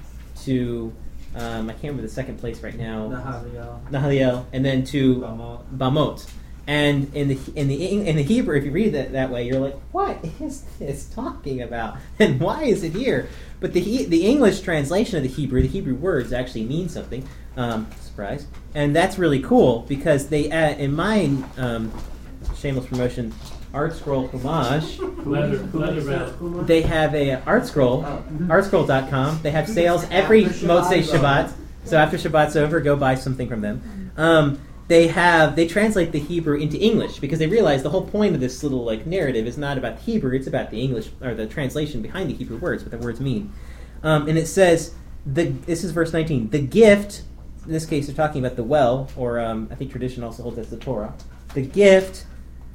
to 0.43 0.93
um, 1.35 1.71
I 1.71 1.73
can't 1.73 1.85
remember 1.85 2.03
the 2.03 2.09
second 2.09 2.39
place 2.39 2.63
right 2.63 2.77
now. 2.77 3.09
Nahaliel. 3.09 3.91
Nahaliel, 3.91 4.45
and 4.53 4.65
then 4.65 4.85
to 4.87 5.21
Bamot. 5.21 5.65
Bamot. 5.77 6.31
And 6.67 7.15
in 7.15 7.29
the 7.29 7.39
in 7.57 7.69
the 7.69 8.09
in 8.09 8.17
the 8.17 8.23
Hebrew, 8.23 8.57
if 8.57 8.65
you 8.65 8.71
read 8.71 8.95
it 8.95 9.13
that 9.13 9.31
way, 9.31 9.47
you're 9.47 9.61
like, 9.61 9.79
what 9.93 10.25
is 10.41 10.63
this 10.79 11.07
talking 11.07 11.63
about, 11.63 11.97
and 12.19 12.41
why 12.41 12.65
is 12.65 12.83
it 12.83 12.93
here? 12.93 13.29
But 13.61 13.73
the 13.73 14.05
the 14.05 14.27
English 14.27 14.61
translation 14.61 15.17
of 15.17 15.23
the 15.23 15.29
Hebrew, 15.29 15.63
the 15.63 15.69
Hebrew 15.69 15.95
words 15.95 16.33
actually 16.33 16.65
mean 16.65 16.89
something. 16.89 17.27
Um, 17.57 17.89
surprise, 18.01 18.47
and 18.75 18.95
that's 18.95 19.19
really 19.19 19.43
cool 19.43 19.81
because 19.89 20.29
they 20.29 20.51
uh, 20.51 20.77
in 20.77 20.95
my 20.95 21.37
um, 21.57 21.93
shameless 22.57 22.87
promotion, 22.87 23.35
Art 23.75 23.95
Scroll 23.95 24.29
Chumash. 24.29 24.99
Leather, 25.27 25.59
leather 25.77 26.05
belt. 26.05 26.67
They 26.67 26.83
have 26.83 27.15
a 27.15 27.43
art 27.45 27.67
scroll, 27.67 28.03
artscroll.com. 28.03 29.41
They 29.43 29.51
have 29.51 29.69
sales 29.69 30.07
every 30.11 30.47
After 30.47 30.67
Motzei 30.67 31.03
Shabbat. 31.03 31.21
Shabbat. 31.21 31.53
So 31.85 31.97
after 31.97 32.17
Shabbat's 32.17 32.57
over, 32.57 32.81
go 32.81 32.97
buy 32.97 33.15
something 33.15 33.49
from 33.49 33.61
them. 33.61 34.13
Um, 34.17 34.61
they 34.91 35.07
have 35.07 35.55
they 35.55 35.69
translate 35.69 36.11
the 36.11 36.19
Hebrew 36.19 36.59
into 36.59 36.77
English 36.77 37.21
because 37.21 37.39
they 37.39 37.47
realize 37.47 37.85
the 37.85 37.91
whole 37.91 38.05
point 38.05 38.35
of 38.35 38.41
this 38.41 38.65
little 38.65 38.85
like 38.85 39.07
narrative 39.07 39.47
is 39.47 39.57
not 39.57 39.79
about 39.79 39.99
the 39.99 40.03
Hebrew; 40.03 40.35
it's 40.35 40.49
about 40.49 40.73
the 40.73 40.83
English 40.83 41.11
or 41.23 41.33
the 41.33 41.47
translation 41.47 42.03
behind 42.03 42.29
the 42.29 42.35
Hebrew 42.35 42.59
words, 42.59 42.83
what 42.83 42.91
the 42.91 42.99
words 42.99 43.21
mean. 43.21 43.53
Um, 44.03 44.29
and 44.29 44.37
it 44.37 44.49
says 44.49 44.93
the 45.25 45.45
this 45.45 45.85
is 45.85 45.93
verse 45.93 46.13
nineteen. 46.13 46.51
The 46.51 46.61
gift, 46.61 47.23
in 47.65 47.73
this 47.73 47.87
case, 47.87 48.09
they're 48.09 48.17
talking 48.17 48.45
about 48.45 48.57
the 48.57 48.65
well, 48.65 49.09
or 49.15 49.39
um, 49.39 49.69
I 49.71 49.77
think 49.77 49.93
tradition 49.93 50.25
also 50.25 50.43
holds 50.43 50.57
that's 50.57 50.71
the 50.71 50.77
Torah. 50.77 51.15
The 51.55 51.63
gift 51.63 52.27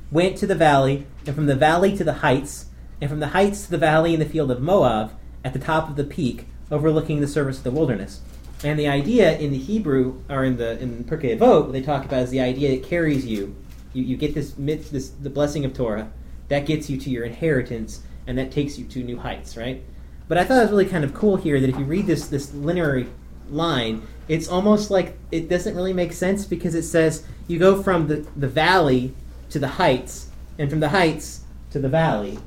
went 0.10 0.38
to 0.38 0.48
the 0.48 0.56
valley, 0.56 1.06
and 1.26 1.36
from 1.36 1.48
the 1.48 1.56
valley 1.56 1.98
to 1.98 2.06
the 2.06 2.14
heights, 2.14 2.68
and 3.02 3.10
from 3.10 3.20
the 3.20 3.30
heights 3.30 3.66
to 3.66 3.72
the 3.72 3.78
valley 3.78 4.14
in 4.14 4.22
the 4.22 4.26
field 4.26 4.52
of 4.52 4.62
Moab, 4.62 5.12
at 5.44 5.52
the 5.52 5.60
top 5.60 5.90
of 5.90 5.98
the 5.98 6.06
peak, 6.06 6.48
overlooking 6.72 7.20
the 7.20 7.28
surface 7.28 7.58
of 7.58 7.66
the 7.66 7.72
wilderness. 7.72 8.22
And 8.64 8.80
the 8.80 8.88
idea 8.88 9.38
in 9.38 9.52
the 9.52 9.58
Hebrew, 9.58 10.22
or 10.30 10.44
in 10.44 10.58
the 10.58 10.80
in 10.80 11.04
Pirkei 11.04 11.38
Avot, 11.38 11.72
they 11.72 11.82
talk 11.82 12.06
about 12.06 12.24
is 12.24 12.30
the 12.30 12.42
idea 12.42 12.72
that 12.72 12.88
carries 12.88 13.26
you. 13.26 13.56
You, 13.94 14.04
you 14.04 14.18
get 14.18 14.34
this, 14.34 14.52
this 14.52 15.10
the 15.10 15.30
blessing 15.30 15.66
of 15.66 15.74
Torah, 15.74 16.12
that 16.48 16.66
gets 16.66 16.90
you 16.90 16.98
to 16.98 17.10
your 17.10 17.26
inheritance, 17.26 18.02
and 18.28 18.38
that 18.38 18.52
takes 18.52 18.78
you 18.78 18.86
to 18.86 19.04
new 19.04 19.18
heights, 19.18 19.56
right? 19.58 19.84
But 20.28 20.38
I 20.38 20.44
thought 20.44 20.58
it 20.58 20.62
was 20.62 20.72
really 20.72 20.86
kind 20.86 21.04
of 21.04 21.14
cool 21.14 21.38
here 21.38 21.60
that 21.60 21.70
if 21.70 21.78
you 21.78 21.86
read 21.86 22.08
this 22.08 22.28
this 22.28 22.54
linear 22.54 23.06
line, 23.50 24.02
it's 24.28 24.48
almost 24.48 24.90
like 24.90 25.18
it 25.32 25.50
doesn't 25.50 25.76
really 25.76 25.94
make 25.94 26.14
sense 26.14 26.46
because 26.46 26.74
it 26.76 26.84
says 26.84 27.26
you 27.48 27.60
go 27.60 27.82
from 27.84 28.08
the, 28.08 28.26
the 28.36 28.48
valley 28.48 29.14
to 29.50 29.60
the 29.60 29.68
heights, 29.68 30.30
and 30.58 30.70
from 30.70 30.80
the 30.80 30.90
heights 30.90 31.42
to 31.72 31.80
the 31.80 31.90
valley 31.90 32.40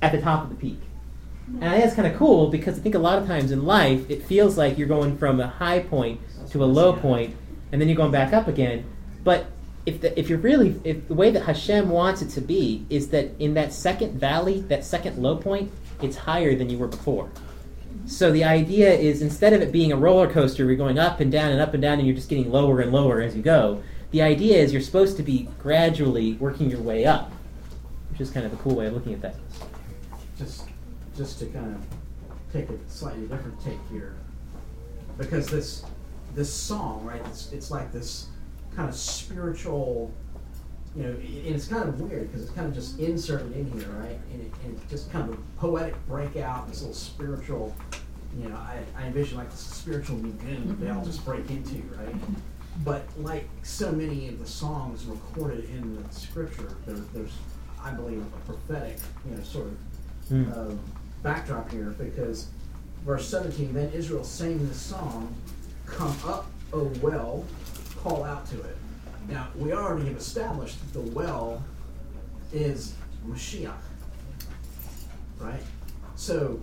at 0.00 0.12
the 0.12 0.20
top 0.20 0.44
of 0.44 0.50
the 0.50 0.56
peak. 0.56 0.78
And 1.46 1.64
I 1.64 1.72
think 1.72 1.84
that's 1.84 1.96
kind 1.96 2.08
of 2.08 2.16
cool 2.18 2.48
because 2.48 2.78
I 2.78 2.82
think 2.82 2.94
a 2.94 2.98
lot 2.98 3.18
of 3.18 3.26
times 3.26 3.50
in 3.50 3.64
life 3.64 4.08
it 4.10 4.22
feels 4.24 4.56
like 4.56 4.78
you're 4.78 4.88
going 4.88 5.18
from 5.18 5.40
a 5.40 5.46
high 5.46 5.80
point 5.80 6.20
to 6.50 6.64
a 6.64 6.66
low 6.66 6.94
point, 6.94 7.36
and 7.70 7.80
then 7.80 7.88
you're 7.88 7.96
going 7.96 8.12
back 8.12 8.32
up 8.32 8.48
again. 8.48 8.84
But 9.22 9.46
if 9.86 10.00
the, 10.00 10.18
if 10.18 10.30
you're 10.30 10.38
really 10.38 10.80
if 10.84 11.06
the 11.08 11.14
way 11.14 11.30
that 11.30 11.42
Hashem 11.42 11.90
wants 11.90 12.22
it 12.22 12.30
to 12.30 12.40
be 12.40 12.86
is 12.88 13.08
that 13.08 13.38
in 13.38 13.54
that 13.54 13.72
second 13.72 14.18
valley, 14.18 14.60
that 14.62 14.84
second 14.84 15.18
low 15.18 15.36
point, 15.36 15.70
it's 16.00 16.16
higher 16.16 16.54
than 16.54 16.70
you 16.70 16.78
were 16.78 16.88
before. 16.88 17.30
So 18.06 18.32
the 18.32 18.44
idea 18.44 18.92
is 18.92 19.22
instead 19.22 19.52
of 19.52 19.62
it 19.62 19.72
being 19.72 19.92
a 19.92 19.96
roller 19.96 20.30
coaster, 20.30 20.66
we're 20.66 20.76
going 20.76 20.98
up 20.98 21.20
and 21.20 21.30
down 21.30 21.52
and 21.52 21.60
up 21.60 21.74
and 21.74 21.82
down, 21.82 21.98
and 21.98 22.06
you're 22.06 22.16
just 22.16 22.28
getting 22.28 22.50
lower 22.50 22.80
and 22.80 22.92
lower 22.92 23.20
as 23.20 23.36
you 23.36 23.42
go. 23.42 23.82
The 24.10 24.22
idea 24.22 24.58
is 24.58 24.72
you're 24.72 24.82
supposed 24.82 25.16
to 25.16 25.22
be 25.22 25.48
gradually 25.58 26.34
working 26.34 26.70
your 26.70 26.80
way 26.80 27.04
up, 27.04 27.32
which 28.10 28.20
is 28.20 28.30
kind 28.30 28.46
of 28.46 28.52
a 28.52 28.56
cool 28.56 28.76
way 28.76 28.86
of 28.86 28.94
looking 28.94 29.12
at 29.12 29.22
that. 29.22 29.36
Just 31.16 31.38
to 31.40 31.46
kind 31.46 31.74
of 31.74 31.86
take 32.52 32.68
a 32.70 32.78
slightly 32.88 33.26
different 33.26 33.62
take 33.62 33.78
here. 33.90 34.14
Because 35.18 35.48
this 35.48 35.84
this 36.34 36.52
song 36.52 37.04
right 37.04 37.22
it's, 37.26 37.52
it's 37.52 37.70
like 37.70 37.92
this 37.92 38.26
kind 38.74 38.88
of 38.88 38.94
spiritual 38.94 40.12
you 40.96 41.02
know 41.04 41.10
and 41.10 41.54
it's 41.54 41.68
kind 41.68 41.88
of 41.88 42.00
weird 42.00 42.28
because 42.28 42.42
it's 42.42 42.52
kind 42.52 42.66
of 42.66 42.74
just 42.74 42.98
inserted 42.98 43.52
in 43.52 43.70
here 43.72 43.88
right? 43.90 44.18
And, 44.32 44.40
it, 44.40 44.52
and 44.64 44.76
it's 44.76 44.90
just 44.90 45.12
kind 45.12 45.28
of 45.28 45.34
a 45.34 45.42
poetic 45.58 45.94
breakout 46.06 46.68
this 46.68 46.80
little 46.80 46.94
spiritual 46.94 47.74
you 48.36 48.48
know 48.48 48.56
i, 48.56 48.78
I 48.96 49.06
envision 49.06 49.38
like 49.38 49.50
this 49.50 49.60
spiritual 49.60 50.16
lagoon 50.16 50.68
that 50.68 50.80
they 50.80 50.90
all 50.90 51.04
just 51.04 51.24
break 51.24 51.48
into 51.50 51.76
right? 51.96 52.14
But 52.84 53.04
like 53.18 53.48
so 53.62 53.92
many 53.92 54.26
of 54.26 54.40
the 54.40 54.46
songs 54.46 55.04
recorded 55.04 55.64
in 55.70 55.96
the 55.96 56.12
scripture 56.12 56.76
there, 56.86 56.96
there's 57.14 57.32
i 57.82 57.92
believe 57.92 58.20
a 58.20 58.46
prophetic 58.52 58.98
you 59.28 59.36
know 59.36 59.42
sort 59.44 59.66
of 59.66 59.76
uh, 60.58 60.74
backdrop 61.24 61.70
here 61.72 61.94
because 61.98 62.48
verse 63.04 63.26
17 63.28 63.72
then 63.72 63.90
israel 63.92 64.22
sang 64.22 64.64
this 64.68 64.76
song 64.76 65.34
come 65.86 66.14
up 66.26 66.46
o 66.72 66.84
well 67.00 67.44
call 67.96 68.22
out 68.22 68.46
to 68.46 68.60
it 68.60 68.76
now 69.26 69.48
we 69.56 69.72
already 69.72 70.06
have 70.06 70.18
established 70.18 70.78
that 70.80 70.92
the 71.02 71.10
well 71.12 71.64
is 72.52 72.94
mashiach 73.26 73.72
right? 75.40 75.60
So 76.14 76.60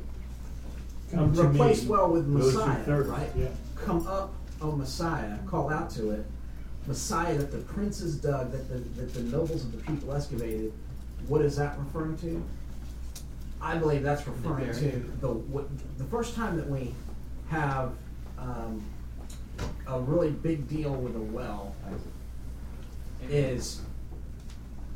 Come 1.12 1.34
replace 1.38 1.84
well 1.84 2.10
with 2.10 2.28
messiah 2.28 3.02
right? 3.02 3.30
yeah. 3.36 3.48
come 3.76 4.06
up 4.08 4.32
o 4.62 4.72
messiah 4.74 5.38
call 5.48 5.70
out 5.72 5.90
to 5.92 6.12
it. 6.12 6.26
Messiah 6.88 7.38
that 7.38 7.52
the 7.52 7.60
princes 7.60 8.16
dug 8.16 8.52
that 8.52 8.68
the, 8.70 8.78
that 9.00 9.14
the 9.14 9.22
nobles 9.24 9.64
of 9.64 9.72
the 9.72 9.78
people 9.80 10.14
excavated 10.14 10.72
what 11.28 11.42
is 11.42 11.56
that 11.58 11.78
referring 11.78 12.18
to 12.18 12.44
I 13.62 13.78
believe 13.78 14.04
that's 14.04 14.26
referring 14.28 14.66
buried. 14.68 14.74
to 14.92 15.14
the 15.22 15.28
what, 15.28 15.66
the 15.98 16.04
first 16.06 16.36
time 16.36 16.58
that 16.58 16.68
we 16.70 16.94
have 17.50 17.92
um, 18.38 18.84
a 19.88 20.00
really 20.00 20.32
big 20.32 20.68
deal 20.68 20.94
with 20.94 21.16
a 21.16 21.20
well 21.20 21.76
is 23.30 23.82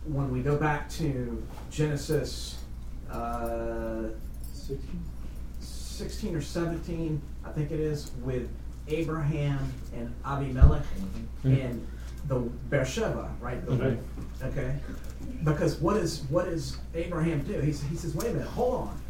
when 0.05 0.31
we 0.31 0.41
go 0.41 0.55
back 0.57 0.89
to 0.89 1.45
Genesis 1.69 2.57
uh, 3.11 4.03
16 5.59 6.35
or 6.35 6.41
17, 6.41 7.21
I 7.45 7.49
think 7.51 7.71
it 7.71 7.79
is, 7.79 8.11
with 8.23 8.49
Abraham 8.87 9.71
and 9.95 10.13
Abimelech 10.25 10.83
Mhm. 11.43 11.65
and 11.65 11.87
the 12.27 12.39
Beersheba, 12.69 13.29
right? 13.39 13.63
The- 13.65 13.71
Okay. 13.73 13.97
Okay. 14.43 14.75
Because 15.43 15.77
what 15.77 15.97
is 15.97 16.23
what 16.29 16.45
does 16.45 16.77
Abraham 16.93 17.41
do? 17.43 17.59
He, 17.59 17.71
he 17.71 17.95
says, 17.95 18.15
wait 18.15 18.29
a 18.29 18.33
minute, 18.33 18.47
hold 18.47 18.89
on. 18.89 19.01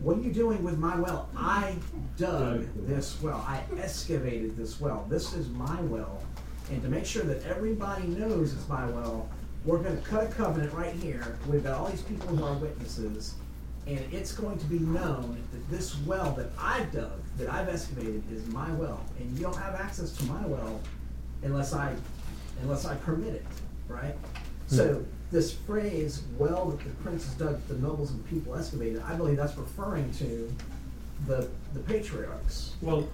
What 0.00 0.16
are 0.16 0.20
you 0.20 0.32
doing 0.32 0.64
with 0.64 0.78
my 0.78 0.98
well? 0.98 1.28
I 1.36 1.76
dug 2.16 2.66
this 2.86 3.20
well. 3.22 3.44
I 3.46 3.62
excavated 3.78 4.56
this 4.56 4.80
well. 4.80 5.06
This 5.08 5.32
is 5.32 5.48
my 5.50 5.80
well. 5.82 6.22
And 6.70 6.82
to 6.82 6.88
make 6.88 7.06
sure 7.06 7.22
that 7.22 7.44
everybody 7.44 8.06
knows 8.08 8.52
it's 8.52 8.68
my 8.68 8.84
well, 8.86 9.28
we're 9.64 9.78
going 9.78 9.96
to 9.96 10.02
cut 10.02 10.24
a 10.24 10.26
covenant 10.28 10.72
right 10.72 10.94
here. 10.94 11.38
We've 11.46 11.62
got 11.62 11.78
all 11.78 11.86
these 11.86 12.02
people 12.02 12.28
who 12.28 12.44
are 12.44 12.54
witnesses. 12.54 13.34
And 13.86 14.00
it's 14.12 14.32
going 14.32 14.58
to 14.58 14.66
be 14.66 14.78
known 14.80 15.40
that 15.52 15.70
this 15.70 15.96
well 15.98 16.32
that 16.32 16.50
I've 16.58 16.90
dug, 16.92 17.20
that 17.36 17.48
I've 17.48 17.68
excavated, 17.68 18.22
is 18.32 18.46
my 18.48 18.70
well. 18.72 19.04
And 19.18 19.36
you 19.36 19.42
don't 19.42 19.56
have 19.56 19.74
access 19.74 20.16
to 20.16 20.24
my 20.24 20.44
well 20.46 20.80
unless 21.42 21.72
I 21.72 21.94
unless 22.62 22.86
I 22.86 22.94
permit 22.96 23.34
it, 23.34 23.46
right? 23.88 24.14
So 24.66 24.94
hmm. 24.94 25.04
This 25.32 25.52
phrase, 25.52 26.22
well 26.38 26.66
that 26.70 26.84
the 26.84 26.90
princes 27.02 27.32
dug, 27.34 27.66
the 27.66 27.74
nobles 27.74 28.10
and 28.10 28.22
the 28.22 28.28
people 28.28 28.54
excavated, 28.54 29.02
I 29.04 29.14
believe 29.14 29.36
that's 29.38 29.56
referring 29.56 30.12
to 30.14 30.54
the 31.26 31.48
the 31.74 31.80
patriarchs. 31.80 32.74
Well, 32.82 33.08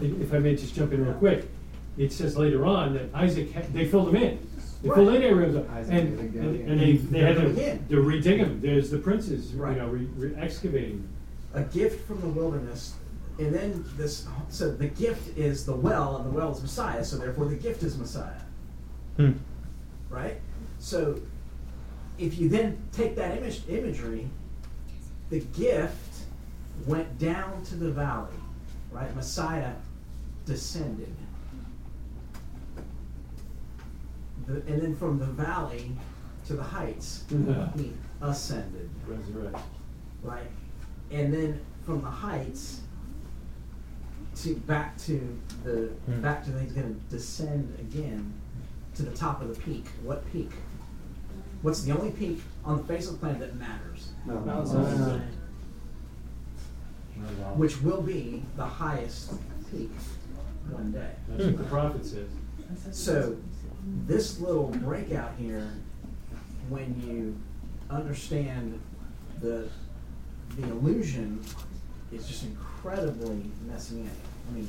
if 0.00 0.20
if 0.22 0.32
I 0.32 0.38
may 0.38 0.54
just 0.56 0.74
jump 0.74 0.92
in 0.92 1.04
real 1.04 1.14
quick, 1.14 1.48
it 1.98 2.12
says 2.12 2.36
later 2.36 2.64
on 2.64 2.94
that 2.94 3.06
Isaac, 3.14 3.50
had- 3.52 3.72
they 3.74 3.86
filled 3.86 4.08
them 4.08 4.16
in. 4.16 4.38
They 4.82 4.90
filled 4.90 5.14
in 5.14 5.22
areas, 5.22 5.54
of- 5.54 5.70
Isaac 5.70 5.92
and, 5.94 6.20
had 6.20 6.32
to 6.32 6.38
go 6.38 6.48
and 6.48 6.68
and 6.70 6.80
they, 6.80 6.92
they 6.96 7.18
had 7.20 7.36
They're 7.36 7.48
to, 7.48 7.52
going 7.54 7.88
to 7.88 7.96
redig 7.96 8.38
them. 8.40 8.60
There's 8.60 8.90
the 8.90 8.98
princes, 8.98 9.52
you 9.52 9.58
know, 9.58 9.88
re, 9.88 10.06
re 10.16 10.34
excavating. 10.36 11.08
A 11.54 11.62
gift 11.62 12.06
from 12.06 12.20
the 12.20 12.28
wilderness, 12.28 12.94
and 13.38 13.54
then 13.54 13.84
this. 13.96 14.26
So 14.50 14.70
the 14.70 14.88
gift 14.88 15.36
is 15.38 15.64
the 15.64 15.74
well, 15.74 16.16
and 16.16 16.26
the 16.26 16.30
well 16.30 16.52
is 16.52 16.60
Messiah. 16.60 17.04
So 17.04 17.16
therefore, 17.16 17.46
the 17.46 17.54
gift 17.56 17.82
is 17.82 17.96
Messiah, 17.96 18.40
Hmm. 19.16 19.32
right? 20.10 20.36
So 20.84 21.18
if 22.18 22.38
you 22.38 22.50
then 22.50 22.76
take 22.92 23.16
that 23.16 23.38
image 23.38 23.62
imagery, 23.70 24.28
the 25.30 25.40
gift 25.40 26.24
went 26.86 27.18
down 27.18 27.62
to 27.64 27.76
the 27.76 27.90
valley, 27.90 28.36
right? 28.92 29.12
Messiah 29.16 29.72
descended. 30.44 31.14
The, 34.46 34.56
and 34.66 34.82
then 34.82 34.94
from 34.94 35.18
the 35.18 35.24
valley 35.24 35.92
to 36.48 36.52
the 36.52 36.62
heights, 36.62 37.24
Yeah. 37.30 37.70
he 37.74 37.94
ascended. 38.20 38.90
Resurrect. 39.06 39.56
Right? 40.22 40.50
And 41.10 41.32
then 41.32 41.60
from 41.86 42.02
the 42.02 42.10
heights 42.10 42.82
to 44.36 44.54
back 44.56 44.98
to 44.98 45.38
the 45.62 45.88
Hmm. 46.04 46.20
back 46.20 46.44
to 46.44 46.50
the, 46.50 46.60
he's 46.60 46.72
going 46.72 46.94
to 46.94 47.00
descend 47.16 47.74
again 47.78 48.34
to 48.96 49.02
the 49.02 49.16
top 49.16 49.40
of 49.40 49.48
the 49.48 49.60
peak. 49.62 49.86
What 50.02 50.30
peak? 50.30 50.50
What's 51.64 51.82
the 51.82 51.96
only 51.96 52.10
peak 52.10 52.42
on 52.62 52.76
the 52.76 52.84
face 52.84 53.06
of 53.08 53.14
the 53.14 53.20
planet 53.20 53.40
that 53.40 53.56
matters? 53.56 54.10
Mount 54.26 54.68
Zion. 54.68 55.22
Which 57.56 57.80
will 57.80 58.02
be 58.02 58.42
the 58.58 58.66
highest 58.66 59.32
peak 59.70 59.90
one 60.68 60.92
day. 60.92 61.12
That's 61.26 61.46
what 61.46 61.56
the 61.56 61.64
prophet 61.64 62.04
says. 62.04 62.28
So, 62.92 63.38
this 64.06 64.40
little 64.40 64.66
breakout 64.66 65.32
here, 65.38 65.70
when 66.68 67.00
you 67.00 67.34
understand 67.88 68.78
the 69.40 69.70
the 70.58 70.64
illusion, 70.64 71.42
is 72.12 72.28
just 72.28 72.44
incredibly 72.44 73.42
messianic. 73.66 74.12
I 74.50 74.54
mean, 74.54 74.68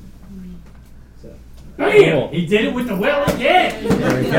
so. 1.21 1.35
Bam! 1.77 2.29
He 2.29 2.45
did 2.45 2.65
it 2.65 2.73
with 2.73 2.87
the 2.87 2.95
well 2.95 3.23
again. 3.33 3.83
There 3.83 4.21
we 4.21 4.29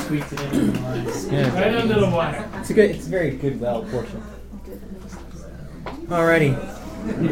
Squeeze 0.00 0.32
it 0.32 0.40
in 0.40 0.60
in 0.60 0.72
the 0.72 0.80
lines. 0.80 1.28
Yeah. 1.28 1.54
Right 1.54 1.74
under 1.74 2.00
the 2.00 2.10
wire. 2.10 2.48
It's 2.56 2.70
a 2.70 2.74
good. 2.74 2.90
It's 2.90 3.06
a 3.06 3.10
very 3.10 3.30
good 3.36 3.60
well 3.60 3.82
portion. 3.84 4.22
Alrighty. 6.06 6.56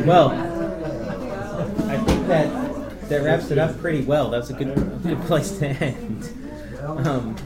Well, 0.07 0.31
I 1.91 1.97
think 1.99 2.27
that 2.29 3.09
that 3.09 3.23
wraps 3.23 3.51
it 3.51 3.59
up 3.59 3.79
pretty 3.79 4.03
well. 4.03 4.31
That's 4.31 4.51
a 4.51 4.55
good 4.55 4.75
good 5.03 5.21
place 5.23 5.59
to 5.59 5.67
end. 5.69 6.35
Um, 6.83 7.37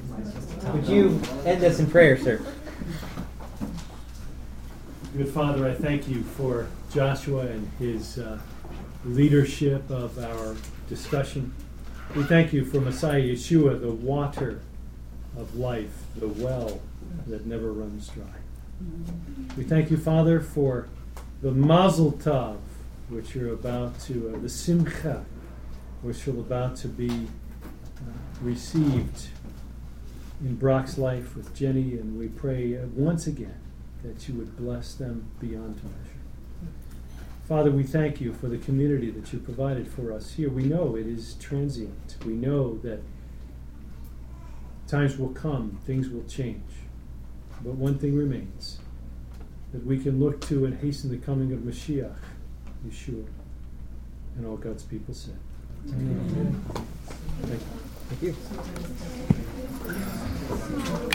would 0.73 0.87
you 0.87 1.21
end 1.45 1.65
us 1.65 1.79
in 1.79 1.87
prayer, 1.91 2.17
sir? 2.17 2.41
Good 5.17 5.29
Father, 5.29 5.69
I 5.69 5.75
thank 5.75 6.09
you 6.09 6.23
for 6.23 6.69
Joshua 6.91 7.47
and 7.47 7.71
his 7.79 8.19
uh, 8.19 8.39
leadership 9.05 9.89
of 9.91 10.19
our 10.19 10.57
discussion. 10.89 11.53
We 12.15 12.25
thank 12.25 12.53
you 12.53 12.65
for 12.65 12.81
Messiah 12.81 13.23
Yeshua, 13.23 13.81
the 13.81 13.91
water 13.91 14.61
of 15.37 15.57
life, 15.57 16.05
the 16.17 16.29
well 16.29 16.81
that 17.27 17.47
never 17.47 17.73
runs 17.73 18.09
dry. 18.09 18.25
We 19.57 19.65
thank 19.65 19.91
you, 19.91 19.97
Father, 19.97 20.41
for 20.41 20.89
the 21.41 21.53
Mazel 21.53 22.13
Tov, 22.13 22.59
which 23.09 23.35
you're 23.35 23.53
about 23.53 23.99
to, 24.01 24.35
uh, 24.35 24.39
the 24.39 24.49
Simcha, 24.49 25.25
which 26.03 26.27
you're 26.27 26.39
about 26.39 26.77
to 26.77 26.89
be 26.89 27.11
uh, 27.11 28.13
received 28.41 29.29
in 30.41 30.57
Brock's 30.57 30.99
life 30.99 31.37
with 31.37 31.55
Jenny, 31.55 31.93
and 31.93 32.19
we 32.19 32.29
pray 32.29 32.77
uh, 32.77 32.87
once 32.95 33.27
again 33.27 33.61
that 34.03 34.29
you 34.29 34.35
would 34.35 34.57
bless 34.57 34.95
them 34.95 35.31
beyond 35.41 35.77
measure. 35.77 36.12
Father, 37.53 37.71
we 37.71 37.83
thank 37.83 38.19
you 38.19 38.33
for 38.33 38.49
the 38.49 38.57
community 38.57 39.11
that 39.11 39.31
you 39.31 39.39
provided 39.39 39.87
for 39.87 40.11
us 40.11 40.33
here. 40.33 40.49
We 40.49 40.63
know 40.63 40.97
it 40.97 41.07
is 41.07 41.35
transient. 41.35 42.17
We 42.25 42.33
know 42.33 42.79
that 42.79 43.03
times 44.87 45.19
will 45.19 45.35
come, 45.35 45.79
things 45.85 46.09
will 46.09 46.25
change. 46.25 46.65
But 47.63 47.75
one 47.75 47.99
thing 47.99 48.17
remains 48.17 48.79
that 49.75 49.85
we 49.85 49.99
can 49.99 50.19
look 50.19 50.41
to 50.47 50.65
and 50.65 50.79
hasten 50.79 51.11
the 51.11 51.19
coming 51.19 51.53
of 51.53 51.59
Mashiach, 51.59 52.17
Yeshua, 52.89 53.27
and 54.39 54.47
all 54.47 54.57
God's 54.57 54.85
people 54.85 55.13
said. 55.13 55.37
Amen. 55.91 56.59
Thank 57.43 58.23
you. 58.23 58.33
Thank 59.93 60.89
you. 60.89 60.99